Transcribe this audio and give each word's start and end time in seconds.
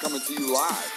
Coming 0.00 0.20
to 0.20 0.32
you 0.32 0.50
live 0.50 0.92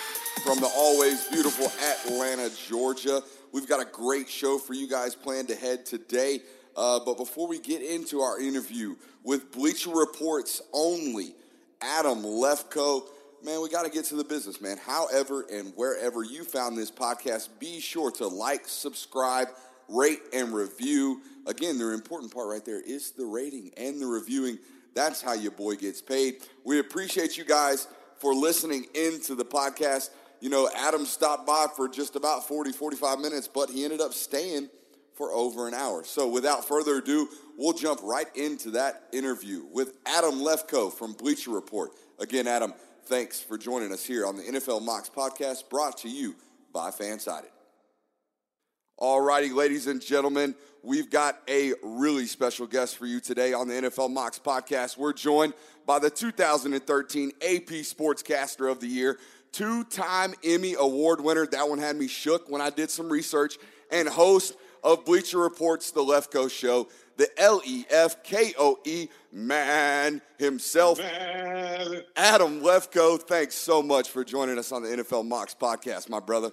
from 0.46 0.62
the 0.62 0.72
always 0.78 1.28
beautiful 1.28 1.66
Atlanta, 1.84 2.50
Georgia. 2.70 3.22
We've 3.52 3.68
got 3.68 3.82
a 3.82 3.92
great 3.92 4.30
show 4.30 4.58
for 4.58 4.74
you 4.74 4.88
guys 4.88 5.14
planned 5.14 5.50
ahead 5.50 5.86
today. 5.86 6.40
Uh, 6.78 7.02
but 7.06 7.18
before 7.18 7.46
we 7.46 7.60
get 7.60 7.82
into 7.82 8.22
our 8.22 8.40
interview 8.40 8.96
with 9.22 9.52
Bleacher 9.52 9.90
Report's 9.90 10.62
only 10.72 11.36
Adam 11.82 12.24
Lefkoe, 12.24 13.04
man, 13.44 13.62
we 13.62 13.68
got 13.68 13.84
to 13.84 13.92
get 13.92 14.06
to 14.06 14.16
the 14.16 14.24
business, 14.24 14.62
man. 14.62 14.78
However 14.78 15.46
and 15.52 15.74
wherever 15.76 16.24
you 16.24 16.46
found 16.46 16.78
this 16.78 16.90
podcast, 16.90 17.50
be 17.60 17.82
sure 17.82 18.10
to 18.12 18.28
like, 18.28 18.70
subscribe, 18.70 19.50
rate, 19.90 20.22
and 20.32 20.54
review. 20.54 21.22
Again, 21.46 21.78
the 21.78 21.92
important 21.92 22.34
part 22.34 22.48
right 22.48 22.64
there 22.64 22.80
is 22.80 23.12
the 23.12 23.26
rating 23.26 23.72
and 23.76 24.02
the 24.02 24.08
reviewing. 24.08 24.60
That's 24.94 25.22
how 25.22 25.34
your 25.34 25.52
boy 25.52 25.76
gets 25.76 26.02
paid. 26.02 26.36
We 26.64 26.80
appreciate 26.80 27.38
you 27.38 27.44
guys 27.44 27.88
for 28.24 28.34
listening 28.34 28.86
into 28.96 29.36
the 29.36 29.44
podcast. 29.44 30.10
You 30.40 30.50
know, 30.50 30.70
Adam 30.74 31.06
stopped 31.06 31.46
by 31.46 31.68
for 31.76 31.90
just 31.90 32.16
about 32.16 32.48
40, 32.48 32.72
45 32.72 33.20
minutes, 33.20 33.50
but 33.50 33.70
he 33.70 33.84
ended 33.84 34.00
up 34.00 34.14
staying 34.14 34.70
for 35.14 35.34
over 35.34 35.68
an 35.68 35.74
hour. 35.74 36.06
So 36.06 36.30
without 36.30 36.66
further 36.66 37.00
ado, 37.00 37.28
we'll 37.58 37.74
jump 37.74 38.00
right 38.02 38.34
into 38.34 38.72
that 38.72 39.04
interview 39.12 39.66
with 39.72 39.92
Adam 40.06 40.36
Lefkoe 40.36 40.92
from 40.92 41.12
Bleacher 41.14 41.52
Report. 41.52 41.92
Again, 42.18 42.48
Adam, 42.48 42.74
thanks 43.06 43.42
for 43.42 43.58
joining 43.58 43.92
us 43.92 44.06
here 44.06 44.26
on 44.26 44.38
the 44.38 44.44
NFL 44.44 44.82
Mocks 44.84 45.10
podcast 45.10 45.70
brought 45.70 45.98
to 45.98 46.10
you 46.10 46.34
by 46.72 46.92
Fansided. 46.92 47.53
All 49.04 49.20
righty, 49.20 49.50
ladies 49.50 49.88
and 49.88 50.02
gentlemen, 50.02 50.56
we've 50.82 51.10
got 51.10 51.42
a 51.50 51.74
really 51.84 52.26
special 52.26 52.66
guest 52.66 52.96
for 52.96 53.06
you 53.06 53.20
today 53.20 53.52
on 53.52 53.68
the 53.68 53.74
NFL 53.74 54.10
Mocks 54.10 54.40
podcast. 54.40 54.98
We're 54.98 55.12
joined 55.12 55.56
by 55.86 56.00
the 56.00 56.10
2013 56.10 57.34
AP 57.42 57.68
Sportscaster 57.84 58.72
of 58.72 58.80
the 58.80 58.88
Year, 58.88 59.20
two 59.52 59.84
time 59.84 60.34
Emmy 60.42 60.76
Award 60.80 61.20
winner. 61.20 61.46
That 61.46 61.68
one 61.68 61.80
had 61.80 61.98
me 61.98 62.08
shook 62.08 62.50
when 62.50 62.62
I 62.62 62.70
did 62.70 62.90
some 62.90 63.10
research, 63.10 63.58
and 63.92 64.08
host 64.08 64.56
of 64.86 65.04
Bleacher 65.04 65.40
Report's 65.40 65.92
The 65.92 66.00
Lefkoe 66.00 66.50
Show, 66.50 66.88
the 67.18 67.28
L 67.38 67.62
E 67.66 67.84
F 67.90 68.24
K 68.24 68.54
O 68.58 68.80
E 68.86 69.10
man 69.34 70.22
himself, 70.40 71.00
Man. 71.00 72.04
Adam 72.16 72.62
Lefkoe. 72.62 73.22
Thanks 73.22 73.56
so 73.56 73.84
much 73.84 74.10
for 74.10 74.24
joining 74.24 74.58
us 74.58 74.72
on 74.72 74.82
the 74.82 74.88
NFL 74.88 75.26
Mocks 75.26 75.58
podcast, 75.60 76.08
my 76.08 76.22
brother. 76.22 76.52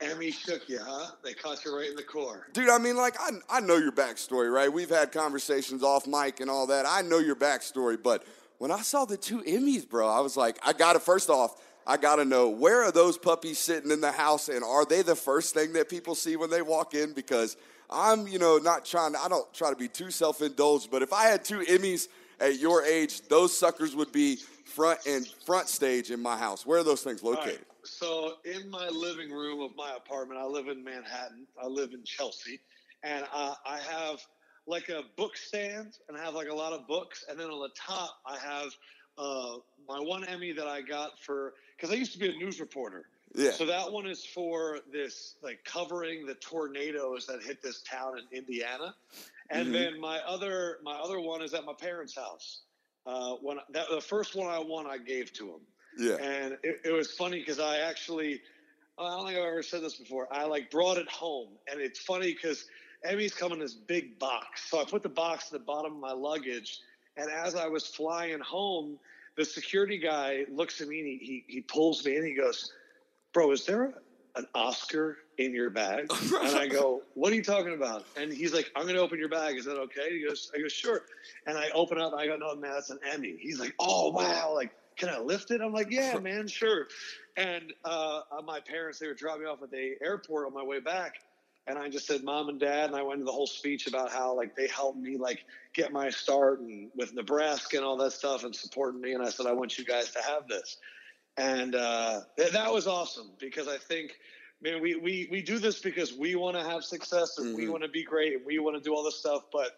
Emmy 0.00 0.30
shook 0.30 0.68
you, 0.68 0.78
huh? 0.82 1.12
They 1.22 1.34
caught 1.34 1.64
you 1.64 1.76
right 1.76 1.88
in 1.88 1.96
the 1.96 2.02
core. 2.02 2.48
Dude, 2.52 2.68
I 2.68 2.78
mean, 2.78 2.96
like, 2.96 3.16
I, 3.20 3.30
I 3.48 3.60
know 3.60 3.76
your 3.76 3.92
backstory, 3.92 4.52
right? 4.52 4.72
We've 4.72 4.88
had 4.88 5.12
conversations 5.12 5.82
off 5.82 6.06
mic 6.06 6.40
and 6.40 6.50
all 6.50 6.66
that. 6.68 6.86
I 6.86 7.02
know 7.02 7.18
your 7.18 7.36
backstory, 7.36 8.02
but 8.02 8.24
when 8.58 8.70
I 8.70 8.80
saw 8.80 9.04
the 9.04 9.16
two 9.16 9.40
Emmys, 9.42 9.88
bro, 9.88 10.08
I 10.08 10.20
was 10.20 10.36
like, 10.36 10.58
I 10.64 10.72
gotta, 10.72 11.00
first 11.00 11.30
off, 11.30 11.60
I 11.86 11.96
gotta 11.96 12.24
know 12.24 12.48
where 12.48 12.84
are 12.84 12.92
those 12.92 13.18
puppies 13.18 13.58
sitting 13.58 13.90
in 13.90 14.00
the 14.00 14.12
house 14.12 14.48
and 14.48 14.62
are 14.62 14.84
they 14.84 15.02
the 15.02 15.16
first 15.16 15.54
thing 15.54 15.72
that 15.74 15.88
people 15.88 16.14
see 16.14 16.36
when 16.36 16.50
they 16.50 16.62
walk 16.62 16.94
in? 16.94 17.12
Because 17.12 17.56
I'm, 17.88 18.28
you 18.28 18.38
know, 18.38 18.58
not 18.58 18.84
trying, 18.84 19.16
I 19.16 19.28
don't 19.28 19.52
try 19.52 19.70
to 19.70 19.76
be 19.76 19.88
too 19.88 20.10
self 20.10 20.42
indulged, 20.42 20.90
but 20.90 21.02
if 21.02 21.12
I 21.12 21.24
had 21.24 21.44
two 21.44 21.60
Emmys 21.60 22.08
at 22.38 22.58
your 22.58 22.84
age, 22.84 23.22
those 23.28 23.56
suckers 23.56 23.96
would 23.96 24.12
be 24.12 24.38
front 24.64 25.00
and 25.06 25.26
front 25.44 25.68
stage 25.68 26.10
in 26.10 26.20
my 26.20 26.36
house. 26.36 26.64
Where 26.64 26.78
are 26.80 26.84
those 26.84 27.02
things 27.02 27.22
located? 27.22 27.64
So, 27.90 28.34
in 28.44 28.70
my 28.70 28.88
living 28.88 29.32
room 29.32 29.60
of 29.62 29.74
my 29.74 29.94
apartment, 29.96 30.38
I 30.40 30.44
live 30.44 30.68
in 30.68 30.84
Manhattan. 30.84 31.44
I 31.60 31.66
live 31.66 31.92
in 31.92 32.04
Chelsea, 32.04 32.60
and 33.02 33.26
uh, 33.32 33.54
I 33.66 33.78
have 33.80 34.20
like 34.68 34.88
a 34.90 35.02
book 35.16 35.36
stand, 35.36 35.98
and 36.08 36.16
I 36.16 36.24
have 36.24 36.34
like 36.34 36.48
a 36.48 36.54
lot 36.54 36.72
of 36.72 36.86
books, 36.86 37.24
and 37.28 37.38
then 37.38 37.48
on 37.48 37.60
the 37.60 37.70
top, 37.76 38.20
I 38.24 38.38
have 38.38 38.68
uh, 39.18 39.56
my 39.88 39.98
one 39.98 40.24
Emmy 40.24 40.52
that 40.52 40.68
I 40.68 40.82
got 40.82 41.18
for 41.18 41.54
because 41.76 41.90
I 41.90 41.96
used 41.96 42.12
to 42.12 42.20
be 42.20 42.28
a 42.28 42.32
news 42.36 42.60
reporter. 42.60 43.06
Yeah. 43.34 43.50
So 43.50 43.66
that 43.66 43.90
one 43.90 44.06
is 44.06 44.24
for 44.24 44.78
this, 44.92 45.34
like 45.42 45.64
covering 45.64 46.26
the 46.26 46.34
tornadoes 46.36 47.26
that 47.26 47.42
hit 47.42 47.60
this 47.60 47.82
town 47.82 48.18
in 48.18 48.38
Indiana, 48.38 48.94
and 49.50 49.66
Mhm. 49.68 49.72
then 49.72 50.00
my 50.00 50.20
other 50.20 50.78
my 50.84 50.94
other 50.94 51.18
one 51.18 51.42
is 51.42 51.54
at 51.54 51.64
my 51.64 51.74
parents' 51.74 52.14
house. 52.14 52.60
Uh, 53.04 53.34
when 53.42 53.58
that 53.70 53.88
the 53.90 54.00
first 54.00 54.36
one 54.36 54.46
I 54.46 54.60
won, 54.60 54.86
I 54.86 54.96
gave 54.98 55.32
to 55.34 55.48
him. 55.54 55.60
Yeah. 55.98 56.16
And 56.16 56.56
it, 56.62 56.80
it 56.84 56.92
was 56.92 57.12
funny 57.12 57.38
because 57.38 57.58
I 57.58 57.78
actually, 57.78 58.40
I 58.98 59.16
don't 59.16 59.26
think 59.26 59.38
I've 59.38 59.44
ever 59.44 59.62
said 59.62 59.82
this 59.82 59.96
before. 59.96 60.28
I 60.30 60.44
like 60.44 60.70
brought 60.70 60.98
it 60.98 61.08
home, 61.08 61.48
and 61.70 61.80
it's 61.80 62.00
funny 62.00 62.32
because 62.32 62.66
Emmys 63.06 63.36
come 63.36 63.52
in 63.52 63.58
this 63.58 63.74
big 63.74 64.18
box. 64.18 64.70
So 64.70 64.80
I 64.80 64.84
put 64.84 65.02
the 65.02 65.08
box 65.08 65.46
at 65.46 65.52
the 65.52 65.64
bottom 65.64 65.94
of 65.94 65.98
my 65.98 66.12
luggage, 66.12 66.80
and 67.16 67.30
as 67.30 67.54
I 67.54 67.66
was 67.66 67.86
flying 67.86 68.40
home, 68.40 68.98
the 69.36 69.44
security 69.44 69.98
guy 69.98 70.44
looks 70.50 70.80
at 70.80 70.88
me 70.88 71.00
and 71.00 71.08
he 71.08 71.18
he, 71.18 71.44
he 71.54 71.60
pulls 71.62 72.04
me 72.04 72.16
and 72.16 72.26
He 72.26 72.34
goes, 72.34 72.72
"Bro, 73.32 73.52
is 73.52 73.64
there 73.64 73.94
an 74.36 74.46
Oscar 74.54 75.18
in 75.38 75.54
your 75.54 75.70
bag?" 75.70 76.06
and 76.22 76.56
I 76.56 76.66
go, 76.66 77.02
"What 77.14 77.32
are 77.32 77.36
you 77.36 77.42
talking 77.42 77.74
about?" 77.74 78.06
And 78.16 78.32
he's 78.32 78.52
like, 78.52 78.70
"I'm 78.76 78.82
going 78.82 78.96
to 78.96 79.00
open 79.00 79.18
your 79.18 79.28
bag. 79.28 79.56
Is 79.56 79.64
that 79.64 79.78
okay?" 79.78 80.10
He 80.10 80.26
goes, 80.26 80.50
"I 80.54 80.60
go 80.60 80.68
sure." 80.68 81.02
And 81.46 81.56
I 81.56 81.70
open 81.70 81.98
up. 81.98 82.12
And 82.12 82.20
I 82.20 82.26
go, 82.26 82.36
"No, 82.36 82.54
man, 82.54 82.72
that's 82.72 82.90
an 82.90 82.98
Emmy." 83.10 83.36
He's 83.40 83.58
like, 83.58 83.74
"Oh 83.78 84.10
wow!" 84.10 84.52
Like 84.54 84.72
can 85.00 85.08
I 85.08 85.18
lift 85.18 85.50
it? 85.50 85.60
I'm 85.62 85.72
like, 85.72 85.90
yeah, 85.90 86.18
man, 86.22 86.46
sure. 86.46 86.86
And 87.36 87.72
uh, 87.84 88.20
my 88.44 88.60
parents, 88.60 88.98
they 88.98 89.06
were 89.08 89.14
dropping 89.14 89.42
me 89.44 89.48
off 89.48 89.62
at 89.62 89.70
the 89.70 89.94
airport 90.02 90.46
on 90.46 90.54
my 90.54 90.62
way 90.62 90.78
back. 90.80 91.14
And 91.66 91.78
I 91.78 91.88
just 91.88 92.06
said, 92.06 92.22
mom 92.24 92.48
and 92.48 92.58
dad, 92.58 92.86
and 92.88 92.96
I 92.96 93.02
went 93.02 93.14
into 93.20 93.26
the 93.26 93.32
whole 93.32 93.46
speech 93.46 93.86
about 93.86 94.10
how 94.10 94.36
like 94.36 94.54
they 94.56 94.66
helped 94.68 94.98
me 94.98 95.16
like 95.16 95.40
get 95.74 95.92
my 95.92 96.10
start 96.10 96.60
and 96.60 96.90
with 96.96 97.14
Nebraska 97.14 97.76
and 97.76 97.84
all 97.86 97.96
that 97.98 98.12
stuff 98.12 98.44
and 98.44 98.54
supporting 98.54 99.00
me. 99.00 99.12
And 99.12 99.22
I 99.24 99.30
said, 99.30 99.46
I 99.46 99.52
want 99.52 99.78
you 99.78 99.84
guys 99.84 100.10
to 100.12 100.22
have 100.22 100.48
this. 100.48 100.78
And 101.36 101.74
uh, 101.74 102.20
th- 102.38 102.52
that 102.52 102.72
was 102.72 102.86
awesome 102.86 103.32
because 103.38 103.68
I 103.68 103.78
think, 103.78 104.12
man, 104.60 104.82
we, 104.82 104.96
we, 104.96 105.28
we 105.30 105.42
do 105.42 105.58
this 105.58 105.80
because 105.80 106.12
we 106.12 106.34
want 106.34 106.56
to 106.56 106.64
have 106.64 106.82
success 106.84 107.38
and 107.38 107.54
we 107.54 107.66
Mhm. 107.66 107.70
want 107.70 107.82
to 107.84 107.88
be 107.88 108.04
great 108.04 108.34
and 108.34 108.44
we 108.44 108.58
want 108.58 108.76
to 108.76 108.82
do 108.82 108.94
all 108.94 109.04
this 109.04 109.16
stuff, 109.16 109.42
but 109.52 109.70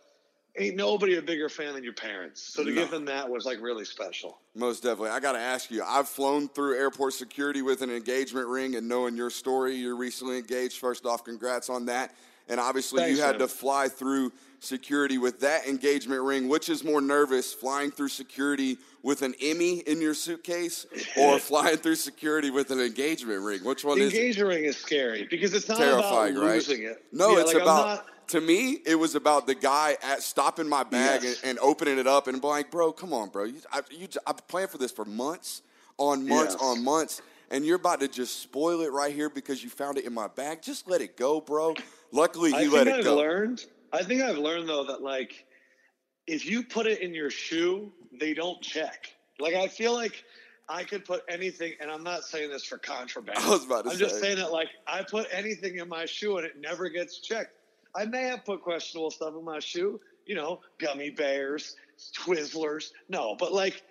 ain't 0.57 0.77
nobody 0.77 1.17
a 1.17 1.23
bigger 1.23 1.49
fan 1.49 1.75
than 1.75 1.83
your 1.85 1.93
parents. 1.95 2.43
So 2.43 2.63
to 2.65 2.71
No. 2.71 2.75
give 2.83 2.91
them 2.91 3.05
that 3.07 3.29
was 3.29 3.45
like 3.47 3.61
really 3.61 3.85
special. 3.85 4.39
Most 4.55 4.83
definitely. 4.83 5.11
I 5.11 5.21
got 5.21 5.33
to 5.33 5.39
ask 5.39 5.71
you, 5.71 5.83
I've 5.83 6.09
flown 6.09 6.49
through 6.49 6.77
airport 6.77 7.15
security 7.15 7.63
with 7.63 7.81
an 7.83 7.91
engagement 7.91 8.47
ring 8.49 8.75
and 8.77 8.87
knowing 8.89 9.17
your 9.17 9.31
story, 9.31 9.75
you're 9.75 9.97
recently 9.97 10.39
engaged. 10.39 10.79
First 10.79 11.07
off, 11.07 11.25
congrats 11.25 11.71
on 11.71 11.87
that. 11.87 12.15
and 12.49 12.59
obviously 12.61 12.99
Thanks, 13.03 13.17
you 13.19 13.23
had 13.23 13.33
man. 13.39 13.39
to 13.41 13.49
fly 13.49 13.89
through 13.89 14.33
security 14.59 15.17
with 15.17 15.41
that 15.41 15.67
engagement 15.67 16.21
ring. 16.23 16.49
Which 16.49 16.69
is 16.69 16.83
more 16.85 17.01
nervous, 17.01 17.53
flying 17.55 17.91
through 17.93 18.09
security 18.09 18.79
with 19.03 19.23
an 19.23 19.35
Emmy 19.41 19.79
in 19.87 20.01
your 20.03 20.13
suitcase, 20.13 20.85
or 21.17 21.39
flying 21.51 21.77
through 21.79 21.95
security 21.95 22.51
with 22.51 22.71
an 22.73 22.81
engagement 22.81 23.43
ring? 23.43 23.65
Which 23.65 23.85
one 23.85 23.99
is 24.01 24.13
it? 24.13 24.17
Engagement 24.17 24.49
ring 24.51 24.65
is 24.65 24.77
scary 24.77 25.27
because 25.31 25.55
it's 25.55 25.69
not 25.69 25.79
terrifying, 25.79 26.37
about 26.37 26.47
right? 26.47 26.55
losing 26.57 26.83
it. 26.83 27.05
No, 27.13 27.31
Yeah, 27.37 27.41
it's 27.43 27.55
like, 27.55 27.63
about. 27.63 28.07
To 28.33 28.41
me, 28.41 28.79
it 28.85 28.95
was 28.97 29.15
about 29.15 29.47
the 29.47 29.55
guy 29.55 29.97
at 30.03 30.23
stopping 30.23 30.69
my 30.69 30.83
bag 30.83 31.23
Yes. 31.23 31.41
and, 31.43 31.51
and 31.51 31.59
opening 31.61 31.99
it 31.99 32.07
up 32.07 32.27
and 32.27 32.41
being 32.41 32.51
like, 32.51 32.71
"Bro, 32.71 32.93
come 32.93 33.13
on, 33.13 33.29
bro. 33.29 33.45
You, 33.45 33.61
I, 33.73 33.81
you, 33.91 34.09
I've 34.27 34.47
planned 34.49 34.71
for 34.71 34.79
this 34.79 34.91
for 34.91 35.05
months, 35.05 35.63
on 35.99 36.27
months, 36.29 36.55
Yes. 36.55 36.63
on 36.63 36.83
months, 36.83 37.23
and 37.51 37.65
you're 37.65 37.77
about 37.77 38.01
to 38.01 38.09
just 38.09 38.41
spoil 38.41 38.81
it 38.81 38.91
right 38.93 39.15
here 39.15 39.29
because 39.29 39.63
you 39.63 39.71
found 39.71 39.99
it 39.99 40.05
in 40.05 40.13
my 40.15 40.29
bag. 40.29 40.63
Just 40.63 40.89
let 40.89 41.01
it 41.01 41.17
go, 41.17 41.41
bro." 41.41 41.75
Luckily, 42.11 42.53
he 42.53 42.69
let 42.69 42.87
it 42.89 42.95
I've 42.97 43.05
go. 43.05 43.17
learned. 43.17 43.65
I 43.93 44.03
think 44.03 44.23
I've 44.23 44.39
learned 44.39 44.69
though 44.69 44.85
that 44.85 45.03
like, 45.03 45.47
if 46.27 46.45
you 46.47 46.63
put 46.63 46.87
it 46.87 47.01
in 47.01 47.15
your 47.15 47.31
shoe, 47.31 47.93
they 48.19 48.35
don't 48.35 48.61
check. 48.63 49.13
Like 49.41 49.55
I 49.55 49.69
feel 49.69 49.93
like 49.95 50.25
I 50.69 50.85
could 50.85 51.05
put 51.05 51.23
anything, 51.29 51.73
and 51.81 51.91
I'm 51.91 52.03
not 52.03 52.25
saying 52.25 52.51
this 52.51 52.65
for 52.65 52.79
contraband. 52.95 53.39
I 53.39 53.51
was 53.51 53.65
about 53.67 53.85
to 53.85 53.91
I'm 53.91 53.99
just 53.99 54.21
saying 54.21 54.37
that 54.39 54.53
like 54.53 54.69
I 54.87 55.03
put 55.03 55.27
anything 55.33 55.77
in 55.79 55.89
my 55.89 56.07
shoe 56.07 56.39
and 56.39 56.47
it 56.47 56.59
never 56.61 56.89
gets 56.89 57.19
checked. 57.19 57.53
I 57.95 58.05
may 58.07 58.23
have 58.25 58.45
put 58.45 58.63
questionable 58.63 59.11
stuff 59.11 59.35
in 59.39 59.45
my 59.45 59.59
shoe, 59.59 60.01
you 60.27 60.35
know, 60.35 60.61
gummy 60.79 61.11
bears, 61.11 61.77
Twizzlers. 62.17 62.91
No, 63.09 63.35
but 63.39 63.53
like. 63.53 63.83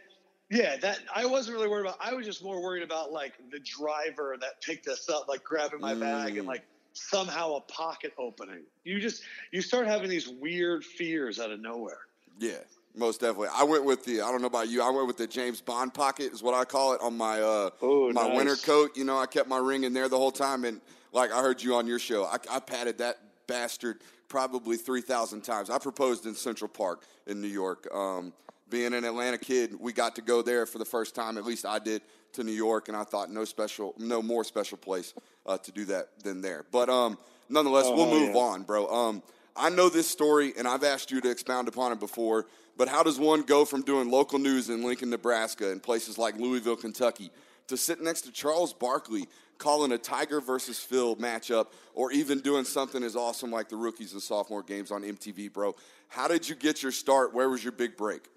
Yeah, 0.53 0.75
that 0.81 1.00
I 1.15 1.25
wasn't 1.25 1.56
really 1.56 1.69
worried 1.69 1.86
about. 1.86 1.98
I 2.01 2.13
was 2.13 2.25
just 2.25 2.44
more 2.44 2.62
worried 2.62 2.83
about 2.83 3.13
like 3.13 3.36
the 3.53 3.59
driver 3.59 4.36
that 4.42 4.62
picked 4.62 4.86
us 4.89 5.07
up, 5.09 5.30
like 5.30 5.45
grabbing 5.45 5.80
my 5.80 5.94
bag 5.95 6.33
Mm. 6.33 6.39
and 6.39 6.45
like 6.45 6.63
somehow 6.92 7.53
a 7.53 7.62
pocket 7.62 8.12
opening. 8.18 8.63
You 8.83 9.00
just 9.00 9.24
you 9.53 9.62
start 9.62 9.88
having 9.88 10.09
these 10.09 10.27
weird 10.27 10.83
fears 10.83 11.39
out 11.39 11.51
of 11.51 11.62
nowhere. 11.62 12.00
Yeah, 12.38 12.57
most 12.94 13.21
definitely. 13.21 13.48
I 13.56 13.63
went 13.63 13.86
with 13.86 14.03
the. 14.03 14.19
I 14.19 14.30
don't 14.30 14.42
know 14.42 14.48
about 14.48 14.68
you. 14.68 14.81
I 14.81 14.89
went 14.89 15.07
with 15.07 15.15
the 15.15 15.25
James 15.27 15.62
Bond 15.62 15.94
pocket, 15.94 16.33
is 16.33 16.44
what 16.44 16.53
I 16.53 16.65
call 16.65 16.92
it, 16.95 17.01
on 17.01 17.15
my 17.15 17.39
uh, 17.39 17.69
Oh, 17.81 18.12
my 18.12 18.27
nice. 18.27 18.36
winter 18.36 18.57
coat. 18.57 18.98
You 18.98 19.06
know, 19.06 19.18
I 19.18 19.27
kept 19.27 19.48
my 19.48 19.57
ring 19.57 19.86
in 19.86 19.94
there 19.94 20.09
the 20.09 20.18
whole 20.18 20.33
time, 20.33 20.65
and 20.65 20.81
like 21.13 21.31
I 21.31 21.39
heard 21.42 21.63
you 21.63 21.75
on 21.75 21.88
your 21.88 22.00
show, 22.00 22.25
I, 22.25 22.39
I 22.51 22.59
patted 22.59 22.98
that 22.98 23.19
bastard 23.56 24.01
probably 24.30 24.77
three 24.77 25.01
thousand 25.01 25.42
times. 25.42 25.69
I 25.69 25.77
proposed 25.77 26.25
in 26.25 26.36
Central 26.36 26.69
Park 26.69 27.03
in 27.27 27.42
New 27.42 27.48
York. 27.48 27.88
Um, 27.94 28.33
being 28.69 28.94
an 28.94 29.03
Atlanta 29.03 29.38
kid, 29.38 29.75
we 29.80 29.92
got 29.92 30.15
to 30.15 30.21
go 30.21 30.42
there 30.42 30.65
for 30.65 30.77
the 30.77 30.86
first 30.86 31.13
time. 31.13 31.38
At 31.38 31.44
least 31.45 31.65
I 31.65 31.77
did 31.80 32.01
to 32.33 32.44
New 32.44 32.53
York, 32.53 32.88
and 32.88 32.95
I 32.95 33.03
thought 33.03 33.30
no 33.30 33.44
special, 33.44 33.94
no 33.98 34.21
more 34.21 34.45
special 34.45 34.77
place 34.77 35.13
uh, 35.45 35.57
to 35.57 35.71
do 35.74 35.83
that 35.86 36.07
than 36.24 36.42
there. 36.42 36.63
But 36.71 36.88
um, 36.89 37.18
nonetheless, 37.50 37.86
we'll 37.88 38.03
Oh, 38.03 38.19
move 38.19 38.33
yeah. 38.33 38.39
on, 38.42 38.63
bro. 38.63 38.88
Um, 38.88 39.24
I 39.57 39.69
know 39.69 39.89
this 39.89 40.09
story, 40.09 40.53
and 40.57 40.65
I've 40.65 40.86
asked 40.86 41.12
you 41.12 41.19
to 41.19 41.30
expound 41.30 41.68
upon 41.68 41.92
it 41.92 42.00
before. 42.00 42.45
But 42.77 42.88
how 42.88 43.03
does 43.03 43.19
one 43.19 43.42
go 43.42 43.65
from 43.65 43.81
doing 43.81 44.09
local 44.09 44.39
news 44.39 44.69
in 44.69 44.81
Lincoln, 44.86 45.09
Nebraska, 45.09 45.69
and 45.69 45.83
places 45.83 46.18
like 46.18 46.38
Louisville, 46.38 46.77
Kentucky, 46.77 47.30
to 47.71 47.77
sit 47.77 48.01
next 48.01 48.21
to 48.21 48.31
Charles 48.31 48.73
Barkley 48.73 49.27
calling 49.57 49.91
a 49.91 49.97
Tiger 49.97 50.41
versus 50.41 50.79
Phil 50.79 51.15
matchup, 51.18 51.68
or 51.94 52.12
even 52.12 52.39
doing 52.39 52.63
something 52.65 53.03
as 53.03 53.15
awesome 53.15 53.51
like 53.51 53.69
the 53.69 53.75
rookies 53.75 54.13
and 54.13 54.21
sophomore 54.21 54.63
games 54.63 54.91
on 54.91 55.03
MTV, 55.03 55.51
bro? 55.53 55.75
How 56.07 56.27
did 56.27 56.47
you 56.50 56.56
get 56.56 56.81
your 56.81 56.91
start? 56.91 57.33
Where 57.33 57.50
was 57.50 57.63
your 57.63 57.71
big 57.71 57.95
break? 57.95 58.27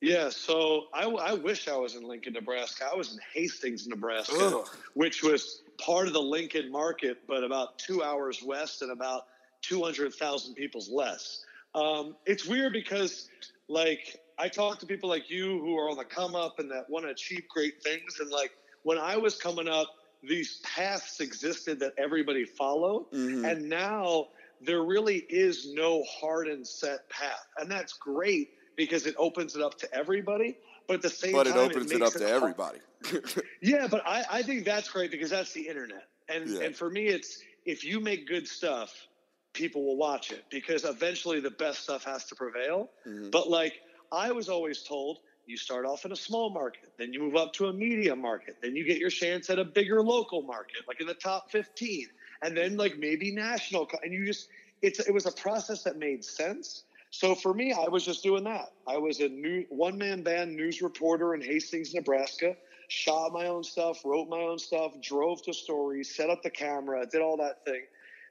Yeah, 0.00 0.28
so 0.28 0.84
I, 0.92 1.04
I 1.04 1.32
wish 1.34 1.66
I 1.66 1.76
was 1.76 1.96
in 1.96 2.06
Lincoln, 2.06 2.34
Nebraska. 2.34 2.84
I 2.92 2.94
was 2.94 3.14
in 3.14 3.18
Hastings, 3.32 3.86
Nebraska, 3.86 4.36
Ugh. 4.38 4.68
which 4.94 5.22
was 5.22 5.62
part 5.78 6.06
of 6.06 6.12
the 6.12 6.22
Lincoln 6.22 6.70
market, 6.70 7.18
but 7.26 7.42
about 7.42 7.78
two 7.78 8.02
hours 8.02 8.42
west 8.42 8.82
and 8.82 8.92
about 8.92 9.26
200,000 9.62 10.54
people's 10.54 10.90
less. 10.90 11.44
Um, 11.74 12.16
it's 12.26 12.46
weird 12.46 12.72
because, 12.72 13.28
like, 13.68 14.20
I 14.38 14.48
talk 14.48 14.78
to 14.80 14.86
people 14.86 15.08
like 15.08 15.30
you 15.30 15.60
who 15.60 15.76
are 15.78 15.88
on 15.90 15.96
the 15.96 16.04
come 16.04 16.34
up 16.34 16.58
and 16.58 16.70
that 16.70 16.88
want 16.90 17.04
to 17.04 17.10
achieve 17.10 17.44
great 17.48 17.82
things. 17.82 18.18
And, 18.20 18.30
like, 18.30 18.52
when 18.82 18.98
I 18.98 19.16
was 19.16 19.36
coming 19.36 19.68
up, 19.68 19.88
these 20.22 20.60
paths 20.62 21.20
existed 21.20 21.78
that 21.80 21.94
everybody 21.98 22.44
followed. 22.44 23.10
Mhm. 23.12 23.48
And 23.50 23.68
now 23.68 24.28
there 24.60 24.82
really 24.82 25.18
is 25.28 25.72
no 25.72 26.02
hard 26.04 26.48
and 26.48 26.66
set 26.66 27.08
path. 27.10 27.46
And 27.58 27.70
that's 27.70 27.92
great 27.92 28.50
because 28.76 29.06
it 29.06 29.14
opens 29.18 29.54
it 29.54 29.62
up 29.62 29.78
to 29.78 29.94
everybody. 29.94 30.56
But 30.86 30.94
at 30.94 31.02
the 31.02 31.10
same 31.10 31.32
But 31.32 31.46
it 31.46 31.56
opens 31.56 31.90
it, 31.92 31.98
makes 31.98 32.14
up 32.14 32.20
to 32.20 32.26
hard- 32.28 32.42
everybody. 32.42 32.78
yeah, 33.62 33.86
but 33.86 34.02
I, 34.06 34.24
I 34.30 34.42
think 34.42 34.64
that's 34.64 34.88
great 34.88 35.10
because 35.10 35.30
that's 35.30 35.52
the 35.52 35.68
internet. 35.68 36.08
And 36.28 36.48
Yeah. 36.48 36.62
and 36.62 36.76
for 36.76 36.88
me 36.90 37.06
it's 37.06 37.42
if 37.66 37.84
you 37.84 38.00
make 38.00 38.26
good 38.26 38.48
stuff, 38.48 39.06
people 39.52 39.84
will 39.84 39.96
watch 39.96 40.32
it 40.32 40.44
because 40.50 40.84
eventually 40.84 41.40
the 41.40 41.50
best 41.50 41.80
stuff 41.82 42.04
has 42.04 42.24
to 42.26 42.34
prevail. 42.34 42.90
Mhm. 43.06 43.30
But 43.30 43.48
like 43.50 43.74
I 44.12 44.32
was 44.32 44.48
always 44.48 44.82
told, 44.82 45.18
you 45.46 45.56
start 45.56 45.84
off 45.84 46.04
in 46.04 46.12
a 46.12 46.16
small 46.16 46.50
market, 46.50 46.92
then 46.98 47.12
you 47.12 47.20
move 47.20 47.36
up 47.36 47.52
to 47.54 47.66
a 47.66 47.72
medium 47.72 48.20
market, 48.20 48.56
then 48.62 48.74
you 48.76 48.84
get 48.84 48.98
your 48.98 49.10
chance 49.10 49.50
at 49.50 49.58
a 49.58 49.64
bigger 49.64 50.02
local 50.02 50.42
market, 50.42 50.82
like 50.88 51.00
in 51.00 51.06
the 51.06 51.14
top 51.14 51.50
15, 51.50 52.08
and 52.42 52.56
then 52.56 52.76
like 52.76 52.96
maybe 52.98 53.32
national 53.32 53.88
and 54.02 54.12
you 54.12 54.24
just 54.24 54.48
it's 54.82 55.00
it 55.00 55.12
was 55.12 55.26
a 55.26 55.32
process 55.32 55.82
that 55.84 55.96
made 55.96 56.24
sense. 56.24 56.84
So 57.10 57.34
for 57.34 57.54
me, 57.54 57.72
I 57.72 57.88
was 57.88 58.04
just 58.04 58.22
doing 58.22 58.44
that. 58.44 58.72
I 58.88 58.98
was 58.98 59.20
a 59.20 59.28
new 59.28 59.64
one 59.68 59.96
man 59.98 60.22
band 60.22 60.56
news 60.56 60.82
reporter 60.82 61.34
in 61.34 61.40
Hastings, 61.40 61.94
Nebraska. 61.94 62.56
Shot 62.88 63.32
my 63.32 63.46
own 63.46 63.64
stuff, 63.64 64.04
wrote 64.04 64.28
my 64.28 64.40
own 64.40 64.58
stuff, 64.58 64.92
drove 65.00 65.42
to 65.44 65.54
stories, 65.54 66.14
set 66.14 66.28
up 66.28 66.42
the 66.42 66.50
camera, 66.50 67.06
did 67.06 67.22
all 67.22 67.36
that 67.38 67.64
thing, 67.64 67.82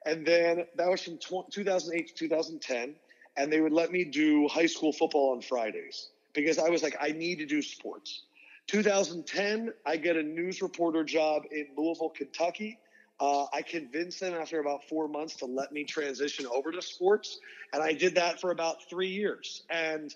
and 0.06 0.26
then 0.26 0.66
that 0.76 0.90
was 0.90 1.02
from 1.02 1.18
2008 1.52 2.08
to 2.08 2.14
2010. 2.14 2.96
And 3.36 3.52
they 3.52 3.62
would 3.62 3.74
let 3.74 3.92
me 3.92 4.04
do 4.04 4.48
high 4.48 4.68
school 4.68 4.94
football 4.94 5.34
on 5.34 5.42
Fridays 5.42 6.10
because 6.34 6.60
I 6.60 6.70
was 6.70 6.84
like, 6.84 6.96
I 7.02 7.12
need 7.12 7.40
to 7.40 7.46
do 7.46 7.62
sports. 7.62 8.24
2010, 8.68 9.74
I 9.86 9.98
get 9.98 10.16
a 10.16 10.24
news 10.24 10.62
reporter 10.62 11.04
job 11.04 11.44
in 11.52 11.68
Louisville, 11.78 12.10
Kentucky. 12.10 12.80
Uh, 13.20 13.46
I 13.54 13.62
convinced 13.62 14.20
them 14.20 14.34
after 14.34 14.60
about 14.60 14.88
four 14.90 15.08
months 15.08 15.36
to 15.38 15.46
let 15.46 15.72
me 15.72 15.84
transition 15.84 16.46
over 16.48 16.72
to 16.72 16.82
sports, 16.82 17.40
and 17.72 17.82
I 17.82 17.94
did 17.94 18.16
that 18.16 18.42
for 18.42 18.52
about 18.52 18.90
three 18.90 19.10
years. 19.10 19.64
And 19.70 20.14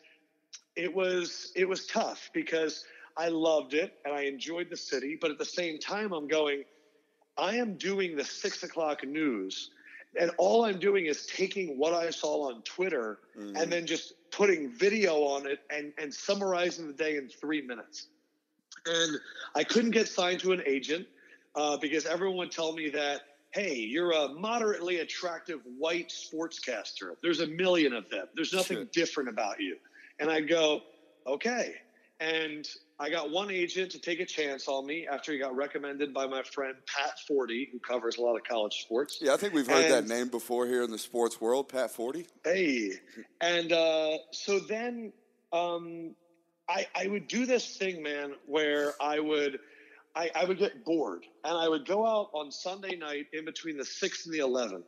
it 0.75 0.93
was 0.93 1.51
it 1.55 1.67
was 1.67 1.85
tough 1.87 2.29
because 2.33 2.85
I 3.15 3.29
loved 3.29 3.73
it 3.73 3.93
and 4.05 4.13
I 4.13 4.21
enjoyed 4.23 4.69
the 4.69 4.77
city, 4.77 5.17
but 5.19 5.31
at 5.31 5.37
the 5.37 5.45
same 5.45 5.79
time, 5.79 6.11
I'm 6.13 6.27
going. 6.27 6.63
I 7.37 7.55
am 7.57 7.77
doing 7.77 8.15
the 8.15 8.25
six 8.25 8.63
o'clock 8.63 9.05
news, 9.05 9.69
and 10.19 10.31
all 10.37 10.65
I'm 10.65 10.79
doing 10.79 11.05
is 11.05 11.25
taking 11.25 11.77
what 11.77 11.93
I 11.93 12.09
saw 12.09 12.49
on 12.49 12.61
Twitter 12.63 13.19
and 13.55 13.71
then 13.71 13.85
just 13.85 14.13
putting 14.31 14.71
video 14.71 15.23
on 15.23 15.47
it 15.47 15.59
and, 15.69 15.93
and 15.97 16.13
summarizing 16.13 16.87
the 16.87 16.93
day 16.93 17.17
in 17.17 17.29
three 17.29 17.61
minutes. 17.61 18.07
And 18.85 19.17
I 19.55 19.63
couldn't 19.63 19.91
get 19.91 20.07
signed 20.07 20.39
to 20.41 20.53
an 20.53 20.63
agent 20.65 21.07
uh, 21.55 21.77
because 21.77 22.05
everyone 22.05 22.37
would 22.37 22.51
tell 22.51 22.73
me 22.73 22.89
that, 22.89 23.21
hey, 23.51 23.75
you're 23.75 24.11
a 24.11 24.29
moderately 24.29 24.99
attractive 24.99 25.59
white 25.77 26.09
sportscaster. 26.09 27.15
There's 27.21 27.39
a 27.39 27.47
million 27.47 27.93
of 27.93 28.09
them. 28.09 28.27
There's 28.35 28.53
nothing 28.53 28.87
different 28.93 29.29
about 29.29 29.59
you. 29.59 29.77
And 30.19 30.29
I'd 30.29 30.47
go, 30.47 30.81
okay. 31.25 31.75
And 32.19 32.67
I 32.99 33.11
got 33.11 33.29
one 33.29 33.51
agent 33.51 33.91
to 33.91 33.99
take 33.99 34.19
a 34.19 34.25
chance 34.25 34.67
on 34.67 34.85
me 34.85 35.07
after 35.07 35.31
he 35.31 35.37
got 35.37 35.55
recommended 35.55 36.13
by 36.13 36.25
my 36.25 36.41
friend 36.41 36.75
Pat 36.87 37.19
Forde, 37.27 37.67
who 37.71 37.79
covers 37.79 38.17
a 38.17 38.21
lot 38.21 38.35
of 38.35 38.43
college 38.43 38.81
sports. 38.81 39.19
yeah, 39.21 39.33
I 39.33 39.37
think 39.37 39.53
we've 39.53 39.67
heard 39.67 39.91
that 39.91 40.07
name 40.07 40.29
before 40.29 40.65
here 40.65 40.81
in 40.81 40.89
the 40.89 40.97
sports 40.97 41.39
world, 41.39 41.69
Pat 41.69 41.91
Forde. 41.91 42.25
Hey, 42.43 42.93
and 43.39 43.71
uh, 43.71 44.17
so 44.31 44.59
then 44.59 45.13
um, 45.53 46.15
I, 46.67 46.87
I 46.95 47.07
would 47.07 47.27
do 47.27 47.45
this 47.45 47.77
thing, 47.77 48.01
man, 48.01 48.33
where 48.47 48.93
I 48.99 49.19
would 49.19 49.59
I, 50.15 50.31
I 50.33 50.45
would 50.45 50.57
get 50.57 50.83
bored, 50.83 51.25
and 51.43 51.55
I 51.55 51.69
would 51.69 51.85
go 51.85 52.05
out 52.05 52.31
on 52.33 52.51
Sunday 52.51 52.95
night 52.95 53.27
in 53.33 53.45
between 53.45 53.77
the 53.77 53.85
six 53.85 54.25
and 54.25 54.33
the 54.33 54.39
eleven, 54.39 54.83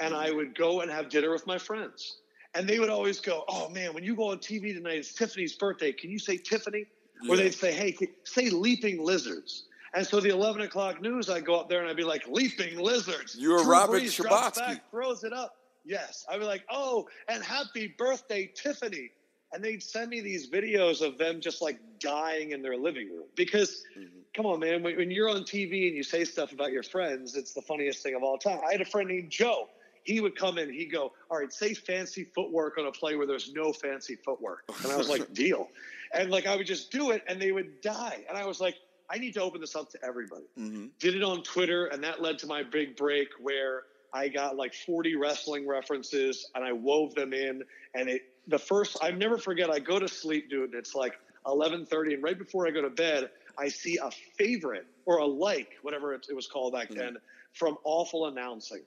and 0.00 0.14
I 0.14 0.30
would 0.30 0.54
go 0.56 0.82
and 0.82 0.90
have 0.90 1.08
dinner 1.08 1.32
with 1.32 1.46
my 1.46 1.56
friends, 1.56 2.18
and 2.54 2.68
they 2.68 2.78
would 2.78 2.90
always 2.90 3.20
go, 3.20 3.44
"Oh 3.48 3.68
man, 3.68 3.94
when 3.94 4.04
you 4.04 4.14
go 4.14 4.30
on 4.30 4.38
TV 4.38 4.74
tonight, 4.74 4.98
it's 4.98 5.12
Tiffany's 5.12 5.54
birthday. 5.54 5.92
Can 5.92 6.10
you 6.10 6.18
say 6.18 6.36
Tiffany?" 6.36 6.86
Or 7.28 7.36
they'd 7.36 7.54
say, 7.54 7.72
"Hey, 7.72 7.96
say 8.24 8.50
leaping 8.50 9.02
lizards." 9.02 9.64
And 9.94 10.06
so 10.06 10.20
the 10.20 10.30
eleven 10.30 10.62
o'clock 10.62 11.00
news, 11.00 11.30
I'd 11.30 11.44
go 11.44 11.58
up 11.58 11.68
there 11.68 11.80
and 11.80 11.88
I'd 11.88 11.96
be 11.96 12.04
like, 12.04 12.26
"Leaping 12.28 12.78
lizards." 12.78 13.36
You 13.36 13.50
were 13.50 13.62
Drew 13.62 13.72
Robert 13.72 14.02
Brees 14.02 14.16
drops 14.16 14.58
Shabatsky. 14.58 14.66
back, 14.66 14.90
throws 14.90 15.24
it 15.24 15.32
up. 15.32 15.56
Yes, 15.84 16.24
I'd 16.28 16.40
be 16.40 16.46
like, 16.46 16.64
"Oh, 16.70 17.08
and 17.28 17.42
happy 17.42 17.88
birthday, 17.98 18.50
Tiffany!" 18.54 19.10
And 19.52 19.62
they'd 19.62 19.82
send 19.82 20.10
me 20.10 20.20
these 20.20 20.50
videos 20.50 21.00
of 21.00 21.16
them 21.16 21.40
just 21.40 21.62
like 21.62 21.78
dying 22.00 22.50
in 22.50 22.60
their 22.60 22.76
living 22.76 23.08
room 23.08 23.26
because, 23.36 23.84
mm-hmm. 23.96 24.08
come 24.34 24.46
on, 24.46 24.58
man, 24.58 24.82
when, 24.82 24.96
when 24.96 25.12
you're 25.12 25.28
on 25.28 25.42
TV 25.42 25.86
and 25.86 25.96
you 25.96 26.02
say 26.02 26.24
stuff 26.24 26.50
about 26.50 26.72
your 26.72 26.82
friends, 26.82 27.36
it's 27.36 27.52
the 27.54 27.62
funniest 27.62 28.02
thing 28.02 28.16
of 28.16 28.24
all 28.24 28.36
time. 28.36 28.58
I 28.66 28.72
had 28.72 28.80
a 28.80 28.84
friend 28.84 29.08
named 29.08 29.30
Joe. 29.30 29.68
He 30.04 30.20
would 30.20 30.36
come 30.36 30.58
in, 30.58 30.72
he'd 30.72 30.92
go, 30.92 31.12
All 31.30 31.38
right, 31.38 31.52
say 31.52 31.74
fancy 31.74 32.24
footwork 32.24 32.78
on 32.78 32.86
a 32.86 32.92
play 32.92 33.16
where 33.16 33.26
there's 33.26 33.52
no 33.52 33.72
fancy 33.72 34.16
footwork. 34.16 34.64
And 34.82 34.92
I 34.92 34.96
was 34.96 35.08
like, 35.08 35.32
Deal. 35.34 35.68
And 36.12 36.30
like, 36.30 36.46
I 36.46 36.56
would 36.56 36.66
just 36.66 36.92
do 36.92 37.10
it 37.10 37.24
and 37.26 37.40
they 37.40 37.52
would 37.52 37.80
die. 37.80 38.24
And 38.28 38.38
I 38.38 38.46
was 38.46 38.60
like, 38.60 38.76
I 39.10 39.18
need 39.18 39.34
to 39.34 39.42
open 39.42 39.60
this 39.60 39.76
up 39.76 39.90
to 39.90 40.04
everybody 40.04 40.44
Mhm. 40.58 40.90
did 40.98 41.14
it 41.14 41.22
on 41.22 41.42
Twitter, 41.42 41.86
and 41.86 42.02
that 42.04 42.22
led 42.22 42.38
to 42.38 42.46
my 42.46 42.62
big 42.62 42.96
break 42.96 43.28
where 43.38 43.84
I 44.12 44.28
got 44.28 44.56
like 44.56 44.74
40 44.74 45.16
wrestling 45.16 45.66
references 45.66 46.48
and 46.54 46.64
I 46.64 46.72
wove 46.72 47.14
them 47.14 47.32
in. 47.32 47.64
And 47.94 48.08
it, 48.08 48.22
the 48.46 48.58
first, 48.58 48.96
I 49.02 49.10
never 49.10 49.38
forget, 49.38 49.70
I 49.70 49.80
go 49.80 49.98
to 49.98 50.08
sleep, 50.08 50.48
dude, 50.48 50.70
and 50.70 50.74
it's 50.74 50.94
like 50.94 51.18
11:30, 51.46 52.14
and 52.14 52.22
right 52.22 52.38
before 52.38 52.66
I 52.66 52.70
go 52.70 52.82
to 52.82 52.90
bed, 52.90 53.30
I 53.58 53.68
see 53.68 53.98
a 53.98 54.10
favorite 54.10 54.86
or 55.04 55.18
a 55.18 55.26
like, 55.26 55.76
whatever 55.82 56.14
it, 56.14 56.26
it 56.28 56.34
was 56.34 56.46
called 56.46 56.72
back 56.72 56.88
mm-hmm. 56.88 56.98
then, 56.98 57.16
from 57.52 57.76
awful 57.84 58.26
announcing. 58.26 58.82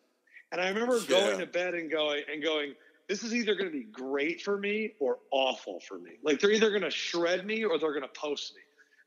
And 0.51 0.61
I 0.61 0.69
remember 0.69 0.97
yeah. 0.97 1.07
going 1.07 1.39
to 1.39 1.45
bed 1.45 1.73
and 1.73 1.91
going 1.91 2.23
and 2.31 2.41
going, 2.41 2.73
this 3.09 3.23
is 3.23 3.33
either 3.33 3.55
going 3.55 3.71
to 3.71 3.77
be 3.77 3.85
great 3.85 4.41
for 4.41 4.57
me 4.57 4.93
or 4.99 5.19
awful 5.31 5.79
for 5.79 5.97
me. 5.97 6.11
Like 6.23 6.39
they're 6.39 6.51
either 6.51 6.69
going 6.69 6.83
to 6.83 6.91
shred 6.91 7.45
me 7.45 7.63
or 7.63 7.77
they're 7.77 7.93
going 7.93 8.01
to 8.01 8.19
post 8.19 8.55
me. 8.55 8.61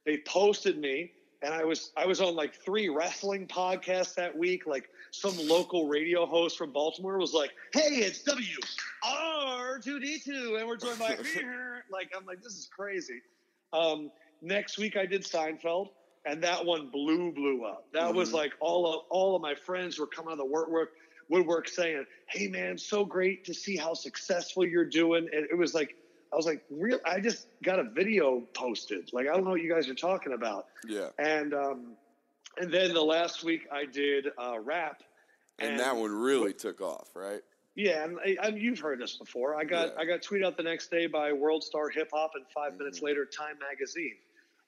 They 0.04 0.22
posted 0.26 0.78
me 0.78 1.12
and 1.42 1.54
I 1.54 1.64
was 1.64 1.92
I 1.96 2.06
was 2.06 2.20
on 2.20 2.34
like 2.34 2.54
three 2.54 2.88
wrestling 2.88 3.46
podcasts 3.46 4.14
that 4.14 4.36
week. 4.36 4.66
Like 4.66 4.88
some 5.10 5.36
local 5.46 5.88
radio 5.88 6.26
host 6.26 6.58
from 6.58 6.72
Baltimore 6.72 7.18
was 7.18 7.32
like, 7.32 7.50
"Hey, 7.72 7.96
it's 7.96 8.22
W 8.22 8.58
R 9.04 9.78
two 9.78 10.00
D 10.00 10.18
two, 10.18 10.56
and 10.58 10.68
we're 10.68 10.76
joined 10.76 10.98
by 10.98 11.16
like 11.90 12.12
I'm 12.16 12.26
like 12.26 12.42
this 12.42 12.54
is 12.54 12.68
crazy." 12.74 13.20
Um, 13.72 14.10
next 14.42 14.78
week 14.78 14.96
I 14.96 15.06
did 15.06 15.22
Seinfeld, 15.22 15.88
and 16.26 16.42
that 16.42 16.64
one 16.64 16.88
blew 16.88 17.32
blew 17.32 17.64
up. 17.64 17.86
That 17.92 18.08
mm-hmm. 18.08 18.16
was 18.16 18.32
like 18.32 18.52
all 18.60 18.86
of 18.86 19.04
all 19.08 19.34
of 19.34 19.42
my 19.42 19.54
friends 19.54 19.98
were 19.98 20.06
coming 20.06 20.28
out 20.28 20.32
of 20.32 20.38
the 20.38 20.44
work 20.44 20.90
woodwork 21.30 21.68
saying, 21.68 22.04
"Hey 22.26 22.48
man, 22.48 22.76
so 22.76 23.04
great 23.04 23.44
to 23.46 23.54
see 23.54 23.76
how 23.76 23.94
successful 23.94 24.66
you're 24.66 24.84
doing." 24.84 25.28
And 25.32 25.46
it 25.50 25.56
was 25.56 25.72
like 25.74 25.96
I 26.32 26.36
was 26.36 26.46
like, 26.46 26.62
real. 26.70 26.98
I 27.04 27.18
just 27.20 27.48
got 27.62 27.78
a 27.80 27.84
video 27.84 28.40
posted. 28.54 29.10
Like, 29.12 29.26
I 29.26 29.32
don't 29.32 29.44
know 29.44 29.50
what 29.50 29.62
you 29.62 29.72
guys 29.72 29.88
are 29.88 29.94
talking 29.94 30.32
about. 30.32 30.66
Yeah. 30.86 31.08
And 31.18 31.52
um, 31.54 31.96
and 32.58 32.72
then 32.72 32.94
the 32.94 33.02
last 33.02 33.42
week 33.42 33.66
I 33.72 33.84
did 33.84 34.26
uh, 34.38 34.58
rap, 34.60 35.02
and, 35.58 35.72
and 35.72 35.80
that 35.80 35.96
one 35.96 36.12
really 36.12 36.52
took 36.52 36.80
off, 36.80 37.08
right? 37.14 37.40
Yeah, 37.76 38.04
and, 38.04 38.18
and 38.42 38.58
you've 38.60 38.80
heard 38.80 39.00
this 39.00 39.16
before. 39.16 39.54
I 39.54 39.64
got 39.64 39.88
yeah. 39.88 40.00
I 40.00 40.04
got 40.04 40.20
tweeted 40.22 40.44
out 40.44 40.56
the 40.56 40.62
next 40.62 40.90
day 40.90 41.06
by 41.06 41.32
World 41.32 41.64
Star 41.64 41.88
Hip 41.88 42.10
Hop, 42.12 42.32
and 42.34 42.44
5 42.48 42.70
mm-hmm. 42.70 42.78
minutes 42.78 43.02
later, 43.02 43.24
Time 43.24 43.56
Magazine, 43.58 44.16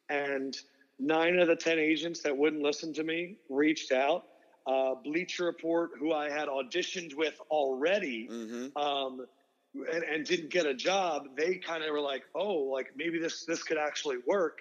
and 0.08 0.56
nine 0.98 1.38
of 1.38 1.48
the 1.48 1.56
ten 1.56 1.78
agents 1.78 2.22
that 2.22 2.36
wouldn't 2.36 2.62
listen 2.62 2.92
to 2.94 3.04
me 3.04 3.36
reached 3.48 3.92
out. 3.92 4.26
Uh, 4.66 4.94
Bleacher 5.02 5.44
Report, 5.46 5.90
who 5.98 6.12
I 6.12 6.30
had 6.30 6.48
auditioned 6.48 7.14
with 7.14 7.38
already. 7.50 8.28
Mm-hmm. 8.30 8.76
Um, 8.76 9.26
and, 9.74 10.04
and 10.04 10.26
didn't 10.26 10.50
get 10.50 10.66
a 10.66 10.74
job, 10.74 11.28
they 11.36 11.56
kind 11.56 11.82
of 11.82 11.90
were 11.90 12.00
like, 12.00 12.24
oh, 12.34 12.54
like 12.54 12.88
maybe 12.96 13.18
this 13.18 13.44
this 13.44 13.62
could 13.62 13.78
actually 13.78 14.18
work, 14.26 14.60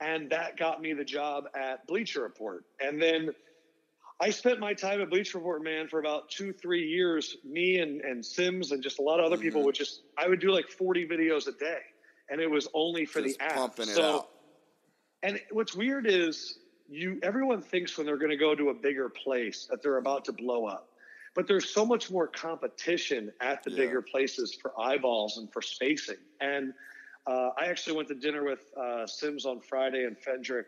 and 0.00 0.30
that 0.30 0.56
got 0.56 0.80
me 0.80 0.92
the 0.92 1.04
job 1.04 1.44
at 1.54 1.86
Bleacher 1.86 2.22
Report, 2.22 2.64
and 2.80 3.00
then. 3.00 3.30
I 4.20 4.30
spent 4.30 4.60
my 4.60 4.72
time 4.72 5.00
at 5.00 5.10
Bleacher 5.10 5.38
Report, 5.38 5.64
man, 5.64 5.88
for 5.88 5.98
about 5.98 6.30
two, 6.30 6.52
three 6.52 6.86
years. 6.86 7.38
Me 7.44 7.78
and, 7.78 8.00
and 8.02 8.24
Simms 8.24 8.70
and 8.70 8.80
just 8.80 9.00
a 9.00 9.02
lot 9.02 9.18
of 9.18 9.26
other 9.26 9.34
mm-hmm. 9.34 9.42
people 9.42 9.64
would 9.64 9.74
just, 9.74 10.02
I 10.16 10.28
would 10.28 10.38
do 10.38 10.52
like 10.52 10.68
40 10.68 11.08
videos 11.08 11.48
a 11.48 11.52
day. 11.52 11.80
And 12.30 12.40
it 12.40 12.48
was 12.48 12.68
only 12.72 13.04
for 13.04 13.20
just 13.20 13.40
the 13.40 13.44
app. 13.44 13.80
So, 13.80 14.18
out. 14.18 14.28
And 15.24 15.40
what's 15.50 15.74
weird 15.74 16.06
is 16.06 16.58
you, 16.92 17.18
everyone 17.22 17.60
thinks 17.62 17.96
when 17.96 18.06
they're 18.06 18.18
going 18.18 18.30
to 18.30 18.36
go 18.36 18.54
to 18.54 18.68
a 18.68 18.74
bigger 18.74 19.08
place 19.08 19.66
that 19.70 19.82
they're 19.82 19.98
about 19.98 20.24
to 20.26 20.32
blow 20.32 20.66
up 20.66 20.88
but 21.34 21.46
there's 21.46 21.70
so 21.70 21.84
much 21.84 22.10
more 22.10 22.26
competition 22.26 23.32
at 23.40 23.62
the 23.62 23.70
yeah. 23.70 23.76
bigger 23.78 24.02
places 24.02 24.54
for 24.54 24.78
eyeballs 24.78 25.38
and 25.38 25.50
for 25.52 25.62
spacing. 25.62 26.16
And 26.40 26.74
uh, 27.26 27.50
I 27.58 27.66
actually 27.66 27.96
went 27.96 28.08
to 28.08 28.14
dinner 28.14 28.44
with 28.44 28.66
uh, 28.76 29.06
Simms 29.06 29.46
on 29.46 29.60
Friday 29.60 30.04
and 30.04 30.16
Fendrick, 30.16 30.66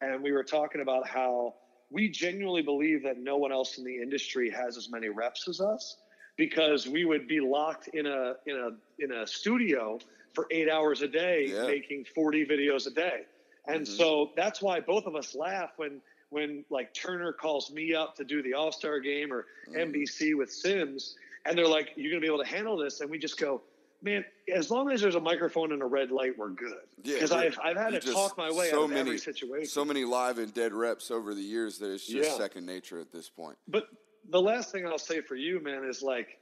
and 0.00 0.22
we 0.22 0.32
were 0.32 0.44
talking 0.44 0.80
about 0.80 1.06
how 1.06 1.54
we 1.90 2.08
genuinely 2.08 2.62
believe 2.62 3.02
that 3.02 3.18
no 3.18 3.36
one 3.36 3.52
else 3.52 3.78
in 3.78 3.84
the 3.84 3.96
industry 3.96 4.50
has 4.50 4.76
as 4.76 4.90
many 4.90 5.08
reps 5.08 5.48
as 5.48 5.60
us 5.60 5.98
because 6.36 6.86
we 6.86 7.04
would 7.04 7.26
be 7.28 7.40
locked 7.40 7.88
in 7.88 8.06
a 8.06 8.34
in 8.46 8.56
a 8.56 9.02
in 9.02 9.12
a 9.12 9.26
studio 9.26 9.98
for 10.34 10.46
eight 10.50 10.68
hours 10.68 11.02
a 11.02 11.08
day 11.08 11.46
yeah. 11.48 11.66
making 11.66 12.04
40 12.14 12.44
videos 12.44 12.86
a 12.86 12.90
day 12.90 13.22
and 13.66 13.82
mm-hmm. 13.82 13.96
so 13.96 14.30
that's 14.36 14.62
why 14.62 14.80
both 14.80 15.06
of 15.06 15.14
us 15.14 15.34
laugh 15.34 15.70
when 15.76 16.00
when 16.30 16.64
like 16.70 16.92
Turner 16.94 17.32
calls 17.32 17.70
me 17.70 17.94
up 17.94 18.16
to 18.16 18.24
do 18.24 18.42
the 18.42 18.54
All 18.54 18.72
Star 18.72 19.00
game 19.00 19.32
or 19.32 19.46
mm. 19.68 19.76
NBC 19.76 20.36
with 20.36 20.52
Simms, 20.52 21.16
and 21.44 21.56
they're 21.56 21.68
like, 21.68 21.90
"You're 21.96 22.10
going 22.10 22.20
to 22.20 22.26
be 22.26 22.32
able 22.32 22.42
to 22.42 22.50
handle 22.50 22.76
this," 22.76 23.00
and 23.00 23.10
we 23.10 23.18
just 23.18 23.38
go, 23.38 23.62
"Man, 24.02 24.24
as 24.52 24.70
long 24.70 24.90
as 24.90 25.00
there's 25.00 25.14
a 25.14 25.20
microphone 25.20 25.72
and 25.72 25.82
a 25.82 25.86
red 25.86 26.10
light, 26.10 26.36
we're 26.36 26.50
good." 26.50 26.72
Yeah, 27.02 27.14
because 27.14 27.32
I've 27.32 27.58
I've 27.62 27.76
had 27.76 28.00
to 28.00 28.12
talk 28.12 28.36
my 28.36 28.50
way 28.50 28.70
so 28.70 28.80
out 28.80 28.84
of 28.84 28.90
many, 28.90 29.00
every 29.00 29.18
situation. 29.18 29.66
So 29.66 29.84
many 29.84 30.04
live 30.04 30.38
and 30.38 30.52
dead 30.52 30.72
reps 30.72 31.10
over 31.10 31.34
the 31.34 31.42
years 31.42 31.78
that 31.78 31.92
it's 31.92 32.06
just 32.06 32.30
yeah. 32.30 32.36
second 32.36 32.66
nature 32.66 32.98
at 32.98 33.12
this 33.12 33.28
point. 33.28 33.56
But 33.68 33.86
the 34.28 34.40
last 34.40 34.72
thing 34.72 34.86
I'll 34.86 34.98
say 34.98 35.20
for 35.20 35.36
you, 35.36 35.60
man, 35.60 35.84
is 35.84 36.02
like, 36.02 36.38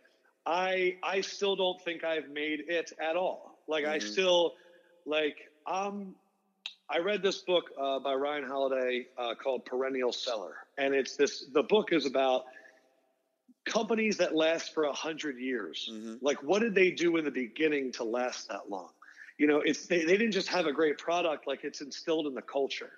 I 0.46 0.96
I 1.02 1.20
still 1.20 1.56
don't 1.56 1.80
think 1.82 2.04
I've 2.04 2.30
made 2.30 2.64
it 2.68 2.92
at 2.98 3.16
all. 3.16 3.58
Like 3.68 3.84
mm-hmm. 3.84 3.92
I 3.94 3.98
still 3.98 4.54
like 5.06 5.36
I'm 5.66 6.14
I 6.88 6.98
read 6.98 7.22
this 7.22 7.38
book 7.38 7.70
uh, 7.80 7.98
by 7.98 8.14
Ryan 8.14 8.44
Holiday 8.44 9.06
uh, 9.16 9.34
called 9.34 9.64
Perennial 9.64 10.12
Seller, 10.12 10.54
and 10.76 10.94
it's 10.94 11.16
this. 11.16 11.46
The 11.52 11.62
book 11.62 11.92
is 11.92 12.04
about 12.04 12.44
companies 13.64 14.18
that 14.18 14.34
last 14.34 14.74
for 14.74 14.84
a 14.84 14.92
hundred 14.92 15.38
years. 15.38 15.88
Mm-hmm. 15.90 16.16
Like, 16.20 16.42
what 16.42 16.60
did 16.60 16.74
they 16.74 16.90
do 16.90 17.16
in 17.16 17.24
the 17.24 17.30
beginning 17.30 17.92
to 17.92 18.04
last 18.04 18.48
that 18.48 18.68
long? 18.68 18.90
You 19.38 19.46
know, 19.46 19.60
it's 19.60 19.86
they, 19.86 20.04
they 20.04 20.18
didn't 20.18 20.32
just 20.32 20.48
have 20.48 20.66
a 20.66 20.72
great 20.72 20.98
product; 20.98 21.46
like 21.46 21.64
it's 21.64 21.80
instilled 21.80 22.26
in 22.26 22.34
the 22.34 22.42
culture. 22.42 22.92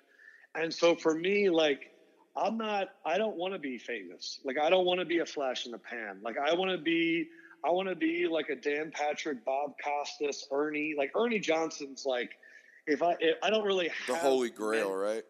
And 0.53 0.73
so, 0.73 0.95
for 0.95 1.13
me, 1.15 1.49
like 1.49 1.93
I'm 2.35 2.57
not. 2.57 2.89
I 3.05 3.17
don't 3.17 3.37
want 3.37 3.53
to 3.53 3.59
be 3.59 3.77
famous. 3.77 4.41
Like 4.43 4.57
I 4.59 4.69
don't 4.69 4.85
want 4.85 4.99
to 4.99 5.05
be 5.05 5.19
a 5.19 5.25
flash 5.25 5.65
in 5.65 5.71
the 5.71 5.79
pan. 5.79 6.19
Like 6.21 6.37
I 6.37 6.53
want 6.53 6.71
to 6.71 6.77
be. 6.77 7.27
I 7.65 7.71
want 7.71 7.89
to 7.89 7.95
be 7.95 8.27
like 8.27 8.49
a 8.49 8.55
Dan 8.55 8.91
Patrick, 8.93 9.43
Bob 9.45 9.75
Costas, 9.83 10.45
Ernie. 10.51 10.93
Like 10.97 11.11
Ernie 11.15 11.39
Johnson's 11.39 12.05
like 12.05 12.31
if 12.87 13.03
I 13.03 13.15
if 13.19 13.37
I 13.43 13.49
don't 13.49 13.65
really 13.65 13.91
the 14.07 14.15
holy 14.15 14.49
grail, 14.49 14.93
right? 14.93 15.23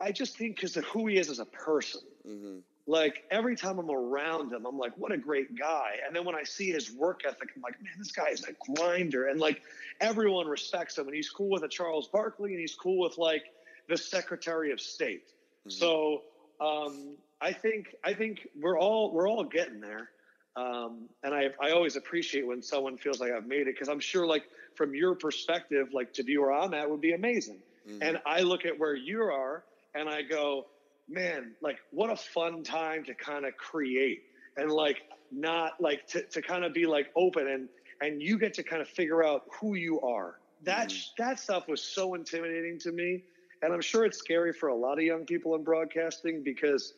I 0.00 0.12
just 0.12 0.36
think 0.36 0.56
because 0.56 0.76
of 0.76 0.84
who 0.84 1.06
he 1.06 1.16
is 1.16 1.30
as 1.30 1.38
a 1.38 1.44
person. 1.46 2.02
Mm-hmm. 2.28 2.58
Like 2.86 3.24
every 3.30 3.56
time 3.56 3.78
I'm 3.78 3.90
around 3.90 4.52
him, 4.52 4.66
I'm 4.66 4.76
like, 4.76 4.92
what 4.98 5.10
a 5.10 5.16
great 5.16 5.58
guy. 5.58 5.92
And 6.06 6.14
then 6.14 6.24
when 6.26 6.34
I 6.34 6.42
see 6.42 6.70
his 6.70 6.92
work 6.92 7.22
ethic, 7.26 7.48
I'm 7.56 7.62
like, 7.62 7.80
man, 7.82 7.92
this 7.96 8.12
guy 8.12 8.28
is 8.28 8.44
a 8.44 8.52
grinder. 8.74 9.28
And 9.28 9.40
like 9.40 9.62
everyone 10.02 10.46
respects 10.46 10.98
him. 10.98 11.06
And 11.06 11.14
he's 11.14 11.30
cool 11.30 11.48
with 11.48 11.62
a 11.62 11.68
Charles 11.68 12.08
Barkley 12.08 12.50
and 12.50 12.60
he's 12.60 12.74
cool 12.74 12.98
with 12.98 13.16
like 13.16 13.44
the 13.88 13.96
Secretary 13.96 14.70
of 14.70 14.80
State. 14.80 15.28
Mm-hmm. 15.28 15.70
So 15.70 16.22
um, 16.60 17.16
I 17.40 17.52
think 17.52 17.94
I 18.04 18.12
think 18.12 18.48
we're 18.60 18.78
all 18.78 19.12
we're 19.12 19.28
all 19.28 19.44
getting 19.44 19.80
there. 19.80 20.10
Um, 20.56 21.08
and 21.22 21.34
I 21.34 21.48
I 21.60 21.72
always 21.72 21.96
appreciate 21.96 22.46
when 22.46 22.62
someone 22.62 22.96
feels 22.96 23.20
like 23.20 23.32
I've 23.32 23.46
made 23.46 23.62
it 23.62 23.74
because 23.74 23.88
I'm 23.88 24.00
sure 24.00 24.26
like 24.26 24.44
from 24.76 24.94
your 24.94 25.14
perspective, 25.14 25.88
like 25.92 26.12
to 26.14 26.22
be 26.22 26.38
where 26.38 26.52
I'm 26.52 26.74
at 26.74 26.88
would 26.88 27.00
be 27.00 27.12
amazing. 27.12 27.58
Mm-hmm. 27.88 28.02
And 28.02 28.18
I 28.24 28.40
look 28.40 28.64
at 28.64 28.78
where 28.78 28.94
you 28.94 29.22
are 29.22 29.64
and 29.94 30.08
I 30.08 30.22
go, 30.22 30.66
man, 31.08 31.54
like 31.60 31.78
what 31.90 32.10
a 32.10 32.16
fun 32.16 32.62
time 32.62 33.04
to 33.04 33.14
kind 33.14 33.44
of 33.44 33.56
create 33.56 34.22
and 34.56 34.70
like 34.70 35.02
not 35.32 35.80
like 35.80 36.06
to, 36.08 36.22
to 36.22 36.42
kind 36.42 36.64
of 36.64 36.72
be 36.72 36.86
like 36.86 37.10
open 37.16 37.48
and 37.48 37.68
and 38.00 38.22
you 38.22 38.38
get 38.38 38.54
to 38.54 38.62
kind 38.62 38.82
of 38.82 38.88
figure 38.88 39.24
out 39.24 39.44
who 39.60 39.74
you 39.74 40.00
are. 40.00 40.38
That 40.62 40.88
mm-hmm. 40.88 41.22
that 41.22 41.40
stuff 41.40 41.68
was 41.68 41.82
so 41.82 42.14
intimidating 42.14 42.78
to 42.80 42.92
me. 42.92 43.24
And 43.62 43.72
I'm 43.72 43.80
sure 43.80 44.04
it's 44.04 44.18
scary 44.18 44.52
for 44.52 44.68
a 44.68 44.74
lot 44.74 44.98
of 44.98 45.04
young 45.04 45.24
people 45.24 45.54
in 45.54 45.64
broadcasting 45.64 46.42
because 46.42 46.92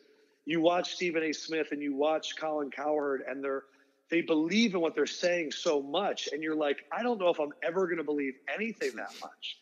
you 0.47 0.61
watch 0.61 0.95
Stephen 0.95 1.23
A. 1.23 1.33
Smith 1.33 1.73
and 1.73 1.81
you 1.81 1.93
watch 1.93 2.37
Colin 2.37 2.71
Cowherd 2.71 3.21
and 3.27 3.43
they're 3.43 3.63
they 4.09 4.21
believe 4.21 4.73
in 4.73 4.79
what 4.79 4.95
they're 4.95 5.05
saying 5.05 5.51
so 5.51 5.81
much 5.81 6.29
and 6.31 6.41
you're 6.41 6.55
like 6.55 6.77
i 6.93 7.03
don't 7.03 7.19
know 7.19 7.27
if 7.27 7.39
i'm 7.39 7.51
ever 7.61 7.85
going 7.87 7.97
to 7.97 8.05
believe 8.05 8.33
anything 8.53 8.91
that 8.95 9.13
much. 9.21 9.59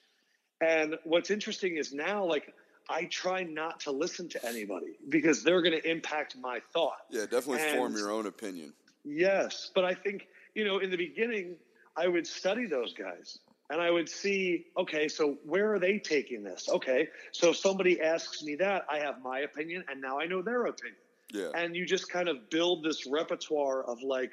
And 0.61 0.95
what's 1.03 1.31
interesting 1.31 1.77
is 1.77 1.91
now 1.91 2.23
like 2.25 2.53
i 2.87 3.05
try 3.05 3.43
not 3.43 3.81
to 3.81 3.91
listen 3.91 4.29
to 4.29 4.45
anybody 4.45 4.97
because 5.09 5.43
they're 5.43 5.63
going 5.63 5.79
to 5.81 5.89
impact 5.89 6.37
my 6.39 6.59
thought. 6.71 6.99
Yeah 7.09 7.21
definitely 7.21 7.61
and 7.63 7.77
form 7.77 7.97
your 7.97 8.11
own 8.11 8.27
opinion. 8.27 8.71
Yes 9.03 9.71
but 9.73 9.83
i 9.83 9.95
think 9.95 10.27
you 10.53 10.65
know 10.65 10.77
in 10.77 10.91
the 10.91 10.97
beginning 10.97 11.55
i 11.97 12.07
would 12.07 12.27
study 12.27 12.67
those 12.67 12.93
guys 12.93 13.39
and 13.69 13.81
i 13.81 13.89
would 13.89 14.09
see 14.09 14.65
okay 14.77 15.07
so 15.07 15.37
where 15.45 15.73
are 15.73 15.79
they 15.79 15.97
taking 15.99 16.43
this 16.43 16.69
okay 16.69 17.07
so 17.31 17.49
if 17.49 17.57
somebody 17.57 18.01
asks 18.01 18.43
me 18.43 18.55
that 18.55 18.85
i 18.89 18.97
have 18.97 19.21
my 19.21 19.39
opinion 19.39 19.83
and 19.89 20.01
now 20.01 20.19
i 20.19 20.25
know 20.25 20.41
their 20.41 20.65
opinion 20.65 20.97
yeah. 21.33 21.49
And 21.55 21.75
you 21.75 21.85
just 21.85 22.09
kind 22.09 22.29
of 22.29 22.49
build 22.49 22.83
this 22.83 23.05
repertoire 23.05 23.83
of 23.83 24.01
like 24.01 24.31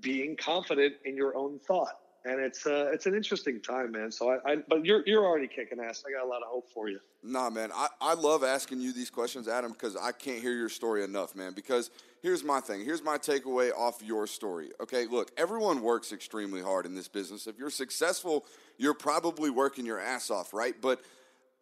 being 0.00 0.36
confident 0.36 0.94
in 1.04 1.16
your 1.16 1.36
own 1.36 1.58
thought. 1.58 1.98
And 2.26 2.40
it's 2.40 2.66
uh, 2.66 2.90
it's 2.92 3.04
an 3.04 3.14
interesting 3.14 3.60
time, 3.60 3.92
man. 3.92 4.10
So 4.10 4.30
I, 4.30 4.52
I, 4.52 4.56
but 4.66 4.84
you're 4.84 5.02
you're 5.04 5.24
already 5.24 5.46
kicking 5.46 5.78
ass. 5.78 6.02
I 6.08 6.10
got 6.10 6.24
a 6.24 6.28
lot 6.28 6.42
of 6.42 6.48
hope 6.48 6.70
for 6.72 6.88
you. 6.88 6.98
Nah, 7.22 7.50
man. 7.50 7.70
I, 7.74 7.88
I 8.00 8.14
love 8.14 8.42
asking 8.42 8.80
you 8.80 8.94
these 8.94 9.10
questions, 9.10 9.46
Adam, 9.46 9.72
because 9.72 9.94
I 9.94 10.12
can't 10.12 10.40
hear 10.40 10.54
your 10.54 10.70
story 10.70 11.04
enough, 11.04 11.36
man. 11.36 11.52
Because 11.52 11.90
here's 12.22 12.42
my 12.42 12.60
thing. 12.60 12.82
Here's 12.82 13.02
my 13.02 13.18
takeaway 13.18 13.72
off 13.76 14.02
your 14.02 14.26
story. 14.26 14.70
Okay, 14.80 15.06
look, 15.06 15.32
everyone 15.36 15.82
works 15.82 16.12
extremely 16.12 16.62
hard 16.62 16.86
in 16.86 16.94
this 16.94 17.08
business. 17.08 17.46
If 17.46 17.58
you're 17.58 17.68
successful, 17.68 18.46
you're 18.78 18.94
probably 18.94 19.50
working 19.50 19.84
your 19.84 20.00
ass 20.00 20.30
off, 20.30 20.54
right? 20.54 20.74
But 20.80 21.02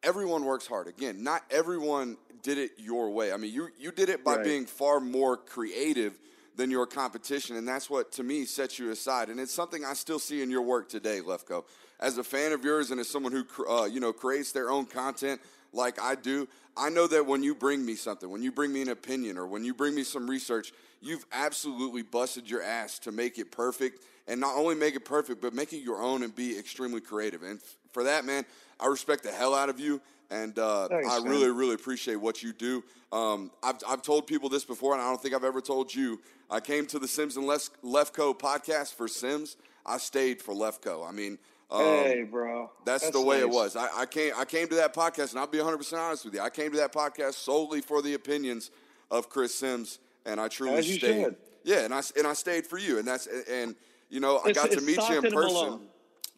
everyone 0.04 0.45
works 0.45 0.69
hard. 0.69 0.87
Again, 0.87 1.25
not 1.25 1.42
everyone 1.50 2.16
did 2.42 2.59
it 2.59 2.73
your 2.78 3.11
way. 3.11 3.33
I 3.33 3.37
mean, 3.37 3.52
you 3.52 3.69
you 3.78 3.90
did 3.90 4.09
it 4.09 4.23
by 4.23 4.37
right. 4.37 4.45
being 4.45 4.66
far 4.66 5.00
more 5.00 5.37
creative 5.37 6.19
than 6.56 6.71
your 6.71 6.87
competition, 6.87 7.56
and 7.56 7.66
that's 7.66 7.88
what 7.88 8.12
to 8.12 8.23
me 8.23 8.44
sets 8.44 8.78
you 8.78 8.90
aside. 8.90 9.28
And 9.28 9.40
it's 9.40 9.52
something 9.52 9.85
I 9.85 9.94
still 9.94 10.18
see 10.18 10.42
in 10.42 10.50
your 10.50 10.62
work 10.62 10.88
today, 10.88 11.21
Lefkoe. 11.21 11.64
As 12.00 12.18
a 12.18 12.25
fan 12.25 12.52
of 12.52 12.64
yours 12.64 12.90
and 12.90 13.00
as 13.00 13.09
someone 13.09 13.32
who 13.32 13.44
uh, 13.66 13.85
you 13.85 14.00
know 14.00 14.12
creates 14.12 14.52
their 14.52 14.71
own 14.71 14.87
content 14.87 15.40
like 15.73 16.00
I 16.00 16.14
do, 16.14 16.49
I 16.76 16.90
know 16.90 17.06
that 17.06 17.26
when 17.26 17.42
you 17.42 17.54
bring 17.54 17.85
me 17.85 17.94
something, 17.94 18.28
when 18.28 18.42
you 18.42 18.52
bring 18.52 18.73
me 18.73 18.82
an 18.82 18.88
opinion, 18.88 19.38
or 19.38 19.47
when 19.47 19.64
you 19.64 19.75
bring 19.75 19.94
me 19.94 20.04
some 20.04 20.28
research, 20.28 20.73
you've 21.00 21.25
absolutely 21.32 22.02
busted 22.02 22.49
your 22.49 22.62
ass 22.62 22.99
to 23.00 23.12
make 23.12 23.38
it 23.38 23.50
perfect, 23.50 24.04
and 24.26 24.40
not 24.40 24.56
only 24.56 24.75
make 24.75 24.94
it 24.94 25.04
perfect, 25.04 25.40
but 25.40 25.54
make 25.54 25.73
it 25.73 25.78
your 25.78 26.00
own 26.00 26.23
and 26.23 26.35
be 26.35 26.59
extremely 26.59 27.00
creative. 27.00 27.42
And 27.42 27.61
for 27.92 28.04
that, 28.04 28.25
man, 28.25 28.44
I 28.80 28.87
respect 28.87 29.23
the 29.23 29.32
hell 29.32 29.54
out 29.54 29.68
of 29.68 29.80
you. 29.80 30.00
And 30.33 30.59
uh, 30.59 30.89
Thanks, 30.89 31.07
I 31.09 31.21
man. 31.21 31.29
really, 31.31 31.51
really 31.51 31.75
appreciate 31.75 32.17
what 32.17 32.43
you 32.43 32.55
do. 32.55 32.83
Um, 33.12 33.51
I've, 33.62 33.77
I've 33.87 34.01
told 34.03 34.27
people 34.27 34.49
this 34.49 34.65
before, 34.65 34.95
and 34.95 35.03
I 35.03 35.09
don't 35.09 35.21
think 35.21 35.35
I've 35.35 35.45
ever 35.45 35.61
told 35.61 35.95
you. 35.95 36.19
I 36.51 36.61
came 36.61 36.87
to 36.87 36.99
the 36.99 37.07
Simms 37.07 37.37
and 37.37 37.47
Les- 37.47 37.71
Lefkoe 37.85 38.39
podcast 38.39 38.95
for 38.95 39.09
Simms. 39.09 39.57
I 39.85 39.99
stayed 39.99 40.41
for 40.41 40.55
Lefkoe. 40.55 41.07
I 41.07 41.12
mean, 41.12 41.39
um, 41.71 41.81
hey, 41.83 42.23
bro. 42.31 42.71
that's, 42.87 43.11
the 43.11 43.21
way 43.21 43.41
it 43.41 43.49
was. 43.51 43.77
I, 43.77 43.89
I 43.95 44.07
came 44.07 44.33
I 44.37 44.45
came 44.47 44.69
to 44.69 44.75
that 44.77 44.95
podcast, 44.95 45.31
and 45.33 45.39
I'll 45.41 45.47
be 45.47 45.59
100 45.59 45.77
percent 45.79 46.01
honest 46.01 46.25
with 46.25 46.35
you. 46.35 46.41
I 46.41 46.51
came 46.51 46.71
to 46.73 46.77
that 46.79 46.93
podcast 46.93 47.35
solely 47.35 47.81
for 47.83 48.01
the 48.01 48.15
opinions 48.15 48.71
of 49.11 49.29
Chris 49.29 49.55
Simms, 49.55 49.99
and 50.25 50.41
I 50.41 50.49
truly 50.49 50.83
stayed. 50.83 50.99
should. 51.25 51.37
Yeah, 51.65 51.85
and 51.85 51.93
I 51.95 52.03
and 52.17 52.27
I 52.27 52.33
stayed 52.35 52.67
for 52.67 52.79
you, 52.79 52.99
and 52.99 53.07
that's 53.07 53.27
and 53.51 53.75
you 54.11 54.21
know 54.21 54.39
I 54.45 54.51
It's- 54.51 54.57
got 54.57 54.71
to 54.73 54.81
meet 54.83 54.99
you 55.09 55.17
in 55.17 55.23
person. 55.23 55.33
Malone. 55.35 55.81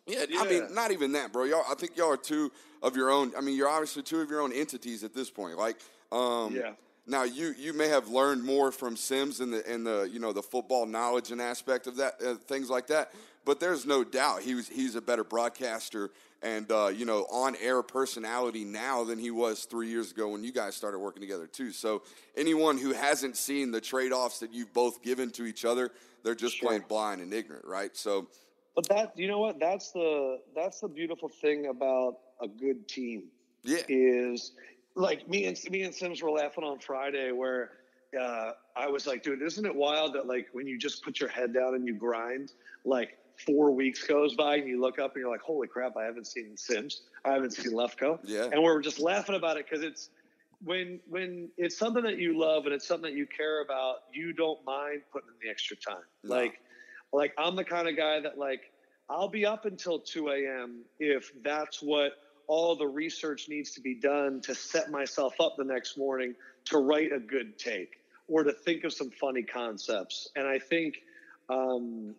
Yeah, 0.07 0.25
I 0.39 0.47
mean, 0.49 0.75
not 0.75 0.91
even 0.91 1.13
that, 1.13 1.33
bro. 1.33 1.45
Y'all, 1.45 1.65
I 1.71 1.75
think 1.75 1.97
y'all 1.97 2.11
are 2.11 2.17
two 2.17 2.53
of 2.83 2.95
your 2.97 3.11
own. 3.11 3.33
I 3.37 3.41
mean, 3.41 3.57
you're 3.57 3.69
obviously 3.69 4.03
two 4.03 4.21
of 4.21 4.29
your 4.29 4.41
own 4.43 4.53
entities 4.53 5.03
at 5.03 5.15
this 5.15 5.31
point. 5.31 5.57
Like, 5.57 5.77
um, 6.13 6.55
Yeah. 6.55 6.73
Now 7.07 7.25
you 7.25 7.55
you 7.59 7.75
may 7.75 7.89
have 7.89 8.09
learned 8.09 8.43
more 8.45 8.73
from 8.73 8.97
Simms 8.97 9.41
and 9.41 9.53
the 9.53 9.71
and 9.71 9.87
the 9.87 10.09
you 10.11 10.19
know 10.19 10.33
the 10.33 10.43
football 10.43 10.87
knowledge 10.87 11.33
and 11.33 11.41
aspect 11.41 11.87
of 11.87 11.97
that 11.97 12.15
uh, 12.27 12.37
things 12.37 12.71
like 12.71 12.87
that. 12.87 13.13
But 13.45 13.61
there's 13.61 13.85
no 13.85 14.05
doubt 14.05 14.41
he 14.41 14.55
was 14.55 14.69
he's 14.69 14.95
a 14.95 15.03
better 15.03 15.23
broadcaster 15.23 16.13
and 16.41 16.71
uh, 16.73 16.87
you 16.87 17.05
know 17.05 17.25
on 17.31 17.57
air 17.61 17.83
personality 17.83 18.65
now 18.65 19.05
than 19.05 19.19
he 19.19 19.31
was 19.31 19.67
three 19.67 19.91
years 19.91 20.13
ago 20.13 20.31
when 20.31 20.43
you 20.43 20.51
guys 20.51 20.77
started 20.77 20.99
working 20.99 21.21
together 21.21 21.47
too. 21.47 21.73
So 21.73 22.05
anyone 22.39 22.79
who 22.79 22.95
hasn't 22.95 23.37
seen 23.37 23.71
the 23.71 23.83
trade 23.83 24.13
offs 24.13 24.39
that 24.41 24.55
you've 24.55 24.73
both 24.73 25.03
given 25.03 25.29
to 25.33 25.45
each 25.45 25.67
other, 25.67 25.91
they're 26.23 26.35
just 26.35 26.57
Sure. 26.57 26.71
plain 26.71 26.85
blind 26.89 27.21
and 27.21 27.35
ignorant, 27.35 27.67
right? 27.67 27.95
So 27.95 28.29
But 28.75 28.89
that 28.89 29.13
you 29.17 29.29
know 29.29 29.39
what? 29.39 29.61
That's 29.61 29.93
the 29.93 30.41
that's 30.55 30.81
the 30.81 30.89
beautiful 30.89 31.29
thing 31.29 31.67
about 31.67 32.19
a 32.41 32.49
good 32.49 32.89
team 32.89 33.25
yeah, 33.63 33.79
is 33.89 34.53
like 34.95 35.29
me 35.29 35.47
and 35.47 35.59
me 35.71 35.83
and 35.83 35.95
Simms 35.95 36.23
were 36.23 36.31
laughing 36.31 36.65
on 36.65 36.79
Friday 36.81 37.33
where 37.33 37.71
uh, 38.21 38.53
I 38.77 38.89
was 38.89 39.07
like, 39.07 39.23
dude, 39.23 39.43
isn't 39.43 39.65
it 39.65 39.75
wild 39.75 40.15
that 40.15 40.27
like 40.27 40.49
when 40.53 40.67
you 40.67 40.79
just 40.79 41.05
put 41.05 41.21
your 41.21 41.29
head 41.29 41.55
down 41.55 41.75
and 41.75 41.87
you 41.87 41.95
grind, 41.95 42.53
like 42.85 43.19
four 43.47 43.71
weeks 43.73 44.05
goes 44.05 44.35
by 44.35 44.57
and 44.57 44.69
you 44.69 44.81
look 44.81 44.99
up 44.99 45.15
and 45.15 45.23
you're 45.23 45.31
like, 45.31 45.41
holy 45.41 45.67
crap, 45.67 45.97
I 45.97 46.05
haven't 46.05 46.27
seen 46.27 46.57
Simms, 46.57 47.03
I 47.25 47.33
haven't 47.33 47.53
seen 47.53 47.73
Lefko, 47.73 48.19
Yeah. 48.25 48.49
and 48.53 48.63
we're 48.63 48.81
just 48.81 49.01
laughing 49.01 49.35
about 49.35 49.57
it 49.57 49.67
because 49.69 49.85
it's 49.85 50.11
when 50.65 51.01
when 51.09 51.49
it's 51.57 51.77
something 51.77 52.03
that 52.05 52.19
you 52.19 52.39
love 52.39 52.65
and 52.65 52.75
it's 52.75 52.87
something 52.87 53.11
that 53.11 53.17
you 53.17 53.27
care 53.27 53.63
about, 53.63 53.97
you 54.13 54.33
don't 54.33 54.65
mind 54.65 55.03
putting 55.13 55.29
in 55.29 55.35
the 55.47 55.51
extra 55.51 55.77
time. 55.77 56.05
No. 56.23 56.35
Like, 56.37 56.61
like 57.15 57.33
I'm 57.39 57.57
the 57.57 57.65
kind 57.65 57.89
of 57.89 57.97
guy 57.97 58.21
that 58.21 58.39
like 58.39 58.61
I'll 59.09 59.29
be 59.29 59.47
up 59.47 59.65
until 59.65 59.99
2 59.99 60.29
a.m. 60.29 60.83
if 60.99 61.31
that's 61.43 61.83
what 61.83 62.13
all 62.47 62.77
the 62.77 62.87
research 62.87 63.49
needs 63.49 63.73
to 63.73 63.81
be 63.81 63.95
done 63.95 64.41
to 64.43 64.55
set 64.55 64.91
myself 64.91 65.35
up 65.41 65.55
the 65.57 65.65
next 65.65 65.97
morning 65.97 66.35
to 66.67 66.79
write 66.79 67.13
a 67.13 67.19
good 67.19 67.59
take 67.59 67.91
or 68.29 68.45
to 68.45 68.53
think 68.53 68.85
of 68.85 68.93
some 68.93 69.11
funny 69.11 69.43
concepts. 69.43 70.29
And 70.37 70.47
I 70.47 70.59
think, 70.59 70.97
um, 71.49 72.15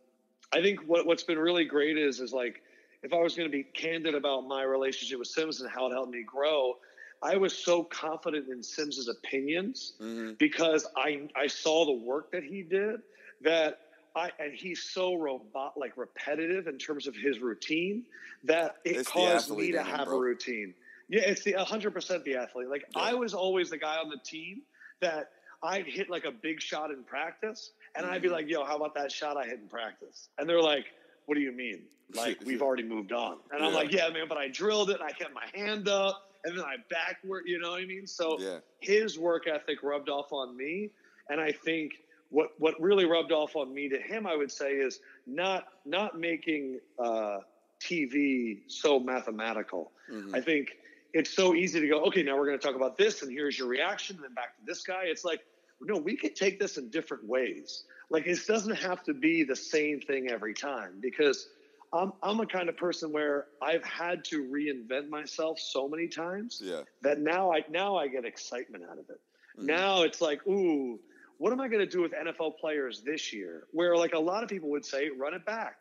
I 0.53 0.61
think 0.61 0.81
what, 0.85 1.05
what's 1.05 1.23
been 1.23 1.39
really 1.39 1.65
great 1.65 1.97
is, 1.97 2.19
is 2.19 2.33
like, 2.33 2.61
if 3.03 3.13
I 3.13 3.17
was 3.17 3.35
going 3.35 3.47
to 3.49 3.51
be 3.51 3.63
candid 3.63 4.15
about 4.15 4.47
my 4.47 4.63
relationship 4.63 5.19
with 5.19 5.27
Simms 5.27 5.61
and 5.61 5.69
how 5.69 5.87
it 5.87 5.93
helped 5.93 6.11
me 6.11 6.23
grow, 6.23 6.73
I 7.21 7.37
was 7.37 7.55
so 7.55 7.83
confident 7.83 8.49
in 8.49 8.61
Simms's 8.63 9.07
opinions 9.07 9.93
hmm 9.99 10.33
because 10.37 10.85
I 10.97 11.27
I 11.35 11.47
saw 11.47 11.85
the 11.85 12.05
work 12.05 12.31
that 12.31 12.43
he 12.43 12.61
did 12.61 12.99
that 13.41 13.79
I 14.15 14.31
and 14.39 14.53
he's 14.53 14.81
so 14.83 15.15
robot 15.15 15.77
like 15.77 15.97
repetitive 15.97 16.67
in 16.67 16.77
terms 16.77 17.07
of 17.07 17.15
his 17.15 17.39
routine 17.39 18.03
that 18.43 18.77
it 18.85 18.95
It's 18.97 19.09
caused 19.09 19.49
me 19.51 19.71
to 19.71 19.79
in 19.79 19.85
him, 19.85 19.95
have 19.97 20.07
a 20.07 20.17
routine. 20.17 20.73
Yeah, 21.09 21.21
it's 21.21 21.43
the 21.43 21.53
100% 21.53 22.23
the 22.23 22.35
athlete. 22.35 22.69
Like 22.69 22.85
Yeah. 22.95 23.01
I 23.03 23.13
was 23.13 23.33
always 23.33 23.69
the 23.69 23.77
guy 23.77 23.97
on 23.97 24.09
the 24.09 24.17
team 24.23 24.61
that 25.01 25.31
I'd 25.61 25.85
hit 25.85 26.09
like 26.09 26.25
a 26.25 26.31
big 26.31 26.61
shot 26.61 26.91
in 26.91 27.03
practice 27.03 27.71
and 27.95 28.05
I'd 28.05 28.21
be 28.21 28.27
Mm-hmm. 28.27 28.35
like, 28.35 28.49
"Yo, 28.49 28.63
how 28.65 28.75
about 28.77 28.93
that 28.95 29.11
shot 29.11 29.37
I 29.37 29.45
hit 29.45 29.59
in 29.59 29.67
practice?" 29.67 30.29
And 30.37 30.47
they're 30.49 30.61
like, 30.61 30.85
"What 31.25 31.35
do 31.35 31.41
you 31.41 31.51
mean?" 31.51 31.81
Like 32.13 32.39
we've 32.45 32.61
already 32.61 32.83
moved 32.83 33.11
on. 33.11 33.37
And 33.51 33.63
I'm 33.63 33.73
like, 33.73 33.91
"Yeah, 33.91 34.09
man, 34.09 34.27
but 34.29 34.37
I 34.37 34.47
drilled 34.47 34.89
it 34.91 34.99
and 34.99 35.03
I 35.03 35.11
kept 35.11 35.33
my 35.33 35.47
hand 35.53 35.87
up 35.89 36.21
and 36.43 36.57
then 36.57 36.63
I 36.63 36.75
backward, 36.89 37.43
you 37.47 37.57
know 37.59 37.71
what 37.71 37.81
I 37.81 37.85
mean?" 37.85 38.05
So 38.07 38.39
Yeah. 38.39 38.59
his 38.79 39.17
work 39.19 39.47
ethic 39.47 39.81
rubbed 39.83 40.09
off 40.09 40.31
on 40.31 40.55
me 40.55 40.91
and 41.29 41.41
i 41.41 41.51
think 41.51 42.03
what 42.29 42.49
what 42.59 42.79
really 42.79 43.05
rubbed 43.05 43.31
off 43.31 43.55
on 43.55 43.73
me 43.73 43.89
to 43.89 43.99
him 43.99 44.25
i 44.27 44.35
would 44.35 44.51
say 44.51 44.71
is 44.73 44.99
not 45.27 45.65
not 45.85 46.19
making 46.19 46.79
uh, 46.99 47.37
tv 47.79 48.59
so 48.67 48.99
mathematical 48.99 49.91
Mhm. 50.09 50.35
i 50.35 50.41
think 50.41 50.69
it's 51.13 51.29
so 51.29 51.55
easy 51.55 51.79
to 51.79 51.87
go 51.87 52.01
okay 52.05 52.23
now 52.23 52.37
we're 52.37 52.45
going 52.47 52.59
to 52.59 52.65
talk 52.65 52.75
about 52.75 52.97
this 52.97 53.21
and 53.21 53.31
here's 53.31 53.57
your 53.57 53.67
reaction 53.67 54.15
and 54.17 54.25
then 54.25 54.33
back 54.33 54.57
to 54.57 54.65
this 54.65 54.83
guy 54.83 55.03
it's 55.05 55.23
like 55.23 55.41
no 55.81 55.97
we 55.97 56.15
could 56.15 56.35
take 56.35 56.59
this 56.59 56.77
in 56.77 56.89
different 56.89 57.25
ways 57.25 57.83
like 58.09 58.25
it 58.27 58.39
doesn't 58.47 58.75
have 58.75 59.03
to 59.03 59.13
be 59.13 59.43
the 59.43 59.55
same 59.55 59.99
thing 59.99 60.29
every 60.29 60.53
time 60.53 60.93
because 61.01 61.49
I'm, 61.93 62.11
I'm 62.21 62.39
a 62.41 62.45
kind 62.45 62.67
of 62.67 62.75
person 62.75 63.13
where 63.13 63.45
I've 63.61 63.83
had 63.83 64.25
to 64.25 64.43
reinvent 64.43 65.07
myself 65.07 65.59
so 65.59 65.87
many 65.87 66.07
times 66.07 66.59
Yeah. 66.61 66.81
that 67.03 67.19
now 67.19 67.53
I 67.53 67.63
now 67.69 67.95
I 67.95 68.07
get 68.09 68.25
excitement 68.25 68.83
out 68.83 68.97
of 68.97 69.09
it. 69.09 69.21
Mhm. 69.57 69.63
Now 69.65 70.01
it's 70.01 70.19
like, 70.19 70.45
ooh, 70.45 70.99
what 71.37 71.51
am 71.53 71.59
I 71.61 71.67
going 71.67 71.79
to 71.81 71.91
do 71.91 72.01
with 72.01 72.13
NFL 72.13 72.57
players 72.57 73.01
this 73.01 73.33
year? 73.33 73.63
Where 73.71 73.95
like 73.97 74.13
a 74.13 74.19
lot 74.19 74.43
of 74.43 74.49
people 74.49 74.69
would 74.69 74.85
say, 74.85 75.09
run 75.09 75.33
it 75.33 75.45
back, 75.45 75.75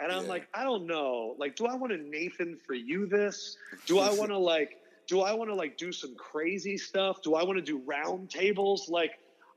and 0.00 0.12
I'm 0.12 0.24
Yeah. 0.24 0.28
like, 0.30 0.48
I 0.54 0.64
don't 0.64 0.86
know. 0.86 1.34
Like, 1.38 1.56
do 1.56 1.66
I 1.66 1.74
want 1.74 1.92
to 1.92 1.98
Nathan 1.98 2.56
for 2.66 2.74
you 2.74 3.06
this? 3.06 3.56
Do 3.86 3.98
I 3.98 4.10
want 4.18 4.30
to 4.30 4.38
like? 4.38 4.76
Do 5.06 5.20
I 5.22 5.32
want 5.32 5.48
to 5.50 5.54
like 5.54 5.78
do 5.78 5.90
some 5.92 6.14
crazy 6.16 6.76
stuff? 6.76 7.22
Do 7.22 7.34
I 7.34 7.42
want 7.42 7.56
to 7.56 7.62
do 7.64 7.78
round 7.86 8.28
tables? 8.30 8.88
Like, 8.90 9.12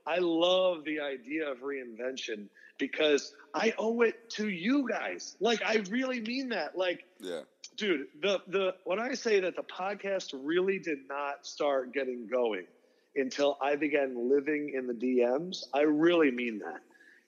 I 0.06 0.18
love 0.18 0.84
the 0.84 1.00
idea 1.00 1.50
of 1.50 1.58
reinvention 1.58 2.48
because 2.78 3.34
I 3.54 3.74
owe 3.78 4.00
it 4.00 4.30
to 4.30 4.48
you 4.48 4.88
guys. 4.88 5.36
Like, 5.40 5.62
I 5.62 5.82
really 5.90 6.20
mean 6.20 6.48
that. 6.50 6.76
Like, 6.76 7.04
Yeah. 7.20 7.42
dude 7.76 8.06
the 8.20 8.40
the 8.48 8.74
when 8.84 8.98
i 8.98 9.14
say 9.14 9.40
that 9.40 9.56
the 9.56 9.62
podcast 9.62 10.34
really 10.42 10.78
did 10.78 10.98
not 11.08 11.46
start 11.46 11.92
getting 11.94 12.26
going 12.26 12.66
until 13.16 13.58
i 13.60 13.76
began 13.76 14.30
living 14.30 14.72
in 14.74 14.86
the 14.86 14.94
dms 14.94 15.64
i 15.74 15.80
really 15.82 16.30
mean 16.30 16.58
that 16.58 16.80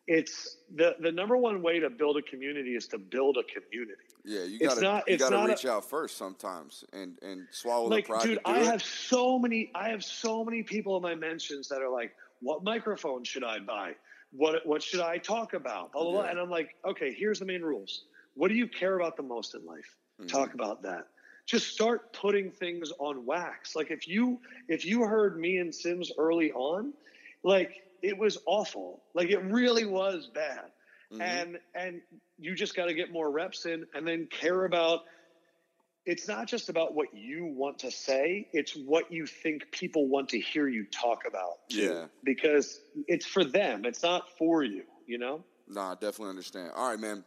it's 0.06 0.56
the 0.74 0.94
the 1.00 1.10
number 1.12 1.36
one 1.36 1.62
way 1.62 1.80
to 1.80 1.88
build 1.90 2.16
a 2.16 2.22
community 2.22 2.74
is 2.76 2.86
to 2.88 2.98
build 2.98 3.36
a 3.38 3.42
community 3.44 4.00
Yeah, 4.24 4.44
you 4.44 4.58
gotta 4.60 4.80
not- 4.80 5.08
you 5.08 5.16
gotta 5.18 5.34
not 5.36 5.46
a- 5.46 5.52
reach 5.52 5.64
out 5.66 5.88
first 5.88 6.16
sometimes 6.16 6.84
and 6.92 7.18
and 7.22 7.46
swallow 7.50 7.88
like 7.88 8.06
the 8.06 8.12
pride 8.12 8.22
dude 8.24 8.38
i 8.44 8.60
it. 8.60 8.66
have 8.66 8.82
so 8.82 9.38
many 9.38 9.70
i 9.74 9.88
have 9.88 10.04
so 10.04 10.44
many 10.44 10.62
people 10.62 10.96
in 10.96 11.02
my 11.02 11.14
mentions 11.14 11.68
that 11.68 11.80
are 11.82 11.88
like 11.90 12.12
what 12.40 12.62
microphone 12.64 13.24
should 13.24 13.44
i 13.44 13.58
buy 13.58 13.92
what 14.32 14.66
what 14.66 14.82
should 14.82 15.00
i 15.00 15.16
talk 15.18 15.54
about 15.54 15.92
blah, 15.92 16.02
blah, 16.02 16.12
blah. 16.12 16.24
Yeah. 16.24 16.30
and 16.30 16.38
i'm 16.38 16.50
like 16.50 16.74
okay 16.86 17.12
here's 17.14 17.38
the 17.38 17.46
main 17.46 17.62
rules 17.62 18.04
what 18.34 18.48
do 18.48 18.54
you 18.54 18.66
care 18.68 18.96
about 18.98 19.16
the 19.16 19.22
most 19.22 19.54
in 19.54 19.64
life 19.64 19.96
Mhm. 20.20 20.28
talk 20.28 20.54
about 20.54 20.82
that 20.82 21.08
just 21.46 21.68
start 21.68 22.12
putting 22.12 22.50
things 22.50 22.90
on 22.98 23.24
wax 23.26 23.76
like 23.76 23.90
if 23.90 24.08
you 24.08 24.40
if 24.68 24.84
you 24.84 25.02
heard 25.04 25.38
me 25.38 25.58
and 25.58 25.74
simms 25.74 26.10
early 26.18 26.50
on 26.52 26.92
like 27.42 27.82
it 28.02 28.16
was 28.16 28.38
awful 28.46 29.02
like 29.14 29.30
it 29.30 29.42
really 29.44 29.84
was 29.86 30.28
bad 30.34 30.70
Mhm. 31.12 31.20
and 31.20 31.58
and 31.74 32.00
you 32.38 32.54
just 32.54 32.74
got 32.74 32.86
to 32.86 32.94
get 32.94 33.12
more 33.12 33.30
reps 33.30 33.66
in 33.66 33.84
and 33.94 34.06
then 34.08 34.26
care 34.30 34.64
about 34.64 35.02
it's 36.06 36.26
not 36.28 36.46
just 36.46 36.68
about 36.70 36.94
what 36.94 37.08
you 37.14 37.44
want 37.44 37.78
to 37.80 37.90
say 37.90 38.48
it's 38.52 38.74
what 38.74 39.12
you 39.12 39.26
think 39.26 39.70
people 39.70 40.08
want 40.08 40.28
to 40.30 40.40
hear 40.40 40.66
you 40.68 40.84
talk 40.86 41.22
about. 41.26 41.58
Yeah. 41.68 42.06
because 42.24 42.80
it's 43.06 43.26
for 43.26 43.44
them 43.44 43.84
it's 43.84 44.02
not 44.02 44.30
for 44.38 44.62
you 44.64 44.84
you 45.06 45.18
know 45.18 45.44
Nah, 45.66 45.92
I 45.92 45.94
definitely 45.94 46.28
understand. 46.28 46.72
All 46.76 46.90
right, 46.90 46.98
man. 47.00 47.24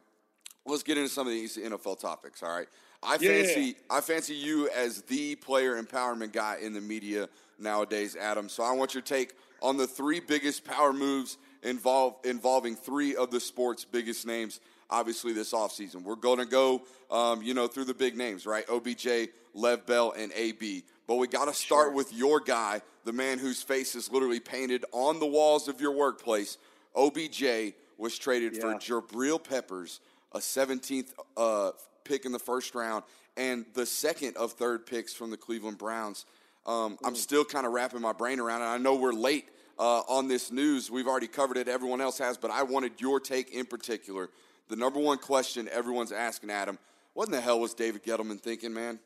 Let's 0.64 0.84
get 0.84 0.96
into 0.98 1.10
some 1.10 1.26
of 1.26 1.34
these 1.34 1.58
NFL 1.58 2.00
topics. 2.00 2.44
All 2.44 2.56
right. 2.56 2.68
I 3.04 3.18
Yeah, 3.20 3.32
yeah, 3.32 3.44
fancy 3.44 3.76
I 3.90 4.02
fancy 4.02 4.36
you 4.36 4.70
as 4.70 5.02
the 5.04 5.36
player 5.36 5.82
empowerment 5.82 6.32
guy 6.34 6.58
in 6.62 6.74
the 6.74 6.82
media 6.82 7.30
nowadays, 7.60 8.16
Adam. 8.16 8.50
So 8.50 8.64
I 8.64 8.72
want 8.72 8.94
your 8.94 9.04
take 9.04 9.34
on 9.62 9.78
the 9.78 9.88
three 9.88 10.20
biggest 10.20 10.64
power 10.66 10.94
moves 10.94 11.38
involve, 11.64 12.16
involving 12.24 12.76
three 12.76 13.16
of 13.16 13.32
the 13.32 13.40
sport's 13.40 13.86
biggest 13.86 14.26
names. 14.26 14.60
Obviously, 14.90 15.34
this 15.34 15.52
offseason. 15.52 16.04
We're 16.04 16.16
going 16.16 16.38
to 16.40 16.46
go, 16.46 16.84
um, 17.12 17.42
you 17.42 17.54
know, 17.54 17.68
through 17.68 17.86
the 17.86 17.94
big 17.94 18.16
names, 18.16 18.46
right? 18.46 18.64
OBJ, 18.70 19.30
Lev 19.54 19.86
Bell, 19.86 20.14
and 20.18 20.32
AB. 20.34 20.86
But 21.08 21.16
we 21.16 21.28
got 21.28 21.46
to 21.46 21.54
start 21.54 21.88
Sure. 21.88 21.94
with 21.94 22.14
your 22.14 22.40
guy, 22.40 22.82
the 23.04 23.12
man 23.12 23.38
whose 23.38 23.62
face 23.62 23.96
is 23.96 24.10
literally 24.12 24.40
painted 24.40 24.86
on 24.94 25.20
the 25.20 25.26
walls 25.26 25.68
of 25.68 25.82
your 25.82 25.92
workplace, 25.92 26.58
OBJ 26.96 27.74
was 27.98 28.18
traded 28.18 28.56
Yeah. 28.56 28.62
for 28.62 28.74
Jabril 28.76 29.44
Peppers, 29.44 30.00
a 30.32 30.40
17th 30.40 31.14
uh, 31.36 31.72
pick 32.08 32.26
in 32.26 32.32
the 32.32 32.40
first 32.40 32.76
round, 32.76 33.04
and 33.36 33.66
the 33.74 33.86
second 33.86 34.38
of 34.38 34.54
third 34.54 34.86
picks 34.86 35.14
from 35.14 35.32
the 35.32 35.38
Cleveland 35.38 35.78
Browns. 35.78 36.26
Um, 36.66 36.98
I'm 37.04 37.16
still 37.16 37.46
kind 37.46 37.66
of 37.66 37.72
wrapping 37.72 38.02
my 38.02 38.14
brain 38.14 38.40
around 38.40 38.62
it. 38.62 38.66
I 38.66 38.78
know 38.78 38.96
we're 38.96 39.14
late 39.14 39.46
uh, 39.80 40.02
on 40.08 40.28
this 40.28 40.52
news. 40.52 40.92
We've 40.92 41.08
already 41.08 41.28
covered 41.28 41.58
it. 41.58 41.68
Everyone 41.68 42.02
else 42.02 42.18
has, 42.18 42.38
but 42.38 42.52
I 42.52 42.64
wanted 42.64 43.00
your 43.00 43.20
take 43.20 43.52
in 43.52 43.66
particular. 43.66 44.30
The 44.70 44.76
number 44.76 45.00
one 45.00 45.18
question 45.18 45.70
everyone's 45.72 46.12
asking 46.12 46.50
Adam: 46.50 46.78
What 47.14 47.28
in 47.28 47.32
the 47.32 47.42
hell 47.42 47.60
was 47.60 47.74
David 47.74 48.04
Gettleman 48.04 48.40
thinking, 48.40 48.74
man? 48.74 49.00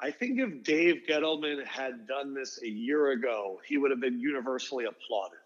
I 0.00 0.10
think 0.10 0.38
if 0.38 0.62
Dave 0.64 1.02
Gettleman 1.08 1.64
had 1.64 2.06
done 2.06 2.34
this 2.34 2.60
a 2.62 2.68
year 2.68 3.12
ago, 3.12 3.60
he 3.66 3.78
would 3.78 3.90
have 3.90 4.00
been 4.00 4.18
universally 4.18 4.84
applauded. 4.84 5.38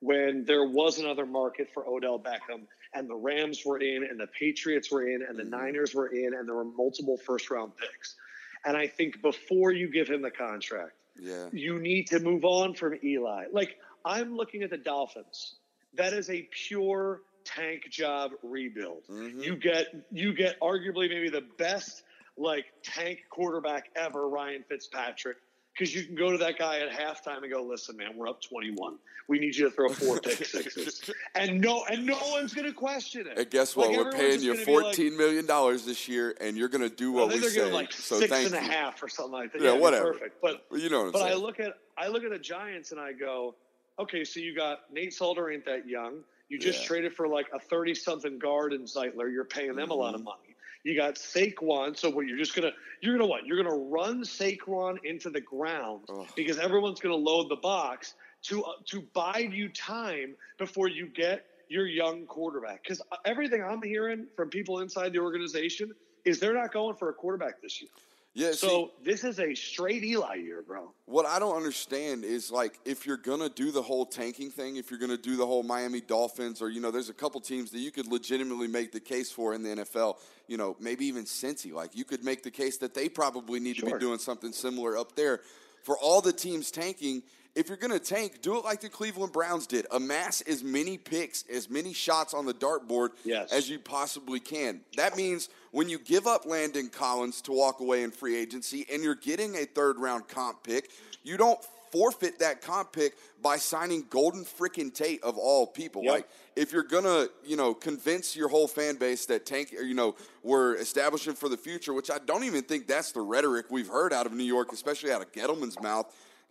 When 0.00 0.44
there 0.44 0.66
was 0.66 0.98
another 0.98 1.24
market 1.24 1.68
for 1.72 1.86
Odell 1.86 2.18
Beckham, 2.18 2.66
and 2.94 3.08
the 3.08 3.16
Rams 3.16 3.64
were 3.64 3.78
in, 3.78 4.04
and 4.08 4.20
the 4.20 4.26
Patriots 4.26 4.90
were 4.90 5.06
in, 5.06 5.22
and 5.26 5.38
the 5.38 5.42
mm-hmm. 5.42 5.64
Niners 5.64 5.94
were 5.94 6.08
in, 6.08 6.34
and 6.34 6.48
there 6.48 6.54
were 6.54 6.64
multiple 6.64 7.16
first 7.16 7.50
round 7.50 7.76
picks. 7.76 8.16
And 8.64 8.76
I 8.76 8.86
think 8.86 9.22
before 9.22 9.72
you 9.72 9.90
give 9.90 10.08
him 10.08 10.22
the 10.22 10.30
contract, 10.30 10.92
Yeah, 11.18 11.48
you 11.52 11.78
need 11.78 12.08
to 12.08 12.20
move 12.20 12.44
on 12.44 12.74
from 12.74 12.98
Eli. 13.02 13.46
Like 13.52 13.76
I'm 14.04 14.36
looking 14.36 14.62
at 14.62 14.70
the 14.70 14.78
Dolphins. 14.78 15.56
That 15.94 16.12
is 16.12 16.30
a 16.30 16.48
pure 16.68 17.20
tank 17.44 17.88
job 17.90 18.32
rebuild. 18.42 19.04
Mm-hmm. 19.10 19.40
You 19.40 19.56
get 19.56 19.86
you 20.10 20.34
get 20.34 20.60
arguably 20.60 21.08
maybe 21.08 21.28
the 21.28 21.44
best 21.58 22.02
like 22.36 22.66
tank 22.82 23.20
quarterback 23.30 23.90
ever, 23.96 24.28
Ryan 24.28 24.64
Fitzpatrick, 24.68 25.36
because 25.72 25.94
you 25.94 26.04
can 26.04 26.14
go 26.14 26.30
to 26.30 26.38
that 26.38 26.58
guy 26.58 26.80
at 26.80 26.90
halftime 26.90 27.42
and 27.42 27.50
go, 27.50 27.62
"Listen, 27.62 27.96
man, 27.96 28.16
we're 28.16 28.28
up 28.28 28.40
21. 28.42 28.98
We 29.28 29.38
need 29.38 29.56
you 29.56 29.64
to 29.64 29.70
throw 29.70 29.88
four 29.88 30.18
pick 30.20 30.44
sixes, 30.44 31.10
and 31.34 31.60
no, 31.60 31.84
and 31.90 32.04
no 32.04 32.18
one's 32.30 32.52
going 32.54 32.66
to 32.66 32.72
question 32.74 33.26
it. 33.26 33.38
and 33.38 33.50
guess 33.50 33.74
what? 33.76 33.88
Like, 33.90 33.98
we're 33.98 34.12
paying 34.12 34.42
you 34.42 34.52
be 34.52 34.58
like- 34.58 34.66
fourteen 34.66 35.16
million 35.16 35.46
dollars 35.46 35.84
this 35.86 36.08
year, 36.08 36.34
and 36.40 36.56
you're 36.56 36.68
going 36.68 36.88
to 36.88 36.94
do 36.94 37.12
what 37.12 37.28
we 37.28 37.38
say. 37.40 37.70
like 37.72 37.92
so 37.92 38.18
six 38.18 38.32
and 38.46 38.54
a 38.54 38.60
half 38.60 39.02
or 39.02 39.08
something 39.08 39.32
like 39.32 39.52
that. 39.52 39.62
Yeah, 39.62 39.70
it'd 39.70 39.80
whatever. 39.80 40.12
Perfect, 40.12 40.40
but 40.42 40.64
you 40.72 40.90
know 40.90 40.98
what 41.04 41.06
I'm 41.06 41.12
but 41.12 41.22
I 41.22 41.34
look 41.34 41.60
at 41.60 41.74
I 41.96 42.08
look 42.08 42.24
at 42.24 42.30
the 42.30 42.38
Giants 42.38 42.92
and 42.92 43.00
I 43.00 43.12
go, 43.12 43.54
okay, 43.98 44.24
so 44.24 44.40
you 44.40 44.54
got 44.54 44.92
Nate 44.92 45.14
Solder 45.14 45.50
ain't 45.50 45.64
that 45.66 45.88
young. 45.88 46.18
You 46.48 46.58
just 46.58 46.80
Yeah. 46.82 46.86
traded 46.88 47.14
for 47.14 47.28
like 47.28 47.46
a 47.54 47.58
thirty 47.58 47.94
something 47.94 48.38
guard 48.38 48.72
in 48.74 48.82
Zeitler. 48.82 49.32
You're 49.32 49.44
paying 49.44 49.74
them 49.76 49.90
a 49.90 49.94
lot 49.94 50.08
Mm-hmm. 50.08 50.14
of 50.16 50.24
money. 50.24 50.51
You 50.84 50.96
got 50.96 51.14
Saquon, 51.14 51.96
so 51.96 52.10
what? 52.10 52.26
You're 52.26 52.38
just 52.38 52.54
gonna 52.54 52.72
you're 53.00 53.16
gonna 53.16 53.28
what? 53.28 53.46
You're 53.46 53.62
gonna 53.62 53.76
run 53.76 54.22
Saquon 54.22 54.96
into 55.04 55.30
the 55.30 55.40
ground 55.40 56.02
because 56.34 56.58
everyone's 56.58 57.00
gonna 57.00 57.14
load 57.14 57.48
the 57.48 57.56
box 57.56 58.14
to 58.44 58.64
uh, 58.64 58.72
to 58.86 59.02
bide 59.12 59.52
you 59.52 59.68
time 59.68 60.34
before 60.58 60.88
you 60.88 61.06
get 61.06 61.44
your 61.68 61.86
young 61.86 62.26
quarterback. 62.26 62.82
Because 62.82 63.00
everything 63.24 63.62
I'm 63.62 63.82
hearing 63.82 64.26
from 64.34 64.50
people 64.50 64.80
inside 64.80 65.12
the 65.12 65.20
organization 65.20 65.92
is 66.24 66.40
they're 66.40 66.54
not 66.54 66.72
going 66.72 66.96
for 66.96 67.08
a 67.08 67.12
quarterback 67.12 67.62
this 67.62 67.80
year. 67.80 67.90
Yeah, 68.34 68.52
So 68.52 68.68
see, 68.68 69.10
this 69.10 69.24
is 69.24 69.38
a 69.38 69.54
straight 69.54 70.02
Eli 70.04 70.36
year, 70.36 70.62
bro. 70.62 70.92
what 71.04 71.26
I 71.26 71.38
don't 71.38 71.56
understand 71.56 72.24
is 72.24 72.50
like 72.50 72.78
if 72.84 73.06
you're 73.06 73.18
gonna 73.18 73.50
do 73.50 73.70
the 73.70 73.82
whole 73.82 74.06
tanking 74.06 74.50
thing, 74.50 74.76
if 74.76 74.90
you're 74.90 75.00
gonna 75.00 75.18
do 75.18 75.36
the 75.36 75.46
whole 75.46 75.62
Miami 75.62 76.00
Dolphins, 76.00 76.62
or 76.62 76.70
you 76.70 76.80
know, 76.80 76.90
there's 76.90 77.10
a 77.10 77.14
couple 77.14 77.40
teams 77.40 77.70
that 77.72 77.80
you 77.80 77.90
could 77.90 78.06
legitimately 78.06 78.68
make 78.68 78.90
the 78.92 79.00
case 79.00 79.30
for 79.30 79.54
in 79.54 79.62
the 79.62 79.68
NFL. 79.82 80.16
You 80.48 80.56
know, 80.56 80.76
maybe 80.80 81.04
even 81.06 81.24
Cincy. 81.24 81.72
Like 81.72 81.94
you 81.94 82.04
could 82.04 82.24
make 82.24 82.42
the 82.42 82.50
case 82.50 82.78
that 82.78 82.94
they 82.94 83.08
probably 83.08 83.60
need 83.60 83.76
to 83.76 83.86
be 83.86 83.92
doing 83.98 84.18
something 84.18 84.52
similar 84.52 84.96
up 84.96 85.14
there. 85.14 85.40
For 85.82 85.98
all 85.98 86.20
the 86.20 86.32
teams 86.32 86.70
tanking, 86.70 87.22
if 87.54 87.68
you're 87.68 87.76
gonna 87.76 87.98
tank, 87.98 88.40
do 88.40 88.56
it 88.58 88.64
like 88.64 88.80
the 88.80 88.88
Cleveland 88.88 89.32
Browns 89.32 89.66
did. 89.66 89.86
Amass 89.90 90.40
as 90.42 90.62
many 90.64 90.96
picks, 90.96 91.44
as 91.52 91.68
many 91.68 91.92
shots 91.92 92.32
on 92.34 92.46
the 92.46 92.54
dartboard 92.54 93.10
Yes. 93.24 93.52
as 93.52 93.68
you 93.68 93.78
possibly 93.78 94.40
can. 94.40 94.80
That 94.96 95.16
means 95.16 95.48
when 95.70 95.88
you 95.88 95.98
give 95.98 96.26
up 96.26 96.46
Landon 96.46 96.88
Collins 96.88 97.40
to 97.42 97.52
walk 97.52 97.80
away 97.80 98.02
in 98.02 98.10
free 98.10 98.36
agency 98.36 98.86
and 98.92 99.02
you're 99.02 99.14
getting 99.14 99.56
a 99.56 99.64
third 99.64 99.98
round 99.98 100.28
comp 100.28 100.62
pick, 100.62 100.90
you 101.22 101.36
don't 101.36 101.58
forfeit 101.90 102.38
that 102.38 102.62
comp 102.62 102.90
pick 102.92 103.14
by 103.42 103.58
signing 103.58 104.06
Golden 104.08 104.44
Frickin' 104.46 104.94
Tate 104.94 105.22
of 105.22 105.36
all 105.36 105.66
people. 105.66 106.02
Yep. 106.04 106.12
Like 106.14 106.28
if 106.56 106.72
you're 106.72 106.82
gonna, 106.84 107.26
you 107.44 107.56
know, 107.56 107.74
convince 107.74 108.34
your 108.34 108.48
whole 108.48 108.66
fan 108.66 108.96
base 108.96 109.26
that 109.26 109.44
tank, 109.44 109.74
or, 109.76 109.82
you 109.82 109.92
know, 109.94 110.16
we're 110.42 110.76
establishing 110.76 111.34
for 111.34 111.50
the 111.50 111.58
future, 111.58 111.92
which 111.92 112.10
I 112.10 112.18
don't 112.18 112.44
even 112.44 112.62
think 112.62 112.86
that's 112.86 113.12
the 113.12 113.20
rhetoric 113.20 113.66
we've 113.68 113.88
heard 113.88 114.14
out 114.14 114.24
of 114.24 114.32
New 114.32 114.42
York, 114.44 114.72
especially 114.72 115.12
out 115.12 115.20
of 115.20 115.32
Gettleman's 115.32 115.78
mouth. 115.82 116.06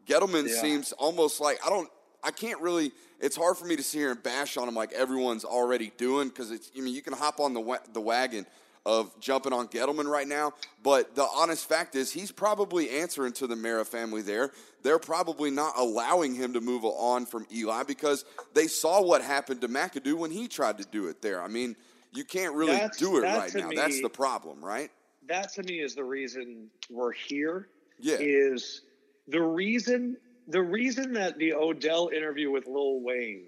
Gettleman 0.07 0.47
Yeah. 0.47 0.61
seems 0.61 0.91
almost 0.93 1.39
like 1.39 1.59
I 1.65 1.69
don't. 1.69 1.89
I 2.23 2.31
can't 2.31 2.61
really. 2.61 2.91
It's 3.19 3.35
hard 3.35 3.57
for 3.57 3.65
me 3.65 3.75
to 3.75 3.83
sit 3.83 3.99
here 3.99 4.11
and 4.11 4.21
bash 4.21 4.57
on 4.57 4.67
him 4.67 4.75
like 4.75 4.91
everyone's 4.93 5.45
already 5.45 5.91
doing 5.97 6.29
because 6.29 6.51
it's. 6.51 6.71
I 6.77 6.81
mean, 6.81 6.93
you 6.93 7.01
can 7.01 7.13
hop 7.13 7.39
on 7.39 7.53
the 7.53 7.59
wa- 7.61 7.79
the 7.93 8.01
wagon 8.01 8.45
of 8.83 9.11
jumping 9.19 9.53
on 9.53 9.67
Gettleman 9.67 10.05
right 10.07 10.27
now, 10.27 10.53
but 10.81 11.13
the 11.13 11.23
honest 11.35 11.69
fact 11.69 11.95
is 11.95 12.11
he's 12.11 12.31
probably 12.31 12.89
answering 12.89 13.31
to 13.33 13.45
the 13.45 13.55
Mara 13.55 13.85
family 13.85 14.23
there. 14.23 14.51
They're 14.81 14.97
probably 14.97 15.51
not 15.51 15.77
allowing 15.77 16.33
him 16.33 16.53
to 16.53 16.61
move 16.61 16.83
on 16.83 17.27
from 17.27 17.45
Eli 17.53 17.83
because 17.83 18.25
they 18.55 18.65
saw 18.65 18.99
what 19.03 19.21
happened 19.21 19.61
to 19.61 19.67
McAdoo 19.67 20.15
when 20.15 20.31
he 20.31 20.47
tried 20.47 20.79
to 20.79 20.83
do 20.85 21.09
it 21.09 21.21
there. 21.21 21.43
I 21.43 21.47
mean, 21.47 21.75
you 22.11 22.23
can't 22.23 22.55
really 22.55 22.71
That's- 22.71 22.97
do 22.97 23.17
it 23.17 23.21
right 23.21 23.53
now. 23.53 23.69
That's 23.75 24.01
the 24.01 24.09
problem, 24.09 24.65
right? 24.65 24.89
That 25.27 25.53
to 25.53 25.63
me 25.63 25.79
is 25.79 25.93
the 25.93 26.03
reason 26.03 26.71
we're 26.89 27.11
here. 27.11 27.69
Yeah. 27.99 28.17
Is 28.19 28.81
the 29.27 29.41
reason 29.41 30.17
the 30.47 30.61
reason 30.61 31.13
that 31.13 31.37
the 31.37 31.53
Odell 31.53 32.09
interview 32.13 32.51
with 32.51 32.65
Lil 32.67 33.01
Wayne 33.01 33.45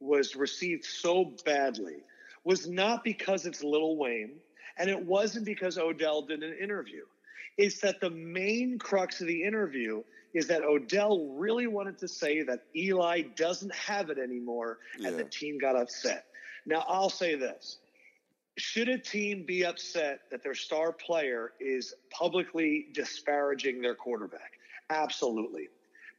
was 0.00 0.34
received 0.34 0.84
so 0.84 1.34
badly 1.44 1.98
was 2.44 2.66
not 2.68 3.04
because 3.04 3.44
it's 3.46 3.62
Lil 3.62 3.96
Wayne 3.96 4.40
and 4.78 4.88
it 4.88 5.04
wasn't 5.04 5.44
because 5.44 5.76
Odell 5.78 6.22
did 6.22 6.42
an 6.42 6.54
interview. 6.60 7.02
It's 7.58 7.80
that 7.80 8.00
the 8.00 8.10
main 8.10 8.78
crux 8.78 9.20
of 9.20 9.26
the 9.26 9.42
interview 9.44 10.02
is 10.32 10.46
that 10.46 10.62
Odell 10.62 11.26
really 11.36 11.66
wanted 11.66 11.98
to 11.98 12.08
say 12.08 12.42
that 12.42 12.60
Eli 12.74 13.22
doesn't 13.36 13.74
have 13.74 14.08
it 14.10 14.18
anymore 14.18 14.78
Yeah. 14.98 15.08
and 15.08 15.18
the 15.18 15.24
team 15.24 15.58
got 15.58 15.76
upset. 15.76 16.24
Now, 16.64 16.84
I'll 16.88 17.10
say 17.10 17.34
this. 17.34 17.78
Should 18.56 18.88
a 18.88 18.98
team 18.98 19.44
be 19.46 19.64
upset 19.64 20.20
that 20.30 20.42
their 20.42 20.54
star 20.54 20.92
player 20.92 21.52
is 21.60 21.94
publicly 22.10 22.88
disparaging 22.92 23.80
their 23.82 23.94
quarterback? 23.94 24.52
Absolutely. 24.90 25.68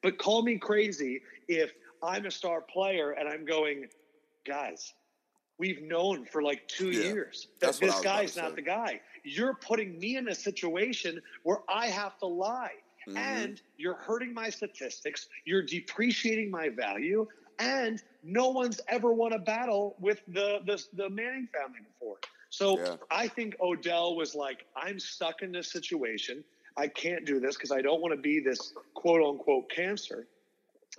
But 0.02 0.18
call 0.18 0.42
me 0.42 0.58
crazy 0.58 1.22
if 1.48 1.72
I'm 2.02 2.26
a 2.26 2.32
star 2.32 2.62
player 2.62 3.12
and 3.12 3.30
I'm 3.30 3.46
going, 3.46 3.88
guys, 4.48 4.94
we've 5.60 5.82
known 5.84 6.26
for 6.26 6.42
like 6.42 6.68
two 6.68 6.90
Yeah, 6.90 7.04
years 7.04 7.48
that 7.60 7.68
that's 7.68 7.82
what 7.82 7.92
I 7.92 7.94
this 7.94 8.02
guy's 8.02 8.38
not 8.38 8.56
the 8.56 8.64
guy. 8.64 9.00
You're 9.24 9.54
putting 9.54 10.00
me 10.00 10.18
in 10.18 10.30
a 10.30 10.36
situation 10.36 11.22
where 11.44 11.60
I 11.70 11.88
have 11.88 12.18
to 12.20 12.26
lie. 12.26 12.72
Mm-hmm. 13.08 13.18
And 13.18 13.62
you're 13.78 13.96
hurting 13.96 14.34
my 14.34 14.50
statistics. 14.50 15.28
You're 15.46 15.64
depreciating 15.64 16.50
my 16.50 16.70
value. 16.70 17.28
And 17.60 18.02
no 18.24 18.50
one's 18.50 18.80
ever 18.88 19.12
won 19.14 19.34
a 19.34 19.40
battle 19.40 19.96
with 20.00 20.22
the, 20.28 20.60
the, 20.66 20.84
the 20.94 21.10
Manning 21.10 21.48
family 21.54 21.80
before. 21.86 22.18
So 22.50 22.80
Yeah. 22.80 22.96
I 23.10 23.28
think 23.28 23.56
Odell 23.62 24.16
was 24.16 24.36
like, 24.36 24.66
I'm 24.76 25.00
stuck 25.00 25.42
in 25.42 25.52
this 25.52 25.72
situation. 25.72 26.44
I 26.78 26.88
can't 26.88 27.26
do 27.26 27.40
this 27.40 27.56
because 27.56 27.72
I 27.72 27.82
don't 27.82 28.02
want 28.02 28.14
to 28.14 28.22
be 28.22 28.40
this 28.40 28.74
quote 28.94 29.22
unquote 29.22 29.70
cancer. 29.70 30.28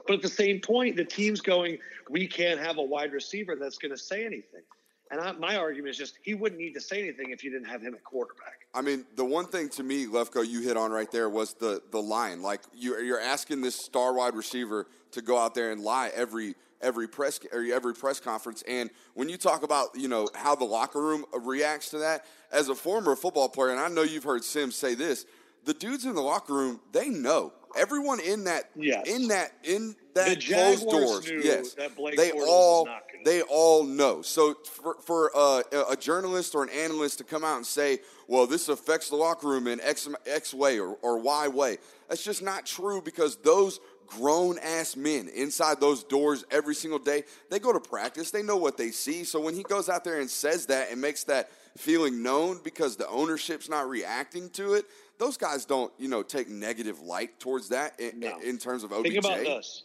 But 0.07 0.15
at 0.15 0.23
the 0.23 0.29
same 0.29 0.61
point, 0.61 0.97
the 0.97 1.05
team's 1.05 1.41
going, 1.41 1.79
we 2.11 2.27
can't 2.27 2.59
have 2.59 2.79
a 2.79 2.83
wide 2.83 3.13
receiver 3.13 3.57
that's 3.57 3.79
going 3.79 3.93
to 3.93 3.99
say 3.99 4.25
anything. 4.25 4.63
And 5.11 5.21
I, 5.21 5.33
my 5.33 5.57
argument 5.57 5.91
is 5.91 5.99
just 5.99 6.19
he 6.23 6.33
wouldn't 6.33 6.59
need 6.59 6.73
to 6.73 6.81
say 6.81 6.99
anything 7.01 7.31
if 7.31 7.45
you 7.45 7.51
didn't 7.51 7.69
have 7.69 7.83
him 7.83 7.95
at 7.95 8.03
quarterback. 8.03 8.67
I 8.75 8.81
mean, 8.81 9.05
the 9.15 9.25
one 9.25 9.45
thing 9.45 9.69
to 9.71 9.83
me, 9.83 10.07
Lefkoe, 10.07 10.47
you 10.47 10.63
hit 10.63 10.79
on 10.79 10.91
right 10.91 11.11
there 11.11 11.29
was 11.29 11.53
the 11.53 11.83
the 11.91 12.01
line. 12.01 12.41
Like 12.41 12.63
you, 12.75 12.99
you're 12.99 13.21
asking 13.21 13.61
this 13.61 13.77
star 13.77 14.15
wide 14.15 14.35
receiver 14.35 14.87
to 15.11 15.21
go 15.21 15.37
out 15.39 15.55
there 15.55 15.71
and 15.71 15.83
lie 15.83 16.11
every 16.15 16.55
every 16.81 17.07
press 17.07 17.39
or 17.53 17.63
every 17.63 17.95
press 17.95 18.21
conference. 18.21 18.65
And 18.67 18.89
when 19.13 19.29
you 19.29 19.37
talk 19.37 19.63
about 19.63 19.89
you 19.95 20.09
know 20.09 20.31
how 20.35 20.55
the 20.55 20.65
locker 20.65 21.03
room 21.03 21.27
reacts 21.39 21.91
to 21.91 21.99
that, 21.99 22.25
as 22.51 22.71
a 22.71 22.75
former 22.75 23.15
football 23.15 23.51
player, 23.51 23.71
and 23.71 23.81
I 23.81 23.89
know 23.89 24.03
you've 24.03 24.25
heard 24.25 24.45
Simms 24.45 24.77
say 24.77 24.95
this, 24.95 25.27
the 25.65 25.75
dudes 25.75 26.05
in 26.05 26.15
the 26.15 26.23
locker 26.23 26.55
room 26.55 26.81
they 26.93 27.09
know. 27.09 27.53
Everyone 27.75 28.21
in 28.21 28.45
that, 28.45 28.69
Yes. 28.77 29.09
in 29.09 29.29
that, 29.29 29.53
in 29.65 29.97
that 30.15 30.45
closed 30.45 30.91
doors, 30.91 31.31
yes, 31.43 31.75
they 32.17 32.31
was 32.33 32.47
all, 32.47 32.87
they 33.25 33.41
all 33.43 33.85
know. 33.85 34.21
So 34.21 34.55
for, 34.55 34.97
for 35.01 35.31
uh, 35.35 35.63
a 35.91 35.97
journalist 35.97 36.55
or 36.55 36.65
an 36.65 36.69
analyst 36.69 37.17
to 37.19 37.25
come 37.25 37.45
out 37.45 37.57
and 37.57 37.67
say, 37.67 38.01
well, 38.29 38.47
this 38.47 38.69
affects 38.69 39.09
the 39.09 39.17
locker 39.17 39.49
room 39.49 39.67
in 39.67 39.81
X, 39.81 40.07
X 40.27 40.53
way 40.53 40.79
or, 40.81 40.99
or 41.01 41.19
Y 41.21 41.49
way, 41.49 41.79
that's 42.11 42.23
just 42.23 42.43
not 42.43 42.67
true 42.67 43.01
because 43.01 43.37
those 43.37 43.81
grown 44.07 44.59
ass 44.59 44.95
men 44.95 45.29
inside 45.29 45.81
those 45.81 46.05
doors 46.05 46.45
every 46.51 46.75
single 46.75 46.99
day, 46.99 47.25
they 47.51 47.59
go 47.59 47.73
to 47.73 47.81
practice, 47.81 48.31
they 48.31 48.43
know 48.43 48.59
what 48.59 48.77
they 48.77 48.91
see. 48.91 49.25
So 49.25 49.41
when 49.41 49.55
he 49.55 49.63
goes 49.63 49.89
out 49.89 50.05
there 50.05 50.21
and 50.21 50.29
says 50.29 50.67
that 50.67 50.91
and 50.91 51.01
makes 51.01 51.25
that 51.25 51.51
feeling 51.79 52.23
known 52.23 52.61
because 52.63 52.97
the 52.97 53.09
ownership's 53.09 53.71
not 53.71 53.89
reacting 53.89 54.51
to 54.51 54.75
it, 54.75 54.85
those 55.23 55.37
guys 55.37 55.65
don't, 55.65 55.93
you 55.99 56.09
know, 56.09 56.23
take 56.23 56.49
negative 56.49 57.01
light 57.01 57.39
towards 57.39 57.69
that 57.69 57.99
in, 58.01 58.19
No. 58.21 58.39
in 58.41 58.59
terms 58.59 58.83
of 58.85 58.93
OBJ. 58.93 59.03
Think 59.13 59.25
about 59.25 59.39
this. 59.39 59.85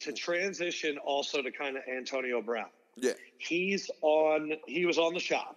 to 0.00 0.12
transition 0.12 0.98
also 0.98 1.40
to 1.40 1.50
kind 1.50 1.76
of 1.78 1.82
Antonio 1.88 2.42
Brown. 2.42 2.68
Yeah. 2.96 3.12
He's 3.38 3.90
on. 4.02 4.52
He 4.66 4.84
was 4.86 4.98
on 4.98 5.14
the 5.14 5.20
shop, 5.20 5.56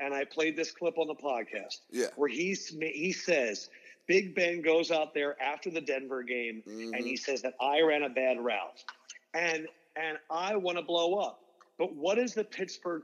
and 0.00 0.14
I 0.14 0.24
played 0.24 0.56
this 0.56 0.70
clip 0.70 0.96
on 0.98 1.06
the 1.08 1.14
podcast. 1.14 1.80
Yeah. 1.90 2.06
where 2.16 2.28
he's 2.30 2.68
he 2.68 3.12
says 3.12 3.68
Big 4.06 4.34
Ben 4.34 4.62
goes 4.62 4.90
out 4.90 5.12
there 5.14 5.40
after 5.42 5.70
the 5.70 5.80
Denver 5.80 6.22
game, 6.22 6.62
Mm-hmm. 6.66 6.94
and 6.94 7.04
he 7.04 7.16
says 7.16 7.42
that 7.42 7.54
I 7.60 7.80
ran 7.82 8.02
a 8.04 8.08
bad 8.10 8.38
route, 8.40 8.82
and 9.34 9.66
and 9.96 10.18
I 10.30 10.56
want 10.56 10.78
to 10.78 10.82
blow 10.84 11.14
up. 11.18 11.40
But 11.78 11.94
what 11.94 12.14
does 12.16 12.34
the 12.34 12.44
Pittsburgh 12.44 13.02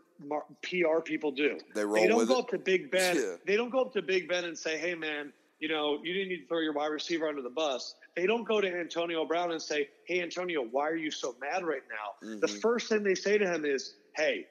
PR 0.62 1.00
people 1.04 1.32
do? 1.32 1.58
They 1.74 1.84
roll 1.84 1.94
They 1.96 2.06
don't 2.06 2.26
go 2.26 2.34
it. 2.36 2.38
up 2.40 2.48
to 2.50 2.58
Big 2.58 2.90
Ben. 2.90 3.16
Yeah. 3.20 3.36
They 3.46 3.56
don't 3.56 3.70
go 3.70 3.80
up 3.80 3.92
to 3.94 4.02
Big 4.02 4.28
Ben 4.28 4.44
and 4.44 4.56
say, 4.56 4.78
"Hey, 4.78 4.94
man, 4.94 5.32
you 5.60 5.68
know, 5.68 6.00
you 6.02 6.12
didn't 6.12 6.28
need 6.28 6.40
to 6.42 6.46
throw 6.46 6.60
your 6.60 6.72
wide 6.72 6.86
receiver 6.88 7.28
under 7.28 7.42
the 7.42 7.50
bus." 7.50 7.94
They 8.16 8.26
don't 8.26 8.44
go 8.44 8.60
to 8.60 8.68
Antonio 8.68 9.24
Brown 9.24 9.52
and 9.52 9.62
say, 9.62 9.88
"Hey, 10.06 10.20
Antonio, 10.22 10.62
why 10.62 10.88
are 10.88 10.96
you 10.96 11.10
so 11.10 11.36
mad 11.40 11.64
right 11.64 11.82
now?" 11.88 12.28
The 12.40 12.46
Mm-hmm. 12.46 12.58
first 12.60 12.88
thing 12.88 13.02
they 13.02 13.14
say 13.14 13.38
to 13.38 13.46
him 13.46 13.64
is, 13.64 13.94
"Hey, 14.16 14.46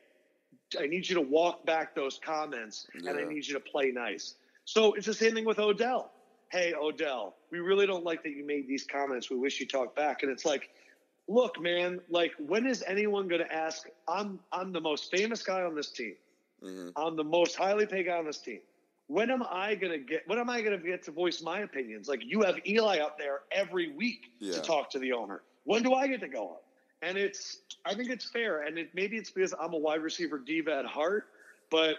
I 0.80 0.88
need 0.88 1.08
you 1.10 1.16
to 1.16 1.22
walk 1.22 1.66
back 1.66 1.96
those 1.96 2.20
comments, 2.24 2.88
and 2.94 3.10
I 3.10 3.24
need 3.26 3.46
you 3.48 3.54
to 3.56 3.60
play 3.60 3.92
nice." 3.92 4.36
So 4.66 4.94
it's 4.94 5.08
the 5.08 5.14
same 5.14 5.34
thing 5.34 5.46
with 5.46 5.60
Odell. 5.60 6.14
Hey, 6.52 6.74
Odell, 6.74 7.38
we 7.52 7.60
really 7.60 7.86
don't 7.86 8.04
like 8.04 8.24
that 8.24 8.32
you 8.32 8.46
made 8.46 8.68
these 8.68 8.86
comments. 8.86 9.30
We 9.30 9.38
wish 9.38 9.60
you 9.60 9.68
talked 9.68 9.96
back. 9.96 10.24
And 10.24 10.32
it's 10.32 10.46
like, 10.46 10.70
look, 11.28 11.60
man, 11.60 12.00
like 12.10 12.34
when 12.40 12.66
is 12.68 12.84
anyone 12.88 13.28
going 13.28 13.42
to 13.42 13.52
ask? 13.54 13.88
I'm 14.08 14.40
I'm 14.52 14.72
the 14.72 14.82
most 14.82 15.12
famous 15.12 15.44
guy 15.44 15.62
on 15.64 15.76
this 15.76 15.92
team. 15.92 16.16
Mm-hmm. 16.64 16.90
I'm 16.96 17.16
the 17.16 17.24
most 17.24 17.56
highly 17.56 17.86
paid 17.86 18.06
guy 18.08 18.18
on 18.18 18.26
this 18.26 18.40
team. 18.42 18.62
When 19.10 19.32
am 19.32 19.42
I 19.50 19.74
going 19.74 19.92
to 19.92 19.98
get? 19.98 20.28
When 20.28 20.38
am 20.38 20.52
I 20.52 20.62
going 20.62 20.80
to 20.80 20.88
get 20.88 21.02
to 21.06 21.12
voice 21.12 21.42
my 21.42 21.62
opinions? 21.62 22.08
Like 22.08 22.22
you 22.24 22.44
have 22.44 22.60
Eli 22.68 23.00
up 23.00 23.18
there 23.18 23.40
every 23.52 23.92
week 23.92 24.32
Yeah. 24.40 24.54
to 24.54 24.62
talk 24.62 24.92
to 24.92 25.00
the 25.00 25.14
owner. 25.14 25.42
When 25.64 25.82
do 25.82 25.96
I 25.96 26.08
get 26.08 26.20
to 26.22 26.28
go 26.28 26.52
up? 26.52 26.64
And 27.02 27.18
it's 27.18 27.58
I 27.86 27.96
think 27.96 28.12
it's 28.12 28.30
fair. 28.30 28.62
And 28.62 28.78
it, 28.78 28.92
maybe 28.94 29.18
it's 29.18 29.32
because 29.32 29.56
I'm 29.60 29.74
a 29.74 29.78
wide 29.80 30.04
receiver 30.04 30.38
diva 30.38 30.76
at 30.76 30.86
heart, 30.86 31.26
but 31.72 31.96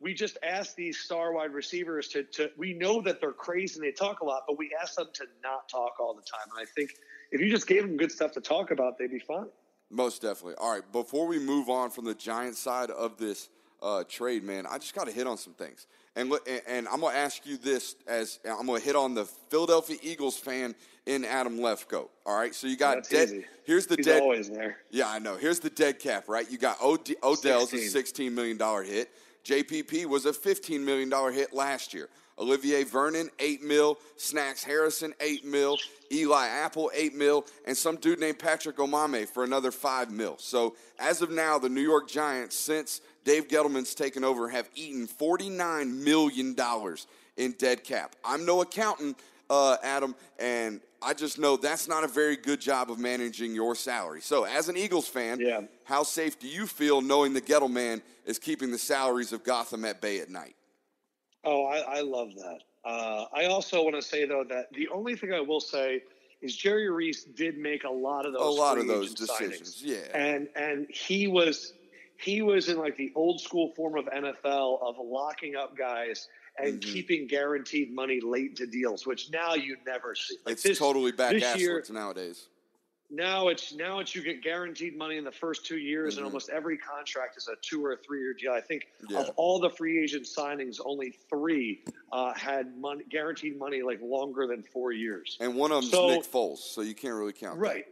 we 0.00 0.14
just 0.14 0.38
ask 0.44 0.76
these 0.76 0.98
star 1.00 1.32
wide 1.32 1.52
receivers 1.52 2.06
to, 2.08 2.22
to 2.24 2.50
we 2.56 2.74
know 2.74 3.00
that 3.02 3.20
they're 3.20 3.32
crazy 3.32 3.80
and 3.80 3.84
they 3.84 3.90
talk 3.90 4.20
a 4.20 4.24
lot, 4.24 4.44
but 4.46 4.56
we 4.56 4.70
ask 4.80 4.94
them 4.94 5.08
to 5.14 5.24
not 5.42 5.68
talk 5.68 5.98
all 5.98 6.14
the 6.14 6.22
time. 6.22 6.46
And 6.56 6.64
I 6.64 6.70
think 6.76 6.90
if 7.32 7.40
you 7.40 7.50
just 7.50 7.66
gave 7.66 7.82
them 7.82 7.96
good 7.96 8.12
stuff 8.12 8.30
to 8.32 8.40
talk 8.40 8.70
about, 8.70 8.98
they'd 8.98 9.10
be 9.10 9.18
fine. 9.18 9.46
Most 9.90 10.22
definitely. 10.22 10.54
All 10.58 10.70
right, 10.72 10.92
before 10.92 11.26
we 11.26 11.40
move 11.40 11.68
on 11.68 11.90
from 11.90 12.04
the 12.04 12.14
Giants 12.14 12.60
side 12.60 12.90
of 12.90 13.18
this 13.18 13.48
uh, 13.82 14.04
trade, 14.08 14.44
man, 14.44 14.64
I 14.66 14.78
just 14.78 14.94
got 14.94 15.06
to 15.06 15.12
hit 15.12 15.26
on 15.26 15.36
some 15.36 15.52
things. 15.54 15.86
And, 16.14 16.28
look- 16.30 16.48
and 16.68 16.86
I'm 16.88 17.00
going 17.00 17.12
to 17.14 17.18
ask 17.18 17.44
you 17.46 17.56
this 17.56 17.96
as 18.06 18.38
I'm 18.48 18.66
going 18.66 18.80
to 18.80 18.86
hit 18.86 18.96
on 18.96 19.14
the 19.14 19.24
Philadelphia 19.24 19.96
Eagles 20.02 20.36
fan 20.36 20.74
in 21.06 21.24
Adam 21.24 21.58
Lefkoe. 21.58 22.08
All 22.24 22.36
right, 22.36 22.54
so 22.54 22.66
you 22.68 22.76
got 22.76 22.96
That's 22.96 23.08
dead. 23.08 23.28
easy. 23.28 23.44
Here's 23.64 23.86
the 23.86 23.96
He's 23.96 24.06
dead. 24.06 24.22
always 24.22 24.48
there. 24.48 24.78
Yeah, 24.90 25.08
I 25.08 25.18
know. 25.18 25.36
Here's 25.36 25.58
the 25.58 25.70
dead 25.70 25.98
cap, 25.98 26.28
right? 26.28 26.48
You 26.50 26.58
got 26.58 26.80
Od- 26.80 27.14
Odell's 27.22 27.72
a 27.72 27.78
16. 27.78 28.30
$16 28.30 28.32
million 28.32 28.58
hit. 28.86 29.10
JPP 29.44 30.06
was 30.06 30.24
a 30.26 30.32
$15 30.32 30.80
million 30.84 31.10
hit 31.32 31.52
last 31.52 31.92
year. 31.92 32.08
Olivier 32.38 32.84
Vernon, 32.84 33.30
8 33.38 33.62
mil. 33.62 33.98
Snacks 34.16 34.64
Harrison, 34.64 35.14
8 35.20 35.44
mil. 35.44 35.78
Eli 36.10 36.46
Apple, 36.46 36.90
8 36.94 37.14
mil. 37.14 37.46
And 37.66 37.76
some 37.76 37.96
dude 37.96 38.20
named 38.20 38.38
Patrick 38.38 38.76
Omameh 38.76 39.28
for 39.28 39.44
another 39.44 39.70
5 39.70 40.10
mil. 40.10 40.36
So 40.38 40.74
as 40.98 41.22
of 41.22 41.30
now, 41.30 41.58
the 41.58 41.68
New 41.68 41.80
York 41.82 42.08
Giants, 42.08 42.56
since 42.56 43.00
Dave 43.24 43.48
Gettleman's 43.48 43.94
taken 43.94 44.24
over, 44.24 44.48
have 44.48 44.68
eaten 44.74 45.06
$49 45.06 46.02
million 46.02 46.56
in 47.36 47.52
dead 47.52 47.84
cap. 47.84 48.16
I'm 48.24 48.44
no 48.44 48.60
accountant, 48.62 49.18
uh, 49.48 49.76
Adam, 49.82 50.14
and 50.38 50.80
I 51.00 51.14
just 51.14 51.38
know 51.38 51.56
that's 51.56 51.88
not 51.88 52.04
a 52.04 52.08
very 52.08 52.36
good 52.36 52.60
job 52.60 52.90
of 52.90 52.98
managing 52.98 53.54
your 53.54 53.74
salary. 53.74 54.20
So, 54.20 54.44
as 54.44 54.68
an 54.68 54.76
Eagles 54.76 55.08
fan, 55.08 55.40
Yeah. 55.40 55.62
how 55.84 56.02
safe 56.04 56.38
do 56.38 56.46
you 56.46 56.66
feel 56.66 57.00
knowing 57.00 57.32
the 57.32 57.40
Gettleman 57.40 58.02
is 58.24 58.38
keeping 58.38 58.70
the 58.70 58.78
salaries 58.78 59.32
of 59.32 59.42
Gotham 59.44 59.84
at 59.84 60.00
bay 60.00 60.20
at 60.20 60.30
night? 60.30 60.54
Oh, 61.44 61.64
I, 61.64 61.98
I 61.98 62.00
love 62.02 62.30
that. 62.36 62.58
Uh, 62.84 63.26
I 63.34 63.44
also 63.46 63.82
want 63.82 63.96
to 63.96 64.02
say 64.02 64.24
though 64.26 64.44
that 64.48 64.72
the 64.72 64.88
only 64.88 65.16
thing 65.16 65.32
I 65.32 65.40
will 65.40 65.60
say 65.60 66.02
is 66.40 66.56
Jerry 66.56 66.90
Reese 66.90 67.24
did 67.24 67.56
make 67.58 67.84
a 67.84 67.90
lot 67.90 68.26
of 68.26 68.32
those 68.32 68.42
A 68.42 68.60
lot 68.60 68.78
of 68.78 68.86
those 68.88 69.14
decisions, 69.14 69.82
signings. 69.82 69.82
yeah. 69.84 70.16
and 70.16 70.48
and 70.56 70.86
he 70.90 71.28
was 71.28 71.72
he 72.18 72.42
was 72.42 72.68
in 72.68 72.78
like 72.78 72.96
the 72.96 73.12
old 73.14 73.40
school 73.40 73.72
form 73.76 73.96
of 73.96 74.04
NFL 74.06 74.80
of 74.82 74.96
locking 74.98 75.56
up 75.56 75.76
guys 75.76 76.28
and 76.58 76.80
Mm-hmm. 76.82 76.92
keeping 76.92 77.26
guaranteed 77.28 77.94
money 77.94 78.20
late 78.20 78.56
to 78.56 78.66
deals, 78.66 79.06
which 79.06 79.30
now 79.30 79.54
you 79.54 79.76
never 79.86 80.14
see. 80.14 80.36
Like 80.44 80.52
it's 80.54 80.62
this- 80.62 80.78
totally 80.78 81.10
back 81.12 81.32
year, 81.58 81.82
nowadays. 81.90 82.48
Now 83.12 83.48
it's 83.48 83.74
now 83.74 83.98
it's 84.00 84.14
you 84.14 84.22
get 84.22 84.42
guaranteed 84.42 84.96
money 84.96 85.18
in 85.18 85.24
the 85.24 85.30
first 85.30 85.66
two 85.66 85.76
years, 85.76 86.16
and 86.16 86.24
almost 86.24 86.48
every 86.48 86.78
contract 86.78 87.36
is 87.36 87.46
a 87.46 87.54
two 87.60 87.84
or 87.84 87.92
a 87.92 87.96
three 87.98 88.20
year 88.20 88.34
deal. 88.34 88.52
I 88.52 88.60
think 88.60 88.86
Mm-hmm. 89.02 89.12
Yeah. 89.14 89.20
of 89.20 89.30
all 89.36 89.58
the 89.60 89.68
free 89.70 90.02
agent 90.02 90.24
signings, 90.26 90.78
only 90.84 91.10
three 91.28 91.84
uh, 92.12 92.32
had 92.34 92.76
money, 92.78 93.04
guaranteed 93.10 93.58
money 93.58 93.82
like 93.82 94.00
longer 94.02 94.46
than 94.46 94.62
four 94.62 94.92
years. 94.92 95.36
And 95.40 95.54
one 95.56 95.70
of 95.72 95.82
them's 95.82 95.90
So- 95.90 96.08
Nick 96.08 96.22
Foles, 96.30 96.58
so 96.58 96.80
you 96.82 96.94
can't 96.94 97.14
really 97.14 97.32
count. 97.32 97.56
that. 97.58 97.60
Right. 97.60 97.84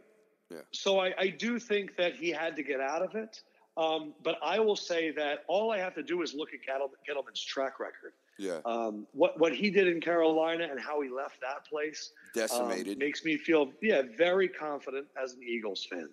Yeah. 0.49 0.57
So 0.71 0.99
I, 0.99 1.13
I 1.17 1.27
do 1.27 1.59
think 1.59 1.95
that 1.97 2.15
he 2.15 2.29
had 2.29 2.55
to 2.57 2.63
get 2.63 2.79
out 2.81 3.01
of 3.01 3.15
it. 3.15 3.41
Um, 3.77 4.13
but 4.23 4.37
I 4.43 4.59
will 4.59 4.75
say 4.75 5.11
that 5.11 5.43
all 5.47 5.71
I 5.71 5.77
have 5.79 5.95
to 5.95 6.03
do 6.03 6.21
is 6.23 6.33
look 6.33 6.49
at 6.53 6.59
Gettle- 6.61 6.89
Gettleman's 7.07 7.41
track 7.43 7.79
record. 7.79 8.13
Yeah. 8.41 8.57
Um, 8.65 9.05
what 9.13 9.39
what 9.39 9.53
he 9.53 9.69
did 9.69 9.87
in 9.87 10.01
Carolina 10.01 10.67
and 10.69 10.79
how 10.79 10.99
he 11.01 11.09
left 11.09 11.39
that 11.41 11.63
place 11.69 12.11
um, 12.35 12.41
Decimated. 12.41 12.97
makes 12.97 13.23
me 13.23 13.37
feel 13.37 13.71
yeah 13.83 14.01
very 14.17 14.47
confident 14.47 15.05
as 15.21 15.33
an 15.33 15.43
Eagles 15.43 15.85
fan. 15.85 16.09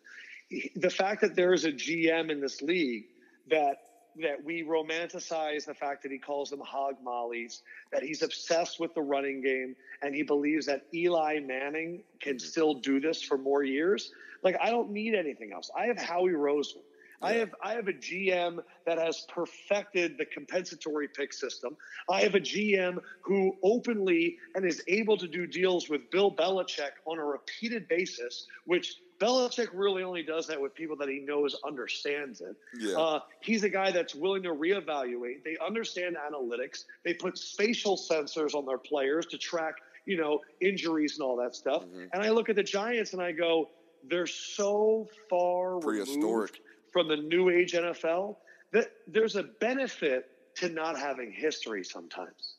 The 0.77 0.91
fact 0.91 1.23
that 1.23 1.35
there 1.35 1.55
is 1.55 1.64
a 1.64 1.73
GM 1.73 2.31
in 2.31 2.41
this 2.41 2.61
league 2.61 3.05
that 3.51 3.77
that 4.21 4.45
we 4.45 4.62
romanticize 4.62 5.64
the 5.64 5.73
fact 5.75 6.03
that 6.03 6.11
he 6.12 6.19
calls 6.19 6.51
them 6.51 6.61
hog 6.61 6.97
mollies, 7.03 7.62
that 7.93 8.03
he's 8.03 8.23
obsessed 8.23 8.79
with 8.81 8.93
the 8.95 9.01
running 9.01 9.41
game, 9.41 9.75
and 10.03 10.14
he 10.14 10.23
believes 10.23 10.67
that 10.67 10.83
Eli 10.93 11.38
Manning 11.41 12.03
can 12.21 12.35
Mm-hmm. 12.35 12.47
still 12.47 12.75
do 12.75 13.01
this 13.01 13.23
for 13.23 13.38
more 13.38 13.62
years. 13.62 14.12
Like 14.43 14.57
I 14.61 14.69
don't 14.69 14.91
need 14.91 15.14
anything 15.14 15.53
else. 15.55 15.71
I 15.75 15.87
have 15.87 15.97
Howie 15.99 16.33
Roseman. 16.33 16.83
I 17.22 17.33
have 17.35 17.54
I 17.62 17.72
have 17.74 17.88
a 17.88 17.92
GM 17.92 18.59
that 18.87 18.98
has 18.98 19.26
perfected 19.28 20.18
the 20.18 20.24
compensatory 20.24 21.09
pick 21.09 21.33
system. 21.33 21.76
I 22.09 22.20
have 22.22 22.35
a 22.35 22.40
GM 22.40 22.98
who 23.22 23.57
openly 23.62 24.38
and 24.54 24.64
is 24.64 24.83
able 24.87 25.16
to 25.18 25.26
do 25.26 25.46
deals 25.46 25.88
with 25.88 26.11
Bill 26.11 26.35
Belichick 26.35 26.92
on 27.07 27.18
a 27.18 27.24
repeated 27.24 27.88
basis, 27.88 28.46
which 28.64 28.96
Belichick 29.18 29.68
really 29.72 30.02
only 30.04 30.22
does 30.22 30.46
that 30.46 30.61
with 30.61 30.74
people 30.74 30.96
that 30.96 31.09
he 31.09 31.18
knows 31.18 31.57
understands 31.66 32.40
it. 32.40 32.54
Yeah. 32.78 32.96
Uh, 32.96 33.20
he's 33.40 33.64
a 33.64 33.68
guy 33.68 33.90
that's 33.90 34.14
willing 34.14 34.44
to 34.44 34.50
reevaluate. 34.50 35.42
They 35.44 35.57
understand 35.64 36.16
analytics. 36.16 36.85
They 37.04 37.14
put 37.14 37.37
spatial 37.37 37.96
sensors 37.96 38.54
on 38.54 38.64
their 38.64 38.78
players 38.78 39.26
to 39.26 39.38
track, 39.38 39.74
you 40.07 40.16
know, 40.16 40.40
injuries 40.61 41.18
and 41.18 41.22
all 41.26 41.37
that 41.38 41.57
stuff. 41.57 41.85
Mm-hmm. 41.85 42.04
And 42.12 42.22
I 42.22 42.31
look 42.31 42.48
at 42.48 42.54
the 42.54 42.62
Giants 42.62 43.12
and 43.12 43.20
I 43.20 43.33
go, 43.33 43.70
they're 44.09 44.28
so 44.28 45.09
far 45.28 45.81
Prehistoric. 45.81 46.22
removed 46.22 46.61
from 46.92 47.09
the 47.09 47.16
new 47.16 47.51
age 47.51 47.72
NFL 47.72 48.37
that 48.72 48.90
there's 49.07 49.37
a 49.37 49.42
benefit 49.42 50.31
to 50.57 50.68
not 50.68 50.98
having 50.98 51.33
history 51.33 51.85
sometimes. 51.85 52.57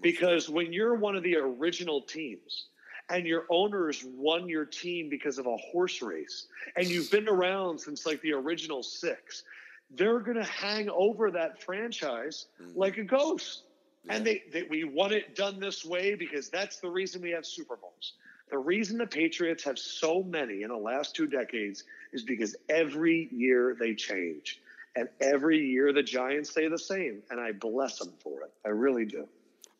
Because 0.00 0.48
when 0.48 0.72
you're 0.72 0.94
one 0.94 1.16
of 1.16 1.22
the 1.22 1.36
original 1.36 2.00
teams 2.00 2.66
and 3.10 3.26
your 3.26 3.44
owners 3.50 4.04
won 4.16 4.48
your 4.48 4.64
team 4.64 5.08
because 5.08 5.38
of 5.38 5.46
a 5.46 5.56
horse 5.56 6.00
race 6.00 6.46
and 6.76 6.86
you've 6.86 7.10
been 7.10 7.28
around 7.28 7.78
since 7.78 8.06
like 8.06 8.20
the 8.22 8.32
original 8.32 8.82
six, 8.82 9.44
they're 9.90 10.20
going 10.20 10.38
to 10.38 10.44
hang 10.44 10.88
over 10.90 11.30
that 11.30 11.62
franchise 11.62 12.46
mm-hmm. 12.60 12.78
like 12.78 12.96
a 12.96 13.04
ghost. 13.04 13.64
And 14.08 14.24
they, 14.24 14.42
they 14.52 14.64
we 14.64 14.82
want 14.82 15.12
it 15.12 15.36
done 15.36 15.60
this 15.60 15.84
way 15.84 16.16
because 16.16 16.48
that's 16.48 16.78
the 16.78 16.90
reason 16.90 17.22
we 17.22 17.30
have 17.30 17.46
Super 17.46 17.76
Bowls. 17.76 18.14
The 18.52 18.58
reason 18.58 18.98
the 18.98 19.06
Patriots 19.06 19.64
have 19.64 19.78
so 19.78 20.22
many 20.22 20.60
in 20.62 20.68
the 20.68 20.76
last 20.76 21.16
two 21.16 21.26
decades 21.26 21.84
is 22.12 22.22
because 22.22 22.54
every 22.68 23.30
year 23.32 23.74
they 23.80 23.94
change. 23.94 24.60
And 24.94 25.08
every 25.22 25.58
year 25.58 25.90
the 25.94 26.02
Giants 26.02 26.50
stay 26.50 26.68
the 26.68 26.78
same. 26.78 27.22
And 27.30 27.40
I 27.40 27.52
bless 27.52 27.98
them 27.98 28.12
for 28.22 28.42
it. 28.42 28.52
I 28.66 28.68
really 28.68 29.06
do. 29.06 29.26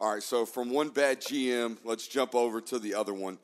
All 0.01 0.15
right, 0.15 0.23
so 0.23 0.47
from 0.47 0.71
one 0.71 0.89
bad 0.89 1.21
GM, 1.21 1.77
let's 1.85 2.09
jump 2.09 2.35
over 2.35 2.63
to 2.63 2.79
the 2.79 2.95
other 2.95 3.13
one. 3.13 3.39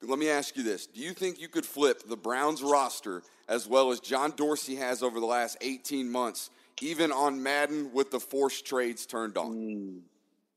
Let 0.00 0.18
me 0.18 0.30
ask 0.30 0.56
you 0.56 0.62
this. 0.62 0.86
Do 0.86 1.00
you 1.00 1.12
think 1.12 1.38
you 1.38 1.48
could 1.48 1.66
flip 1.66 2.08
the 2.08 2.16
Browns 2.16 2.62
roster 2.62 3.22
as 3.48 3.68
well 3.68 3.92
as 3.92 4.00
John 4.00 4.32
Dorsey 4.34 4.76
has 4.76 5.02
over 5.02 5.20
the 5.20 5.26
last 5.26 5.58
18 5.60 6.10
months, 6.10 6.48
even 6.80 7.12
on 7.12 7.42
Madden 7.42 7.92
with 7.92 8.10
the 8.10 8.18
forced 8.18 8.64
trades 8.64 9.04
turned 9.04 9.36
on? 9.36 9.52
Mm, 9.52 10.00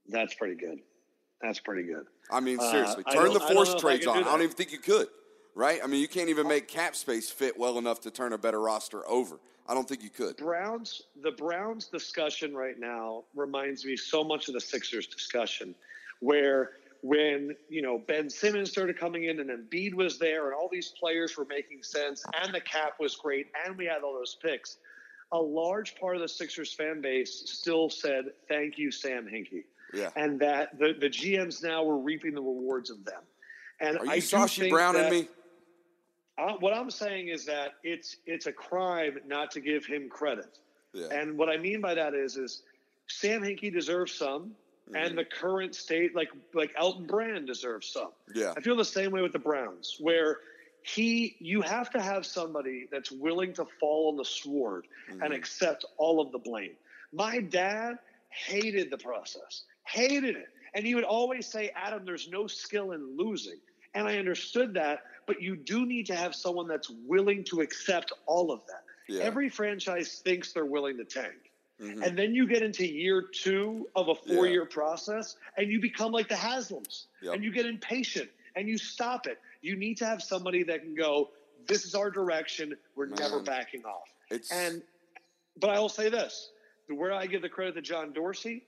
that's 0.08 0.34
pretty 0.34 0.56
good. 0.56 0.80
That's 1.41 1.60
pretty 1.60 1.84
good. 1.84 2.06
I 2.30 2.40
mean, 2.40 2.60
Uh, 2.60 2.72
seriously, 2.72 3.04
I 3.06 3.13
turn 3.13 3.34
the 3.34 3.40
I 3.42 3.48
don't 3.48 3.54
forced 3.54 3.78
I 3.78 3.80
trades 3.80 4.08
on. 4.08 4.18
I 4.18 4.22
don't 4.24 4.42
even 4.42 4.56
think 4.56 4.72
you 4.72 4.80
could, 4.80 5.08
right? 5.56 5.80
I 5.84 5.88
mean, 5.88 6.02
you 6.02 6.08
can't 6.08 6.30
even 6.30 6.48
make 6.48 6.68
cap 6.68 6.96
space 6.96 7.30
fit 7.30 7.58
well 7.58 7.78
enough 7.78 8.02
to 8.02 8.12
turn 8.12 8.34
a 8.34 8.38
better 8.38 8.60
roster 8.60 9.08
over. 9.08 9.40
I 9.68 9.74
don't 9.74 9.88
think 9.88 10.02
you 10.02 10.10
could. 10.10 10.38
Browns, 10.38 11.04
the 11.22 11.32
Browns 11.32 11.88
discussion 11.88 12.56
right 12.56 12.80
now 12.80 13.26
reminds 13.36 13.84
me 13.86 13.98
so 13.98 14.24
much 14.24 14.48
of 14.48 14.54
the 14.54 14.62
Sixers 14.62 15.08
discussion, 15.08 15.76
where 16.20 16.72
when 17.02 17.56
you 17.70 17.82
know 17.82 17.98
Ben 18.08 18.30
Simmons 18.30 18.72
started 18.72 18.98
coming 18.98 19.26
in 19.26 19.40
and 19.40 19.50
Embiid 19.50 19.94
was 19.94 20.18
there 20.18 20.46
and 20.48 20.56
all 20.56 20.70
these 20.72 20.94
players 21.00 21.38
were 21.38 21.46
making 21.46 21.84
sense 21.84 22.26
and 22.42 22.54
the 22.54 22.62
cap 22.62 22.94
was 23.00 23.16
great 23.16 23.48
and 23.66 23.78
we 23.78 23.86
had 23.86 24.02
all 24.04 24.13
those 24.13 24.38
picks, 24.42 24.78
a 25.32 25.40
large 25.40 25.96
part 25.96 26.16
of 26.16 26.22
the 26.22 26.28
Sixers 26.28 26.74
fan 26.74 27.02
base 27.02 27.44
still 27.46 27.90
said 27.90 28.26
thank 28.48 28.78
you 28.78 28.90
Sam 28.90 29.26
Hinkie. 29.26 29.66
Yeah. 29.93 30.10
And 30.15 30.39
that 30.41 30.78
the, 30.78 30.93
the 31.00 31.10
GMs 31.10 31.63
now 31.63 31.84
were 31.84 31.97
reaping 31.97 32.34
the 32.34 32.41
rewards 32.41 32.89
of 32.89 33.04
them. 33.06 33.21
And 33.80 33.97
Are 34.00 34.06
you 34.06 34.12
I 34.12 34.17
Sashi 34.19 34.69
Brown 34.69 34.95
that, 34.95 35.06
and 35.12 35.21
me? 35.21 35.28
uh, 36.38 36.54
what 36.60 36.73
I'm 36.73 36.89
saying 36.91 37.30
is 37.30 37.45
that 37.45 37.73
it's 37.84 38.17
it's 38.26 38.47
a 38.47 38.52
crime 38.52 39.19
not 39.28 39.52
to 39.52 39.60
give 39.62 39.86
him 39.86 40.10
credit. 40.10 40.58
Yeah. 40.93 41.08
And 41.12 41.38
what 41.38 41.50
I 41.50 41.58
mean 41.58 41.80
by 41.82 41.93
that 41.93 42.13
is 42.13 42.38
is 42.38 42.63
Sam 43.08 43.41
Hinkie 43.41 43.71
deserves 43.73 44.13
some, 44.13 44.56
Mm-hmm. 44.89 44.95
and 45.06 45.17
the 45.17 45.26
current 45.26 45.76
state 45.76 46.15
like 46.15 46.30
like 46.54 46.71
Elton 46.78 47.06
Brand 47.08 47.45
deserves 47.45 47.88
some. 47.89 48.12
Yeah. 48.34 48.54
I 48.56 48.62
feel 48.62 48.78
the 48.78 48.86
same 48.86 49.12
way 49.12 49.21
with 49.21 49.34
the 49.34 49.39
Browns, 49.39 49.97
where 50.00 50.38
he 50.82 51.36
you 51.39 51.62
have 51.62 51.89
to 51.89 52.02
have 52.02 52.26
somebody 52.26 52.88
that's 52.89 53.12
willing 53.12 53.52
to 53.56 53.65
fall 53.82 54.08
on 54.10 54.15
the 54.15 54.23
sword 54.23 54.88
Mm-hmm. 55.12 55.23
and 55.23 55.34
accept 55.34 55.84
all 55.97 56.21
of 56.21 56.32
the 56.32 56.38
blame. 56.39 56.71
My 57.12 57.41
dad 57.41 58.00
hated 58.30 58.89
the 58.89 58.97
process, 58.97 59.63
hated 59.88 60.36
it. 60.36 60.50
And 60.73 60.86
he 60.86 60.95
would 60.95 61.04
always 61.04 61.47
say, 61.47 61.71
Adam, 61.76 62.06
there's 62.06 62.30
no 62.30 62.47
skill 62.47 62.91
in 62.91 63.17
losing. 63.17 63.58
And 63.93 64.08
I 64.08 64.17
understood 64.19 64.73
that, 64.76 65.00
but 65.26 65.41
you 65.41 65.56
do 65.56 65.86
need 65.86 66.06
to 66.08 66.15
have 66.15 66.36
someone 66.36 66.67
that's 66.67 66.89
willing 66.89 67.43
to 67.45 67.62
accept 67.62 68.12
all 68.26 68.52
of 68.52 68.62
that. 68.67 68.84
Yeah. 69.08 69.23
Every 69.23 69.50
franchise 69.50 70.19
thinks 70.23 70.54
they're 70.54 70.65
willing 70.65 70.97
to 70.97 71.06
tank. 71.06 71.34
Mhm. 71.80 72.04
And 72.06 72.17
then 72.17 72.36
you 72.36 72.47
get 72.47 72.62
into 72.63 72.86
year 72.86 73.21
two 73.21 73.89
of 73.95 74.10
a 74.10 74.15
four 74.15 74.45
Yeah. 74.45 74.52
year 74.54 74.65
process 74.65 75.36
and 75.58 75.71
you 75.71 75.80
become 75.80 76.12
like 76.12 76.28
the 76.28 76.36
Haslam's 76.36 77.08
Yep. 77.21 77.36
and 77.36 77.43
you 77.43 77.52
get 77.52 77.65
impatient 77.65 78.30
and 78.56 78.67
you 78.67 78.78
stop 78.78 79.26
it. 79.28 79.39
You 79.62 79.76
need 79.76 79.97
to 79.97 80.06
have 80.06 80.21
somebody 80.21 80.63
that 80.63 80.82
can 80.82 80.95
go, 80.95 81.32
this 81.67 81.86
is 81.86 81.95
our 81.95 82.10
direction. 82.12 82.76
We're 82.95 83.06
never 83.08 83.41
backing 83.41 83.86
off. 83.86 84.12
It's 84.30 84.52
And, 84.52 84.82
but 85.56 85.69
I 85.69 85.80
will 85.80 85.89
say 85.89 86.10
this 86.10 86.52
where 86.88 87.13
I 87.13 87.26
give 87.28 87.41
the 87.41 87.50
credit 87.50 87.76
to 87.76 87.82
John 87.82 88.12
Dorsey, 88.13 88.63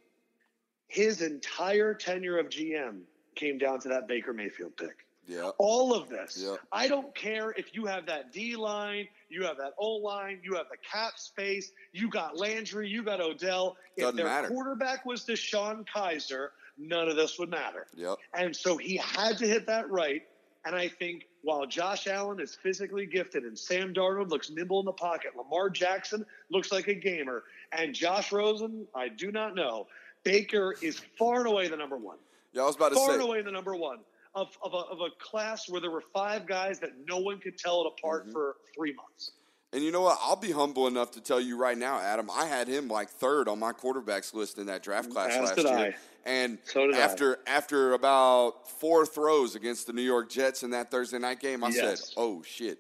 his 0.90 1.22
entire 1.22 1.94
tenure 1.94 2.38
of 2.38 2.50
GM 2.50 3.02
came 3.36 3.58
down 3.58 3.80
to 3.80 3.90
that 3.90 4.08
Baker 4.08 4.34
Mayfield 4.34 4.76
pick 4.76 5.06
yeah. 5.30 5.52
all 5.58 5.94
of 5.94 6.10
this. 6.10 6.44
Yeah. 6.44 6.56
I 6.72 6.88
don't 6.88 7.14
care 7.16 7.52
if 7.52 7.74
you 7.74 7.86
have 7.86 8.08
that 8.08 8.34
D 8.34 8.56
line, 8.56 9.08
you 9.30 9.44
have 9.44 9.58
that 9.58 9.74
O 9.78 9.98
line, 9.98 10.40
you 10.44 10.56
have 10.56 10.66
the 10.70 10.78
cap 10.78 11.18
space, 11.18 11.72
you 11.94 12.10
got 12.10 12.38
Landry, 12.38 12.90
you 12.90 13.04
got 13.04 13.22
Odell. 13.22 13.78
Doesn't 13.98 14.10
if 14.10 14.16
their 14.16 14.26
matter. 14.26 14.48
quarterback 14.50 15.06
was 15.06 15.26
DeShone 15.26 15.86
Kizer, 15.88 16.50
none 16.78 17.08
of 17.08 17.16
this 17.16 17.38
would 17.38 17.50
matter. 17.50 17.88
Yep. 17.96 18.18
And 18.34 18.56
so 18.56 18.76
he 18.78 18.98
had 18.98 19.38
to 19.38 19.48
hit 19.48 19.68
that 19.68 19.90
right. 19.90 20.24
And 20.66 20.76
I 20.76 20.90
think 20.90 21.28
while 21.42 21.66
Josh 21.66 22.08
Allen 22.08 22.42
is 22.42 22.56
physically 22.56 23.06
gifted 23.06 23.44
and 23.44 23.58
Sam 23.58 23.94
Darnold 23.94 24.30
looks 24.30 24.50
nimble 24.50 24.80
in 24.80 24.86
the 24.86 24.92
pocket, 24.92 25.32
Lamar 25.38 25.70
Jackson 25.70 26.26
looks 26.50 26.72
like 26.72 26.88
a 26.88 26.94
gamer, 26.94 27.44
and 27.72 27.94
Josh 27.94 28.32
Rosen, 28.32 28.86
I 28.94 29.08
do 29.08 29.32
not 29.32 29.56
know. 29.56 29.88
Baker 30.24 30.76
is 30.82 31.02
far 31.18 31.40
and 31.40 31.48
away 31.48 31.68
the 31.68 31.78
number 31.78 31.98
one 31.98 32.18
Yeah, 32.54 32.64
I 32.64 32.66
was 32.66 32.76
about 32.76 32.90
to 32.90 32.96
far 32.96 33.14
and 33.14 33.22
away 33.22 33.42
the 33.42 33.52
number 33.52 33.76
one 33.76 34.00
of, 34.36 34.50
of, 34.64 34.74
a, 34.74 34.78
of 34.78 35.00
a 35.02 35.10
class 35.20 35.68
where 35.70 35.82
there 35.82 35.92
were 35.92 36.04
five 36.14 36.46
guys 36.46 36.80
that 36.80 36.92
no 37.08 37.18
one 37.18 37.40
could 37.40 37.58
tell 37.58 37.82
it 37.82 37.94
apart 37.98 38.24
Mm-hmm. 38.26 38.34
for 38.34 38.58
three 38.76 38.94
months. 38.94 39.32
And 39.72 39.84
you 39.84 39.92
know 39.92 40.02
what? 40.02 40.18
I'll 40.22 40.36
be 40.36 40.52
humble 40.52 40.88
enough 40.88 41.12
to 41.12 41.22
tell 41.22 41.40
you 41.40 41.56
right 41.56 41.78
now, 41.78 42.00
Adam. 42.00 42.30
I 42.32 42.46
had 42.46 42.68
him 42.68 42.88
like 42.88 43.08
third 43.10 43.48
on 43.48 43.60
my 43.60 43.72
quarterbacks 43.72 44.34
list 44.34 44.58
in 44.58 44.66
that 44.66 44.82
draft 44.82 45.12
class 45.12 45.32
As 45.32 45.42
last 45.44 45.56
did 45.58 45.66
year. 45.66 45.78
I. 45.78 45.96
And 46.26 46.58
So 46.64 46.88
did 46.88 46.96
I. 46.96 47.00
after 47.00 47.38
after 47.46 47.94
about 47.94 48.68
four 48.68 49.06
throws 49.06 49.54
against 49.56 49.86
the 49.86 49.94
New 49.94 50.02
York 50.02 50.28
Jets 50.30 50.64
in 50.64 50.72
that 50.72 50.90
Thursday 50.90 51.20
night 51.20 51.40
game, 51.40 51.64
I 51.64 51.70
said, 51.70 52.00
"Oh 52.18 52.42
shit!" 52.42 52.80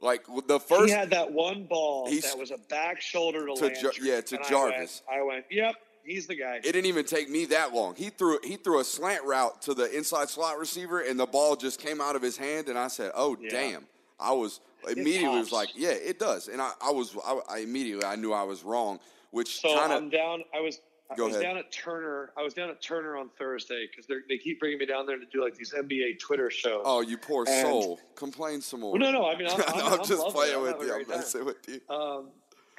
Like 0.00 0.24
the 0.48 0.58
first, 0.58 0.86
he 0.86 0.90
had 0.90 1.10
that 1.10 1.30
one 1.30 1.64
ball 1.64 2.06
that 2.10 2.38
was 2.38 2.50
a 2.50 2.58
back 2.70 3.00
shoulder 3.02 3.46
to, 3.48 3.54
To 3.54 3.68
Jar- 3.74 3.92
Landry, 3.92 4.08
yeah, 4.08 4.20
to 4.22 4.38
Jarvis. 4.48 5.02
I 5.10 5.16
went, 5.16 5.22
I 5.22 5.34
went, 5.34 5.44
yep, 5.50 5.74
he's 6.04 6.26
the 6.26 6.34
guy. 6.34 6.56
it 6.56 6.62
didn't 6.62 6.86
even 6.86 7.04
take 7.04 7.28
me 7.30 7.44
that 7.46 7.72
long. 7.74 7.94
He 7.94 8.10
threw 8.10 8.38
he 8.44 8.56
threw 8.56 8.80
a 8.80 8.84
slant 8.84 9.24
route 9.24 9.62
to 9.62 9.74
the 9.74 9.94
inside 9.96 10.28
slot 10.28 10.58
receiver, 10.58 11.00
and 11.00 11.18
the 11.18 11.26
ball 11.26 11.56
just 11.56 11.80
came 11.80 12.00
out 12.00 12.16
of 12.16 12.22
his 12.22 12.36
hand. 12.36 12.68
And 12.68 12.78
I 12.78 12.88
said, 12.88 13.12
"Oh 13.14 13.36
Yeah. 13.40 13.50
damn!" 13.50 13.86
I 14.20 14.32
was 14.32 14.60
immediately 14.88 15.38
was 15.38 15.52
like, 15.52 15.70
"Yeah, 15.74 15.90
it 15.90 16.18
does." 16.18 16.48
And 16.48 16.60
I, 16.60 16.72
I 16.80 16.90
was 16.90 17.16
I, 17.24 17.40
I 17.48 17.58
immediately 17.58 18.04
I 18.04 18.16
knew 18.16 18.32
I 18.32 18.42
was 18.42 18.62
wrong, 18.64 18.98
which 19.30 19.60
so 19.60 19.74
kind 19.76 19.92
I'm 19.92 20.08
down. 20.10 20.44
I 20.54 20.60
was. 20.60 20.80
I 21.10 21.20
was 21.20 21.32
ahead. 21.34 21.42
down 21.42 21.56
at 21.58 21.70
Turner. 21.70 22.30
I 22.38 22.42
was 22.42 22.54
down 22.54 22.70
at 22.70 22.80
Turner 22.80 23.18
on 23.18 23.28
Thursday 23.38 23.86
because 23.86 24.06
they 24.30 24.38
keep 24.38 24.58
bringing 24.58 24.78
me 24.78 24.86
down 24.86 25.04
there 25.04 25.18
to 25.18 25.26
do 25.26 25.42
like 25.44 25.54
these 25.54 25.74
NBA 25.78 26.18
Twitter 26.18 26.48
shows. 26.48 26.80
oh 26.86 27.02
you 27.02 27.18
poor 27.18 27.44
And- 27.46 27.66
soul. 27.68 28.00
Complain 28.14 28.62
some 28.62 28.80
more. 28.80 28.92
Well, 28.92 29.00
no, 29.00 29.10
no. 29.12 29.28
I 29.28 29.36
mean, 29.36 29.46
I'm, 29.46 29.60
I'm, 29.68 29.74
I'm 29.92 30.00
I'm 30.00 30.06
just 30.06 30.26
playing 30.28 30.62
with 30.62 30.76
you. 30.80 30.94
I'm 30.94 31.06
messing 31.06 31.44
with 31.44 31.58
you. 31.68 31.80
Um, 31.94 32.30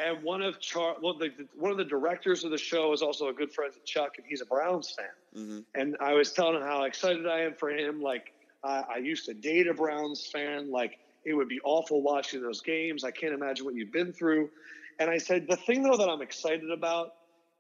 and 0.04 0.22
one 0.24 0.42
of 0.42 0.60
Char, 0.60 0.96
well, 1.02 1.18
the, 1.18 1.32
one 1.56 1.72
of 1.72 1.78
the 1.78 1.86
directors 1.86 2.44
of 2.44 2.52
the 2.52 2.58
show 2.58 2.92
is 2.92 3.02
also 3.02 3.30
a 3.30 3.34
good 3.34 3.52
friend 3.52 3.74
of 3.74 3.84
Chuck, 3.86 4.18
and 4.18 4.26
he's 4.28 4.42
a 4.42 4.46
Browns 4.46 4.92
fan. 4.92 5.42
Mm-hmm. 5.42 5.60
And 5.76 5.98
I 6.00 6.14
was 6.14 6.34
telling 6.34 6.56
him 6.56 6.62
how 6.62 6.84
excited 6.84 7.26
I 7.28 7.42
am 7.42 7.54
for 7.54 7.70
him. 7.70 8.02
Like 8.02 8.34
I 8.64 8.84
I 8.96 8.98
used 8.98 9.26
to 9.26 9.34
date 9.34 9.68
a 9.68 9.74
Browns 9.74 10.28
fan. 10.28 10.70
Like 10.72 11.00
it 11.24 11.34
would 11.34 11.48
be 11.48 11.60
awful 11.64 12.02
watching 12.02 12.42
those 12.42 12.62
games. 12.62 13.04
I 13.04 13.12
can't 13.12 13.34
imagine 13.34 13.66
what 13.66 13.76
you've 13.76 13.94
been 13.94 14.12
through. 14.12 14.50
And 15.00 15.10
I 15.10 15.18
said 15.18 15.48
the 15.48 15.56
thing 15.56 15.84
though 15.84 15.98
that 15.98 16.10
I'm 16.10 16.22
excited 16.22 16.70
about 16.70 17.16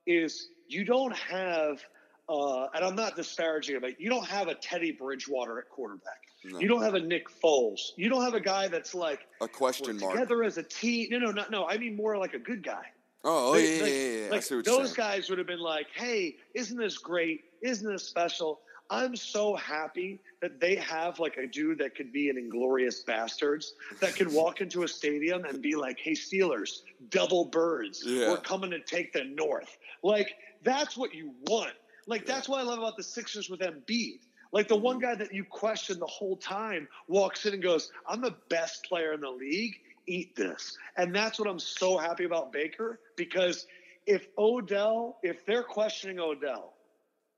is 0.05 0.49
you 0.67 0.85
don't 0.85 1.15
have. 1.15 1.81
Uh, 2.29 2.67
and 2.73 2.85
I'm 2.85 2.95
not 2.95 3.17
disparaging 3.17 3.81
but 3.81 3.99
you 3.99 4.09
don't 4.09 4.25
have 4.25 4.47
a 4.47 4.55
Teddy 4.55 4.93
Bridgewater 4.93 5.59
at 5.59 5.69
quarterback. 5.69 6.22
No. 6.45 6.59
You 6.59 6.67
don't 6.67 6.81
have 6.81 6.93
a 6.95 6.99
Nick 6.99 7.27
Foles. 7.41 7.91
You 7.95 8.09
don't 8.09 8.23
have 8.23 8.33
a 8.33 8.39
guy 8.39 8.67
that's 8.67 8.93
like 8.93 9.27
A 9.41 9.47
question 9.47 9.97
mark. 9.99 10.13
together 10.13 10.43
as 10.43 10.57
a 10.57 10.63
team. 10.63 11.07
No, 11.11 11.19
no, 11.19 11.31
no, 11.31 11.45
no. 11.49 11.67
I 11.67 11.77
mean 11.77 11.95
more 11.95 12.17
like 12.17 12.33
a 12.33 12.39
good 12.39 12.63
guy. 12.63 12.85
Oh, 13.25 13.51
oh, 13.51 13.53
They- 13.53 13.77
yeah, 13.77 13.83
like, 13.83 13.91
yeah, 13.91 13.97
yeah, 13.97 14.25
yeah. 14.25 14.31
Like 14.31 14.43
see 14.43 14.55
what 14.55 14.65
you're 14.67 14.77
those 14.77 14.93
saying. 14.93 15.07
guys 15.09 15.29
would 15.29 15.37
have 15.37 15.47
been 15.47 15.59
like, 15.59 15.87
"Hey, 15.93 16.35
isn't 16.53 16.77
this 16.77 16.97
great? 16.97 17.45
Isn't 17.61 17.89
this 17.89 18.03
special?" 18.03 18.61
I'm 18.89 19.15
so 19.15 19.55
happy 19.55 20.19
that 20.41 20.59
they 20.59 20.75
have 20.75 21.17
like 21.17 21.37
a 21.37 21.47
dude 21.47 21.77
that 21.79 21.95
could 21.95 22.11
be 22.11 22.29
an 22.29 22.37
inglorious 22.37 23.01
bastards 23.03 23.75
that 24.01 24.13
could 24.15 24.31
walk 24.41 24.59
into 24.59 24.83
a 24.83 24.87
stadium 24.89 25.45
and 25.45 25.61
be 25.61 25.75
like, 25.75 25.97
"Hey, 25.99 26.11
Steelers, 26.11 26.81
double 27.09 27.45
birds, 27.45 28.03
Yeah. 28.05 28.29
we're 28.31 28.37
coming 28.37 28.71
to 28.71 28.79
take 28.81 29.13
the 29.13 29.23
North." 29.23 29.77
Like 30.03 30.35
that's 30.63 30.97
what 30.97 31.13
you 31.13 31.33
want. 31.47 31.71
Like 32.07 32.25
that's 32.25 32.49
what 32.49 32.59
I 32.59 32.63
love 32.63 32.79
about 32.79 32.97
the 32.97 33.03
Sixers 33.03 33.49
with 33.49 33.61
Embiid. 33.61 34.19
Like 34.53 34.67
the 34.67 34.75
one 34.77 34.99
guy 34.99 35.15
that 35.15 35.33
you 35.33 35.43
question 35.43 35.99
the 35.99 36.05
whole 36.05 36.37
time 36.37 36.87
walks 37.07 37.45
in 37.45 37.53
and 37.55 37.61
goes, 37.61 37.91
"I'm 38.07 38.21
the 38.21 38.35
best 38.49 38.85
player 38.85 39.11
in 39.11 39.19
the 39.19 39.29
league. 39.31 39.81
Eat 40.05 40.35
this." 40.35 40.77
And 40.95 41.13
that's 41.13 41.39
what 41.39 41.49
I'm 41.49 41.59
so 41.59 41.97
happy 41.97 42.23
about 42.23 42.53
Baker 42.53 42.99
because 43.17 43.65
if 44.05 44.27
Odell, 44.37 45.17
if 45.23 45.45
they're 45.45 45.63
questioning 45.63 46.19
Odell, 46.19 46.75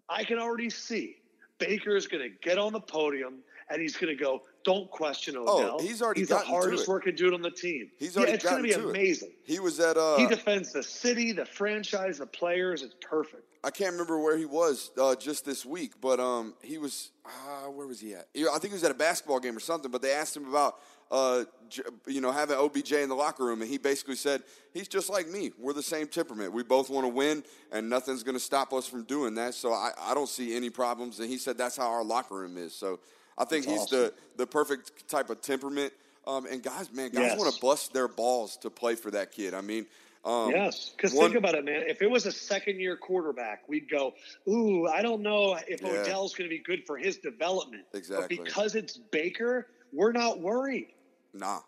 I 0.09 0.25
can 0.25 0.39
already 0.39 0.69
see 0.69 1.15
Baker 1.57 1.95
is 1.95 2.05
going 2.07 2.23
to 2.23 2.37
get 2.41 2.57
on 2.57 2.73
the 2.73 2.81
podium 2.81 3.39
and 3.69 3.81
he's 3.81 3.95
going 3.95 4.15
to 4.15 4.21
go, 4.21 4.43
"Don't 4.65 4.89
question 4.91 5.37
Odell." 5.37 5.77
Oh, 5.77 5.81
he's 5.81 6.01
already 6.01 6.21
he's 6.21 6.29
the 6.29 6.37
hardest 6.37 6.87
working 6.87 7.15
dude 7.15 7.33
on 7.33 7.41
the 7.41 7.51
team. 7.51 7.89
He's 7.97 8.17
already 8.17 8.33
yeah, 8.33 8.35
it's 8.35 8.43
going 8.43 8.57
to 8.57 8.63
be 8.63 8.73
to 8.73 8.87
it. 8.87 8.89
amazing. 8.89 9.31
He 9.45 9.59
was 9.59 9.79
at 9.79 9.95
uh 9.95 10.17
he 10.17 10.27
defends 10.27 10.73
the 10.73 10.83
city, 10.83 11.31
the 11.31 11.45
franchise, 11.45 12.17
the 12.17 12.25
players. 12.25 12.81
It's 12.81 12.95
perfect. 12.99 13.43
I 13.65 13.71
can't 13.71 13.93
remember 13.93 14.19
where 14.19 14.37
he 14.37 14.45
was 14.45 14.91
uh, 14.95 15.15
just 15.15 15.43
this 15.43 15.65
week, 15.65 15.93
but 15.99 16.19
um, 16.19 16.53
he 16.61 16.77
was 16.77 17.09
uh, 17.25 17.67
where 17.71 17.87
was 17.87 17.99
he 17.99 18.13
at? 18.13 18.27
I 18.35 18.59
think 18.59 18.65
he 18.65 18.73
was 18.73 18.83
at 18.83 18.91
a 18.91 18.95
basketball 18.95 19.39
game 19.39 19.57
or 19.57 19.59
something. 19.59 19.89
But 19.89 20.03
they 20.03 20.11
asked 20.11 20.37
him 20.37 20.47
about 20.47 20.75
uh, 21.09 21.45
you 22.05 22.21
know 22.21 22.31
having 22.31 22.57
OBJ 22.57 22.91
in 22.91 23.09
the 23.09 23.15
locker 23.15 23.43
room, 23.43 23.61
and 23.61 23.69
he 23.69 23.79
basically 23.79 24.17
said 24.17 24.43
he's 24.71 24.87
just 24.87 25.09
like 25.09 25.27
me. 25.27 25.51
We're 25.57 25.73
the 25.73 25.81
same 25.81 26.07
temperament. 26.07 26.53
We 26.53 26.61
both 26.61 26.91
want 26.91 27.05
to 27.05 27.09
win, 27.09 27.43
and 27.71 27.89
nothing's 27.89 28.21
going 28.21 28.35
to 28.35 28.43
stop 28.43 28.71
us 28.71 28.87
from 28.87 29.03
doing 29.03 29.33
that. 29.35 29.55
So 29.55 29.73
I, 29.73 29.91
I 29.99 30.13
don't 30.13 30.29
see 30.29 30.55
any 30.55 30.69
problems. 30.69 31.19
And 31.19 31.27
he 31.27 31.39
said 31.39 31.57
that's 31.57 31.75
how 31.77 31.89
our 31.89 32.03
locker 32.03 32.35
room 32.35 32.57
is. 32.57 32.75
So 32.75 32.99
I 33.37 33.45
think 33.45 33.65
That's 33.65 33.81
he's 33.81 33.89
the 33.89 34.13
the 34.37 34.47
perfect 34.47 35.07
type 35.07 35.29
of 35.29 35.41
temperament. 35.41 35.93
Um, 36.27 36.47
and 36.47 36.63
guys, 36.63 36.91
man, 36.91 37.11
guys 37.11 37.21
Yes. 37.21 37.37
want 37.37 37.53
to 37.53 37.61
bust 37.61 37.93
their 37.93 38.07
balls 38.07 38.57
to 38.57 38.69
play 38.69 38.95
for 38.95 39.11
that 39.11 39.31
kid. 39.31 39.53
I 39.53 39.61
mean. 39.61 39.85
Um, 40.23 40.49
Yes, 40.49 40.89
because 40.89 41.13
think 41.13 41.35
about 41.35 41.53
it, 41.53 41.63
man. 41.63 41.83
If 41.87 42.01
it 42.01 42.09
was 42.09 42.25
a 42.25 42.31
second-year 42.31 42.97
quarterback, 42.97 43.69
we'd 43.69 43.87
go, 43.87 44.15
"Ooh, 44.49 44.87
I 44.87 45.03
don't 45.03 45.21
know 45.21 45.53
if 45.67 45.81
Yeah. 45.83 46.01
Odell's 46.01 46.33
going 46.33 46.49
to 46.49 46.55
be 46.55 46.63
good 46.63 46.83
for 46.87 46.97
his 46.97 47.17
development." 47.17 47.85
Exactly. 47.93 48.37
But 48.37 48.45
because 48.45 48.73
it's 48.73 48.97
Baker, 48.97 49.67
we're 49.93 50.13
not 50.13 50.39
worried. 50.39 50.95
Nah. 51.31 51.59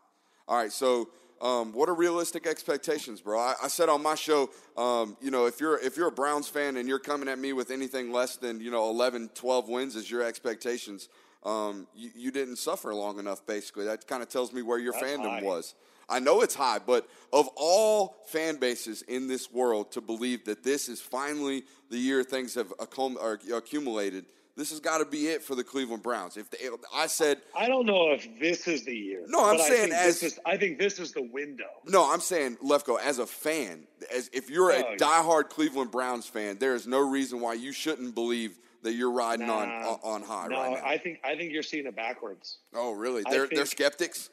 All 0.47 0.57
right. 0.57 0.71
So, 0.71 1.11
um, 1.39 1.71
what 1.71 1.87
are 1.87 1.93
realistic 1.93 2.47
expectations, 2.47 3.21
bro? 3.21 3.39
I, 3.39 3.53
I 3.61 3.67
said 3.67 3.89
on 3.89 4.01
my 4.01 4.15
show, 4.15 4.49
um, 4.75 5.17
you 5.21 5.29
know, 5.29 5.45
if 5.45 5.59
you're 5.59 5.77
if 5.77 5.95
you're 5.95 6.07
a 6.07 6.11
Browns 6.11 6.47
fan 6.47 6.77
and 6.77 6.89
you're 6.89 6.97
coming 6.97 7.29
at 7.29 7.37
me 7.37 7.53
with 7.53 7.69
anything 7.69 8.11
less 8.11 8.37
than 8.37 8.59
you 8.59 8.71
know 8.71 8.89
11, 8.89 9.29
12 9.35 9.69
wins 9.69 9.95
as 9.95 10.09
your 10.09 10.23
expectations, 10.23 11.09
um, 11.43 11.87
you, 11.95 12.09
you 12.15 12.31
didn't 12.31 12.57
suffer 12.57 12.93
long 12.93 13.19
enough. 13.19 13.45
Basically, 13.45 13.85
that 13.85 14.07
kind 14.07 14.21
of 14.23 14.29
tells 14.29 14.51
me 14.53 14.61
where 14.61 14.79
your 14.79 14.93
That's 14.93 15.05
fandom 15.05 15.29
high. 15.39 15.43
was. 15.43 15.75
I 16.09 16.19
know 16.19 16.41
it's 16.41 16.55
high, 16.55 16.79
but 16.79 17.07
of 17.33 17.49
all 17.57 18.15
fan 18.27 18.55
bases 18.57 19.01
in 19.03 19.27
this 19.27 19.51
world, 19.51 19.91
to 19.91 19.99
believe 20.01 20.45
that 20.45 20.63
this 20.63 20.87
is 20.87 21.01
finally 21.01 21.65
the 21.89 21.97
year 21.97 22.23
things 22.23 22.55
have 22.55 22.71
accumulated, 22.79 24.25
this 24.55 24.71
has 24.71 24.79
got 24.79 24.97
to 24.99 25.05
be 25.05 25.27
it 25.27 25.43
for 25.43 25.53
the 25.53 25.63
Cleveland 25.63 26.01
Browns. 26.01 26.35
If 26.37 26.49
they, 26.49 26.57
I 26.95 27.07
said, 27.07 27.41
I 27.55 27.67
don't 27.67 27.85
know 27.85 28.11
if 28.11 28.27
this 28.39 28.67
is 28.67 28.85
the 28.85 28.95
year. 28.95 29.23
No, 29.27 29.45
I'm 29.45 29.57
but 29.57 29.63
I 29.65 29.67
saying 29.69 29.81
think 29.89 29.93
as- 29.93 30.19
this 30.21 30.31
is, 30.33 30.39
I 30.45 30.57
think 30.57 30.79
this 30.79 30.97
is 30.99 31.11
the 31.11 31.21
window. 31.23 31.65
no, 31.85 32.11
I'm 32.11 32.21
saying 32.21 32.57
Lefkoe 32.63 32.99
as 32.99 33.19
a 33.19 33.27
fan, 33.27 33.83
as 34.15 34.29
if 34.33 34.49
you're 34.49 34.71
Oh, 34.71 34.75
a 34.75 34.79
yeah. 34.79 34.95
diehard 34.97 35.49
Cleveland 35.49 35.91
Browns 35.91 36.25
fan, 36.25 36.57
there 36.57 36.73
is 36.73 36.87
no 36.87 36.99
reason 37.07 37.39
why 37.39 37.53
you 37.53 37.71
shouldn't 37.71 38.15
believe 38.15 38.57
that 38.83 38.93
you're 38.93 39.11
riding 39.11 39.49
on 39.49 39.67
Nah. 39.69 39.89
on 39.91 39.99
on 40.03 40.21
high 40.23 40.47
No, 40.47 40.57
right 40.57 40.71
now. 40.81 40.85
I 40.89 40.97
think 40.97 41.19
I 41.23 41.35
think 41.35 41.51
you're 41.51 41.63
seeing 41.63 41.85
it 41.87 41.95
backwards. 41.95 42.57
oh, 42.73 42.91
really? 42.93 43.23
They're 43.29 43.47
they're 43.47 43.65
skeptics. 43.65 44.29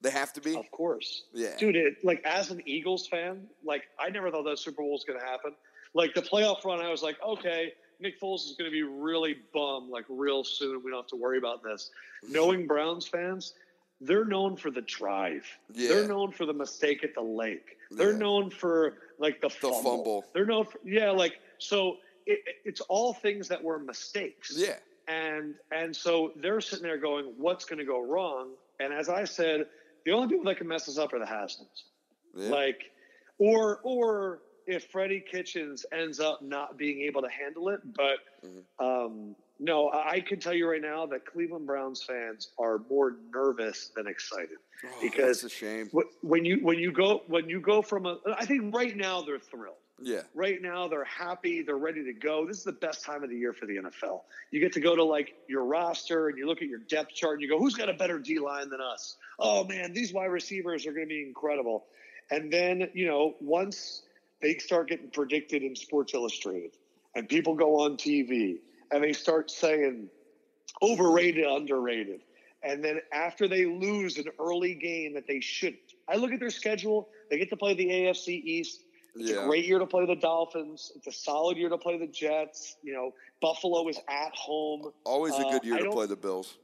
They 0.00 0.10
have 0.10 0.32
to 0.34 0.40
be. 0.40 0.54
Of 0.56 0.70
course. 0.70 1.24
Yeah. 1.32 1.56
Dude, 1.58 1.76
it, 1.76 2.04
like 2.04 2.22
as 2.24 2.50
an 2.50 2.60
Eagles 2.66 3.06
fan, 3.06 3.46
like 3.64 3.84
I 3.98 4.10
never 4.10 4.30
thought 4.30 4.44
that 4.44 4.58
Super 4.58 4.82
Bowl 4.82 4.92
was 4.92 5.04
going 5.04 5.18
to 5.18 5.24
happen. 5.24 5.52
Like 5.94 6.14
the 6.14 6.20
playoff 6.22 6.64
run, 6.64 6.80
I 6.80 6.90
was 6.90 7.02
like, 7.02 7.16
okay, 7.24 7.72
Nick 8.00 8.20
Foles 8.20 8.44
is 8.44 8.54
going 8.58 8.70
to 8.70 8.72
be 8.74 8.82
really 8.82 9.36
bummed 9.54 9.90
like 9.90 10.04
real 10.08 10.44
soon. 10.44 10.82
We 10.84 10.90
don't 10.90 11.00
have 11.00 11.06
to 11.08 11.16
worry 11.16 11.38
about 11.38 11.62
this. 11.62 11.90
Mm-hmm. 12.24 12.32
Knowing 12.34 12.66
Browns 12.66 13.06
fans, 13.06 13.54
they're 14.00 14.24
known 14.26 14.56
for 14.56 14.70
the 14.70 14.82
drive. 14.82 15.46
Yeah. 15.72 15.88
They're 15.90 16.08
known 16.08 16.32
for 16.32 16.44
the 16.46 16.52
mistake 16.52 17.02
at 17.04 17.14
the 17.14 17.22
lake. 17.22 17.78
They're 17.90 18.12
Yeah. 18.12 18.18
known 18.18 18.50
for 18.50 18.98
like 19.18 19.40
the 19.40 19.48
fumble. 19.48 19.82
fumble. 19.82 20.24
They're 20.34 20.44
known 20.46 20.66
for 20.66 20.80
yeah, 20.84 21.10
like 21.12 21.38
so. 21.58 21.96
It, 22.26 22.40
it- 22.46 22.56
it's 22.64 22.80
all 22.82 23.12
things 23.12 23.48
that 23.48 23.62
were 23.62 23.78
mistakes 23.78 24.52
Yeah. 24.56 24.76
and 25.08 25.54
and 25.70 25.94
so 25.94 26.32
they're 26.36 26.60
sitting 26.62 26.82
there 26.82 26.96
going, 26.98 27.26
"What's 27.36 27.64
going 27.66 27.78
to 27.78 27.84
go 27.84 28.00
wrong?" 28.00 28.52
And 28.80 28.92
as 28.92 29.08
I 29.08 29.24
said, 29.24 29.66
the 30.04 30.12
only 30.12 30.28
people 30.28 30.44
that 30.46 30.56
can 30.56 30.66
mess 30.66 30.88
us 30.88 30.96
up 30.98 31.12
are 31.12 31.18
the 31.18 31.26
Haslams. 31.26 31.82
Yeah. 32.34 32.48
Like, 32.50 32.90
or 33.38 33.80
or 33.84 34.40
if 34.66 34.86
Freddie 34.90 35.20
Kitchens 35.30 35.84
ends 35.92 36.20
up 36.20 36.40
not 36.40 36.78
being 36.78 37.02
able 37.02 37.20
to 37.22 37.28
handle 37.28 37.68
it, 37.68 37.80
but 37.94 38.18
Mm-hmm. 38.44 38.84
um, 38.84 39.36
no, 39.60 39.88
I 39.88 40.10
I 40.16 40.20
can 40.20 40.40
tell 40.40 40.52
you 40.54 40.68
right 40.68 40.82
now 40.82 41.06
that 41.06 41.24
Cleveland 41.26 41.66
Browns 41.66 42.02
fans 42.02 42.48
are 42.58 42.80
more 42.90 43.16
nervous 43.32 43.90
than 43.94 44.06
excited 44.06 44.58
Oh, 44.84 44.88
because 45.00 45.42
that's 45.42 45.52
a 45.54 45.56
shame. 45.56 45.90
when 46.22 46.44
you 46.44 46.56
when 46.62 46.78
you 46.78 46.90
go 46.92 47.22
when 47.28 47.48
you 47.48 47.60
go 47.60 47.80
from 47.82 48.06
a, 48.06 48.18
I 48.36 48.44
think 48.46 48.74
right 48.74 48.96
now 48.96 49.20
they're 49.22 49.38
thrilled. 49.38 49.76
Yeah. 50.00 50.22
Right 50.34 50.60
now, 50.60 50.88
they're 50.88 51.04
happy. 51.04 51.62
They're 51.62 51.76
ready 51.76 52.04
to 52.04 52.12
go. 52.12 52.46
This 52.46 52.58
is 52.58 52.64
the 52.64 52.72
best 52.72 53.04
time 53.04 53.22
of 53.22 53.30
the 53.30 53.36
year 53.36 53.52
for 53.52 53.66
the 53.66 53.76
NFL. 53.76 54.22
You 54.50 54.60
get 54.60 54.72
to 54.72 54.80
go 54.80 54.96
to 54.96 55.04
like 55.04 55.34
your 55.48 55.64
roster 55.64 56.28
and 56.28 56.36
you 56.36 56.46
look 56.46 56.62
at 56.62 56.68
your 56.68 56.80
depth 56.80 57.14
chart 57.14 57.34
and 57.34 57.42
you 57.42 57.48
go, 57.48 57.58
who's 57.58 57.74
got 57.74 57.88
a 57.88 57.94
better 57.94 58.18
D 58.18 58.38
line 58.38 58.70
than 58.70 58.80
us? 58.80 59.16
Oh 59.38 59.64
man, 59.64 59.92
these 59.92 60.12
wide 60.12 60.26
receivers 60.26 60.86
are 60.86 60.92
going 60.92 61.06
to 61.06 61.14
be 61.14 61.22
incredible. 61.22 61.86
And 62.30 62.52
then, 62.52 62.88
you 62.92 63.06
know, 63.06 63.34
once 63.40 64.02
they 64.42 64.58
start 64.58 64.88
getting 64.88 65.10
predicted 65.10 65.62
in 65.62 65.76
Sports 65.76 66.12
Illustrated 66.14 66.72
and 67.14 67.28
people 67.28 67.54
go 67.54 67.80
on 67.80 67.96
TV 67.96 68.58
and 68.90 69.02
they 69.02 69.12
start 69.12 69.50
saying 69.50 70.08
overrated, 70.82 71.46
underrated. 71.46 72.20
And 72.62 72.82
then 72.82 73.00
after 73.12 73.46
they 73.46 73.66
lose 73.66 74.16
an 74.16 74.26
early 74.40 74.74
game 74.74 75.14
that 75.14 75.26
they 75.26 75.40
shouldn't, 75.40 75.80
I 76.08 76.16
look 76.16 76.32
at 76.32 76.40
their 76.40 76.50
schedule. 76.50 77.08
They 77.30 77.38
get 77.38 77.50
to 77.50 77.56
play 77.56 77.74
the 77.74 77.86
AFC 77.86 78.28
East. 78.42 78.82
It's 79.16 79.30
Yeah. 79.30 79.44
a 79.44 79.46
great 79.46 79.64
year 79.64 79.78
to 79.78 79.86
play 79.86 80.06
the 80.06 80.16
Dolphins. 80.16 80.92
It's 80.96 81.06
a 81.06 81.12
solid 81.12 81.56
year 81.56 81.68
to 81.68 81.78
play 81.78 81.96
the 81.98 82.06
Jets. 82.06 82.76
You 82.82 82.92
know, 82.94 83.14
Buffalo 83.40 83.86
is 83.88 83.98
at 84.08 84.34
home. 84.34 84.92
Always 85.04 85.34
a 85.34 85.46
Uh, 85.46 85.52
good 85.52 85.64
year 85.64 85.76
I 85.76 85.80
to 85.82 85.90
play 85.90 86.06
the 86.06 86.16
Bills. 86.16 86.58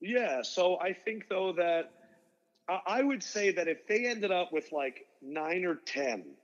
Yeah, 0.00 0.42
so 0.42 0.78
I 0.80 0.92
think 0.92 1.28
though 1.28 1.52
that 1.52 1.92
I 2.86 3.02
would 3.02 3.22
say 3.22 3.50
that 3.50 3.66
if 3.66 3.84
they 3.88 4.06
ended 4.06 4.30
up 4.30 4.52
with 4.52 4.70
like 4.70 5.06
nine 5.20 5.64
or 5.64 5.74
ten, 5.74 6.36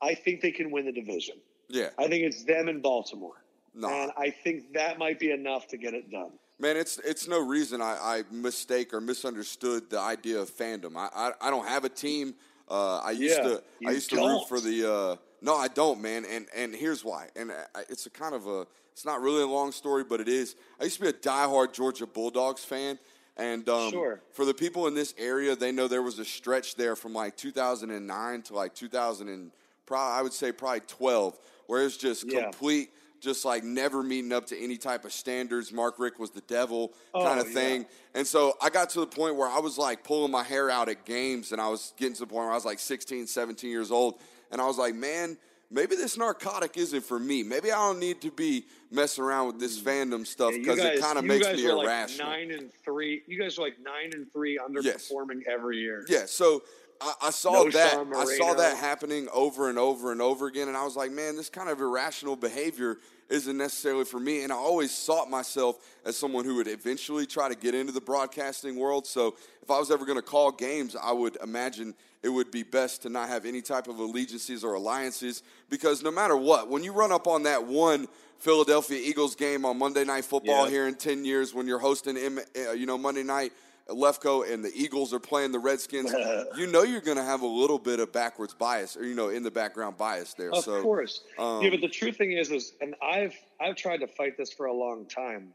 I 0.00 0.14
think 0.14 0.40
they 0.40 0.50
can 0.52 0.70
win 0.70 0.86
the 0.86 0.92
division. 0.92 1.36
Yeah. 1.68 1.90
I 1.98 2.08
think 2.08 2.24
it's 2.24 2.44
them 2.44 2.68
in 2.70 2.80
Baltimore, 2.80 3.44
No. 3.74 3.88
and 3.90 4.10
I 4.16 4.30
think 4.30 4.72
that 4.72 4.98
might 4.98 5.18
be 5.18 5.30
enough 5.30 5.66
to 5.68 5.76
get 5.76 5.92
it 5.92 6.10
done. 6.10 6.38
Man, 6.58 6.76
it's 6.76 6.98
it's 6.98 7.28
no 7.28 7.38
reason 7.40 7.82
I, 7.82 7.98
I 8.00 8.24
mistake 8.30 8.94
or 8.94 9.00
misunderstood 9.00 9.90
the 9.90 9.98
idea 10.00 10.40
of 10.40 10.50
fandom. 10.50 10.96
I 10.96 11.08
I, 11.14 11.48
I 11.48 11.50
don't 11.50 11.66
have 11.66 11.84
a 11.84 11.88
team. 11.90 12.34
Uh, 12.70 12.98
I 12.98 13.12
used 13.12 13.36
Yeah, 13.38 13.48
to 13.48 13.62
I 13.86 13.90
used 13.92 14.10
to 14.10 14.16
root 14.16 14.48
for 14.48 14.60
the. 14.60 14.92
Uh, 14.92 15.16
no, 15.40 15.54
I 15.56 15.68
don't, 15.68 16.00
man. 16.00 16.24
And 16.28 16.46
and 16.54 16.74
here's 16.74 17.04
why. 17.04 17.28
And 17.36 17.52
I, 17.52 17.82
it's 17.88 18.06
a 18.06 18.10
kind 18.10 18.34
of 18.34 18.46
a. 18.46 18.66
It's 18.92 19.04
not 19.04 19.20
really 19.22 19.42
a 19.42 19.46
long 19.46 19.70
story, 19.72 20.02
but 20.04 20.20
it 20.20 20.28
is. 20.28 20.56
I 20.80 20.84
used 20.84 20.96
to 20.96 21.02
be 21.02 21.08
a 21.08 21.12
diehard 21.12 21.72
Georgia 21.72 22.06
Bulldogs 22.06 22.64
fan. 22.64 22.98
And 23.36 23.68
um, 23.68 23.92
Sure. 23.92 24.20
for 24.32 24.44
the 24.44 24.52
people 24.52 24.88
in 24.88 24.94
this 24.94 25.14
area, 25.16 25.54
they 25.54 25.70
know 25.70 25.86
there 25.86 26.02
was 26.02 26.18
a 26.18 26.24
stretch 26.24 26.74
there 26.74 26.96
from 26.96 27.12
like 27.12 27.36
2009 27.36 28.42
to 28.42 28.54
like 28.54 28.74
2000 28.74 29.28
and 29.28 29.52
probably 29.86 30.18
I 30.18 30.22
would 30.22 30.32
say 30.32 30.50
probably 30.50 30.80
12, 30.80 31.38
where 31.68 31.84
it's 31.84 31.96
just 31.96 32.24
Yeah. 32.26 32.42
complete, 32.42 32.90
just 33.20 33.44
like 33.44 33.64
never 33.64 34.02
meeting 34.02 34.32
up 34.32 34.46
to 34.46 34.58
any 34.58 34.76
type 34.76 35.04
of 35.04 35.12
standards. 35.12 35.72
Mark 35.72 35.98
Richt 35.98 36.18
was 36.18 36.30
the 36.30 36.40
devil 36.42 36.92
Oh, 37.14 37.24
kind 37.24 37.40
of 37.40 37.48
yeah. 37.48 37.54
thing. 37.54 37.86
And 38.14 38.26
so 38.26 38.56
I 38.62 38.70
got 38.70 38.90
to 38.90 39.00
the 39.00 39.06
point 39.06 39.36
where 39.36 39.48
I 39.48 39.58
was 39.58 39.78
like 39.78 40.04
pulling 40.04 40.30
my 40.32 40.42
hair 40.42 40.70
out 40.70 40.88
at 40.88 41.04
games 41.04 41.52
and 41.52 41.60
I 41.60 41.68
was 41.68 41.92
getting 41.96 42.14
to 42.14 42.20
the 42.20 42.26
point 42.26 42.44
where 42.44 42.52
I 42.52 42.54
was 42.54 42.64
like 42.64 42.78
16, 42.78 43.26
17 43.26 43.70
years 43.70 43.90
old. 43.90 44.20
And 44.50 44.60
I 44.60 44.66
was 44.66 44.78
like, 44.78 44.94
man, 44.94 45.36
maybe 45.70 45.94
this 45.96 46.16
narcotic 46.16 46.76
isn't 46.76 47.02
for 47.04 47.18
me. 47.18 47.42
Maybe 47.42 47.70
I 47.70 47.76
don't 47.76 47.98
need 47.98 48.20
to 48.22 48.30
be 48.30 48.64
messing 48.90 49.22
around 49.22 49.48
with 49.48 49.60
this 49.60 49.78
fandom 49.78 50.26
stuff 50.26 50.52
Mm. 50.54 50.64
Yeah, 50.64 50.74
because 50.74 50.78
it 50.78 51.00
kind 51.00 51.18
of 51.18 51.24
makes 51.24 51.46
guys 51.46 51.56
me 51.58 51.64
were 51.66 51.74
like 51.74 51.86
irrational. 51.86 52.26
nine 52.30 52.50
and 52.52 52.72
three. 52.84 53.22
You 53.26 53.38
guys 53.38 53.58
are 53.58 53.62
like 53.62 53.76
nine 53.82 54.10
and 54.14 54.32
three, 54.32 54.58
underperforming 54.58 55.42
every 55.46 55.78
year. 55.78 56.06
Yeah, 56.08 56.24
so 56.26 56.62
I, 57.00 57.14
I 57.22 57.30
saw 57.30 57.52
No 57.52 57.70
that. 57.70 58.06
I 58.16 58.24
saw 58.36 58.54
that 58.54 58.76
happening 58.76 59.28
over 59.32 59.68
and 59.68 59.78
over 59.78 60.12
and 60.12 60.20
over 60.20 60.46
again, 60.46 60.68
and 60.68 60.76
I 60.76 60.84
was 60.84 60.96
like, 60.96 61.10
man, 61.10 61.36
this 61.36 61.48
kind 61.48 61.68
of 61.68 61.80
irrational 61.80 62.36
behavior 62.36 62.98
isn't 63.28 63.56
necessarily 63.56 64.04
for 64.04 64.18
me. 64.18 64.42
And 64.42 64.52
I 64.52 64.56
always 64.56 64.90
sought 64.90 65.28
myself 65.28 65.76
as 66.04 66.16
someone 66.16 66.44
who 66.44 66.56
would 66.56 66.66
eventually 66.68 67.26
try 67.26 67.48
to 67.48 67.54
get 67.54 67.74
into 67.74 67.92
the 67.92 68.00
broadcasting 68.00 68.76
world. 68.76 69.06
So 69.06 69.36
if 69.62 69.70
I 69.70 69.78
was 69.78 69.90
ever 69.90 70.06
going 70.06 70.16
to 70.16 70.22
call 70.22 70.50
games, 70.50 70.96
I 71.00 71.12
would 71.12 71.36
imagine 71.42 71.94
it 72.22 72.30
would 72.30 72.50
be 72.50 72.62
best 72.62 73.02
to 73.02 73.10
not 73.10 73.28
have 73.28 73.44
any 73.44 73.60
type 73.60 73.86
of 73.86 73.98
allegiances 73.98 74.64
or 74.64 74.74
alliances 74.74 75.42
because 75.68 76.02
no 76.02 76.10
matter 76.10 76.36
what, 76.36 76.68
when 76.70 76.82
you 76.82 76.92
run 76.92 77.12
up 77.12 77.26
on 77.26 77.42
that 77.42 77.64
one 77.66 78.08
Philadelphia 78.38 78.98
Eagles 79.04 79.34
game 79.34 79.64
on 79.64 79.78
Monday 79.78 80.04
Night 80.04 80.24
Football 80.24 80.64
Yeah. 80.64 80.70
here 80.70 80.88
in 80.88 80.94
10 80.94 81.24
years 81.24 81.52
when 81.52 81.66
you're 81.66 81.78
hosting, 81.78 82.16
uh, 82.16 82.70
you 82.72 82.86
know, 82.86 82.96
Monday 82.96 83.22
night, 83.24 83.52
Lefkoe 83.88 84.52
and 84.52 84.64
the 84.64 84.72
Eagles 84.74 85.14
are 85.14 85.18
playing 85.18 85.52
the 85.52 85.58
Redskins, 85.58 86.12
you 86.56 86.66
know 86.66 86.82
you're 86.82 87.00
going 87.00 87.16
to 87.16 87.22
have 87.22 87.42
a 87.42 87.46
little 87.46 87.78
bit 87.78 88.00
of 88.00 88.12
backwards 88.12 88.54
bias, 88.54 88.96
or 88.96 89.04
you 89.04 89.14
know, 89.14 89.28
in 89.28 89.42
the 89.42 89.50
background 89.50 89.96
bias 89.96 90.34
there. 90.34 90.52
Of 90.52 90.64
so, 90.64 90.82
course. 90.82 91.22
um, 91.38 91.62
yeah, 91.62 91.70
but 91.70 91.80
the 91.80 91.88
true 91.88 92.12
thing 92.12 92.32
is, 92.32 92.50
is, 92.50 92.74
and 92.80 92.94
I've 93.02 93.34
I've 93.60 93.76
tried 93.76 93.98
to 93.98 94.06
fight 94.06 94.36
this 94.36 94.52
for 94.52 94.66
a 94.66 94.72
long 94.72 95.06
time. 95.06 95.54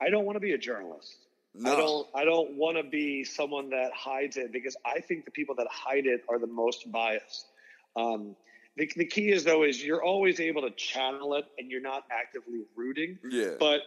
I 0.00 0.10
don't 0.10 0.24
want 0.24 0.36
to 0.36 0.40
be 0.40 0.52
a 0.52 0.58
journalist. 0.58 1.16
No. 1.54 1.72
I 1.72 1.76
don't. 1.76 2.08
I 2.14 2.24
don't 2.24 2.56
want 2.56 2.76
to 2.76 2.82
be 2.82 3.24
someone 3.24 3.70
that 3.70 3.92
hides 3.94 4.36
it 4.36 4.52
because 4.52 4.76
I 4.84 5.00
think 5.00 5.24
the 5.24 5.30
people 5.30 5.54
that 5.56 5.66
hide 5.70 6.06
it 6.06 6.24
are 6.28 6.38
the 6.38 6.46
most 6.46 6.90
biased. 6.90 7.46
Um, 7.96 8.36
the, 8.76 8.90
the 8.96 9.04
key 9.04 9.30
is 9.30 9.44
though 9.44 9.64
is 9.64 9.82
you're 9.82 10.02
always 10.02 10.40
able 10.40 10.62
to 10.62 10.70
channel 10.70 11.34
it 11.34 11.44
and 11.58 11.70
you're 11.70 11.82
not 11.82 12.04
actively 12.10 12.62
rooting. 12.74 13.18
Yeah. 13.28 13.52
But 13.58 13.82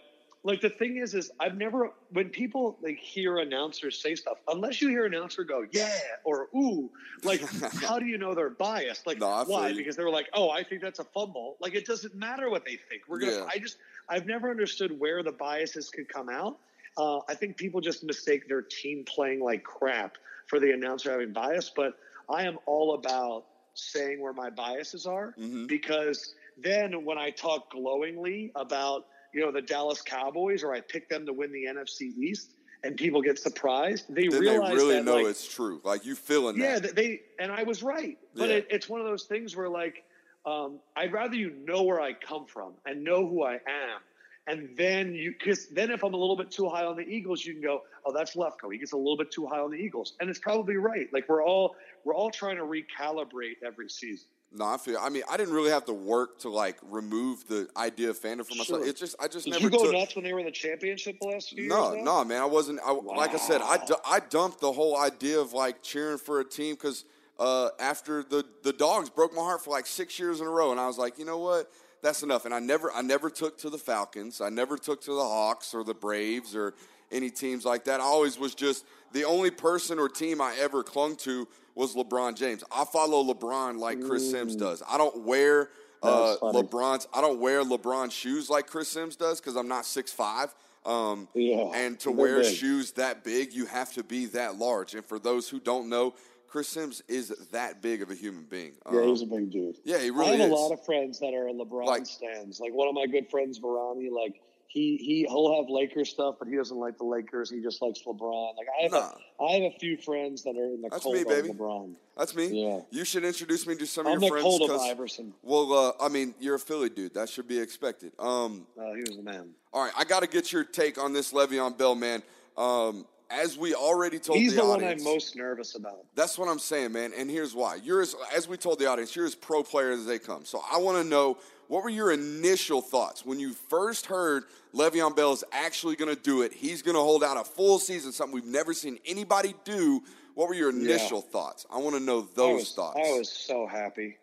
like 0.46 0.62
the 0.62 0.70
thing 0.70 0.98
is, 0.98 1.16
is 1.16 1.32
I've 1.40 1.58
never 1.58 1.90
when 2.12 2.30
people 2.30 2.78
like 2.82 2.98
hear 3.00 3.40
announcers 3.40 4.00
say 4.02 4.14
stuff, 4.16 4.38
unless 4.48 4.80
you 4.82 4.90
hear 4.90 5.06
an 5.06 5.14
announcer 5.16 5.44
go 5.44 5.66
yeah 5.72 5.92
or 6.24 6.48
ooh, 6.56 6.90
like 7.24 7.42
how 7.82 7.98
do 8.00 8.06
you 8.06 8.18
know 8.20 8.34
they're 8.36 8.52
biased? 8.52 9.06
Like 9.08 9.20
No, 9.20 9.44
why? 9.48 9.70
you. 9.70 9.76
Because 9.76 9.96
they're 9.96 10.10
like, 10.10 10.28
oh, 10.34 10.50
I 10.52 10.64
think 10.64 10.82
that's 10.82 11.00
a 11.00 11.04
fumble. 11.04 11.58
Like 11.60 11.74
it 11.74 11.86
doesn't 11.86 12.16
matter 12.16 12.50
what 12.50 12.64
they 12.64 12.78
think. 12.78 13.02
We're 13.08 13.20
gonna. 13.20 13.32
Yeah. 13.34 13.48
I 13.52 13.58
just 13.58 13.78
I've 14.08 14.28
never 14.28 14.50
understood 14.52 14.98
where 15.00 15.24
the 15.24 15.32
biases 15.32 15.90
could 15.90 16.08
come 16.08 16.30
out. 16.30 16.58
Uh, 16.98 17.20
I 17.28 17.34
think 17.34 17.58
people 17.58 17.82
just 17.82 18.04
mistake 18.04 18.48
their 18.48 18.62
team 18.62 19.04
playing 19.06 19.42
like 19.44 19.64
crap 19.64 20.18
for 20.48 20.60
the 20.60 20.72
announcer 20.72 21.12
having 21.12 21.34
bias. 21.34 21.72
But 21.76 21.98
I 22.30 22.44
am 22.44 22.60
all 22.68 22.94
about 22.94 23.46
saying 23.74 24.22
where 24.22 24.32
my 24.32 24.50
biases 24.52 25.06
are 25.08 25.34
Mhm. 25.38 25.68
because 25.68 26.36
then 26.58 27.04
when 27.04 27.18
I 27.18 27.32
talk 27.32 27.72
glowingly 27.72 28.52
about 28.56 29.08
you 29.36 29.42
know 29.42 29.52
the 29.52 29.62
Dallas 29.62 30.02
Cowboys 30.02 30.64
or 30.64 30.74
I 30.74 30.80
pick 30.80 31.10
them 31.10 31.26
to 31.26 31.34
win 31.34 31.52
the 31.52 31.66
NFC 31.66 32.18
East 32.18 32.54
and 32.86 32.96
people 32.96 33.22
get 33.22 33.38
surprised, 33.38 34.06
they 34.08 34.28
then 34.28 34.32
they 34.32 34.52
realize 34.52 34.76
really 34.76 34.96
that 34.96 35.06
know 35.06 35.18
like, 35.18 35.28
it's 35.28 35.54
true. 35.54 35.82
Like 35.84 36.06
you 36.06 36.16
feeling 36.16 36.58
yeah, 36.58 36.80
that. 36.80 36.82
th- 36.84 36.96
they 36.96 37.22
and 37.38 37.52
I 37.52 37.64
was 37.64 37.84
right, 37.84 38.18
but 38.34 38.50
Yeah. 38.50 38.56
it, 38.58 38.68
it's 38.70 38.88
one 38.88 39.02
of 39.02 39.08
those 39.08 39.26
things 39.26 39.56
where 39.56 39.68
like 39.70 40.04
um, 40.46 40.80
I'd 40.96 41.12
rather 41.12 41.36
you 41.36 41.52
know 41.66 41.84
where 41.84 42.00
I 42.00 42.14
come 42.14 42.46
from 42.46 42.74
and 42.86 43.04
know 43.04 43.28
who 43.28 43.44
I 43.44 43.56
am, 43.56 44.00
and 44.48 44.70
then 44.78 45.14
you 45.14 45.34
because 45.38 45.68
then 45.68 45.92
if 45.92 46.04
I'm 46.04 46.14
a 46.14 46.18
little 46.18 46.38
bit 46.38 46.50
too 46.52 46.70
high 46.70 46.86
on 46.86 46.96
the 46.96 47.04
Eagles, 47.08 47.44
you 47.44 47.54
can 47.54 47.64
go, 47.64 47.82
oh, 48.06 48.14
that's 48.14 48.36
Lefkoe. 48.36 48.72
He 48.72 48.78
gets 48.78 48.94
a 48.94 48.98
little 48.98 49.18
bit 49.18 49.32
too 49.32 49.48
high 49.48 49.60
on 49.60 49.72
the 49.72 49.78
Eagles, 49.78 50.14
and 50.22 50.30
it's 50.30 50.40
probably 50.40 50.78
right. 50.78 51.12
Like 51.12 51.28
we're 51.28 51.44
all 51.44 51.76
we're 52.06 52.16
all 52.16 52.30
trying 52.30 52.58
to 52.58 52.64
recalibrate 52.64 53.56
every 53.66 53.90
season. 53.90 54.28
No, 54.58 54.66
I 54.66 54.78
feel. 54.78 54.98
I 55.02 55.10
mean, 55.10 55.24
I 55.30 55.36
didn't 55.38 55.54
really 55.54 55.70
have 55.72 55.86
to 55.86 55.94
work 55.94 56.40
to 56.40 56.50
like 56.50 56.78
remove 56.90 57.46
the 57.48 57.68
idea 57.76 58.10
of 58.10 58.20
fandom 58.20 58.46
for 58.46 58.56
myself. 58.56 58.82
Sure. 58.82 58.88
It's 58.88 59.00
just 59.00 59.16
I 59.20 59.28
just 59.28 59.48
never. 59.48 59.60
Did 59.60 59.72
never 59.72 59.76
you 59.76 59.80
go 59.80 59.92
took. 59.92 60.00
nuts 60.02 60.16
when 60.16 60.24
they 60.24 60.32
were 60.34 60.40
in 60.40 60.46
the 60.46 60.52
championship 60.52 61.20
the 61.20 61.28
last 61.28 61.50
few 61.50 61.68
No, 61.68 61.94
years? 61.94 62.06
no, 62.06 62.24
man. 62.24 62.42
I 62.42 62.46
wasn't. 62.46 62.80
I, 62.86 62.92
Like 62.92 63.34
I 63.34 63.38
said, 63.38 63.62
I, 63.62 63.78
I 64.06 64.20
dumped 64.22 64.62
the 64.62 64.72
whole 64.72 64.98
idea 64.98 65.40
of 65.40 65.52
like 65.54 65.82
cheering 65.84 66.18
for 66.18 66.40
a 66.40 66.46
team 66.46 66.76
because 66.76 67.04
uh, 67.38 67.70
after 67.80 68.24
the 68.24 68.46
the 68.64 68.72
dogs 68.74 69.10
broke 69.10 69.34
my 69.34 69.42
heart 69.42 69.64
for 69.64 69.72
like 69.72 69.86
six 69.86 70.18
years 70.18 70.40
in 70.40 70.48
a 70.48 70.50
row, 70.50 70.72
and 70.72 70.80
I 70.80 70.88
was 70.88 70.98
like, 70.98 71.20
you 71.20 71.26
know 71.26 71.38
what, 71.40 71.70
that's 72.02 72.24
enough. 72.24 72.46
And 72.46 72.54
I 72.54 72.60
never 72.60 72.92
I 72.94 73.02
never 73.02 73.30
took 73.30 73.58
to 73.60 73.70
the 73.70 73.78
Falcons. 73.78 74.40
I 74.40 74.48
never 74.50 74.78
took 74.78 75.02
to 75.02 75.14
the 75.14 75.24
Hawks 75.24 75.74
or 75.74 75.84
the 75.84 75.94
Braves 75.94 76.56
or 76.56 76.76
any 77.16 77.30
teams 77.30 77.66
like 77.66 77.86
that. 77.86 78.00
I 78.00 78.04
always 78.04 78.38
was 78.38 78.54
just 78.54 78.86
the 79.14 79.24
only 79.24 79.52
person 79.52 79.98
or 80.00 80.10
team 80.10 80.42
I 80.42 80.56
ever 80.60 80.84
clung 80.84 81.16
to 81.18 81.48
was 81.74 81.96
LeBron 81.96 82.36
James. 82.36 82.64
I 82.72 82.86
follow 82.86 83.24
LeBron 83.34 83.78
like 83.78 84.02
Chris 84.02 84.30
Simms 84.30 84.56
does. 84.56 84.84
I 84.88 84.98
don't 84.98 85.24
wear 85.26 85.70
uh, 86.04 86.36
LeBron's. 86.42 87.08
I 87.14 87.22
don't 87.22 87.40
wear 87.40 87.64
LeBron 87.64 88.12
shoes 88.12 88.50
like 88.50 88.68
Chris 88.68 88.90
Simms 88.90 89.16
does 89.16 89.40
because 89.40 89.56
I'm 89.56 89.68
not 89.68 89.86
six 89.86 90.12
five. 90.12 90.54
Um, 90.86 91.28
Yeah, 91.34 91.72
and 91.74 92.00
to 92.02 92.12
wear 92.12 92.42
big. 92.42 92.54
shoes 92.56 92.92
that 92.92 93.24
big, 93.24 93.54
you 93.54 93.66
have 93.66 93.92
to 93.94 94.04
be 94.04 94.28
that 94.28 94.58
large. 94.60 94.94
And 94.94 95.04
for 95.04 95.18
those 95.18 95.50
who 95.50 95.60
don't 95.60 95.90
know, 95.90 96.14
Chris 96.48 96.68
Simms 96.70 97.02
is 97.08 97.30
that 97.52 97.82
big 97.82 98.04
of 98.04 98.12
a 98.12 98.16
human 98.16 98.44
being. 98.44 98.74
Yeah, 98.92 99.00
Um, 99.00 99.08
he's 99.08 99.24
a 99.24 99.26
big 99.26 99.50
dude. 99.52 99.78
yeah, 99.84 99.98
he 100.00 100.12
really 100.12 100.28
I 100.28 100.36
have 100.36 100.40
is. 100.42 100.52
a 100.52 100.56
lot 100.56 100.72
of 100.72 100.86
friends 100.86 101.20
that 101.20 101.34
are 101.34 101.48
LeBron 101.48 101.86
Like- 101.88 102.06
stands. 102.06 102.60
Like 102.60 102.72
one 102.74 102.88
of 102.88 102.94
my 102.94 103.08
good 103.08 103.30
friends, 103.32 103.60
Varani. 103.60 104.12
Like 104.12 104.40
he 104.68 104.98
he 104.98 105.26
he'll 105.30 105.56
have 105.62 105.70
Lakers 105.70 106.10
stuff, 106.10 106.36
but 106.40 106.48
he 106.48 106.56
doesn't 106.56 106.78
like 106.78 106.98
the 106.98 107.06
Lakers. 107.06 107.50
He 107.50 107.62
just 107.62 107.82
likes 107.82 108.00
LeBron. 108.06 108.58
Like 108.58 108.68
I 108.78 108.84
have 108.84 108.92
Nah. 108.92 109.12
a, 109.40 109.44
I 109.44 109.52
have 109.54 109.74
a 109.74 109.80
few 109.80 109.96
friends 109.98 110.44
that 110.44 110.58
are 110.58 110.66
in 110.66 110.82
the 110.82 110.90
That's 110.90 111.04
cult 111.04 111.16
me, 111.16 111.24
baby. 111.24 111.50
LeBron. 111.50 111.96
That's 112.18 112.36
me. 112.36 112.48
Yeah. 112.64 112.80
You 112.92 113.06
should 113.06 113.24
introduce 113.24 113.66
me 113.68 113.76
to 113.76 113.86
some 113.86 114.06
of 114.08 114.22
your 114.22 114.32
friends. 114.32 114.46
I'm 114.46 114.52
the 114.60 114.68
cult 114.68 114.72
of 114.72 114.82
Iverson. 114.82 115.34
well, 115.44 115.74
uh, 115.74 115.92
I 116.04 116.10
mean, 116.10 116.34
you're 116.40 116.56
a 116.56 116.60
Philly 116.60 116.90
dude. 116.90 117.14
That 117.14 117.30
should 117.30 117.48
be 117.48 117.60
expected. 117.60 118.12
Um, 118.20 118.68
Uh, 118.78 118.94
he 118.94 119.02
was 119.02 119.16
the 119.18 119.24
man. 119.24 119.50
all 119.74 119.84
right, 119.84 119.94
I 119.98 120.04
got 120.04 120.22
to 120.22 120.28
get 120.28 120.52
your 120.52 120.64
take 120.64 120.98
on 120.98 121.14
this 121.14 121.32
Le'Veon 121.34 121.78
Bell, 121.78 121.96
man. 121.96 122.22
Um, 122.58 123.06
as 123.30 123.58
we 123.58 123.74
already 123.74 124.20
told 124.20 124.38
He's 124.38 124.54
the, 124.56 124.62
the, 124.62 124.68
one 124.68 124.84
audience, 124.84 125.02
I'm 125.06 125.12
most 125.14 125.36
nervous 125.36 125.74
about. 125.76 126.06
That's 126.14 126.38
what 126.38 126.48
I'm 126.48 126.60
saying, 126.60 126.92
man. 126.92 127.12
And 127.18 127.30
here's 127.30 127.56
why. 127.56 127.76
You're 127.84 128.02
as, 128.04 128.16
as 128.34 128.48
we 128.48 128.56
told 128.56 128.78
the 128.80 128.86
audience, 128.86 129.16
you're 129.16 129.26
as 129.26 129.34
pro 129.36 129.64
player 129.64 129.92
as 129.92 130.06
they 130.06 130.20
come. 130.20 130.46
So 130.46 130.62
I 130.72 130.78
want 130.78 131.02
to 131.02 131.04
know 131.04 131.38
what 131.68 131.84
were 131.84 131.90
your 131.90 132.12
initial 132.12 132.82
thoughts 132.82 133.26
when 133.26 133.40
you 133.40 133.54
first 133.54 134.06
heard 134.06 134.44
Le'Veon 134.74 135.16
Bell 135.16 135.34
is 135.34 135.44
actually 135.52 135.96
going 135.96 136.14
to 136.14 136.22
do 136.22 136.42
it? 136.42 136.54
He's 136.54 136.82
going 136.82 136.96
to 136.96 137.02
hold 137.02 137.24
out 137.24 137.38
a 137.38 137.44
full 137.44 137.80
season, 137.80 138.12
something 138.12 138.34
we've 138.34 138.46
never 138.46 138.74
seen 138.74 139.00
anybody 139.06 139.56
do. 139.64 140.04
What 140.36 140.50
were 140.50 140.56
your 140.56 140.70
initial 140.70 141.22
thoughts? 141.22 141.66
I 141.72 141.78
want 141.78 141.96
to 141.96 142.02
know 142.02 142.22
those 142.22 142.38
I 142.38 142.54
was, 142.54 142.74
thoughts. 142.74 143.00
I 143.00 143.18
was 143.18 143.32
so 143.32 143.68
happy 143.68 144.18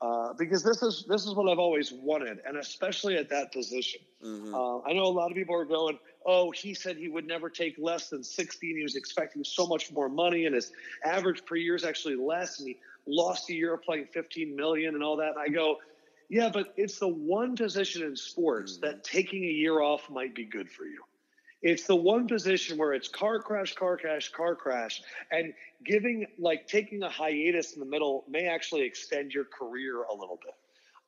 uh, 0.00 0.32
because 0.34 0.62
this 0.62 0.82
is 0.82 1.04
this 1.08 1.26
is 1.26 1.34
what 1.34 1.50
I've 1.50 1.58
always 1.58 1.92
wanted, 1.92 2.38
and 2.46 2.56
especially 2.56 3.16
at 3.16 3.28
that 3.30 3.52
position. 3.52 4.00
Mm-hmm. 4.24 4.54
Uh, 4.54 4.80
I 4.82 4.92
know 4.92 5.04
a 5.04 5.08
lot 5.08 5.30
of 5.30 5.36
people 5.36 5.56
are 5.56 5.64
going, 5.64 5.98
"Oh, 6.24 6.52
he 6.52 6.74
said 6.74 6.96
he 6.96 7.08
would 7.08 7.26
never 7.26 7.50
take 7.50 7.76
less 7.78 8.08
than 8.08 8.22
16. 8.22 8.76
He 8.76 8.82
was 8.82 8.94
expecting 8.94 9.42
so 9.42 9.66
much 9.66 9.90
more 9.90 10.08
money, 10.08 10.46
and 10.46 10.54
his 10.54 10.72
average 11.04 11.44
per 11.44 11.56
year 11.56 11.74
is 11.74 11.84
actually 11.84 12.14
less, 12.14 12.60
and 12.60 12.68
he 12.68 12.76
lost 13.06 13.50
a 13.50 13.54
year 13.54 13.76
playing 13.76 14.06
15 14.06 14.54
million 14.54 14.94
and 14.94 15.02
all 15.02 15.16
that." 15.16 15.30
And 15.30 15.40
I 15.40 15.48
go, 15.48 15.78
"Yeah, 16.28 16.50
but 16.52 16.74
it's 16.76 16.98
the 16.98 17.08
one 17.08 17.56
position 17.56 18.02
in 18.02 18.16
sports 18.16 18.76
Mm-hmm. 18.78 18.86
that 18.86 19.04
taking 19.04 19.44
a 19.44 19.52
year 19.52 19.80
off 19.80 20.08
might 20.10 20.34
be 20.34 20.44
good 20.44 20.70
for 20.70 20.84
you." 20.84 21.02
It's 21.60 21.84
the 21.84 21.96
one 21.96 22.28
position 22.28 22.78
where 22.78 22.92
it's 22.92 23.08
car 23.08 23.40
crash, 23.40 23.74
car 23.74 23.96
crash, 23.96 24.28
car 24.30 24.54
crash, 24.54 25.02
and 25.32 25.52
giving 25.84 26.26
like 26.38 26.68
taking 26.68 27.02
a 27.02 27.08
hiatus 27.08 27.72
in 27.72 27.80
the 27.80 27.86
middle 27.86 28.24
may 28.28 28.46
actually 28.46 28.82
extend 28.82 29.32
your 29.32 29.44
career 29.44 30.02
a 30.04 30.14
little 30.14 30.38
bit. 30.44 30.54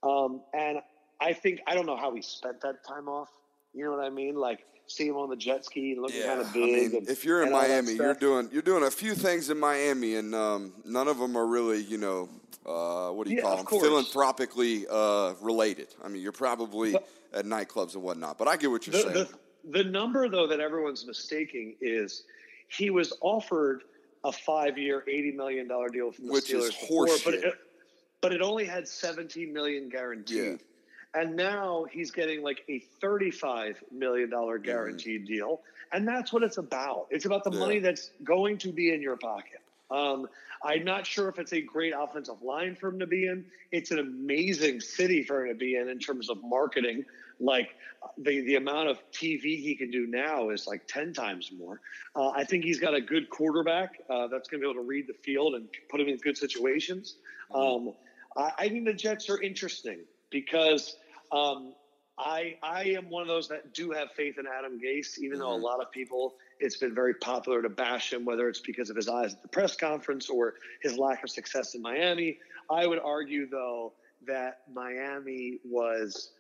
Um, 0.03 0.43
and 0.53 0.79
I 1.21 1.35
think 1.35 1.61
I 1.69 1.75
don't 1.75 1.87
know 1.87 1.97
how 1.97 2.13
he 2.15 2.23
spent 2.23 2.61
that 2.63 2.85
time 2.87 3.09
off. 3.09 3.29
You 3.73 3.85
know 3.85 3.93
what 3.93 4.05
I 4.05 4.11
mean? 4.11 4.35
Like 4.35 4.67
see 4.87 5.07
him 5.07 5.17
on 5.17 5.31
the 5.31 5.37
jet 5.37 5.65
ski 5.65 5.93
and 5.93 6.03
looking 6.03 6.19
yeah, 6.21 6.27
kind 6.27 6.41
of 6.41 6.49
I 6.49 6.53
big. 6.53 6.93
mean, 6.93 6.97
and, 6.97 7.09
if 7.09 7.25
you're 7.25 7.43
in 7.43 7.49
and 7.49 7.55
all 7.55 7.63
that 7.63 7.69
Miami, 7.85 7.93
you're 7.95 8.15
doing 8.15 8.49
you're 8.53 8.63
doing 8.63 8.83
a 8.83 8.91
few 8.91 9.15
things 9.15 9.51
in 9.51 9.59
Miami, 9.61 10.17
and 10.17 10.35
um, 10.35 10.73
none 10.85 11.07
of 11.07 11.19
them 11.19 11.37
are 11.37 11.47
really, 11.47 11.83
you 11.83 11.99
know, 11.99 12.29
uh, 12.67 13.11
what 13.11 13.27
do 13.27 13.31
you 13.33 13.39
Yeah, 13.39 13.43
call 13.43 13.57
them? 13.57 13.67
course. 13.67 13.87
Philanthropically 13.87 14.87
uh, 14.91 15.35
related. 15.41 15.89
I 16.05 16.09
mean, 16.09 16.23
you're 16.23 16.33
probably 16.33 16.93
But- 16.93 17.09
at 17.33 17.45
nightclubs 17.45 17.95
and 17.95 18.03
whatnot. 18.03 18.39
But 18.39 18.49
I 18.49 18.57
get 18.57 18.71
what 18.71 18.87
you're 18.87 18.93
the, 18.93 19.13
saying. 19.13 19.27
the, 19.73 19.83
the 19.83 19.85
number 19.91 20.29
though 20.29 20.47
that 20.49 20.59
everyone's 20.61 21.07
mistaking 21.07 21.77
is 21.81 22.25
he 22.69 22.91
was 22.91 23.13
offered 23.21 23.83
a 24.25 24.33
five-year, 24.33 25.05
eighty 25.09 25.33
million 25.33 25.67
dollar 25.69 25.89
deal 25.89 26.11
from 26.13 26.27
the 26.27 26.33
Which 26.33 26.51
is 26.51 26.71
Steelers 26.71 26.81
before, 26.81 27.07
but 27.25 27.35
it, 27.35 27.55
but 28.21 28.33
it 28.33 28.43
only 28.43 28.65
had 28.67 28.87
seventeen 28.89 29.53
million 29.53 29.89
guaranteed. 29.89 30.59
And 31.15 31.35
now 31.37 31.87
he's 31.91 32.11
getting 32.11 32.43
like 32.43 32.63
a 32.69 32.81
thirty-five 33.01 33.83
million 33.91 34.29
dollar 34.29 34.59
guaranteed 34.59 35.27
deal, 35.27 35.61
and 35.93 36.07
that's 36.07 36.33
what 36.33 36.43
it's 36.43 36.59
about. 36.59 37.07
It's 37.11 37.25
about 37.25 37.45
the 37.45 37.51
Mm-hmm. 37.51 37.59
Yeah. 37.61 37.67
money 37.67 37.79
that's 37.79 38.11
going 38.25 38.59
to 38.59 38.73
be 38.73 38.93
in 38.93 39.01
your 39.01 39.17
pocket. 39.17 39.60
Um, 39.91 40.29
I'm 40.63 40.85
not 40.85 41.07
sure 41.07 41.29
if 41.29 41.39
it's 41.39 41.53
a 41.53 41.61
great 41.61 41.93
offensive 41.97 42.43
line 42.43 42.77
for 42.77 42.89
him 42.89 42.99
to 43.01 43.07
be 43.07 43.27
in. 43.27 43.45
It's 43.73 43.91
an 43.91 43.99
amazing 43.99 44.81
city 44.81 45.25
for 45.25 45.47
him 45.47 45.53
to 45.53 45.59
be 45.59 45.77
in 45.77 45.89
in 45.89 45.99
terms 45.99 46.29
of 46.29 46.39
marketing. 46.43 47.05
Like 47.41 47.71
the 48.19 48.43
the 48.43 48.57
amount 48.57 48.89
of 48.89 48.99
TV 49.13 49.61
he 49.61 49.75
can 49.75 49.91
do 49.91 50.07
now 50.07 50.51
is 50.51 50.67
like 50.67 50.87
ten 50.87 51.13
times 51.13 51.51
more. 51.57 51.81
Uh, 52.15 52.31
I 52.31 52.45
think 52.45 52.65
he's 52.65 52.79
got 52.79 52.95
a 52.95 53.01
good 53.01 53.31
quarterback 53.31 53.99
uh, 54.11 54.27
that's 54.27 54.49
going 54.49 54.61
to 54.61 54.67
be 54.67 54.71
able 54.71 54.83
to 54.83 54.87
read 54.87 55.07
the 55.07 55.15
field 55.15 55.55
and 55.55 55.67
put 55.91 56.01
him 56.01 56.09
in 56.09 56.19
good 56.19 56.37
situations. 56.37 57.17
Um, 57.55 57.95
I, 58.37 58.53
I 58.59 58.69
think 58.69 58.85
the 58.85 58.95
Jets 58.95 59.31
are 59.31 59.41
interesting 59.41 60.01
because 60.31 60.97
um, 61.33 61.75
I 62.19 62.57
I 62.63 62.85
am 62.85 63.09
one 63.09 63.23
of 63.23 63.29
those 63.29 63.49
that 63.49 63.73
do 63.73 63.91
have 63.93 64.13
faith 64.13 64.39
in 64.39 64.45
Adam 64.47 64.79
Gase, 64.79 65.19
even 65.19 65.39
though 65.39 65.53
a 65.53 65.57
lot 65.57 65.81
of 65.81 65.91
people 65.91 66.35
it's 66.61 66.77
been 66.77 66.95
very 66.95 67.15
popular 67.15 67.63
to 67.63 67.69
bash 67.69 68.13
him, 68.13 68.25
whether 68.25 68.49
it's 68.49 68.61
because 68.61 68.91
of 68.91 68.97
his 68.97 69.09
eyes 69.09 69.35
at 69.35 69.43
the 69.43 69.49
press 69.49 69.77
conference 69.77 70.29
or 70.29 70.55
his 70.83 70.97
lack 70.99 71.23
of 71.25 71.31
success 71.31 71.75
in 71.75 71.83
Miami. 71.83 72.39
I 72.71 72.87
would 72.87 73.01
argue 73.01 73.49
though 73.49 73.95
that 74.27 74.59
Miami 74.73 75.59
was 75.65 76.31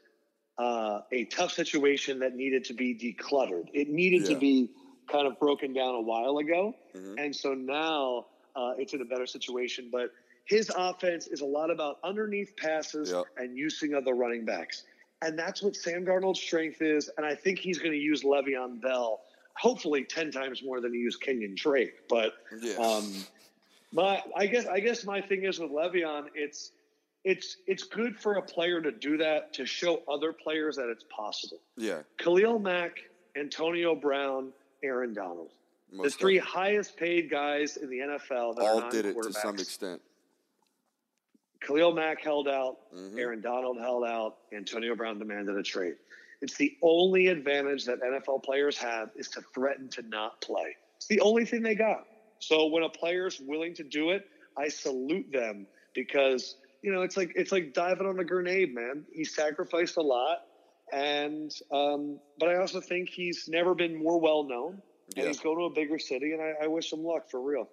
uh, 0.58 1.00
a 1.10 1.24
tough 1.26 1.52
situation 1.52 2.18
that 2.18 2.34
needed 2.34 2.64
to 2.64 2.74
be 2.74 2.94
decluttered. 2.94 3.68
It 3.72 3.88
needed 3.88 4.22
Yeah. 4.22 4.34
to 4.34 4.40
be 4.40 4.70
kind 5.08 5.26
of 5.26 5.38
broken 5.38 5.72
down 5.72 5.94
a 5.94 6.00
while 6.02 6.36
ago, 6.38 6.74
Mhm. 6.94 7.14
and 7.18 7.34
so 7.34 7.54
now 7.54 8.26
uh, 8.56 8.74
it's 8.76 8.92
in 8.92 9.00
a 9.00 9.04
better 9.04 9.26
situation. 9.26 9.88
But 9.90 10.10
his 10.44 10.70
offense 10.76 11.28
is 11.28 11.40
a 11.40 11.46
lot 11.46 11.70
about 11.70 11.98
underneath 12.02 12.56
passes 12.56 13.10
Yep. 13.12 13.24
and 13.38 13.56
using 13.56 13.94
of 13.94 14.04
the 14.04 14.12
running 14.12 14.44
backs. 14.44 14.84
And 15.22 15.38
that's 15.38 15.62
what 15.62 15.76
Sam 15.76 16.04
Darnold's 16.04 16.40
strength 16.40 16.82
is. 16.82 17.08
And 17.16 17.24
I 17.24 17.34
think 17.36 17.58
he's 17.60 17.78
going 17.78 17.92
to 17.92 17.98
use 17.98 18.22
Le'Veon 18.24 18.80
Bell, 18.80 19.20
hopefully 19.56 20.04
10 20.04 20.30
times 20.30 20.62
more 20.62 20.80
than 20.80 20.92
he 20.92 21.00
used 21.00 21.22
Kenyan 21.22 21.54
Drake. 21.56 22.08
But 22.08 22.34
Yeah. 22.60 22.74
um, 22.76 23.12
my, 23.92 24.22
I 24.36 24.46
guess, 24.46 24.66
I 24.66 24.80
guess 24.80 25.04
my 25.04 25.20
thing 25.20 25.44
is 25.44 25.58
with 25.58 25.70
Le'Veon, 25.70 26.28
it's, 26.34 26.72
it's, 27.24 27.56
it's 27.66 27.82
good 27.84 28.16
for 28.18 28.34
a 28.36 28.42
player 28.42 28.80
to 28.80 28.90
do 28.92 29.16
that, 29.18 29.52
to 29.54 29.66
show 29.66 30.02
other 30.08 30.32
players 30.32 30.76
that 30.76 30.88
it's 30.88 31.04
possible. 31.10 31.58
yeah. 31.76 32.02
Khalil 32.18 32.58
Mack, 32.58 32.98
Antonio 33.36 33.94
Brown, 33.94 34.52
Aaron 34.82 35.12
Donald. 35.12 35.50
the 35.92 36.08
three 36.08 36.38
of- 36.38 36.44
highest 36.44 36.96
paid 36.96 37.28
guys 37.28 37.76
in 37.76 37.90
the 37.90 37.98
NFL 37.98 38.54
that 38.56 38.62
all 38.64 38.88
did 38.90 39.04
it 39.06 39.14
to 39.20 39.32
some 39.32 39.56
extent. 39.56 40.00
Khalil 41.60 41.92
Mack 41.92 42.22
held 42.22 42.48
out, 42.48 42.78
Mhm. 42.94 43.18
Aaron 43.18 43.40
Donald 43.42 43.78
held 43.78 44.04
out, 44.04 44.38
Antonio 44.52 44.94
Brown 44.94 45.18
demanded 45.18 45.56
a 45.56 45.62
trade. 45.62 45.96
It's 46.40 46.56
the 46.56 46.76
only 46.82 47.26
advantage 47.26 47.84
that 47.84 48.00
NFL 48.02 48.42
players 48.42 48.76
have 48.78 49.10
is 49.14 49.28
to 49.30 49.42
threaten 49.54 49.88
to 49.90 50.02
not 50.02 50.40
play. 50.40 50.76
It's 50.96 51.06
the 51.06 51.20
only 51.20 51.44
thing 51.44 51.62
they 51.62 51.74
got. 51.74 52.06
So 52.38 52.66
when 52.66 52.82
a 52.82 52.88
player's 52.88 53.40
willing 53.40 53.74
to 53.74 53.84
do 53.84 54.10
it, 54.10 54.26
I 54.56 54.68
salute 54.68 55.30
them 55.30 55.66
because 55.94 56.56
you 56.82 56.92
know 56.92 57.02
it's 57.02 57.16
like 57.16 57.32
it's 57.36 57.52
like 57.52 57.74
diving 57.74 58.06
on 58.06 58.18
a 58.18 58.24
grenade, 58.24 58.74
man. 58.74 59.04
He 59.12 59.24
sacrificed 59.24 59.96
a 59.98 60.02
lot, 60.02 60.38
and 60.92 61.52
um, 61.70 62.18
but 62.38 62.48
I 62.48 62.56
also 62.56 62.80
think 62.80 63.10
he's 63.10 63.48
never 63.48 63.74
been 63.74 64.02
more 64.02 64.18
well 64.18 64.42
known, 64.42 64.80
and 65.16 65.26
he's 65.26 65.40
going 65.40 65.58
to 65.58 65.64
a 65.64 65.70
bigger 65.70 65.98
city, 65.98 66.32
and 66.32 66.40
I, 66.40 66.64
I 66.64 66.66
wish 66.66 66.92
him 66.92 67.04
luck 67.04 67.30
for 67.30 67.40
real. 67.40 67.68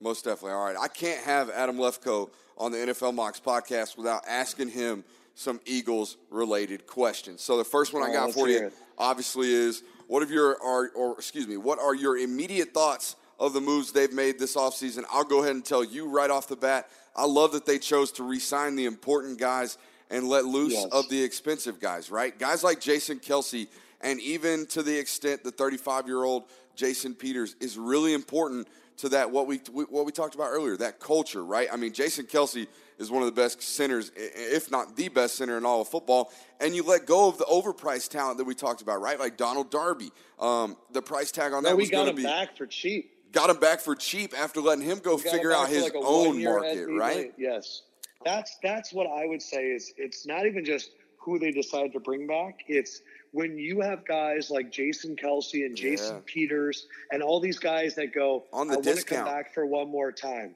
Most 0.00 0.24
definitely. 0.24 0.52
All 0.52 0.64
right. 0.64 0.76
I 0.78 0.88
can't 0.88 1.22
have 1.22 1.48
Adam 1.50 1.76
Lefkoe 1.76 2.30
on 2.58 2.72
the 2.72 2.78
NFL 2.78 3.14
Mocks 3.14 3.40
podcast 3.40 3.96
without 3.96 4.22
asking 4.26 4.68
him 4.68 5.04
some 5.34 5.60
Eagles 5.64 6.16
related 6.30 6.86
questions. 6.86 7.40
So 7.42 7.56
the 7.56 7.64
first 7.64 7.92
one 7.92 8.02
I 8.02 8.12
got 8.12 8.32
for 8.32 8.48
you 8.48 8.70
obviously 8.98 9.52
is 9.52 9.82
what 10.06 10.22
of 10.22 10.30
your 10.30 10.62
are 10.62 10.90
or 10.94 11.12
excuse 11.18 11.46
me, 11.48 11.56
what 11.56 11.78
are 11.78 11.94
your 11.94 12.18
immediate 12.18 12.72
thoughts 12.74 13.16
of 13.38 13.52
the 13.52 13.60
moves 13.60 13.92
they've 13.92 14.12
made 14.12 14.38
this 14.38 14.56
offseason? 14.56 15.04
I'll 15.10 15.24
go 15.24 15.40
ahead 15.42 15.54
and 15.54 15.64
tell 15.64 15.82
you 15.82 16.08
right 16.08 16.30
off 16.30 16.48
the 16.48 16.56
bat. 16.56 16.88
I 17.16 17.24
love 17.26 17.52
that 17.52 17.66
they 17.66 17.78
chose 17.78 18.12
to 18.12 18.22
re-sign 18.22 18.76
the 18.76 18.84
important 18.84 19.38
guys 19.38 19.78
and 20.10 20.28
let 20.28 20.44
loose 20.44 20.74
Yes. 20.74 20.88
of 20.92 21.08
the 21.08 21.22
expensive 21.22 21.80
guys, 21.80 22.10
right? 22.10 22.38
Guys 22.38 22.62
like 22.62 22.80
Jason 22.80 23.18
Kelce 23.18 23.68
and 24.02 24.20
even 24.20 24.66
to 24.66 24.82
the 24.82 24.96
extent 24.98 25.44
the 25.44 25.50
35 25.50 26.06
year 26.06 26.22
old 26.24 26.44
Jason 26.74 27.14
Peters 27.14 27.56
is 27.60 27.78
really 27.78 28.12
important 28.12 28.68
to 28.98 29.08
that 29.10 29.30
what 29.30 29.46
we 29.46 29.56
what 29.74 30.04
we 30.04 30.12
talked 30.12 30.34
about 30.34 30.48
earlier, 30.50 30.76
that 30.76 31.00
culture, 31.00 31.44
right? 31.44 31.68
I 31.72 31.76
mean, 31.76 31.92
Jason 31.92 32.26
Kelce 32.26 32.66
is 32.98 33.10
one 33.10 33.22
of 33.22 33.26
the 33.26 33.40
best 33.40 33.62
centers, 33.62 34.10
if 34.16 34.70
not 34.70 34.96
the 34.96 35.08
best 35.08 35.36
center 35.36 35.58
in 35.58 35.64
all 35.64 35.80
of 35.80 35.88
football. 35.88 36.32
And 36.60 36.74
you 36.74 36.82
let 36.82 37.06
go 37.06 37.28
of 37.28 37.38
the 37.38 37.44
overpriced 37.44 38.08
talent 38.08 38.38
that 38.38 38.44
we 38.44 38.54
talked 38.54 38.82
about, 38.82 39.00
right? 39.00 39.18
Like 39.18 39.38
Ronald 39.40 39.70
Darby. 39.70 40.10
Um, 40.38 40.76
the 40.92 41.02
price 41.02 41.30
tag 41.30 41.52
on 41.52 41.62
that 41.64 41.70
no, 41.70 41.76
was 41.76 41.90
going 41.90 42.06
to 42.06 42.12
be 42.12 42.22
back 42.22 42.56
for 42.56 42.66
cheap. 42.66 43.10
Got 43.32 43.50
him 43.50 43.58
back 43.58 43.80
for 43.80 43.94
cheap 43.94 44.34
after 44.38 44.60
letting 44.60 44.84
him 44.84 44.98
go 44.98 45.16
figure 45.16 45.52
out 45.52 45.68
his 45.68 45.84
like 45.84 45.94
own 45.96 46.42
market, 46.42 46.86
right? 46.86 47.32
Yes, 47.38 47.82
that's 48.24 48.58
that's 48.62 48.92
what 48.92 49.06
I 49.06 49.26
would 49.26 49.40
say. 49.40 49.70
Is 49.70 49.92
it's 49.96 50.26
not 50.26 50.46
even 50.46 50.64
just 50.64 50.90
who 51.18 51.38
they 51.38 51.50
decide 51.50 51.92
to 51.94 52.00
bring 52.00 52.26
back; 52.26 52.60
it's 52.68 53.00
when 53.32 53.56
you 53.56 53.80
have 53.80 54.06
guys 54.06 54.50
like 54.50 54.70
Jason 54.70 55.16
Kelce 55.16 55.64
and 55.64 55.74
Jason 55.74 56.16
yeah. 56.16 56.22
Peters 56.26 56.86
and 57.10 57.22
all 57.22 57.40
these 57.40 57.58
guys 57.58 57.94
that 57.94 58.14
go, 58.14 58.44
on 58.52 58.68
the 58.68 58.74
I 58.74 58.76
want 58.76 58.98
to 58.98 59.04
come 59.04 59.24
back 59.24 59.54
for 59.54 59.64
one 59.64 59.88
more 59.88 60.12
time. 60.12 60.54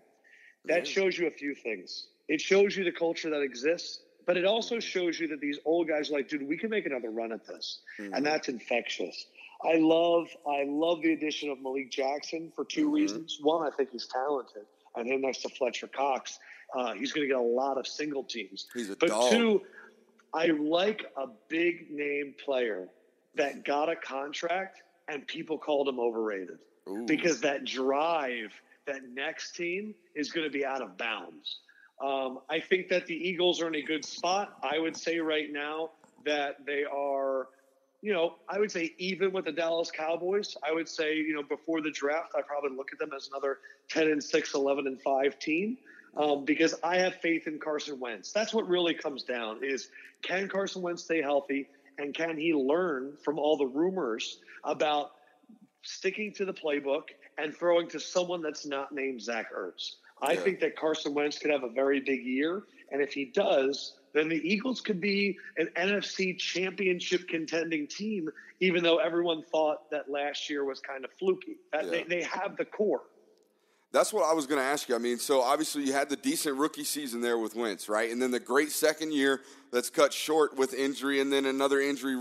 That 0.66 0.87
yeah. 0.87 0.93
shows 0.93 1.18
you 1.18 1.26
a 1.26 1.30
few 1.30 1.55
things. 1.55 2.09
It 2.28 2.40
shows 2.40 2.76
you 2.76 2.84
the 2.84 2.92
culture 2.92 3.30
that 3.30 3.40
exists, 3.40 4.00
but 4.26 4.36
it 4.36 4.44
also 4.44 4.80
shows 4.80 5.20
you 5.20 5.28
that 5.28 5.40
these 5.40 5.58
old 5.64 5.88
guys 5.88 6.10
are 6.10 6.14
like, 6.14 6.28
dude, 6.28 6.46
we 6.46 6.56
can 6.56 6.70
make 6.70 6.86
another 6.86 7.10
run 7.10 7.32
at 7.32 7.46
this. 7.46 7.80
Mm-hmm. 7.98 8.14
And 8.14 8.26
that's 8.26 8.48
infectious. 8.48 9.26
I 9.64 9.76
love 9.76 10.28
I 10.46 10.64
love 10.66 11.02
the 11.02 11.12
addition 11.12 11.50
of 11.50 11.60
Malik 11.62 11.90
Jackson 11.90 12.52
for 12.54 12.64
2 12.64 12.84
mm-hmm. 12.84 12.94
reasons. 12.94 13.38
One, 13.40 13.66
I 13.66 13.74
think 13.74 13.90
he's 13.90 14.06
talented, 14.06 14.66
and 14.96 15.08
him 15.08 15.22
next 15.22 15.42
to 15.42 15.48
Fletcher 15.48 15.86
Cox, 15.86 16.38
uh, 16.74 16.92
he's 16.94 17.12
going 17.12 17.26
to 17.26 17.32
get 17.32 17.38
a 17.38 17.40
lot 17.40 17.78
of 17.78 17.86
single 17.86 18.24
teams. 18.24 18.66
He's 18.74 18.90
a 18.90 18.96
but 18.96 19.08
dog. 19.08 19.30
two, 19.30 19.62
I 20.34 20.46
like 20.48 21.06
a 21.16 21.26
big 21.48 21.90
name 21.90 22.34
player 22.44 22.88
that 23.36 23.64
got 23.64 23.88
a 23.88 23.96
contract 23.96 24.82
and 25.08 25.26
people 25.26 25.58
called 25.58 25.88
him 25.88 26.00
overrated 26.00 26.58
Ooh. 26.88 27.04
because 27.06 27.40
that 27.40 27.64
drive, 27.64 28.52
that 28.86 29.08
next 29.12 29.54
team 29.54 29.94
is 30.14 30.30
going 30.32 30.46
to 30.46 30.50
be 30.50 30.64
out 30.64 30.82
of 30.82 30.96
bounds. 30.98 31.60
Um, 32.03 32.40
I 32.51 32.61
think 32.61 32.88
that 32.88 33.07
the 33.07 33.14
Eagles 33.14 33.61
are 33.62 33.68
in 33.68 33.74
a 33.74 33.82
good 33.82 34.05
spot. 34.05 34.59
I 34.62 34.78
would 34.78 34.97
say 34.97 35.18
right 35.18 35.51
now 35.51 35.90
that 36.24 36.66
they 36.66 36.84
are, 36.84 37.49
you 38.03 38.12
know, 38.12 38.34
I 38.49 38.59
would 38.59 38.70
say 38.70 38.94
even 38.99 39.32
with 39.32 39.47
the 39.47 39.53
Dallas 39.53 39.90
Cowboys. 39.90 40.57
I 40.66 40.72
would 40.72 40.88
say, 40.88 41.16
you 41.16 41.34
know, 41.34 41.42
before 41.42 41.80
the 41.80 41.90
draft, 41.90 42.32
I 42.36 42.42
probably 42.42 42.76
look 42.76 42.92
at 42.92 42.99
them 42.99 43.11
as 43.16 43.28
another 43.28 43.59
10 43.88 44.09
and 44.09 44.22
6, 44.22 44.55
11 44.55 44.86
and 44.86 45.01
5 45.01 45.38
team 45.38 45.78
um, 46.16 46.44
because 46.44 46.74
I 46.82 46.99
have 46.99 47.14
faith 47.16 47.47
in 47.47 47.59
Carson 47.59 48.01
Wentz. 48.01 48.32
That's 48.32 48.53
what 48.55 48.68
really 48.68 48.94
comes 48.94 49.22
down 49.22 49.62
is 49.62 49.88
can 50.22 50.49
Carson 50.49 50.82
Wentz 50.82 51.05
stay 51.05 51.22
healthy 51.22 51.68
and 51.99 52.14
can 52.14 52.36
he 52.36 52.55
learn 52.55 53.16
from 53.24 53.38
all 53.38 53.57
the 53.57 53.66
rumors 53.66 54.38
about 54.64 55.12
sticking 55.82 56.32
to 56.34 56.44
the 56.44 56.53
playbook 56.53 57.05
and 57.38 57.55
throwing 57.55 57.88
to 57.88 58.01
someone 58.01 58.42
that's 58.42 58.66
not 58.66 58.92
named 58.92 59.22
Zach 59.22 59.55
Ertz? 59.55 59.97
I 60.20 60.32
yeah. 60.32 60.40
think 60.40 60.60
that 60.60 60.76
Carson 60.76 61.14
Wentz 61.14 61.38
could 61.38 61.50
have 61.50 61.62
a 61.62 61.68
very 61.68 62.00
big 62.00 62.24
year, 62.24 62.62
and 62.90 63.02
if 63.02 63.12
he 63.12 63.26
does, 63.26 63.94
then 64.12 64.28
the 64.28 64.36
Eagles 64.36 64.80
could 64.80 65.00
be 65.00 65.38
an 65.58 65.68
NFC 65.76 66.38
championship 66.38 67.28
contending 67.28 67.86
team, 67.86 68.30
even 68.60 68.82
though 68.82 68.96
everyone 68.96 69.42
thought 69.42 69.90
that 69.90 70.10
last 70.10 70.48
year 70.48 70.64
was 70.64 70.80
kind 70.80 71.04
of 71.04 71.12
fluky. 71.18 71.56
Yeah. 71.74 71.82
They, 71.82 72.02
they 72.04 72.22
have 72.22 72.56
the 72.56 72.64
core. 72.64 73.02
That's 73.93 74.12
what 74.12 74.28
I 74.28 74.34
was 74.34 74.47
going 74.47 74.61
to 74.61 74.64
ask 74.66 74.89
you. 74.89 74.95
I 74.95 74.99
mean, 74.99 75.18
so 75.18 75.41
obviously 75.41 75.84
you 75.84 75.93
had 75.93 76.09
the 76.09 76.16
decent 76.16 76.57
rookie 76.57 76.84
season 76.84 77.20
there 77.20 77.39
with 77.39 77.55
Wentz, 77.55 77.89
right? 77.89 78.11
And 78.11 78.20
then 78.20 78.30
the 78.30 78.41
great 78.41 78.70
second 78.70 79.12
year 79.12 79.41
that's 79.72 79.91
cut 79.91 80.12
short 80.12 80.57
with 80.57 80.74
injury, 80.74 81.20
and 81.20 81.32
then 81.32 81.47
another 81.47 81.80
injury 81.80 82.16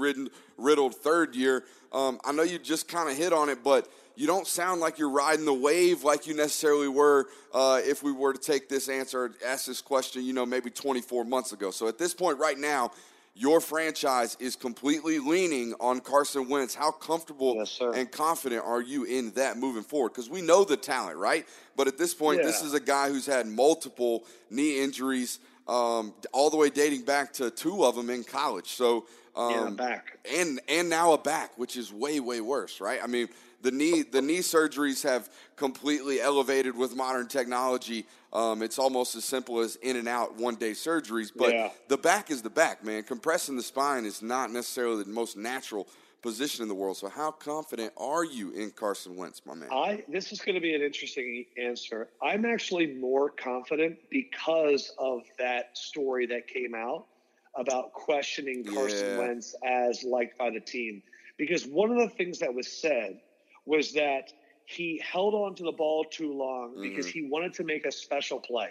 riddled 0.58 0.96
third 0.96 1.36
year. 1.36 1.66
Um, 1.92 2.20
I 2.24 2.32
know 2.32 2.44
you 2.44 2.60
just 2.60 2.88
kind 2.88 3.10
of 3.10 3.18
hit 3.18 3.34
on 3.34 3.50
it, 3.50 3.64
but 3.64 3.90
you 4.16 4.28
don't 4.28 4.48
sound 4.48 4.80
like 4.80 4.98
you're 4.98 5.10
riding 5.10 5.46
the 5.46 5.54
wave 5.54 6.04
like 6.04 6.28
you 6.28 6.36
necessarily 6.36 6.88
were 6.88 7.28
uh, 7.54 7.82
if 7.84 8.04
we 8.04 8.12
were 8.12 8.34
to 8.34 8.40
take 8.40 8.70
this 8.70 8.88
answer, 8.88 9.34
ask 9.46 9.66
this 9.66 9.82
question, 9.82 10.24
you 10.24 10.34
know, 10.34 10.46
maybe 10.46 10.70
24 10.70 11.26
months 11.26 11.52
ago. 11.52 11.72
So 11.72 11.88
at 11.88 11.98
this 11.98 12.14
point, 12.14 12.40
right 12.40 12.58
now, 12.58 12.92
your 13.36 13.60
franchise 13.60 14.38
is 14.40 14.56
completely 14.56 15.20
leaning 15.20 15.74
on 15.82 16.00
Carson 16.00 16.48
Wentz. 16.48 16.74
How 16.74 16.92
comfortable 16.92 17.56
yes, 17.56 17.82
and 17.82 18.10
confident 18.10 18.64
are 18.66 18.82
you 18.82 19.04
in 19.04 19.32
that 19.32 19.58
moving 19.58 19.84
forward? 19.84 20.10
Because 20.10 20.30
we 20.30 20.42
know 20.42 20.64
the 20.64 20.78
talent, 20.78 21.18
right? 21.18 21.46
But 21.76 21.88
at 21.88 21.98
this 21.98 22.14
point, 22.14 22.40
yeah. 22.40 22.46
this 22.46 22.62
is 22.62 22.74
a 22.74 22.80
guy 22.80 23.10
who's 23.10 23.26
had 23.26 23.46
multiple 23.46 24.24
knee 24.50 24.82
injuries, 24.82 25.40
um, 25.68 26.14
all 26.32 26.50
the 26.50 26.56
way 26.56 26.70
dating 26.70 27.04
back 27.04 27.34
to 27.34 27.52
two 27.52 27.84
of 27.84 27.96
them 27.96 28.10
in 28.10 28.24
college. 28.24 28.70
So 28.70 29.06
um, 29.36 29.68
and 29.68 29.78
back, 29.78 30.18
and 30.34 30.62
and 30.70 30.90
now 30.90 31.12
a 31.12 31.18
back, 31.18 31.58
which 31.58 31.76
is 31.76 31.92
way 31.92 32.22
way 32.22 32.40
worse, 32.40 32.80
right? 32.80 33.02
I 33.04 33.08
mean, 33.08 33.28
the 33.66 33.72
knee 33.72 34.04
the 34.04 34.22
knee 34.22 34.40
surgeries 34.40 35.04
have 35.04 35.28
completely 35.56 36.22
elevated 36.22 36.78
with 36.78 36.96
modern 36.96 37.28
technology. 37.28 38.06
Um, 38.32 38.62
it's 38.62 38.78
almost 38.78 39.16
as 39.16 39.26
simple 39.26 39.60
as 39.60 39.76
in 39.78 39.96
and 39.96 40.08
out 40.08 40.36
one 40.36 40.56
day 40.56 40.72
surgeries, 40.72 41.32
but 41.36 41.52
yeah. 41.52 41.72
the 41.88 41.98
back 41.98 42.30
is 42.30 42.44
the 42.44 42.50
back, 42.50 42.84
man. 42.84 43.04
Compressing 43.04 43.56
the 43.56 43.64
spine 43.64 44.06
is 44.06 44.22
not 44.22 44.52
necessarily 44.52 45.04
the 45.04 45.10
most 45.10 45.36
natural 45.36 45.88
position 46.22 46.62
in 46.62 46.70
the 46.70 46.76
world. 46.76 46.98
So, 46.98 47.10
how 47.10 47.32
confident 47.32 47.92
are 47.98 48.24
you 48.24 48.52
in 48.52 48.70
Carson 48.70 49.16
Wentz, 49.16 49.42
my 49.46 49.56
man? 49.56 49.70
I 49.72 50.04
this 50.08 50.32
is 50.32 50.42
going 50.42 50.56
to 50.56 50.62
be 50.62 50.76
an 50.76 50.84
interesting 50.84 51.46
answer. 51.58 52.10
I'm 52.22 52.46
actually 52.46 52.94
more 52.94 53.32
confident 53.32 53.98
because 54.12 54.94
of 55.00 55.24
that 55.40 55.76
story 55.76 56.28
that 56.28 56.48
came 56.48 56.76
out 56.76 57.08
about 57.56 57.94
questioning 57.94 58.64
Carson 58.64 59.08
yeah. 59.08 59.18
Wentz 59.18 59.56
as 59.66 60.04
liked 60.04 60.38
by 60.38 60.52
the 60.52 60.60
team. 60.60 61.02
Because 61.38 61.66
one 61.66 61.92
of 61.92 61.98
the 61.98 62.10
things 62.10 62.40
that 62.40 62.54
was 62.54 62.72
said 62.72 63.20
was 63.66 63.94
that 63.94 64.32
he 64.66 65.02
held 65.04 65.34
on 65.34 65.56
to 65.56 65.64
the 65.64 65.72
ball 65.72 66.04
too 66.04 66.34
long 66.34 66.72
mm-hmm. 66.72 66.82
because 66.82 67.08
he 67.08 67.28
wanted 67.28 67.54
to 67.54 67.64
make 67.64 67.86
a 67.86 67.92
special 67.92 68.40
play. 68.40 68.70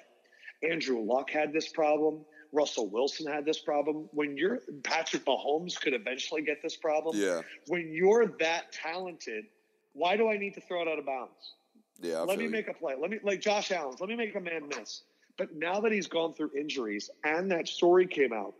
Andrew 0.68 1.00
Luck 1.02 1.30
had 1.30 1.52
this 1.52 1.68
problem. 1.68 2.24
Russell 2.52 2.88
Wilson 2.88 3.30
had 3.30 3.44
this 3.44 3.58
problem. 3.58 4.08
When 4.12 4.36
you're 4.36 4.60
Patrick 4.82 5.24
Mahomes 5.24 5.80
could 5.80 5.92
eventually 5.92 6.42
get 6.42 6.62
this 6.62 6.76
problem. 6.76 7.16
Yeah. 7.16 7.42
When 7.66 7.92
you're 7.92 8.26
that 8.38 8.72
talented, 8.72 9.44
why 9.92 10.16
do 10.16 10.28
I 10.28 10.36
need 10.36 10.54
to 10.54 10.60
throw 10.60 10.82
it 10.82 10.88
out 10.88 10.98
of 10.98 11.06
bounds? 11.06 11.54
Yeah. 12.00 12.18
I 12.18 12.22
let 12.22 12.38
me 12.38 12.44
you. 12.44 12.50
make 12.50 12.68
a 12.68 12.74
play. 12.74 12.94
Let 12.98 13.10
me 13.10 13.18
like 13.22 13.40
Josh 13.40 13.72
Allen's. 13.72 14.00
Let 14.00 14.08
me 14.08 14.16
make 14.16 14.34
a 14.36 14.40
man 14.40 14.68
miss. 14.68 15.02
But 15.36 15.54
now 15.56 15.80
that 15.80 15.90
he's 15.90 16.06
gone 16.06 16.32
through 16.32 16.52
injuries 16.56 17.10
and 17.24 17.50
that 17.50 17.66
story 17.66 18.06
came 18.06 18.32
out, 18.32 18.54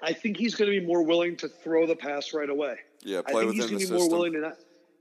I 0.00 0.12
think 0.12 0.36
he's 0.36 0.54
going 0.54 0.70
to 0.70 0.80
be 0.80 0.86
more 0.86 1.02
willing 1.02 1.36
to 1.38 1.48
throw 1.48 1.86
the 1.86 1.96
pass 1.96 2.32
right 2.32 2.48
away. 2.48 2.76
Yeah, 3.02 3.22
play 3.22 3.42
I 3.42 3.46
think 3.46 3.46
within 3.46 3.52
he's 3.52 3.60
going 3.60 3.68
to 3.68 3.76
be 3.78 3.80
system. 3.86 3.98
more 3.98 4.10
willing 4.10 4.32
to 4.34 4.40
not 4.40 4.58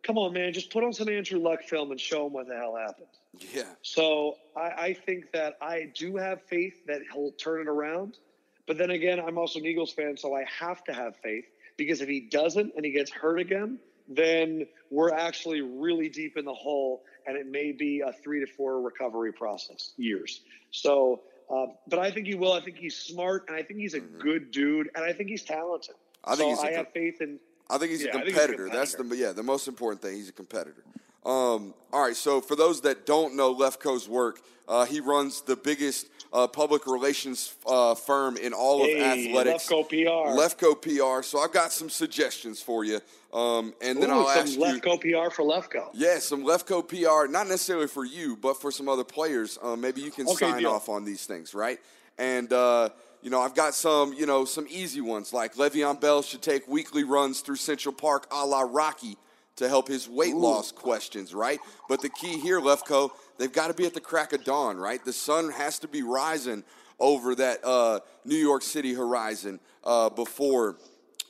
come 0.08 0.18
on, 0.18 0.34
man, 0.34 0.54
just 0.54 0.72
put 0.72 0.86
on 0.86 0.94
some 0.94 1.10
Andrew 1.10 1.40
Luck 1.40 1.64
film 1.64 1.92
and 1.92 2.00
show 2.00 2.28
him 2.28 2.34
what 2.34 2.48
the 2.48 2.56
hell 2.56 2.76
happened. 2.78 3.08
Yeah. 3.54 3.64
So 3.82 4.38
I, 4.56 4.62
I 4.62 4.94
think 4.94 5.34
that 5.34 5.58
I 5.62 5.92
do 5.94 6.16
have 6.16 6.42
faith 6.44 6.86
that 6.88 7.02
he'll 7.12 7.34
turn 7.34 7.62
it 7.62 7.68
around. 7.68 8.18
But 8.66 8.78
then 8.78 8.90
again, 8.90 9.20
I'm 9.20 9.38
also 9.38 9.60
an 9.60 9.66
Eagles 9.66 9.92
fan, 9.92 10.16
so 10.18 10.34
I 10.34 10.46
have 10.60 10.84
to 10.86 10.94
have 10.94 11.18
faith 11.18 11.46
because 11.76 12.02
if 12.02 12.08
he 12.08 12.22
doesn't 12.22 12.74
and 12.76 12.86
he 12.86 12.92
gets 12.92 13.12
hurt 13.12 13.40
again, 13.40 13.80
then 14.08 14.66
we're 14.90 15.14
actually 15.14 15.62
really 15.62 16.10
deep 16.10 16.38
in 16.38 16.46
the 16.46 16.54
hole 16.54 17.04
and 17.26 17.36
it 17.36 17.46
may 17.46 17.74
be 17.74 18.02
a 18.02 18.14
three 18.14 18.40
to 18.40 18.48
four 18.48 18.82
recovery 18.82 19.34
process, 19.34 19.92
years. 19.98 20.42
So, 20.72 21.22
uh, 21.54 21.68
but 21.88 22.00
I 22.00 22.12
think 22.12 22.28
he 22.28 22.36
will. 22.36 22.54
I 22.54 22.62
think 22.62 22.78
he's 22.78 22.96
smart 22.96 23.46
and 23.50 23.58
I 23.58 23.64
think 23.64 23.80
he's 23.82 23.94
a 23.94 24.00
mm-hmm. 24.00 24.20
good 24.20 24.52
dude 24.52 24.90
and 24.96 25.04
I 25.04 25.12
think 25.12 25.30
he's 25.30 25.44
talented. 25.44 25.96
I 26.24 26.36
think 26.36 26.58
so 26.58 26.64
I 26.64 26.72
have 26.72 26.92
faith 26.94 27.22
in 27.22 27.40
I 27.70 27.78
think 27.78 27.92
he's, 27.92 28.04
yeah, 28.04 28.10
a, 28.10 28.12
competitor. 28.12 28.26
he's 28.26 28.36
a 28.36 28.40
competitor. 28.40 28.70
That's 28.72 28.96
the 28.96 29.16
yeah 29.16 29.32
the 29.32 29.44
most 29.44 29.68
important 29.68 30.02
thing. 30.02 30.16
He's 30.16 30.30
a 30.30 30.34
competitor. 30.34 30.84
Um, 31.26 31.74
all 31.92 32.04
right, 32.04 32.16
so 32.16 32.40
for 32.40 32.56
those 32.56 32.82
that 32.82 33.06
don't 33.06 33.36
know 33.36 33.54
Lefkoe's 33.54 34.08
work, 34.08 34.40
uh, 34.68 34.86
he 34.86 35.02
runs 35.02 35.42
the 35.42 35.58
biggest 35.58 36.08
uh, 36.32 36.48
public 36.48 36.88
relations 36.88 37.54
uh, 37.66 37.96
firm 37.96 38.38
in 38.38 38.54
all 38.54 38.82
of 38.82 38.88
hey, 38.88 39.28
athletics. 39.28 39.68
Lefkoe 39.68 39.90
PR. 39.90 40.40
Lefkoe 40.40 40.82
PR. 40.82 41.24
So 41.24 41.40
I've 41.40 41.52
got 41.52 41.72
some 41.74 41.90
suggestions 41.90 42.62
for 42.62 42.86
you, 42.86 43.02
um, 43.34 43.74
and 43.82 44.02
then 44.02 44.10
Ooh, 44.10 44.20
I'll 44.20 44.28
some 44.28 44.44
ask 44.44 44.58
Lefkoe 44.58 45.04
you. 45.04 45.26
PR 45.26 45.30
for 45.34 45.44
Lefkoe. 45.44 45.90
Yeah, 45.94 46.20
some 46.20 46.44
Lefkoe 46.46 46.88
PR, 46.88 47.30
not 47.30 47.48
necessarily 47.48 47.88
for 47.88 48.06
you, 48.06 48.38
but 48.38 48.62
for 48.62 48.72
some 48.72 48.88
other 48.88 49.04
players. 49.04 49.58
Um, 49.62 49.82
maybe 49.82 50.02
you 50.02 50.12
can 50.12 50.28
okay, 50.28 50.50
sign 50.50 50.62
deal. 50.62 50.72
off 50.72 50.88
on 50.90 51.04
these 51.04 51.26
things, 51.26 51.54
right? 51.54 51.80
And 52.18 52.52
uh, 52.52 52.90
you 53.22 53.30
know, 53.30 53.42
I've 53.42 53.56
got 53.56 53.74
some, 53.74 54.14
you 54.14 54.26
know, 54.26 54.46
some 54.46 54.68
easy 54.70 55.02
ones 55.02 55.34
like 55.34 55.56
Le'Veon 55.56 56.00
Bell 56.00 56.22
should 56.22 56.42
take 56.42 56.68
weekly 56.68 57.04
runs 57.04 57.42
through 57.42 57.56
Central 57.56 57.94
Park 57.94 58.28
a 58.32 58.46
la 58.46 58.62
Rocky 58.62 59.18
to 59.58 59.68
help 59.68 59.88
his 59.88 60.08
weight 60.08 60.34
Ooh. 60.34 60.40
loss 60.40 60.72
questions, 60.72 61.34
right? 61.34 61.60
But 61.90 62.02
the 62.02 62.10
key 62.10 62.40
here, 62.40 62.62
Lefkoe, 62.62 63.10
they've 63.38 63.52
got 63.52 63.68
to 63.68 63.74
be 63.74 63.86
at 63.86 63.94
the 63.94 64.02
crack 64.02 64.34
of 64.34 64.44
dawn, 64.44 64.78
right? 64.78 65.04
The 65.04 65.14
sun 65.14 65.52
has 65.52 65.80
to 65.80 65.88
be 65.88 66.04
rising 66.04 66.64
over 67.00 67.36
that 67.36 67.64
uh, 67.64 68.00
New 68.24 68.36
York 68.36 68.62
City 68.62 68.94
horizon 68.94 69.60
uh, 69.84 70.10
before 70.10 70.78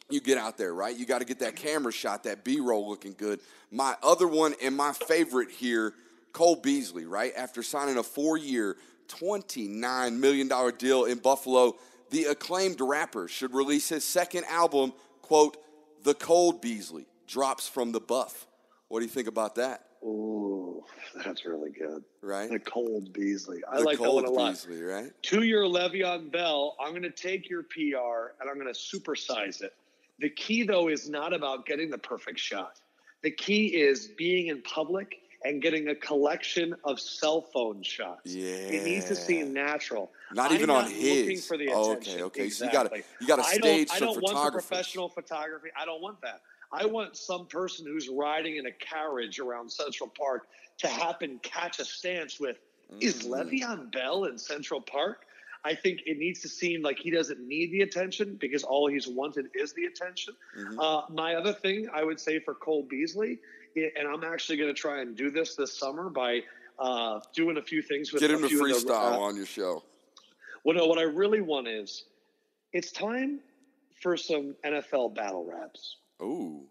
you 0.09 0.21
get 0.21 0.37
out 0.37 0.57
there, 0.57 0.73
right? 0.73 0.95
You 0.95 1.05
got 1.05 1.19
to 1.19 1.25
get 1.25 1.39
that 1.39 1.55
camera 1.55 1.91
shot, 1.91 2.23
that 2.23 2.43
B 2.43 2.59
roll 2.59 2.87
looking 2.87 3.15
good. 3.17 3.39
My 3.71 3.95
other 4.01 4.27
one 4.27 4.55
and 4.61 4.75
my 4.75 4.93
favorite 4.93 5.51
here, 5.51 5.93
Cole 6.31 6.55
Beasley, 6.55 7.05
right? 7.05 7.33
After 7.35 7.63
signing 7.63 7.97
a 7.97 8.03
four 8.03 8.37
year, 8.37 8.77
$29 9.07 10.17
million 10.19 10.49
deal 10.77 11.05
in 11.05 11.17
Buffalo, 11.19 11.75
the 12.09 12.25
acclaimed 12.25 12.79
rapper 12.81 13.27
should 13.27 13.53
release 13.53 13.89
his 13.89 14.03
second 14.03 14.45
album, 14.45 14.93
quote, 15.21 15.57
The 16.03 16.13
Cold 16.13 16.61
Beasley 16.61 17.05
drops 17.27 17.67
from 17.67 17.91
the 17.91 17.99
buff. 17.99 18.47
What 18.87 18.99
do 18.99 19.05
you 19.05 19.11
think 19.11 19.27
about 19.27 19.55
that? 19.55 19.83
Ooh. 20.03 20.83
That's 21.25 21.45
really 21.45 21.71
good. 21.71 22.03
right? 22.21 22.49
The 22.49 22.59
Cold 22.59 23.11
Beasley. 23.13 23.61
I 23.69 23.77
The 23.77 23.83
like 23.83 23.99
that 23.99 24.11
one 24.11 24.25
a 24.25 24.29
lot. 24.29 24.51
Beasley, 24.51 24.81
right? 24.83 25.11
To 25.23 25.43
your 25.43 25.63
Le'Veon 25.63 26.31
Bell, 26.31 26.75
I'm 26.79 26.91
going 26.91 27.01
to 27.03 27.09
take 27.09 27.49
your 27.49 27.63
PR 27.63 28.33
and 28.39 28.49
I'm 28.49 28.59
going 28.59 28.71
to 28.73 28.79
supersize 28.79 29.61
it. 29.61 29.73
The 30.19 30.29
key, 30.29 30.63
though, 30.63 30.87
is 30.89 31.09
not 31.09 31.33
about 31.33 31.65
getting 31.65 31.89
the 31.89 31.97
perfect 31.97 32.39
shot. 32.39 32.79
The 33.23 33.31
key 33.31 33.67
is 33.75 34.07
being 34.17 34.47
in 34.47 34.61
public 34.61 35.17
and 35.43 35.61
getting 35.61 35.87
a 35.89 35.95
collection 35.95 36.75
of 36.83 36.99
cell 36.99 37.41
phone 37.41 37.83
shots. 37.83 38.33
Yeah. 38.33 38.47
It 38.55 38.83
needs 38.83 39.05
to 39.05 39.15
seem 39.15 39.53
natural. 39.53 40.11
Not 40.33 40.49
I'm 40.51 40.57
even 40.57 40.69
on 40.69 40.83
not 40.85 40.91
looking 40.91 41.29
his. 41.29 41.47
for 41.47 41.57
the 41.57 41.69
Oh, 41.71 41.91
attention. 41.91 42.13
okay, 42.13 42.23
okay. 42.23 42.49
So 42.49 42.65
you 42.65 42.69
Exactly. 42.69 42.99
gotta- 42.99 43.03
you 43.21 43.27
gotta 43.27 43.41
I 43.43 43.53
stage 43.53 43.87
don't, 43.89 43.95
I 43.95 43.99
don't 43.99 44.21
want 44.21 44.45
the 44.45 44.51
professional 44.51 45.09
photography. 45.09 45.69
I 45.79 45.85
don't 45.85 46.01
want 46.01 46.21
that. 46.21 46.41
I 46.71 46.85
want 46.85 47.15
some 47.15 47.47
person 47.47 47.85
who's 47.85 48.09
riding 48.09 48.57
in 48.57 48.65
a 48.65 48.71
carriage 48.71 49.39
around 49.39 49.71
Central 49.71 50.09
Park 50.09 50.47
to 50.79 50.87
happen 50.87 51.39
catch 51.41 51.79
a 51.79 51.85
stance 51.85 52.39
with, 52.39 52.57
is 52.99 53.23
Mm. 53.23 53.29
Le'Veon 53.51 53.91
Bell 53.91 54.25
in 54.25 54.37
Central 54.37 54.81
Park? 54.81 55.23
I 55.63 55.75
think 55.75 56.01
it 56.05 56.17
needs 56.17 56.41
to 56.41 56.49
seem 56.49 56.81
like 56.81 56.97
he 56.99 57.09
doesn't 57.09 57.39
need 57.45 57.71
the 57.71 57.81
attention 57.81 58.35
because 58.35 58.63
all 58.63 58.87
he's 58.87 59.07
wanted 59.07 59.49
is 59.53 59.73
the 59.73 59.85
attention. 59.85 60.35
Mhm. 60.57 60.77
Uh, 60.79 61.05
my 61.11 61.35
other 61.35 61.51
thing 61.53 61.89
I 61.93 62.03
would 62.03 62.19
say 62.19 62.39
for 62.39 62.53
Cole 62.53 62.83
Beasley, 62.83 63.33
i- 63.33 63.66
and 63.77 64.07
I'm 64.07 64.23
actually 64.23 64.57
going 64.57 64.73
to 64.73 64.79
try 64.79 65.01
and 65.01 65.15
do 65.15 65.29
this 65.29 65.55
this 65.55 65.77
summer 65.77 66.09
by 66.09 66.41
uh, 66.79 67.19
doing 67.33 67.57
a 67.57 67.61
few 67.61 67.81
things 67.81 68.11
with 68.11 68.21
Get 68.21 68.31
him 68.31 68.39
to 68.39 68.45
of 68.45 68.51
the, 68.51 68.57
freestyle 68.57 69.13
uh, 69.13 69.19
on 69.19 69.35
your 69.35 69.45
show. 69.45 69.83
well, 70.63 70.77
no, 70.77 70.85
what 70.85 70.99
I 70.99 71.03
really 71.03 71.41
want 71.41 71.67
is 71.67 72.05
it's 72.73 72.91
time 72.91 73.39
for 74.01 74.17
some 74.17 74.55
NFL 74.65 75.15
battle 75.15 75.45
raps. 75.45 75.97
Ooh. 76.21 76.61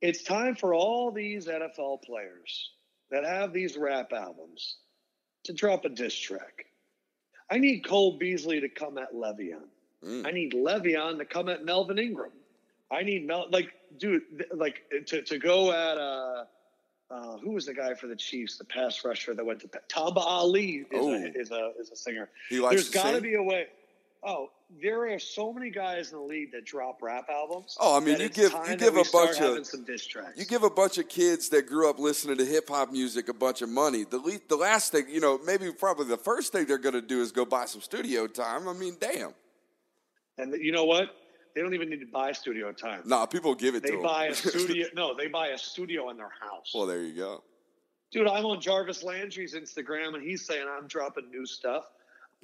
It's 0.00 0.22
time 0.22 0.54
for 0.54 0.74
all 0.74 1.10
these 1.10 1.46
NFL 1.46 2.02
players 2.02 2.72
that 3.10 3.24
have 3.24 3.52
these 3.52 3.76
rap 3.76 4.12
albums 4.12 4.76
to 5.44 5.52
drop 5.52 5.84
a 5.84 5.88
diss 5.88 6.14
track. 6.14 6.66
I 7.50 7.58
need 7.58 7.86
Cole 7.86 8.18
Beasley 8.18 8.60
to 8.60 8.68
come 8.68 8.98
at 8.98 9.14
Le'Veon. 9.14 9.68
Mm. 10.04 10.26
I 10.26 10.30
need 10.30 10.52
Le'Veon 10.52 11.18
to 11.18 11.24
come 11.24 11.48
at 11.48 11.64
Melvin 11.64 11.98
Ingram. 11.98 12.32
I 12.94 13.02
need 13.02 13.26
Mel 13.26 13.46
like 13.50 13.72
dude 13.98 14.22
like 14.54 14.82
to, 15.06 15.22
to 15.22 15.38
go 15.38 15.72
at 15.72 15.98
uh 15.98 16.44
uh, 17.10 17.36
who 17.38 17.50
was 17.52 17.66
the 17.66 17.74
guy 17.74 17.92
for 17.94 18.06
the 18.06 18.16
Chiefs, 18.16 18.56
the 18.56 18.64
pass 18.64 19.04
rusher 19.04 19.34
that 19.34 19.44
went 19.44 19.60
to 19.60 19.68
Tamba 19.88 20.20
Hali 20.20 20.78
is, 20.78 20.86
Oh. 20.94 21.12
a, 21.12 21.18
is 21.34 21.50
a 21.50 21.72
is 21.78 21.90
a 21.90 21.96
singer. 21.96 22.28
He 22.48 22.58
likes 22.60 22.74
There's 22.76 22.88
to 22.90 22.94
got 22.94 23.10
to 23.12 23.20
be 23.20 23.34
a 23.34 23.42
way. 23.42 23.66
Oh, 24.26 24.48
there 24.82 25.06
are 25.12 25.18
so 25.18 25.52
many 25.52 25.68
guys 25.68 26.10
in 26.10 26.16
the 26.18 26.24
league 26.24 26.50
that 26.52 26.64
drop 26.64 27.02
rap 27.02 27.28
albums. 27.28 27.76
Oh, 27.78 27.94
I 27.94 28.00
mean, 28.00 28.18
you 28.18 28.30
give- 28.30 28.54
you 28.70 28.76
give 28.76 28.96
a 28.96 29.04
bunch 29.12 29.38
of- 29.38 29.66
some 29.66 29.84
diss 29.84 30.06
tracks. 30.06 30.38
You 30.38 30.46
give 30.46 30.62
a 30.62 30.70
bunch 30.70 30.96
of 30.96 31.10
kids 31.10 31.50
that 31.50 31.66
grew 31.66 31.90
up 31.90 31.98
listening 31.98 32.38
to 32.38 32.44
hip 32.46 32.70
hop 32.70 32.90
music 32.90 33.28
a 33.28 33.34
bunch 33.34 33.60
of 33.60 33.68
money. 33.68 34.04
The 34.04 34.16
le- 34.16 34.40
the 34.48 34.56
last 34.56 34.90
thing, 34.92 35.04
you 35.10 35.20
know, 35.20 35.38
maybe 35.44 35.70
probably 35.72 36.06
the 36.06 36.16
first 36.16 36.52
thing 36.52 36.64
they're 36.64 36.78
going 36.78 36.94
to 36.94 37.02
do 37.02 37.20
is 37.20 37.32
go 37.32 37.44
buy 37.44 37.66
some 37.66 37.82
studio 37.82 38.26
time. 38.26 38.66
I 38.66 38.72
mean, 38.72 38.96
damn. 38.98 39.34
and 40.38 40.54
you 40.54 40.72
know 40.72 40.86
what? 40.86 41.10
They 41.54 41.60
don't 41.62 41.74
even 41.74 41.88
need 41.88 42.00
to 42.00 42.06
buy 42.06 42.32
studio 42.32 42.72
time. 42.72 43.02
Nah, 43.04 43.26
people 43.26 43.54
give 43.54 43.74
it 43.74 43.82
They 43.82 43.90
to 43.90 43.96
them. 43.96 44.02
They 44.02 44.08
buy 44.08 44.26
a 44.26 44.34
studio. 44.34 44.86
no, 44.94 45.14
they 45.14 45.28
buy 45.28 45.48
a 45.48 45.58
studio 45.58 46.10
in 46.10 46.16
their 46.16 46.32
house. 46.40 46.72
well, 46.74 46.86
there 46.86 47.02
you 47.02 47.12
go. 47.14 47.42
Dude, 48.10 48.28
I'm 48.28 48.44
on 48.44 48.60
Jarvis 48.60 49.02
Landry's 49.02 49.54
Instagram, 49.54 50.14
and 50.14 50.22
he's 50.22 50.44
saying 50.46 50.66
I'm 50.68 50.86
dropping 50.86 51.30
new 51.30 51.46
stuff. 51.46 51.90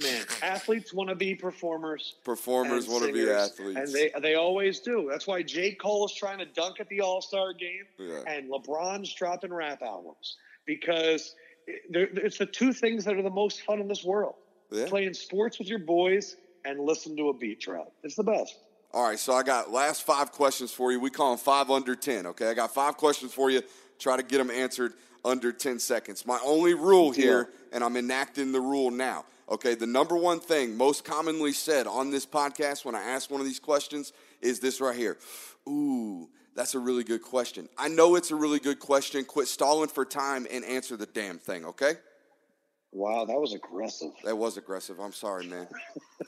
Man, 0.01 0.25
athletes 0.43 0.95
want 0.95 1.11
to 1.11 1.15
be 1.17 1.35
performers. 1.35 2.15
Performers 2.25 2.89
want 2.89 3.05
to 3.07 3.13
be 3.13 3.29
athletes. 3.29 3.77
and 3.79 3.93
they 3.93 4.13
they 4.21 4.35
always 4.37 4.81
do. 4.81 5.09
That's 5.11 5.27
why 5.27 5.43
J. 5.43 5.73
Cole 5.73 6.07
is 6.07 6.15
trying 6.15 6.39
to 6.39 6.47
dunk 6.47 6.81
at 6.81 6.89
the 6.89 7.01
All 7.01 7.21
Star 7.21 7.53
game, 7.53 7.85
Yeah. 7.99 8.23
and 8.27 8.51
LeBron's 8.51 9.13
dropping 9.13 9.53
rap 9.53 9.83
albums 9.83 10.37
because 10.67 11.35
it's 11.67 12.39
the 12.39 12.47
two 12.47 12.73
things 12.73 13.05
that 13.05 13.17
are 13.17 13.23
the 13.23 13.31
most 13.31 13.63
fun 13.63 13.81
in 13.81 13.89
this 13.89 14.03
world: 14.05 14.35
Yeah. 14.71 14.87
playing 14.87 15.15
sports 15.15 15.59
with 15.59 15.69
your 15.69 15.79
boys 15.81 16.37
and 16.65 16.81
listen 16.81 17.17
to 17.17 17.29
a 17.29 17.35
beat 17.35 17.61
drop. 17.61 17.93
It's 18.03 18.17
the 18.17 18.25
best. 18.25 18.59
All 18.93 19.05
right, 19.05 19.19
so 19.19 19.35
I 19.35 19.45
got 19.45 19.71
last 19.71 20.03
five 20.03 20.33
questions 20.33 20.73
for 20.73 20.91
you. 20.91 20.99
We 20.99 21.11
call 21.11 21.31
them 21.31 21.39
five 21.39 21.71
under 21.71 21.95
10, 21.95 22.27
okay? 22.27 22.49
I 22.51 22.55
got 22.55 22.75
five 22.75 22.97
questions 22.97 23.33
for 23.33 23.49
you. 23.49 23.63
Try 24.01 24.17
to 24.17 24.23
get 24.25 24.39
them 24.39 24.51
answered 24.51 24.95
under 25.25 25.53
10 25.53 25.79
seconds. 25.79 26.27
My 26.27 26.41
only 26.45 26.75
rule 26.75 27.13
here, 27.13 27.51
and 27.73 27.85
I'm 27.85 27.97
enacting 27.97 28.51
the 28.51 28.61
rule 28.61 28.91
now, 28.91 29.27
okay? 29.49 29.77
The 29.77 29.87
number 29.87 30.17
one 30.17 30.41
thing 30.41 30.77
most 30.77 31.05
commonly 31.05 31.53
said 31.53 31.87
on 31.87 32.11
this 32.11 32.27
podcast 32.27 32.85
when 32.85 32.97
I 32.97 33.03
ask 33.03 33.31
one 33.31 33.41
of 33.41 33.47
these 33.47 33.61
questions 33.61 34.13
is 34.41 34.59
this 34.59 34.81
right 34.81 34.97
here 34.97 35.19
Ooh, 35.69 36.29
that's 36.57 36.75
a 36.75 36.79
really 36.81 37.05
good 37.05 37.23
question. 37.23 37.69
I 37.79 37.89
know 37.89 38.17
it's 38.17 38.33
a 38.33 38.37
really 38.37 38.59
good 38.59 38.81
question. 38.81 39.25
Quit 39.25 39.47
stalling 39.47 39.89
for 39.89 40.05
time 40.05 40.49
and 40.51 40.65
answer 40.65 40.97
the 40.97 41.07
damn 41.07 41.39
thing, 41.39 41.65
okay? 41.65 41.93
Wow, 42.93 43.25
that 43.25 43.39
was 43.41 43.55
aggressive. 43.55 44.11
That 44.25 44.37
was 44.37 44.57
aggressive. 44.57 44.99
I'm 44.99 45.13
sorry, 45.13 45.47
man. 45.47 45.69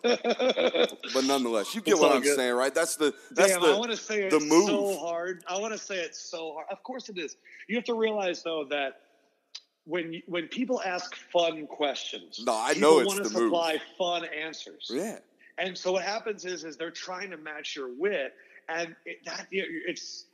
But 0.04 1.24
nonetheless, 1.24 1.74
you 1.74 1.80
get 1.80 1.92
It's 1.92 2.00
what 2.00 2.12
I'm 2.12 2.22
good. 2.22 2.36
saying, 2.36 2.54
right? 2.54 2.74
That's 2.74 2.96
the 2.96 3.12
that's 3.32 3.52
Damn, 3.52 3.62
the 3.62 3.68
I 3.68 3.78
want 3.78 3.90
to 3.90 3.96
say 3.96 4.28
the 4.28 4.40
move. 4.40 4.66
so 4.68 4.96
hard. 4.98 5.44
I 5.48 5.58
want 5.58 5.72
to 5.72 5.78
say 5.78 5.96
it 5.96 6.14
so 6.14 6.54
hard. 6.54 6.66
Of 6.70 6.82
course 6.82 7.08
it 7.08 7.18
is. 7.18 7.36
You 7.68 7.76
have 7.76 7.84
to 7.84 7.94
realize 7.94 8.42
though 8.42 8.64
that 8.70 9.00
when 9.84 10.12
you- 10.12 10.22
when 10.26 10.46
people 10.48 10.80
ask 10.82 11.14
fun 11.32 11.66
questions, 11.66 12.40
No, 12.44 12.54
I 12.56 12.74
know 12.74 13.00
it's 13.00 13.08
want 13.08 13.22
to 13.24 13.28
the 13.28 13.38
move. 13.40 13.48
supply 13.50 13.80
fun 13.98 14.24
answers. 14.26 14.88
Yeah. 14.92 15.18
And 15.58 15.76
so 15.76 15.92
what 15.92 16.04
happens 16.04 16.44
is 16.44 16.64
is 16.64 16.76
they're 16.76 16.90
trying 16.90 17.30
to 17.30 17.36
match 17.36 17.74
your 17.76 17.88
wit, 17.88 18.34
and 18.68 18.94
it, 19.04 19.18
that 19.26 19.46
it's 19.50 20.24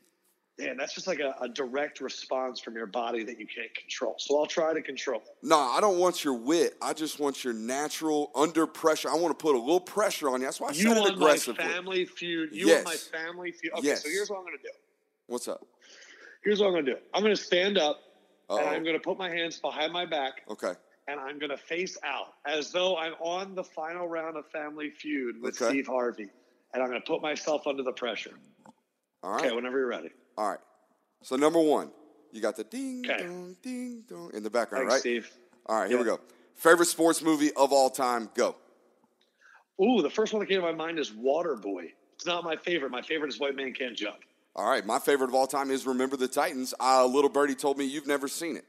man, 0.58 0.76
that's 0.76 0.94
just 0.94 1.06
like 1.06 1.20
a, 1.20 1.34
a 1.40 1.48
direct 1.48 2.00
response 2.00 2.60
from 2.60 2.74
your 2.74 2.86
body 2.86 3.22
that 3.24 3.38
you 3.38 3.46
can't 3.46 3.72
control. 3.74 4.14
So 4.18 4.38
I'll 4.38 4.46
try 4.46 4.74
to 4.74 4.82
control 4.82 5.20
it. 5.20 5.36
No, 5.42 5.58
I 5.58 5.80
don't 5.80 5.98
want 5.98 6.24
your 6.24 6.34
wit. 6.34 6.74
I 6.82 6.92
just 6.92 7.20
want 7.20 7.44
your 7.44 7.54
natural 7.54 8.30
under 8.34 8.66
pressure. 8.66 9.08
I 9.10 9.14
want 9.14 9.38
to 9.38 9.42
put 9.42 9.54
a 9.54 9.58
little 9.58 9.80
pressure 9.80 10.28
on 10.28 10.40
you. 10.40 10.46
That's 10.46 10.60
why 10.60 10.68
I 10.68 10.72
You 10.72 10.82
said 10.88 10.96
it 10.96 11.00
want 11.00 11.18
my 11.18 11.36
family 11.36 12.04
feud. 12.04 12.50
You 12.52 12.68
Yes. 12.68 12.84
want 12.84 12.96
my 13.12 13.18
family 13.18 13.52
feud. 13.52 13.72
Okay, 13.74 13.86
Yes. 13.86 14.02
so 14.02 14.08
here's 14.08 14.28
what 14.30 14.38
I'm 14.38 14.44
going 14.44 14.56
to 14.58 14.62
do. 14.62 14.70
What's 15.26 15.46
up? 15.48 15.64
Here's 16.44 16.60
what 16.60 16.66
I'm 16.68 16.72
going 16.72 16.86
to 16.86 16.94
do. 16.94 16.98
I'm 17.14 17.22
going 17.22 17.34
to 17.36 17.42
stand 17.42 17.78
up 17.78 18.00
and 18.50 18.58
Uh-oh. 18.60 18.66
I'm 18.68 18.82
going 18.82 18.96
to 18.96 19.00
put 19.02 19.18
my 19.18 19.30
hands 19.30 19.60
behind 19.60 19.92
my 19.92 20.06
back 20.06 20.42
Okay. 20.48 20.72
and 21.06 21.20
I'm 21.20 21.38
going 21.38 21.50
to 21.50 21.56
face 21.56 21.98
out 22.02 22.34
as 22.46 22.72
though 22.72 22.96
I'm 22.96 23.14
on 23.20 23.54
the 23.54 23.64
final 23.64 24.08
round 24.08 24.36
of 24.36 24.46
Family 24.50 24.90
Feud 24.90 25.40
with 25.40 25.60
Okay. 25.60 25.72
Steve 25.72 25.86
Harvey. 25.86 26.28
And 26.74 26.82
I'm 26.82 26.88
going 26.90 27.00
to 27.00 27.06
put 27.06 27.22
myself 27.22 27.66
under 27.66 27.82
the 27.82 27.92
pressure. 27.92 28.32
All 29.22 29.32
right. 29.32 29.44
Okay, 29.46 29.54
whenever 29.54 29.78
you're 29.78 29.88
ready. 29.88 30.10
All 30.38 30.48
right. 30.50 30.58
So 31.22 31.34
number 31.34 31.58
one, 31.60 31.90
you 32.30 32.40
got 32.40 32.54
the 32.56 32.62
ding 32.62 33.04
Okay. 33.04 33.24
dong 33.24 33.56
ding 33.60 34.04
dong 34.08 34.30
in 34.32 34.44
the 34.44 34.48
background, 34.50 34.84
Thanks, 34.88 34.94
right? 34.94 35.00
Steve. 35.00 35.30
All 35.66 35.80
right. 35.80 35.90
Here 35.90 35.98
we 35.98 36.04
go. 36.04 36.20
Favorite 36.54 36.86
sports 36.86 37.20
movie 37.20 37.52
of 37.54 37.72
all 37.72 37.90
time? 37.90 38.30
Go. 38.34 38.54
Ooh, 39.82 40.00
the 40.00 40.10
first 40.10 40.32
one 40.32 40.38
that 40.40 40.46
came 40.46 40.60
to 40.60 40.66
my 40.66 40.72
mind 40.72 41.00
is 41.00 41.10
Waterboy. 41.10 41.90
It's 42.14 42.24
not 42.26 42.44
my 42.44 42.54
favorite. 42.56 42.90
My 42.92 43.02
favorite 43.02 43.28
is 43.28 43.40
White 43.40 43.56
Man 43.56 43.72
Can't 43.72 43.96
Jump. 43.96 44.18
All 44.54 44.68
right. 44.68 44.86
My 44.86 45.00
favorite 45.00 45.28
of 45.28 45.34
all 45.34 45.46
time 45.48 45.72
is 45.72 45.86
Remember 45.86 46.16
the 46.16 46.28
Titans. 46.28 46.72
Uh, 46.80 47.04
little 47.04 47.30
birdie 47.30 47.54
told 47.56 47.76
me 47.76 47.84
you've 47.84 48.06
never 48.06 48.28
seen 48.28 48.56
it. 48.56 48.64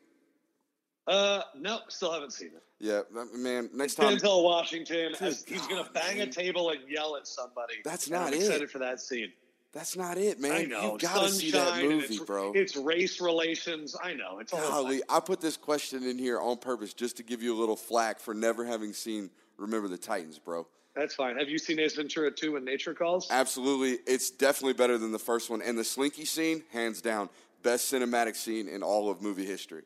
Uh, 1.07 1.41
no, 1.55 1.79
still 1.87 2.11
haven't 2.11 2.33
seen 2.33 2.49
it. 2.49 2.63
Yeah, 2.79 3.01
man. 3.35 3.69
Next 3.73 3.95
time. 3.95 4.17
Denzel 4.17 4.43
Washington, 4.43 5.13
he's 5.19 5.43
going 5.67 5.83
to 5.83 5.89
bang 5.91 6.17
man. 6.19 6.29
a 6.29 6.31
table 6.31 6.69
and 6.71 6.79
yell 6.89 7.15
at 7.15 7.27
somebody. 7.27 7.75
That's 7.83 8.09
not 8.09 8.27
I'm 8.27 8.33
it. 8.33 8.37
excited 8.41 8.71
for 8.71 8.79
that 8.79 8.99
scene. 8.99 9.31
That's 9.71 9.95
not 9.95 10.17
it, 10.17 10.39
man. 10.39 10.51
I 10.51 10.63
know. 10.63 10.93
You 10.93 10.97
got 10.97 11.23
to 11.23 11.29
see 11.29 11.51
that 11.51 11.83
movie, 11.83 12.15
it's, 12.15 12.23
bro. 12.23 12.53
It's 12.53 12.75
race 12.75 13.21
relations. 13.21 13.95
I 14.03 14.13
know. 14.13 14.39
It's 14.39 14.51
all 14.51 14.59
Golly, 14.59 15.01
I 15.07 15.19
put 15.19 15.41
this 15.41 15.57
question 15.57 16.03
in 16.03 16.17
here 16.17 16.39
on 16.39 16.57
purpose 16.57 16.93
just 16.93 17.17
to 17.17 17.23
give 17.23 17.43
you 17.43 17.55
a 17.55 17.59
little 17.59 17.75
flack 17.75 18.19
for 18.19 18.33
never 18.33 18.65
having 18.65 18.93
seen 18.93 19.29
Remember 19.57 19.87
the 19.87 19.97
Titans, 19.97 20.39
bro. 20.39 20.65
That's 20.95 21.13
fine. 21.13 21.37
Have 21.37 21.49
you 21.49 21.59
seen 21.59 21.79
Ace 21.79 21.95
Ventura 21.95 22.31
2 22.31 22.53
when 22.53 22.65
Nature 22.65 22.93
Calls? 22.93 23.27
Absolutely, 23.29 23.99
it's 24.11 24.31
definitely 24.31 24.73
better 24.73 24.97
than 24.97 25.11
the 25.11 25.19
first 25.19 25.49
one. 25.49 25.61
And 25.61 25.77
the 25.77 25.83
Slinky 25.83 26.25
scene, 26.25 26.63
hands 26.71 27.01
down, 27.01 27.29
best 27.61 27.91
cinematic 27.91 28.35
scene 28.35 28.67
in 28.67 28.81
all 28.81 29.09
of 29.09 29.21
movie 29.21 29.45
history. 29.45 29.83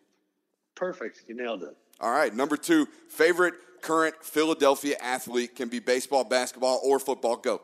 Perfect. 0.75 1.23
You 1.27 1.35
nailed 1.35 1.63
it. 1.63 1.75
All 1.99 2.11
right, 2.11 2.33
number 2.33 2.57
two, 2.57 2.87
favorite 3.09 3.53
current 3.81 4.15
Philadelphia 4.21 4.95
athlete 5.01 5.55
can 5.55 5.69
be 5.69 5.79
baseball, 5.79 6.23
basketball, 6.23 6.79
or 6.83 6.99
football. 6.99 7.35
Go. 7.35 7.61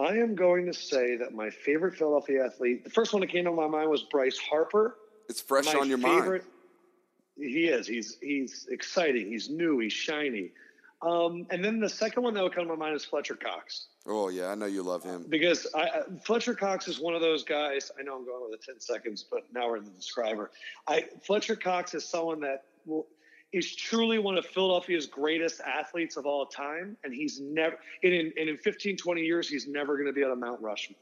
I 0.00 0.16
am 0.16 0.34
going 0.34 0.66
to 0.66 0.72
say 0.72 1.16
that 1.16 1.34
my 1.34 1.50
favorite 1.50 1.94
Philadelphia 1.94 2.46
athlete, 2.46 2.84
the 2.84 2.90
first 2.90 3.12
one 3.12 3.20
that 3.20 3.28
came 3.28 3.44
to 3.44 3.52
my 3.52 3.66
mind 3.66 3.90
was 3.90 4.02
Bryce 4.04 4.38
Harper. 4.38 4.96
It's 5.28 5.40
fresh 5.40 5.66
my 5.66 5.74
on 5.74 5.88
your 5.88 5.98
favorite, 5.98 6.44
mind. 7.38 7.52
He 7.52 7.66
is. 7.66 7.86
He's 7.86 8.16
he's 8.20 8.66
exciting. 8.70 9.28
He's 9.28 9.50
new. 9.50 9.78
He's 9.78 9.92
shiny. 9.92 10.52
Um, 11.02 11.46
and 11.50 11.64
then 11.64 11.80
the 11.80 11.88
second 11.88 12.22
one 12.22 12.34
that 12.34 12.42
would 12.42 12.54
come 12.54 12.64
to 12.64 12.70
my 12.70 12.76
mind 12.76 12.96
is 12.96 13.04
Fletcher 13.04 13.34
Cox 13.34 13.86
Oh 14.06 14.28
yeah, 14.28 14.48
I 14.48 14.54
know 14.54 14.66
you 14.66 14.82
love 14.82 15.02
him. 15.02 15.26
because 15.28 15.66
I, 15.74 16.02
Fletcher 16.24 16.54
Cox 16.54 16.88
is 16.88 17.00
one 17.00 17.14
of 17.14 17.20
those 17.20 17.44
guys. 17.44 17.90
I 17.98 18.02
know 18.02 18.16
I'm 18.16 18.24
going 18.24 18.50
with 18.50 18.58
the 18.58 18.64
ten 18.72 18.80
seconds, 18.80 19.24
but 19.30 19.44
now 19.52 19.68
we're 19.68 19.76
in 19.76 19.84
the 19.84 19.90
describer. 19.90 20.50
I 20.86 21.04
Fletcher 21.22 21.56
Cox 21.56 21.94
is 21.94 22.04
someone 22.04 22.40
that 22.40 22.64
will, 22.86 23.06
is 23.52 23.74
truly 23.74 24.18
one 24.18 24.38
of 24.38 24.46
Philadelphia's 24.46 25.06
greatest 25.06 25.60
athletes 25.60 26.16
of 26.16 26.24
all 26.26 26.46
time, 26.46 26.96
and 27.04 27.12
he's 27.12 27.40
never 27.40 27.76
and 28.02 28.12
in 28.12 28.32
and 28.38 28.48
in 28.48 28.56
15, 28.56 28.96
20 28.96 29.20
years 29.22 29.48
he's 29.48 29.66
never 29.66 29.94
going 29.96 30.06
to 30.06 30.12
be 30.12 30.22
on 30.24 30.30
a 30.30 30.36
Mount 30.36 30.60
Rushmore. 30.60 30.98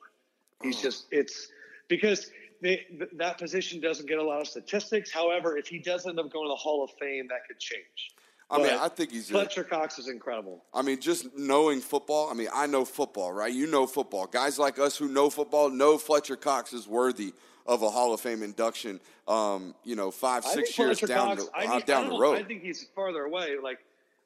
He's 0.63 0.79
Oh. 0.79 0.83
just 0.83 1.07
it's 1.11 1.49
because 1.89 2.31
they, 2.61 2.87
th- 2.99 3.11
that 3.17 3.39
position 3.39 3.81
doesn't 3.81 4.09
get 4.09 4.19
a 4.19 4.23
lot 4.23 4.41
of 4.41 4.49
statistics. 4.49 5.13
However, 5.13 5.57
if 5.57 5.69
he 5.69 5.79
does 5.79 6.07
end 6.07 6.19
up 6.19 6.31
going 6.33 6.47
to 6.47 6.51
the 6.51 6.57
Hall 6.57 6.83
of 6.83 6.91
Fame, 6.99 7.29
that 7.29 7.47
could 7.47 7.59
change. 7.59 8.15
I 8.51 8.57
mean, 8.59 8.73
I 8.73 8.89
think 8.89 9.13
he's. 9.13 9.29
Fletcher 9.29 9.63
Cox 9.63 9.99
is 9.99 10.09
incredible. 10.09 10.65
I 10.73 10.81
mean, 10.81 11.01
just 11.01 11.37
knowing 11.37 11.81
football. 11.83 12.31
I 12.31 12.35
mean, 12.35 12.49
I 12.55 12.67
know 12.67 12.87
football, 12.87 13.31
right? 13.31 13.53
You 13.53 13.67
know 13.67 13.87
football. 13.87 14.27
Guys 14.27 14.59
like 14.59 14.79
us 14.79 14.97
who 14.97 15.07
know 15.07 15.29
football 15.29 15.69
know 15.69 15.99
Fletcher 15.99 16.37
Cox 16.37 16.73
is 16.73 16.89
worthy 16.89 17.35
of 17.69 17.83
a 17.83 17.91
Hall 17.91 18.13
of 18.13 18.21
Fame 18.21 18.43
induction. 18.43 18.99
Um, 19.29 19.75
you 19.85 19.95
know, 19.95 20.11
five, 20.11 20.45
six 20.45 20.77
years 20.79 20.99
Fletcher 20.99 21.15
down 21.15 21.37
Cox, 21.37 21.45
the 21.45 21.69
uh, 21.69 21.81
down 21.81 22.09
the 22.09 22.19
road. 22.19 22.39
I 22.39 22.43
think 22.43 22.63
he's 22.63 22.85
farther 22.95 23.23
away. 23.25 23.57
Like, 23.63 23.79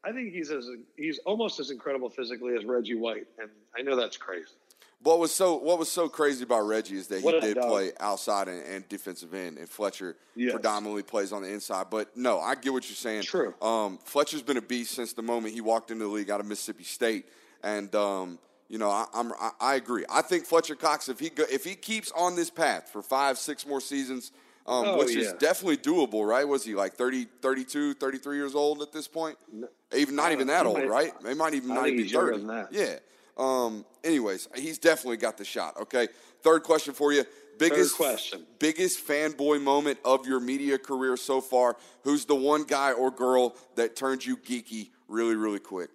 I 0.04 0.12
think 0.12 0.32
he's 0.32 0.50
as 0.50 0.66
he's 0.96 1.18
almost 1.26 1.60
as 1.60 1.70
incredible 1.70 2.08
physically 2.08 2.54
as 2.56 2.64
Reggie 2.64 2.94
White, 2.94 3.26
and 3.38 3.50
I 3.76 3.82
know 3.82 3.96
that's 3.96 4.16
crazy. 4.16 4.46
What 5.02 5.18
was 5.18 5.32
so 5.32 5.56
What 5.56 5.80
was 5.80 5.90
so 5.90 6.08
crazy 6.08 6.44
about 6.44 6.60
Reggie 6.60 6.96
is 6.96 7.08
that 7.08 7.22
he 7.22 7.40
did 7.40 7.56
dog. 7.56 7.68
play 7.68 7.90
outside 7.98 8.46
and, 8.46 8.64
and 8.64 8.88
defensive 8.88 9.34
end, 9.34 9.58
and 9.58 9.68
Fletcher 9.68 10.16
Yes. 10.36 10.52
predominantly 10.52 11.02
plays 11.02 11.32
on 11.32 11.42
the 11.42 11.48
inside. 11.52 11.86
But 11.90 12.16
no, 12.16 12.38
I 12.38 12.54
get 12.54 12.72
what 12.72 12.88
you're 12.88 12.94
saying. 12.94 13.22
True. 13.24 13.52
Um, 13.60 13.98
Fletcher's 14.04 14.42
been 14.42 14.56
a 14.56 14.62
beast 14.62 14.92
since 14.92 15.12
the 15.12 15.22
moment 15.22 15.54
he 15.54 15.60
walked 15.60 15.90
into 15.90 16.04
the 16.04 16.10
league 16.10 16.30
out 16.30 16.38
of 16.38 16.46
Mississippi 16.46 16.84
State, 16.84 17.26
and 17.64 17.92
um, 17.96 18.38
you 18.72 18.78
know 18.78 18.90
I, 18.90 19.04
I'm 19.14 19.32
I, 19.34 19.50
I 19.60 19.74
agree. 19.76 20.04
I 20.10 20.22
think 20.22 20.46
Fletcher 20.46 20.74
Cox, 20.74 21.08
if 21.08 21.20
he 21.20 21.28
go, 21.30 21.44
if 21.50 21.62
he 21.64 21.76
keeps 21.76 22.10
on 22.16 22.34
this 22.34 22.50
path 22.50 22.88
for 22.92 23.02
five, 23.02 23.38
six 23.38 23.64
more 23.66 23.80
seasons. 23.80 24.32
Um, 24.64 24.84
Oh, 24.86 24.98
which 24.98 25.16
is 25.16 25.32
definitely 25.40 25.78
doable, 25.78 26.24
right? 26.24 26.46
Was 26.46 26.64
he 26.64 26.76
like 26.76 26.92
30, 26.94 27.26
32, 27.42 27.94
33 27.94 28.36
years 28.36 28.54
old 28.54 28.80
at 28.80 28.92
this 28.92 29.08
point? 29.08 29.36
Even 29.92 30.14
not 30.14 30.30
Uh, 30.30 30.34
even 30.34 30.46
that 30.46 30.66
old, 30.66 30.76
might- 30.78 30.88
right? 30.88 31.12
They 31.20 31.34
might 31.34 31.54
even 31.54 31.72
I 31.72 31.74
not 31.74 31.88
even 31.88 31.98
he's 32.04 32.12
thirty. 32.12 32.46
Yeah. 32.70 32.98
Um, 33.36 33.84
anyways, 34.04 34.46
he's 34.54 34.78
definitely 34.78 35.16
got 35.16 35.36
the 35.36 35.44
shot. 35.44 35.80
Okay. 35.80 36.06
Third 36.42 36.62
question 36.62 36.94
for 36.94 37.12
you. 37.12 37.24
Biggest 37.58 37.96
question. 37.96 38.46
Biggest 38.60 39.04
fanboy 39.04 39.60
moment 39.60 39.98
of 40.04 40.26
your 40.28 40.38
media 40.38 40.78
career 40.78 41.16
so 41.16 41.40
far. 41.40 41.76
Who's 42.04 42.24
the 42.24 42.36
one 42.36 42.62
guy 42.62 42.92
or 42.92 43.10
girl 43.10 43.56
that 43.74 43.96
turned 43.96 44.24
you 44.24 44.36
geeky 44.36 44.90
really, 45.08 45.34
really 45.34 45.58
quick? 45.60 45.90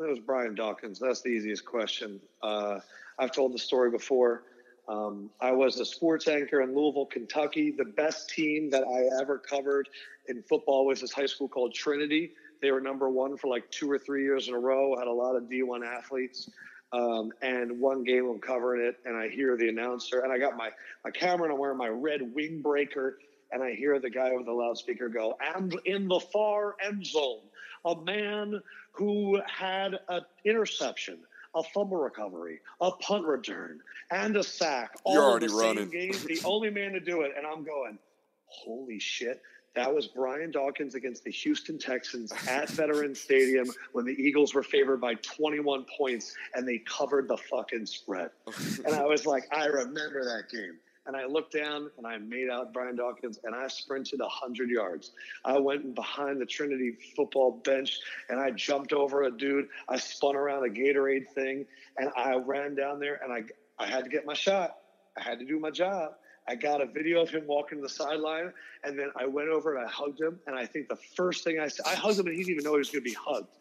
That 0.00 0.08
was 0.08 0.18
Brian 0.18 0.54
Dawkins. 0.54 0.98
That's 0.98 1.20
the 1.20 1.28
easiest 1.28 1.66
question. 1.66 2.20
Uh, 2.42 2.80
I've 3.18 3.32
told 3.32 3.52
the 3.52 3.58
story 3.58 3.90
before. 3.90 4.44
Um, 4.88 5.28
I 5.42 5.52
was 5.52 5.78
a 5.78 5.84
sports 5.84 6.26
anchor 6.26 6.62
in 6.62 6.74
Louisville, 6.74 7.04
Kentucky. 7.04 7.70
The 7.70 7.84
best 7.84 8.30
team 8.30 8.70
that 8.70 8.82
I 8.82 9.20
ever 9.20 9.36
covered 9.36 9.90
in 10.26 10.42
football 10.42 10.86
was 10.86 11.02
this 11.02 11.12
high 11.12 11.26
school 11.26 11.48
called 11.48 11.74
Trinity. 11.74 12.32
They 12.62 12.70
were 12.70 12.80
number 12.80 13.10
one 13.10 13.36
for 13.36 13.48
like 13.48 13.70
two 13.70 13.90
or 13.90 13.98
three 13.98 14.22
years 14.22 14.48
in 14.48 14.54
a 14.54 14.58
row. 14.58 14.96
Had 14.96 15.06
a 15.06 15.12
lot 15.12 15.36
of 15.36 15.42
D1 15.42 15.86
athletes. 15.86 16.48
Um, 16.94 17.30
and 17.42 17.78
one 17.78 18.02
game 18.02 18.26
I'm 18.26 18.40
covering 18.40 18.80
it, 18.80 18.96
and 19.04 19.14
I 19.14 19.28
hear 19.28 19.58
the 19.58 19.68
announcer, 19.68 20.20
and 20.20 20.32
I 20.32 20.38
got 20.38 20.56
my, 20.56 20.70
my 21.04 21.10
camera, 21.10 21.44
and 21.44 21.52
I'm 21.52 21.58
wearing 21.58 21.76
my 21.76 21.88
red 21.88 22.22
windbreaker, 22.22 23.12
and 23.52 23.62
I 23.62 23.74
hear 23.74 24.00
the 24.00 24.10
guy 24.10 24.30
over 24.30 24.44
the 24.44 24.52
loudspeaker 24.52 25.10
go, 25.10 25.36
and 25.54 25.78
in 25.84 26.08
the 26.08 26.20
far 26.20 26.76
end 26.82 27.04
zone, 27.04 27.42
a 27.84 27.96
man 27.96 28.60
who 28.92 29.40
had 29.46 29.98
an 30.08 30.22
interception, 30.44 31.18
a 31.54 31.62
fumble 31.62 31.96
recovery, 31.98 32.60
a 32.80 32.90
punt 32.92 33.24
return, 33.24 33.80
and 34.10 34.36
a 34.36 34.42
sack. 34.42 34.96
All 35.04 35.14
You're 35.14 35.22
already 35.24 35.46
the 35.46 35.54
running. 35.54 35.90
Same 35.90 36.10
game, 36.10 36.14
the 36.26 36.40
only 36.44 36.70
man 36.70 36.92
to 36.92 37.00
do 37.00 37.22
it, 37.22 37.32
and 37.36 37.46
I'm 37.46 37.64
going, 37.64 37.98
holy 38.46 38.98
shit. 38.98 39.42
That 39.76 39.94
was 39.94 40.08
Brian 40.08 40.50
Dawkins 40.50 40.96
against 40.96 41.22
the 41.22 41.30
Houston 41.30 41.78
Texans 41.78 42.32
at 42.48 42.68
Veterans 42.70 43.20
Stadium 43.20 43.70
when 43.92 44.04
the 44.04 44.12
Eagles 44.12 44.52
were 44.52 44.64
favored 44.64 45.00
by 45.00 45.14
21 45.14 45.86
points 45.96 46.34
and 46.54 46.66
they 46.66 46.78
covered 46.78 47.28
the 47.28 47.36
fucking 47.36 47.86
spread. 47.86 48.30
and 48.84 48.94
I 48.94 49.04
was 49.04 49.26
like, 49.26 49.44
I 49.52 49.66
remember 49.66 50.24
that 50.24 50.50
game. 50.50 50.76
And 51.10 51.16
I 51.16 51.26
looked 51.26 51.54
down 51.54 51.90
and 51.98 52.06
I 52.06 52.18
made 52.18 52.48
out 52.48 52.72
Brian 52.72 52.94
Dawkins 52.94 53.40
and 53.42 53.52
I 53.52 53.66
sprinted 53.66 54.20
100 54.20 54.70
yards. 54.70 55.10
I 55.44 55.58
went 55.58 55.96
behind 55.96 56.40
the 56.40 56.46
Trinity 56.46 56.96
football 57.16 57.60
bench 57.64 57.98
and 58.28 58.38
I 58.38 58.52
jumped 58.52 58.92
over 58.92 59.24
a 59.24 59.30
dude. 59.36 59.66
I 59.88 59.96
spun 59.96 60.36
around 60.36 60.64
a 60.64 60.68
Gatorade 60.68 61.26
thing 61.34 61.66
and 61.98 62.10
I 62.16 62.36
ran 62.36 62.76
down 62.76 63.00
there 63.00 63.18
and 63.24 63.32
I, 63.32 63.42
I 63.82 63.88
had 63.88 64.04
to 64.04 64.08
get 64.08 64.24
my 64.24 64.34
shot. 64.34 64.76
I 65.18 65.22
had 65.24 65.40
to 65.40 65.44
do 65.44 65.58
my 65.58 65.72
job. 65.72 66.12
I 66.46 66.54
got 66.54 66.80
a 66.80 66.86
video 66.86 67.22
of 67.22 67.30
him 67.30 67.44
walking 67.44 67.78
to 67.78 67.82
the 67.82 67.88
sideline, 67.88 68.52
and 68.84 68.96
then 68.96 69.10
I 69.16 69.26
went 69.26 69.48
over 69.48 69.76
and 69.76 69.84
I 69.84 69.90
hugged 69.90 70.20
him. 70.20 70.38
And 70.46 70.56
I 70.56 70.64
think 70.64 70.88
the 70.88 70.98
first 71.16 71.42
thing 71.42 71.58
I 71.58 71.66
said, 71.66 71.86
I 71.86 71.96
hugged 71.96 72.20
him, 72.20 72.26
and 72.26 72.36
he 72.36 72.42
didn't 72.42 72.60
even 72.60 72.64
know 72.64 72.72
he 72.72 72.78
was 72.78 72.90
going 72.90 73.04
to 73.04 73.10
be 73.10 73.16
hugged. 73.18 73.58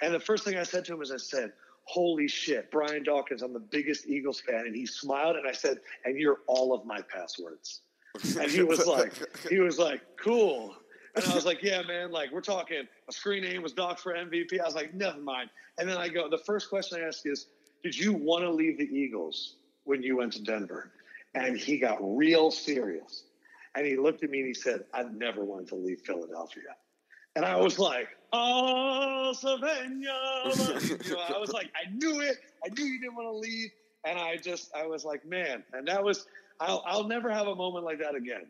And 0.00 0.14
the 0.14 0.20
first 0.20 0.44
thing 0.44 0.56
I 0.56 0.62
said 0.62 0.84
to 0.86 0.94
him 0.94 1.02
is, 1.02 1.10
I 1.10 1.16
said, 1.16 1.52
"Holy 1.84 2.28
shit, 2.28 2.70
Brian 2.70 3.02
Dawkins! 3.02 3.42
I'm 3.42 3.52
the 3.52 3.60
biggest 3.60 4.06
Eagles 4.06 4.40
fan." 4.40 4.66
And 4.66 4.74
he 4.74 4.86
smiled, 4.86 5.36
and 5.36 5.46
I 5.46 5.52
said, 5.52 5.80
"And 6.04 6.18
you're 6.18 6.40
all 6.46 6.72
of 6.74 6.84
my 6.84 7.00
passwords." 7.02 7.82
And 8.38 8.50
he 8.50 8.62
was 8.62 8.86
like, 8.86 9.12
he 9.48 9.60
was 9.60 9.78
like, 9.78 10.00
"Cool." 10.18 10.76
And 11.14 11.24
I 11.24 11.34
was 11.34 11.44
like, 11.44 11.62
"Yeah, 11.62 11.82
man. 11.82 12.10
Like, 12.10 12.30
we're 12.32 12.40
talking. 12.40 12.86
A 13.08 13.12
screen 13.12 13.42
name 13.42 13.62
was 13.62 13.72
Doc 13.72 13.98
for 13.98 14.14
MVP." 14.14 14.60
I 14.60 14.64
was 14.64 14.74
like, 14.74 14.94
"Never 14.94 15.20
mind." 15.20 15.50
And 15.78 15.88
then 15.88 15.96
I 15.96 16.08
go, 16.08 16.28
the 16.28 16.38
first 16.38 16.68
question 16.68 17.00
I 17.00 17.06
ask 17.06 17.26
is, 17.26 17.46
"Did 17.82 17.96
you 17.96 18.12
want 18.12 18.42
to 18.42 18.50
leave 18.50 18.78
the 18.78 18.84
Eagles 18.84 19.56
when 19.84 20.02
you 20.02 20.16
went 20.16 20.32
to 20.34 20.42
Denver?" 20.42 20.92
And 21.34 21.56
he 21.56 21.78
got 21.78 21.98
real 22.00 22.50
serious. 22.50 23.24
And 23.74 23.86
he 23.86 23.96
looked 23.96 24.22
at 24.22 24.30
me 24.30 24.40
and 24.40 24.48
he 24.48 24.54
said, 24.54 24.84
I 24.92 25.04
never 25.04 25.44
wanted 25.44 25.68
to 25.68 25.76
leave 25.76 26.00
Philadelphia. 26.02 26.76
And 27.36 27.44
I 27.44 27.56
was 27.56 27.78
like, 27.78 28.08
oh, 28.32 29.32
Savannah. 29.32 30.08
You 31.04 31.14
know, 31.14 31.20
I 31.34 31.38
was 31.38 31.52
like, 31.52 31.70
I 31.76 31.90
knew 31.92 32.20
it. 32.20 32.38
I 32.64 32.68
knew 32.74 32.84
you 32.84 33.00
didn't 33.00 33.14
want 33.16 33.28
to 33.28 33.36
leave. 33.36 33.70
And 34.04 34.18
I 34.18 34.36
just, 34.36 34.74
I 34.74 34.86
was 34.86 35.04
like, 35.04 35.24
man. 35.24 35.62
And 35.72 35.86
that 35.88 36.02
was, 36.02 36.26
I'll, 36.60 36.82
I'll 36.86 37.04
never 37.06 37.30
have 37.30 37.46
a 37.46 37.54
moment 37.54 37.84
like 37.84 37.98
that 38.00 38.14
again. 38.14 38.46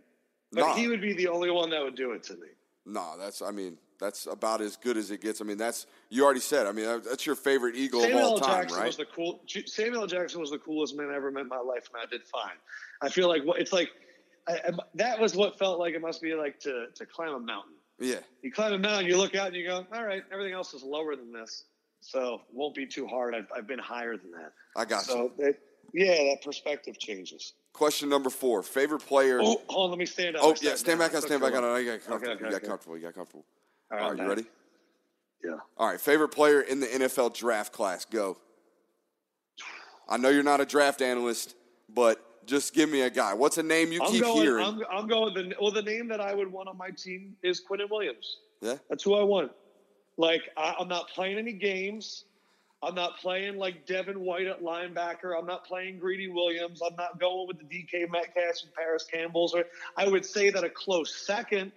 But 0.52 0.60
Nah. 0.60 0.74
he 0.74 0.88
would 0.88 1.00
be 1.00 1.12
the 1.14 1.28
only 1.28 1.50
one 1.50 1.70
that 1.70 1.82
would 1.82 1.94
do 1.94 2.12
it 2.12 2.22
to 2.24 2.34
me. 2.34 2.48
No, 2.84 3.14
that's. 3.18 3.40
I 3.42 3.52
mean, 3.52 3.78
that's 4.00 4.26
about 4.26 4.60
as 4.60 4.76
good 4.76 4.96
as 4.96 5.10
it 5.10 5.20
gets. 5.20 5.40
I 5.40 5.44
mean, 5.44 5.56
that's 5.56 5.86
you 6.10 6.24
already 6.24 6.40
said. 6.40 6.66
I 6.66 6.72
mean, 6.72 7.00
that's 7.02 7.24
your 7.24 7.36
favorite 7.36 7.76
Eagle 7.76 8.00
Samuel 8.00 8.18
of 8.18 8.24
all 8.24 8.38
time, 8.40 8.62
Jackson 8.64 8.78
right? 8.78 8.86
was 8.86 8.96
the 8.96 9.04
cool. 9.04 9.40
Samuel 9.66 10.06
Jackson 10.06 10.40
was 10.40 10.50
the 10.50 10.58
coolest 10.58 10.96
man 10.96 11.08
I 11.10 11.14
ever 11.14 11.30
met 11.30 11.42
in 11.42 11.48
my 11.48 11.60
life, 11.60 11.88
and 11.94 12.02
I 12.02 12.06
did 12.10 12.26
fine. 12.26 12.56
I 13.00 13.08
feel 13.08 13.28
like 13.28 13.42
it's 13.58 13.72
like. 13.72 13.90
I, 14.48 14.54
I, 14.54 14.70
that 14.96 15.20
was 15.20 15.36
what 15.36 15.56
felt 15.56 15.78
like 15.78 15.94
it 15.94 16.00
must 16.00 16.20
be 16.20 16.34
like 16.34 16.58
to 16.60 16.86
to 16.96 17.06
climb 17.06 17.32
a 17.34 17.38
mountain. 17.38 17.74
Yeah. 17.98 18.16
You 18.42 18.52
climb 18.52 18.72
a 18.72 18.78
mountain, 18.78 19.06
you 19.06 19.16
look 19.16 19.34
out, 19.34 19.48
and 19.48 19.56
you 19.56 19.66
go, 19.66 19.86
"All 19.92 20.04
right, 20.04 20.22
everything 20.32 20.54
else 20.54 20.74
is 20.74 20.82
lower 20.82 21.16
than 21.16 21.32
this, 21.32 21.64
so 22.00 22.42
won't 22.52 22.74
be 22.74 22.86
too 22.86 23.06
hard." 23.06 23.34
I've, 23.34 23.46
I've 23.56 23.66
been 23.66 23.78
higher 23.78 24.16
than 24.16 24.30
that. 24.32 24.52
I 24.76 24.84
got 24.84 25.06
you. 25.06 25.12
So, 25.12 25.32
it, 25.38 25.60
yeah, 25.92 26.30
that 26.30 26.42
perspective 26.42 26.98
changes. 26.98 27.54
Question 27.72 28.08
number 28.08 28.30
four: 28.30 28.62
favorite 28.62 29.00
player. 29.00 29.40
Oh, 29.42 29.60
hold 29.68 29.84
on, 29.84 29.90
let 29.90 29.98
me 29.98 30.06
stand 30.06 30.36
up. 30.36 30.42
Oh, 30.44 30.50
I 30.52 30.56
yeah, 30.60 30.74
stand 30.74 30.98
down. 30.98 31.08
back 31.08 31.12
Took 31.12 31.26
stand 31.26 31.40
back. 31.40 31.52
You 31.52 31.60
got 31.60 32.04
comfortable. 32.04 32.14
okay, 32.14 32.32
you 32.32 32.50
got 32.50 32.54
okay. 32.54 32.66
comfortable. 32.66 32.96
You 32.96 33.02
got 33.04 33.14
comfortable. 33.14 33.44
All 33.90 33.98
All 33.98 34.10
right, 34.10 34.18
you 34.18 34.28
ready? 34.28 34.44
Yeah. 35.44 35.56
All 35.76 35.88
right, 35.88 36.00
favorite 36.00 36.28
player 36.28 36.60
in 36.60 36.80
the 36.80 36.86
NFL 36.86 37.34
draft 37.34 37.72
class. 37.72 38.04
Go. 38.04 38.38
I 40.08 40.16
know 40.16 40.28
you're 40.28 40.42
not 40.42 40.60
a 40.60 40.66
draft 40.66 41.00
analyst, 41.00 41.54
but 41.88 42.24
just 42.46 42.74
give 42.74 42.90
me 42.90 43.02
a 43.02 43.10
guy. 43.10 43.34
What's 43.34 43.58
a 43.58 43.62
name 43.62 43.92
you 43.92 44.02
I'm 44.02 44.10
keep 44.10 44.22
going. 44.22 44.42
hearing? 44.42 44.64
I'm, 44.64 44.82
I'm 44.90 45.06
going. 45.06 45.34
The, 45.34 45.54
well, 45.60 45.70
the 45.70 45.82
name 45.82 46.08
that 46.08 46.20
I 46.20 46.34
would 46.34 46.50
want 46.50 46.68
on 46.68 46.76
my 46.76 46.90
team 46.90 47.36
is 47.42 47.62
Quinnen 47.62 47.90
Williams. 47.90 48.38
yeah. 48.60 48.76
That's 48.88 49.02
who 49.02 49.14
I 49.14 49.22
want. 49.22 49.52
Like 50.16 50.42
I, 50.56 50.74
I'm 50.78 50.88
not 50.88 51.08
playing 51.08 51.38
any 51.38 51.52
games. 51.52 52.24
I'm 52.84 52.94
not 52.96 53.18
playing 53.18 53.58
like 53.58 53.86
Devin 53.86 54.18
White 54.20 54.48
at 54.48 54.60
linebacker. 54.60 55.38
I'm 55.38 55.46
not 55.46 55.64
playing 55.64 56.00
Greedy 56.00 56.28
Williams. 56.28 56.80
I'm 56.84 56.96
not 56.96 57.20
going 57.20 57.46
with 57.46 57.58
the 57.58 57.64
DK 57.64 58.10
Metcalf 58.10 58.56
and 58.64 58.74
Parris 58.74 59.04
Campbell's. 59.04 59.54
Or 59.54 59.64
I 59.96 60.08
would 60.08 60.26
say 60.26 60.50
that 60.50 60.64
a 60.64 60.68
close 60.70 61.14
second 61.14 61.70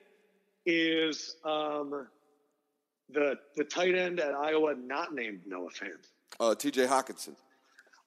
is 0.65 1.35
um, 1.45 2.07
the 3.11 3.37
the 3.55 3.63
tight 3.63 3.95
end 3.95 4.19
at 4.19 4.33
Iowa, 4.33 4.73
not 4.75 5.13
named 5.13 5.41
Noah 5.45 5.69
Fant. 5.69 6.09
Uh, 6.39 6.55
T.J. 6.55 6.87
Hockenson. 6.87 7.35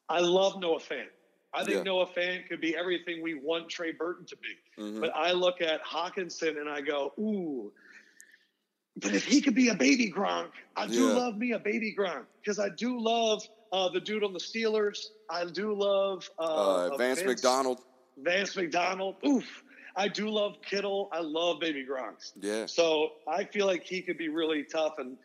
I 0.09 0.21
love 0.21 0.59
Noah 0.61 0.81
Fant. 0.81 1.07
I 1.59 1.65
think 1.65 1.79
Yeah. 1.79 1.83
Noah 1.83 2.07
Fant 2.07 2.49
could 2.49 2.61
be 2.61 2.77
everything 2.77 3.21
we 3.21 3.35
want 3.35 3.69
Trey 3.69 3.91
Burton 3.91 4.25
to 4.27 4.37
be. 4.37 4.83
Mhm. 4.83 5.01
But 5.01 5.11
I 5.15 5.33
look 5.33 5.61
at 5.61 5.83
Hockenson 5.85 6.61
and 6.61 6.69
I 6.69 6.81
go, 6.81 7.13
ooh. 7.19 7.73
But 8.97 9.15
if 9.15 9.25
he 9.25 9.41
could 9.41 9.55
be 9.55 9.69
a 9.69 9.75
baby 9.75 10.11
Gronk, 10.11 10.51
I 10.77 10.87
do 10.87 11.09
Yeah. 11.09 11.15
love 11.15 11.37
me 11.37 11.53
a 11.53 11.59
baby 11.59 11.95
Gronk 11.97 12.27
because 12.41 12.59
I 12.59 12.69
do 12.69 12.99
love 13.01 13.43
uh, 13.71 13.89
the 13.91 14.01
dude 14.01 14.25
on 14.25 14.33
the 14.33 14.39
Steelers. 14.39 15.09
I 15.29 15.45
do 15.45 15.75
love 15.75 16.31
uh, 16.39 16.43
Uh, 16.43 16.91
uh, 16.93 16.97
Vance 16.97 17.23
McDonald. 17.23 17.81
Vance 18.17 18.57
McDonald. 18.57 19.17
Oof. 19.27 19.63
I 19.95 20.09
do 20.09 20.29
love 20.31 20.57
Kittle. 20.63 21.09
I 21.13 21.21
love 21.21 21.61
baby 21.61 21.85
Gronks. 21.85 22.33
Yeah. 22.41 22.67
So 22.67 23.13
I 23.27 23.45
feel 23.45 23.67
like 23.67 23.85
he 23.85 24.01
could 24.01 24.17
be 24.17 24.29
really 24.29 24.63
tough. 24.65 24.99
And, 24.99 25.19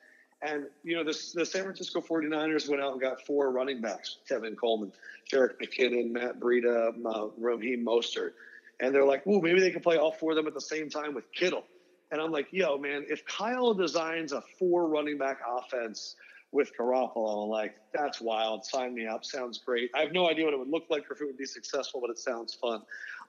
and 0.43 0.65
you 0.83 0.95
know, 0.95 1.03
the, 1.03 1.17
the 1.33 1.45
San 1.45 1.63
Francisco 1.63 2.01
49ers 2.01 2.69
went 2.69 2.81
out 2.81 2.91
and 2.91 3.01
got 3.01 3.25
four 3.25 3.51
running 3.51 3.81
backs 3.81 4.17
Tevin 4.29 4.57
Coleman, 4.57 4.91
Jerick 5.31 5.59
McKinnon, 5.61 6.11
Matt 6.11 6.39
Breida, 6.39 6.93
uh, 7.05 7.27
Raheem 7.37 7.85
Mostert. 7.85 8.33
And 8.79 8.93
they're 8.93 9.05
like, 9.05 9.25
ooh, 9.27 9.41
maybe 9.41 9.59
they 9.59 9.71
can 9.71 9.81
play 9.81 9.97
all 9.97 10.11
four 10.11 10.31
of 10.31 10.35
them 10.35 10.47
at 10.47 10.53
the 10.53 10.61
same 10.61 10.89
time 10.89 11.13
with 11.13 11.31
Kittle. 11.31 11.63
And 12.11 12.21
I'm 12.21 12.31
like, 12.31 12.47
yo, 12.51 12.77
man, 12.77 13.05
if 13.07 13.25
Kyle 13.25 13.73
designs 13.73 14.33
a 14.33 14.41
four 14.59 14.87
running 14.87 15.17
back 15.17 15.39
offense 15.47 16.15
with 16.53 16.71
Garoppolo. 16.77 17.47
Like, 17.47 17.75
that's 17.93 18.21
wild. 18.21 18.63
Sign 18.63 18.93
me 18.93 19.07
up. 19.07 19.25
Sounds 19.25 19.57
great. 19.57 19.89
I 19.93 20.01
have 20.01 20.13
no 20.13 20.29
idea 20.29 20.45
what 20.45 20.53
it 20.53 20.59
would 20.59 20.69
look 20.69 20.85
like 20.89 21.09
or 21.09 21.15
if 21.15 21.21
it 21.21 21.25
would 21.25 21.37
be 21.37 21.45
successful, 21.45 21.99
but 21.99 22.09
it 22.09 22.19
sounds 22.19 22.53
fun. 22.53 22.81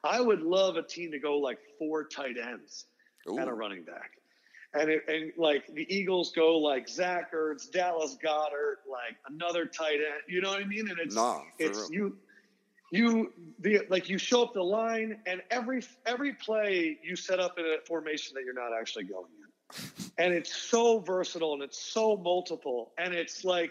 I 0.05 0.21
would 0.21 0.43
love 0.43 0.77
a 0.77 0.83
team 0.83 1.11
to 1.13 1.19
go 1.19 1.39
like 1.39 1.59
four 1.79 2.05
tight 2.05 2.37
ends 2.39 2.85
Ooh. 3.29 3.39
and 3.39 3.49
a 3.49 3.53
running 3.53 3.83
back. 3.83 4.13
And, 4.75 4.91
it, 4.91 5.05
and 5.09 5.33
like 5.37 5.67
the 5.73 5.87
Eagles 5.95 6.33
go 6.33 6.59
like 6.59 6.89
Zach 6.89 7.33
Ertz, 7.33 7.71
Dallas 7.71 8.17
Goedert, 8.23 8.79
like 8.91 9.17
another 9.29 9.67
tight 9.67 9.95
end. 9.95 10.23
You 10.29 10.41
know 10.41 10.51
what 10.51 10.61
I 10.63 10.65
mean? 10.65 10.89
And 10.91 10.99
it's 10.99 11.15
Nah, 11.15 11.43
it's 11.59 11.91
real. 11.91 11.93
you 11.93 12.17
you 12.91 13.33
the 13.61 13.81
like 13.89 14.09
you 14.09 14.19
show 14.19 14.43
up 14.43 14.53
the 14.55 14.63
line 14.63 15.19
and 15.27 15.43
every 15.51 15.83
every 16.07 16.35
play 16.35 16.99
you 17.03 17.17
set 17.17 17.41
up 17.41 17.59
in 17.59 17.65
a 17.65 17.77
formation 17.87 18.35
that 18.35 18.45
you're 18.45 18.53
not 18.55 18.73
actually 18.79 19.05
going 19.05 19.27
in. 19.39 19.85
and 20.19 20.35
it's 20.35 20.55
so 20.55 20.99
versatile 21.01 21.55
and 21.55 21.63
it's 21.63 21.79
so 21.83 22.17
multiple 22.17 22.93
and 22.99 23.15
it's 23.15 23.45
like 23.45 23.71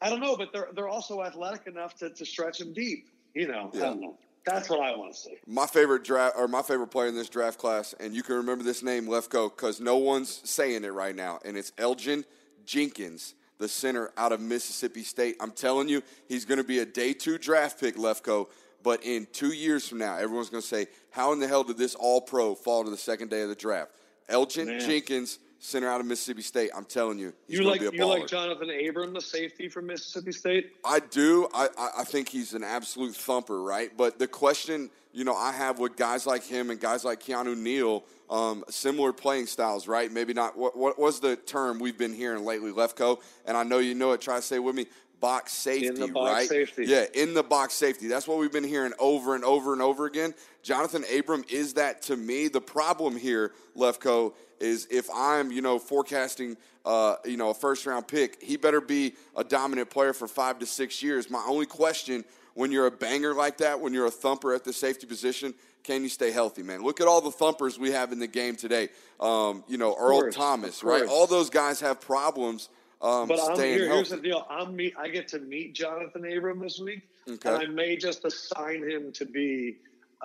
I 0.00 0.10
don't 0.10 0.20
know, 0.20 0.36
but 0.36 0.52
they're 0.52 0.68
they're 0.74 0.88
also 0.88 1.22
athletic 1.22 1.66
enough 1.66 1.94
to, 1.96 2.10
to 2.10 2.24
stretch 2.24 2.58
them 2.58 2.72
deep. 2.72 3.06
You 3.34 3.48
know, 3.48 3.70
I 3.74 3.76
Yeah. 3.76 3.82
don't 3.84 4.00
know. 4.00 4.18
That's 4.48 4.70
what 4.70 4.80
I 4.80 4.96
want 4.96 5.14
to 5.14 5.18
see. 5.18 5.36
My 5.46 5.66
favorite 5.66 6.04
draft 6.04 6.36
or 6.36 6.48
my 6.48 6.62
favorite 6.62 6.88
player 6.88 7.08
in 7.08 7.14
this 7.14 7.28
draft 7.28 7.58
class, 7.58 7.94
and 8.00 8.14
you 8.14 8.22
can 8.22 8.36
remember 8.36 8.64
this 8.64 8.82
name, 8.82 9.06
Lefkoe, 9.06 9.54
because 9.54 9.80
no 9.80 9.96
one's 9.96 10.40
saying 10.48 10.84
it 10.84 10.92
right 10.92 11.14
now, 11.14 11.38
and 11.44 11.56
it's 11.56 11.70
Elgton 11.72 12.24
Jenkins, 12.64 13.34
the 13.58 13.68
center 13.68 14.12
out 14.16 14.32
of 14.32 14.40
Mississippi 14.40 15.02
State. 15.02 15.36
I'm 15.40 15.50
telling 15.50 15.88
you, 15.88 16.02
he's 16.28 16.44
going 16.44 16.58
to 16.58 16.64
be 16.64 16.78
a 16.78 16.86
day 16.86 17.12
two 17.12 17.38
draft 17.38 17.80
pick, 17.80 17.96
Lefkoe. 17.96 18.48
But 18.82 19.04
in 19.04 19.26
two 19.32 19.52
years 19.52 19.88
from 19.88 19.98
now, 19.98 20.16
everyone's 20.16 20.50
going 20.50 20.62
to 20.62 20.68
say, 20.68 20.86
"How 21.10 21.32
in 21.32 21.40
the 21.40 21.48
hell 21.48 21.64
did 21.64 21.76
this 21.76 21.96
All 21.96 22.20
Pro 22.20 22.54
fall 22.54 22.84
to 22.84 22.90
the 22.90 22.96
second 22.96 23.28
day 23.28 23.42
of 23.42 23.48
the 23.48 23.56
draft?" 23.56 23.90
Elgton 24.28 24.66
Man. 24.66 24.80
Jenkins, 24.80 25.40
center 25.58 25.88
out 25.88 26.00
of 26.00 26.06
Mississippi 26.06 26.42
State. 26.42 26.70
I'm 26.74 26.84
telling 26.84 27.18
you, 27.18 27.32
he's 27.46 27.58
You 27.58 27.64
going 27.64 27.72
like 27.72 27.80
to 27.80 27.90
be 27.90 27.98
a 27.98 28.00
you 28.00 28.06
like 28.06 28.26
Jonathan 28.26 28.70
Abram, 28.70 29.12
the 29.12 29.20
safety 29.20 29.68
from 29.68 29.86
Mississippi 29.86 30.32
State? 30.32 30.72
I 30.84 31.00
do. 31.00 31.48
I, 31.52 31.68
I, 31.98 32.04
think 32.04 32.28
he's 32.28 32.54
an 32.54 32.62
absolute 32.62 33.14
thumper, 33.14 33.62
right? 33.62 33.90
But 33.96 34.18
the 34.18 34.28
question, 34.28 34.90
you 35.12 35.24
know, 35.24 35.34
I 35.34 35.52
have 35.52 35.78
with 35.78 35.96
guys 35.96 36.26
like 36.26 36.44
him 36.44 36.70
and 36.70 36.80
guys 36.80 37.04
like 37.04 37.20
Keanu 37.20 37.56
Neal, 37.56 38.04
um, 38.30 38.64
similar 38.68 39.12
playing 39.12 39.46
styles, 39.46 39.88
right? 39.88 40.10
Maybe 40.12 40.32
not. 40.32 40.56
What, 40.56 40.76
what 40.76 40.98
was 40.98 41.20
the 41.20 41.36
term 41.36 41.78
we've 41.78 41.98
been 41.98 42.14
hearing 42.14 42.44
lately, 42.44 42.72
Lefkoe? 42.72 43.20
And 43.44 43.56
I 43.56 43.64
know 43.64 43.78
you 43.78 43.94
know 43.94 44.12
it. 44.12 44.20
Try 44.20 44.36
to 44.36 44.42
say 44.42 44.56
it 44.56 44.60
with 44.60 44.74
me. 44.74 44.86
Box 45.20 45.52
safety, 45.52 46.08
box 46.12 46.32
right? 46.32 46.48
safety. 46.48 46.84
Yeah, 46.86 47.04
in 47.12 47.34
the 47.34 47.42
box 47.42 47.74
safety. 47.74 48.06
That's 48.06 48.28
what 48.28 48.38
we've 48.38 48.52
been 48.52 48.62
hearing 48.62 48.92
over 49.00 49.34
and 49.34 49.42
over 49.42 49.72
and 49.72 49.82
over 49.82 50.06
again. 50.06 50.32
Jonathan 50.62 51.04
Abram 51.12 51.44
is 51.48 51.74
that 51.74 52.02
to 52.02 52.16
me. 52.16 52.46
The 52.46 52.60
problem 52.60 53.16
here, 53.16 53.52
Lefkoe, 53.76 54.32
is 54.60 54.86
if 54.90 55.08
I'm, 55.14 55.50
you 55.52 55.62
know, 55.62 55.78
forecasting, 55.78 56.56
uh, 56.84 57.16
you 57.24 57.36
know, 57.36 57.50
a 57.50 57.54
first 57.54 57.86
round 57.86 58.08
pick, 58.08 58.42
he 58.42 58.56
better 58.56 58.80
be 58.80 59.14
a 59.36 59.44
dominant 59.44 59.90
player 59.90 60.12
for 60.12 60.28
five 60.28 60.58
to 60.60 60.66
six 60.66 61.02
years. 61.02 61.30
My 61.30 61.44
only 61.46 61.66
question 61.66 62.24
when 62.54 62.72
you're 62.72 62.86
a 62.86 62.90
banger 62.90 63.34
like 63.34 63.58
that, 63.58 63.80
when 63.80 63.92
you're 63.92 64.06
a 64.06 64.10
thumper 64.10 64.54
at 64.54 64.64
the 64.64 64.72
safety 64.72 65.06
position, 65.06 65.54
can 65.84 66.02
you 66.02 66.08
stay 66.08 66.30
healthy, 66.30 66.62
man? 66.62 66.82
Look 66.82 67.00
at 67.00 67.06
all 67.06 67.20
the 67.20 67.30
thumpers 67.30 67.78
we 67.78 67.92
have 67.92 68.12
in 68.12 68.18
the 68.18 68.26
game 68.26 68.56
today. 68.56 68.88
Um, 69.20 69.64
you 69.68 69.78
know, 69.78 69.96
Earl 69.98 70.20
course, 70.20 70.34
Thomas, 70.34 70.82
right? 70.82 71.06
All 71.06 71.26
those 71.26 71.50
guys 71.50 71.80
have 71.80 72.00
problems 72.00 72.68
um, 73.00 73.28
But 73.28 73.40
I'm 73.40 73.54
staying 73.54 73.78
here, 73.78 73.88
here's 73.92 74.10
the 74.10 74.16
deal. 74.16 74.46
I'm 74.50 74.74
meet. 74.74 74.94
I 74.98 75.08
get 75.08 75.28
to 75.28 75.38
meet 75.38 75.74
Jonathan 75.74 76.24
Abram 76.36 76.58
this 76.58 76.80
week, 76.80 77.02
Okay. 77.28 77.48
and 77.48 77.58
I 77.58 77.66
may 77.66 77.96
just 77.96 78.24
assign 78.24 78.88
him 78.88 79.12
to 79.12 79.24
be 79.24 79.76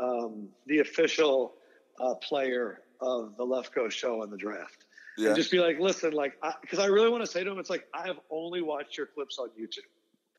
um, 0.01 0.47
the 0.65 0.79
official 0.79 1.53
uh, 1.99 2.15
player 2.15 2.81
of 3.01 3.35
the 3.37 3.45
Left 3.45 3.73
Coast 3.73 3.97
show 3.97 4.23
in 4.23 4.29
the 4.29 4.37
draft. 4.37 4.85
Yeah. 5.17 5.27
And 5.29 5.35
just 5.35 5.51
be 5.51 5.59
like, 5.59 5.79
listen, 5.79 6.11
like, 6.13 6.33
because 6.61 6.79
I, 6.79 6.87
really 6.87 7.09
want 7.09 7.23
to 7.23 7.29
say 7.29 7.43
to 7.43 7.51
him, 7.51 7.59
it's 7.59 7.69
like 7.69 7.87
I 7.93 8.07
have 8.07 8.19
only 8.31 8.61
watched 8.61 8.97
your 8.97 9.05
clips 9.05 9.37
on 9.37 9.49
YouTube. 9.49 9.79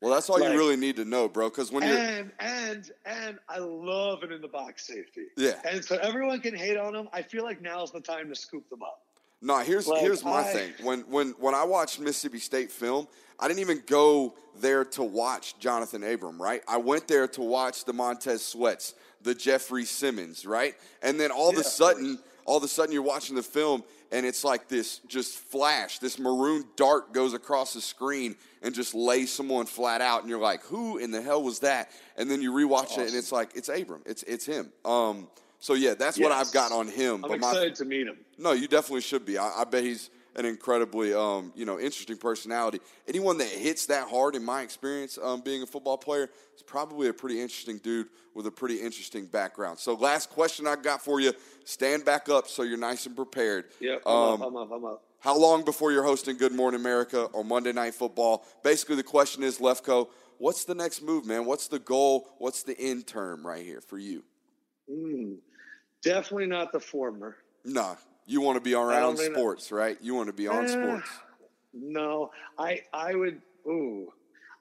Well, 0.01 0.13
that's 0.13 0.29
all 0.29 0.39
Like- 0.39 0.51
you 0.51 0.57
really 0.57 0.75
need 0.75 0.97
to 0.97 1.05
know, 1.05 1.29
bro. 1.29 1.49
Because 1.49 1.71
when 1.71 1.87
you're 1.87 1.97
and 1.97 2.31
and 2.39 2.91
and 3.05 3.39
I 3.47 3.59
love 3.59 4.23
it 4.23 4.31
in 4.33 4.41
the 4.41 4.47
box 4.49 4.85
safety. 4.85 5.27
Yeah. 5.37 5.59
And 5.67 5.83
so 5.83 5.97
everyone 5.97 6.41
can 6.41 6.53
hate 6.53 6.75
on 6.77 6.93
him. 6.93 7.07
I 7.13 7.21
feel 7.21 7.43
like 7.43 7.61
now's 7.61 7.91
the 7.91 8.01
time 8.01 8.27
to 8.29 8.35
scoop 8.35 8.69
them 8.69 8.83
up. 8.83 9.01
No, 9.41 9.59
here's 9.59 9.87
Like, 9.87 10.01
here's 10.01 10.23
my 10.23 10.39
I- 10.39 10.43
thing. 10.43 10.73
When 10.83 11.01
when 11.09 11.29
when 11.39 11.55
I 11.55 11.63
watched 11.63 11.99
Mississippi 12.01 12.39
State 12.39 12.69
film, 12.71 13.07
I 13.39 13.47
didn't 13.47 13.61
even 13.61 13.81
go 13.87 14.35
there 14.57 14.83
to 14.83 15.03
watch 15.03 15.57
Jonathan 15.59 16.03
Abram, 16.03 16.41
right? 16.41 16.61
I 16.67 16.77
went 16.77 17.07
there 17.07 17.27
to 17.29 17.41
watch 17.41 17.85
the 17.85 17.93
Montez 17.93 18.43
Sweats, 18.43 18.93
the 19.21 19.33
Jeffrey 19.33 19.85
Simmons, 19.85 20.45
right? 20.45 20.75
And 21.01 21.17
then 21.19 21.31
all 21.31 21.47
of 21.49 21.55
Yeah, 21.55 21.59
a 21.59 21.61
of 21.61 21.67
sudden, 21.67 22.19
all 22.45 22.57
of 22.57 22.63
a 22.63 22.67
sudden 22.67 22.93
you're 22.93 23.01
watching 23.01 23.35
the 23.35 23.43
film 23.43 23.83
and 24.11 24.25
it's 24.25 24.43
like 24.43 24.67
this 24.67 24.99
just 25.07 25.37
flash, 25.37 25.99
this 25.99 26.17
maroon 26.19 26.63
dart 26.75 27.11
goes 27.11 27.33
across 27.33 27.73
the 27.73 27.81
screen 27.81 28.35
and 28.61 28.73
just 28.73 28.93
lays 28.95 29.31
someone 29.31 29.65
flat 29.65 29.99
out 29.99 30.21
and 30.21 30.29
you're 30.29 30.39
like, 30.39 30.63
"Who 30.65 30.97
in 30.97 31.11
the 31.11 31.21
hell 31.21 31.43
was 31.43 31.59
that?" 31.59 31.91
And 32.17 32.29
then 32.29 32.41
you 32.41 32.51
rewatch 32.51 32.97
it 32.97 33.07
and 33.07 33.15
it's 33.15 33.31
like, 33.31 33.51
"It's 33.55 33.69
Abram. 33.69 34.01
It's 34.05 34.23
it's 34.23 34.45
him." 34.45 34.71
Um 34.85 35.27
so 35.59 35.73
yeah, 35.73 35.95
that's 35.95 36.19
what 36.19 36.31
I've 36.31 36.51
got 36.51 36.71
on 36.71 36.87
him. 36.87 37.23
I'm 37.23 37.31
but 37.31 37.39
my 37.39 37.49
excited 37.49 37.75
to 37.75 37.85
meet 37.85 38.07
him. 38.07 38.17
no, 38.37 38.51
you 38.51 38.67
definitely 38.67 39.01
should 39.01 39.25
be. 39.25 39.37
I, 39.37 39.61
I 39.61 39.63
bet 39.63 39.83
he's 39.83 40.11
an 40.35 40.45
incredibly, 40.45 41.13
um, 41.13 41.51
you 41.55 41.65
know, 41.65 41.79
interesting 41.79 42.17
personality. 42.17 42.79
Anyone 43.07 43.37
that 43.37 43.47
hits 43.47 43.85
that 43.87 44.07
hard, 44.09 44.35
in 44.35 44.43
my 44.43 44.61
experience, 44.61 45.17
um, 45.21 45.41
being 45.41 45.63
a 45.63 45.65
football 45.65 45.97
player, 45.97 46.29
is 46.55 46.61
probably 46.63 47.07
a 47.07 47.13
pretty 47.13 47.41
interesting 47.41 47.77
dude 47.77 48.07
with 48.33 48.45
a 48.47 48.51
pretty 48.51 48.81
interesting 48.81 49.25
background. 49.25 49.79
So, 49.79 49.93
last 49.93 50.29
question 50.29 50.67
I 50.67 50.75
got 50.75 51.01
for 51.03 51.19
you: 51.19 51.33
Stand 51.63 52.03
back 52.05 52.27
up 52.29 52.47
so 52.47 52.63
you're 52.63 52.77
nice 52.77 53.05
and 53.05 53.15
prepared. 53.15 53.65
Yeah, 53.79 53.97
I'm 54.05 54.11
Um, 54.13 54.41
up. 54.41 54.47
I'm 54.47 54.57
up. 54.57 54.71
I'm 54.71 54.85
up. 54.85 55.03
how 55.19 55.37
long 55.37 55.63
before 55.63 55.91
you're 55.91 56.03
hosting 56.03 56.37
Good 56.37 56.51
Morning 56.53 56.79
America 56.79 57.25
or 57.33 57.43
Monday 57.43 57.71
Night 57.73 57.93
Football? 57.95 58.45
Basically, 58.63 58.95
the 58.95 59.03
question 59.03 59.41
is, 59.43 59.59
Lefkoe, 59.59 60.09
what's 60.37 60.65
the 60.65 60.75
next 60.75 61.01
move, 61.01 61.25
man? 61.25 61.45
What's 61.45 61.67
the 61.67 61.79
goal? 61.79 62.27
What's 62.39 62.63
the 62.63 62.77
end 62.79 63.07
term 63.07 63.45
right 63.47 63.65
here 63.65 63.81
for 63.81 63.97
you? 63.97 64.23
Mm, 64.91 65.37
definitely 66.03 66.45
not 66.47 66.71
the 66.71 66.79
former. 66.79 67.37
Nah, 67.63 67.95
you 68.25 68.41
want 68.41 68.55
to 68.57 68.61
be 68.61 68.73
around 68.73 69.17
sports, 69.17 69.71
right? 69.71 69.97
You 70.01 70.15
want 70.15 70.27
to 70.27 70.33
be 70.33 70.47
on 70.47 70.65
Eh, 70.65 70.67
sports. 70.67 71.09
No, 71.73 72.31
I 72.57 72.81
I 72.93 73.15
would. 73.15 73.41
Ooh, 73.67 74.11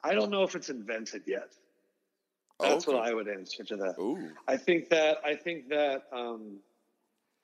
I 0.03 0.15
don't 0.15 0.31
know 0.31 0.43
if 0.43 0.55
it's 0.55 0.69
invented 0.71 1.23
yet. 1.27 1.53
That's 2.61 2.87
Okay. 2.87 2.97
what 2.97 3.07
I 3.07 3.13
would 3.15 3.29
answer 3.29 3.65
to 3.65 3.77
that. 3.77 3.97
Ooh. 3.99 4.31
I 4.49 4.57
think 4.57 4.89
that 4.91 5.19
I 5.25 5.35
think 5.35 5.69
that 5.69 6.05
um, 6.13 6.59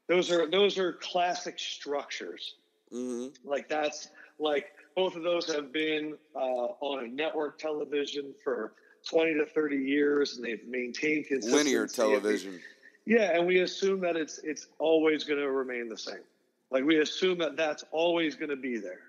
those 0.08 0.30
are 0.30 0.48
those 0.50 0.78
are 0.78 0.94
classic 0.94 1.58
structures. 1.58 2.54
hmm 2.90 3.28
Like 3.44 3.68
that's 3.68 4.08
like 4.38 4.72
both 4.96 5.14
of 5.16 5.22
those 5.22 5.46
have 5.52 5.72
been 5.72 6.16
uh, 6.34 6.38
on 6.80 7.04
a 7.04 7.08
network 7.08 7.58
television 7.58 8.34
for 8.42 8.72
twenty 9.08 9.34
to 9.34 9.46
thirty 9.46 9.76
years, 9.78 10.36
and 10.36 10.44
they've 10.44 10.66
maintained 10.66 11.26
consistency. 11.26 11.64
Linear 11.64 11.86
television. 11.86 12.60
Yeah, 13.06 13.36
and 13.36 13.46
we 13.46 13.60
assume 13.60 14.00
that 14.00 14.16
it's 14.16 14.38
it's 14.38 14.66
always 14.78 15.24
going 15.24 15.40
to 15.40 15.50
remain 15.50 15.88
the 15.88 15.98
same. 15.98 16.22
Like 16.70 16.84
we 16.84 16.98
assume 17.00 17.38
that 17.38 17.56
that's 17.56 17.84
always 17.90 18.36
going 18.36 18.50
to 18.50 18.56
be 18.56 18.78
there. 18.78 19.00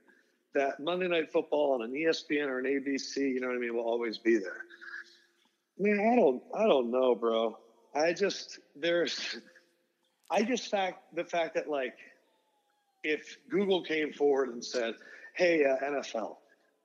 That 0.54 0.80
Monday 0.80 1.08
Night 1.08 1.32
Football 1.32 1.76
on 1.76 1.82
an 1.82 1.92
ESPN 1.92 2.48
or 2.48 2.60
an 2.60 2.66
ABC, 2.66 3.18
you 3.18 3.40
know 3.40 3.48
what 3.48 3.56
I 3.56 3.60
mean, 3.60 3.76
will 3.76 3.84
always 3.84 4.18
be 4.18 4.38
there. 4.38 4.66
Man, 5.78 6.00
I 6.00 6.16
don't, 6.16 6.44
I 6.54 6.68
don't 6.68 6.92
know, 6.92 7.16
bro. 7.16 7.58
I 7.96 8.14
just 8.14 8.60
there's, 8.76 9.38
I 10.30 10.44
just 10.44 10.70
fact 10.70 11.16
the 11.16 11.24
fact 11.24 11.56
that 11.56 11.70
like, 11.70 11.96
if 13.04 13.38
Google 13.50 13.84
came 13.84 14.14
forward 14.14 14.50
and 14.50 14.64
said, 14.64 14.96
"Hey, 15.36 15.66
uh, 15.66 15.78
NFL, 15.78 16.38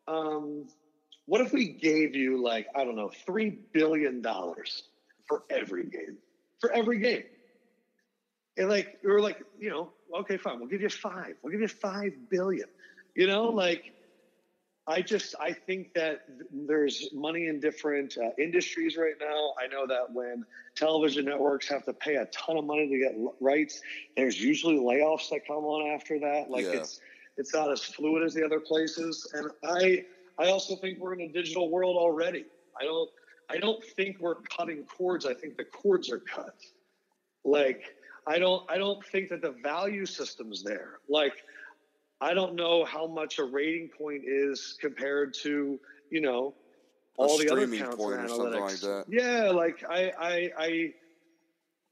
um, 0.09 0.69
what 1.27 1.41
if 1.41 1.53
we 1.53 1.69
gave 1.69 2.15
you 2.15 2.43
like 2.43 2.69
I 2.75 2.85
don't 2.85 2.97
know 2.97 3.11
three 3.27 3.51
billion 3.51 4.23
dollars 4.23 4.85
for 5.27 5.43
every 5.51 5.85
game, 5.85 6.19
for 6.61 6.73
every 6.73 6.99
game?" 6.99 7.25
And 8.57 8.69
like 8.69 8.89
we 9.03 9.11
were 9.11 9.21
like, 9.21 9.39
you 9.59 9.71
know, 9.71 9.93
okay, 10.21 10.37
fine, 10.37 10.59
we'll 10.59 10.69
give 10.69 10.81
you 10.81 10.89
five. 10.89 11.35
We'll 11.43 11.53
give 11.53 11.61
you 11.61 11.69
five 11.69 12.13
billion. 12.31 12.67
You 13.15 13.27
know, 13.27 13.49
like 13.49 13.83
I 14.87 15.03
just 15.03 15.35
I 15.41 15.53
think 15.53 15.89
that 15.95 16.21
there's 16.51 17.09
money 17.13 17.49
in 17.49 17.61
different 17.61 18.17
uh, 18.17 18.31
industries 18.39 18.97
right 18.97 19.15
now. 19.21 19.53
I 19.63 19.67
know 19.67 19.87
that 19.87 20.13
when 20.13 20.45
television 20.77 21.25
networks 21.25 21.69
have 21.69 21.85
to 21.85 21.93
pay 21.93 22.15
a 22.17 22.27
ton 22.27 22.57
of 22.57 22.65
money 22.65 22.89
to 22.89 22.99
get 22.99 23.13
rights, 23.41 23.81
there's 24.17 24.41
usually 24.41 24.77
layoffs 24.77 25.29
that 25.31 25.41
come 25.47 25.65
on 25.65 25.95
after 25.95 26.19
that. 26.21 26.51
Like 26.51 26.65
Yeah. 26.65 26.77
it's 26.77 27.01
it's 27.37 27.53
not 27.53 27.71
as 27.71 27.83
fluid 27.83 28.23
as 28.23 28.33
the 28.33 28.45
other 28.45 28.61
places. 28.61 29.29
And 29.35 29.51
I 29.65 30.05
I 30.39 30.49
also 30.49 30.77
think 30.77 30.99
we're 30.99 31.15
in 31.15 31.23
a 31.23 31.29
digital 31.29 31.69
world 31.71 31.97
already. 31.97 32.45
I 32.81 32.85
don't 32.85 33.11
I 33.49 33.59
don't 33.59 33.82
think 33.82 34.18
we're 34.20 34.36
cutting 34.57 34.84
cords. 34.84 35.26
I 35.26 35.34
think 35.34 35.57
the 35.57 35.64
cords 35.64 36.11
are 36.11 36.18
cut. 36.18 36.57
Like 37.44 37.82
I 38.26 38.38
don't 38.38 38.68
I 38.70 38.76
don't 38.78 39.05
think 39.07 39.28
that 39.30 39.42
the 39.42 39.55
value 39.62 40.07
system's 40.07 40.62
there. 40.62 40.99
Like 41.09 41.34
I 42.20 42.34
don't 42.34 42.55
know 42.55 42.84
how 42.84 43.07
much 43.07 43.38
a 43.38 43.44
rating 43.44 43.88
point 43.88 44.22
is 44.26 44.76
compared 44.80 45.34
to, 45.42 45.78
you 46.11 46.20
know, 46.20 46.55
A 47.18 47.22
all 47.22 47.38
the 47.38 47.51
other 47.51 47.68
counts 47.68 47.97
point 47.97 48.20
or 48.20 48.28
something 48.28 48.61
like 48.61 48.72
analytics. 48.72 48.80
that. 48.82 49.05
Yeah, 49.09 49.51
like 49.51 49.84
I 49.88 50.12
I 50.18 50.51
I 50.59 50.94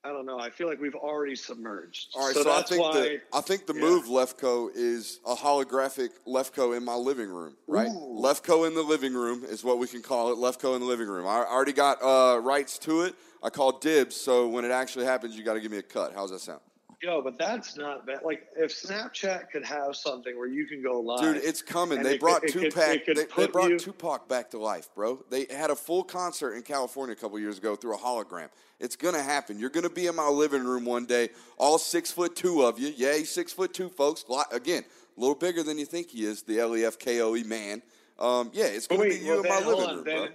I 0.04 0.08
don't 0.08 0.26
know. 0.26 0.38
I 0.38 0.50
feel 0.50 0.68
like 0.68 0.80
we've 0.80 0.94
already 0.94 1.34
submerged. 1.34 2.14
All 2.14 2.26
right, 2.26 2.34
so, 2.34 2.42
I 2.42 2.56
that's 2.56 2.68
think 2.68 2.82
why. 2.82 2.92
the 2.92 3.20
I 3.32 3.40
think 3.40 3.66
the 3.66 3.74
yeah. 3.74 3.80
move 3.80 4.04
Lefkoe 4.04 4.68
is 4.74 5.20
a 5.26 5.34
holographic 5.34 6.10
Lefkoe 6.26 6.76
in 6.76 6.84
my 6.84 6.94
living 6.94 7.30
room, 7.30 7.56
right? 7.66 7.88
Ooh. 7.88 8.20
Lefkoe 8.20 8.66
in 8.66 8.74
the 8.74 8.82
living 8.82 9.14
room 9.14 9.44
is 9.44 9.64
what 9.64 9.78
we 9.78 9.86
can 9.86 10.02
call 10.02 10.30
it. 10.30 10.36
Lefkoe 10.36 10.74
in 10.74 10.80
the 10.80 10.86
living 10.86 11.08
room. 11.08 11.26
I 11.26 11.44
already 11.44 11.72
got 11.72 12.02
uh, 12.02 12.38
rights 12.38 12.78
to 12.80 13.02
it. 13.02 13.14
I 13.42 13.48
call 13.48 13.78
dibs, 13.78 14.14
so 14.14 14.46
when 14.46 14.66
it 14.66 14.70
actually 14.70 15.06
happens, 15.06 15.36
you 15.36 15.42
got 15.42 15.54
to 15.54 15.60
give 15.60 15.70
me 15.70 15.78
a 15.78 15.82
cut. 15.82 16.12
How's 16.14 16.30
that 16.30 16.40
sound? 16.40 16.60
Yo, 17.04 17.20
but 17.20 17.36
that's 17.36 17.76
not 17.76 18.06
bad. 18.06 18.20
Like, 18.24 18.46
if 18.56 18.72
Snapchat 18.74 19.50
could 19.50 19.62
have 19.62 19.94
something 19.94 20.38
where 20.38 20.48
you 20.48 20.66
can 20.66 20.82
go 20.82 21.00
live, 21.00 21.20
Dude, 21.20 21.36
it's 21.44 21.60
coming. 21.60 22.02
They 22.02 22.14
it 22.14 22.20
brought 22.20 22.40
could- 22.40 22.52
Tupac. 22.52 23.04
could 23.04 23.16
they, 23.18 23.26
they 23.36 23.46
brought 23.46 23.68
you- 23.68 23.78
Tupac 23.78 24.26
back 24.26 24.50
to 24.52 24.58
life, 24.58 24.88
bro. 24.94 25.22
They 25.28 25.46
had 25.50 25.68
a 25.68 25.76
full 25.76 26.02
concert 26.02 26.54
in 26.54 26.62
California 26.62 27.12
a 27.12 27.16
couple 27.16 27.38
years 27.38 27.58
ago 27.58 27.76
through 27.76 27.94
a 27.94 27.98
hologram. 27.98 28.48
It's 28.80 28.96
gonna 28.96 29.22
happen. 29.22 29.58
You're 29.58 29.68
gonna 29.68 29.90
be 29.90 30.06
in 30.06 30.16
my 30.16 30.28
living 30.28 30.64
room 30.64 30.86
one 30.86 31.04
day, 31.04 31.28
all 31.58 31.76
six 31.76 32.10
foot 32.10 32.34
two 32.36 32.62
of 32.62 32.78
you. 32.78 32.90
Yeah, 32.96 33.22
six 33.24 33.52
foot 33.52 33.74
two, 33.74 33.90
folks. 33.90 34.24
Again, 34.50 34.82
a 35.16 35.20
little 35.20 35.34
bigger 35.34 35.62
than 35.62 35.78
you 35.78 35.84
think 35.84 36.08
he 36.08 36.24
is. 36.24 36.42
The 36.42 36.58
L 36.58 36.74
E 36.74 36.86
F 36.86 36.98
K 36.98 37.20
O 37.20 37.36
E 37.36 37.44
man. 37.44 37.82
Um, 38.18 38.50
yeah, 38.54 38.64
it's 38.64 38.86
gonna 38.86 39.02
wait, 39.02 39.20
be 39.20 39.26
you 39.26 39.32
well, 39.32 39.42
in 39.42 39.48
my 39.48 39.58
living 39.58 39.84
on, 39.84 39.94
room, 39.96 40.04
then, 40.04 40.16
bro. 40.16 40.28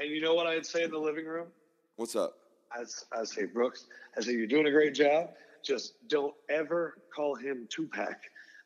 And 0.00 0.10
you 0.10 0.20
know 0.20 0.34
what 0.34 0.48
I'd 0.48 0.66
say 0.66 0.82
in 0.82 0.90
the 0.90 0.98
living 0.98 1.26
room? 1.26 1.46
What's 1.94 2.16
up? 2.16 2.34
I'd, 2.72 2.86
I'd 3.16 3.28
say, 3.28 3.46
Brooks, 3.46 3.86
I 4.16 4.20
say, 4.20 4.32
you're 4.32 4.46
doing 4.46 4.66
a 4.66 4.70
great 4.70 4.94
job. 4.94 5.30
Just 5.68 6.08
don't 6.08 6.34
ever 6.48 6.96
call 7.14 7.34
him 7.34 7.66
Tupac 7.68 8.16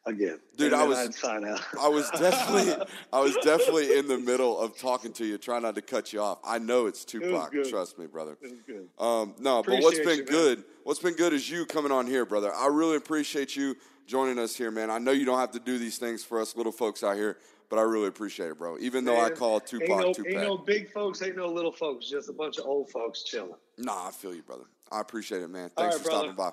again. 0.07 0.39
Dude, 0.57 0.73
I 0.73 0.87
was- 0.87 0.99
I'd 0.99 1.15
sign 1.15 1.45
out. 1.45 1.61
I 1.77 1.89
was 1.89 2.09
definitely, 2.11 2.87
I 3.13 3.21
was 3.21 3.37
definitely 3.43 3.99
in 3.99 4.07
the 4.07 4.19
middle 4.19 4.57
of 4.61 4.79
talking 4.79 5.13
to 5.15 5.25
you, 5.25 5.37
trying 5.37 5.63
not 5.63 5.75
to 5.75 5.83
cut 5.83 6.13
you 6.13 6.21
off. 6.21 6.39
I 6.45 6.59
know 6.59 6.87
it's 6.87 7.05
Tupac. 7.05 7.51
good. 7.51 7.69
Trust 7.69 7.99
me, 7.99 8.07
brother. 8.07 8.39
It 8.41 8.53
was 8.53 8.61
good. 8.65 8.89
Um, 9.01 9.35
no, 9.41 9.65
but 9.65 9.83
what's 9.83 9.99
been 9.99 10.19
you, 10.19 10.25
good, 10.25 10.63
what's 10.85 11.01
been 11.01 11.15
good 11.15 11.33
is 11.33 11.51
you 11.51 11.67
coming 11.67 11.91
on 11.91 12.07
here, 12.07 12.25
brother. 12.25 12.55
I 12.55 12.69
really 12.69 12.97
appreciate 12.97 13.57
you 13.57 13.77
joining 14.07 14.39
us 14.39 14.55
here, 14.55 14.71
man. 14.71 14.89
I 14.89 14.99
know 14.99 15.11
you 15.11 15.25
don't 15.25 15.41
have 15.41 15.51
to 15.53 15.61
do 15.61 15.79
these 15.79 15.99
things 15.99 16.23
for 16.23 16.41
us 16.41 16.57
little 16.57 16.71
folks 16.71 17.03
out 17.03 17.17
here, 17.17 17.39
but 17.69 17.81
I 17.81 17.83
really 17.83 18.07
appreciate 18.07 18.49
it, 18.51 18.59
bro. 18.59 18.79
Even 18.79 19.05
though 19.05 19.21
I 19.21 19.31
call 19.31 19.59
Tupac 19.59 19.89
ain't 19.91 20.01
no, 20.01 20.13
Tupac. 20.13 20.33
Ain't 20.33 20.43
no 20.43 20.57
big 20.57 20.93
folks, 20.93 21.21
ain't 21.21 21.37
no 21.37 21.49
little 21.49 21.73
folks, 21.73 22.09
just 22.09 22.29
a 22.29 22.33
bunch 22.33 22.59
of 22.59 22.67
old 22.67 22.91
folks 22.91 23.25
chilling. 23.25 23.57
Nah, 23.77 24.07
I 24.07 24.11
feel 24.13 24.33
you, 24.33 24.43
brother. 24.43 24.67
I 24.93 25.01
appreciate 25.01 25.43
it, 25.43 25.49
man. 25.49 25.71
Thanks 25.77 25.97
right, 25.97 26.05
for 26.05 26.11
stopping 26.11 26.35
by. 26.35 26.53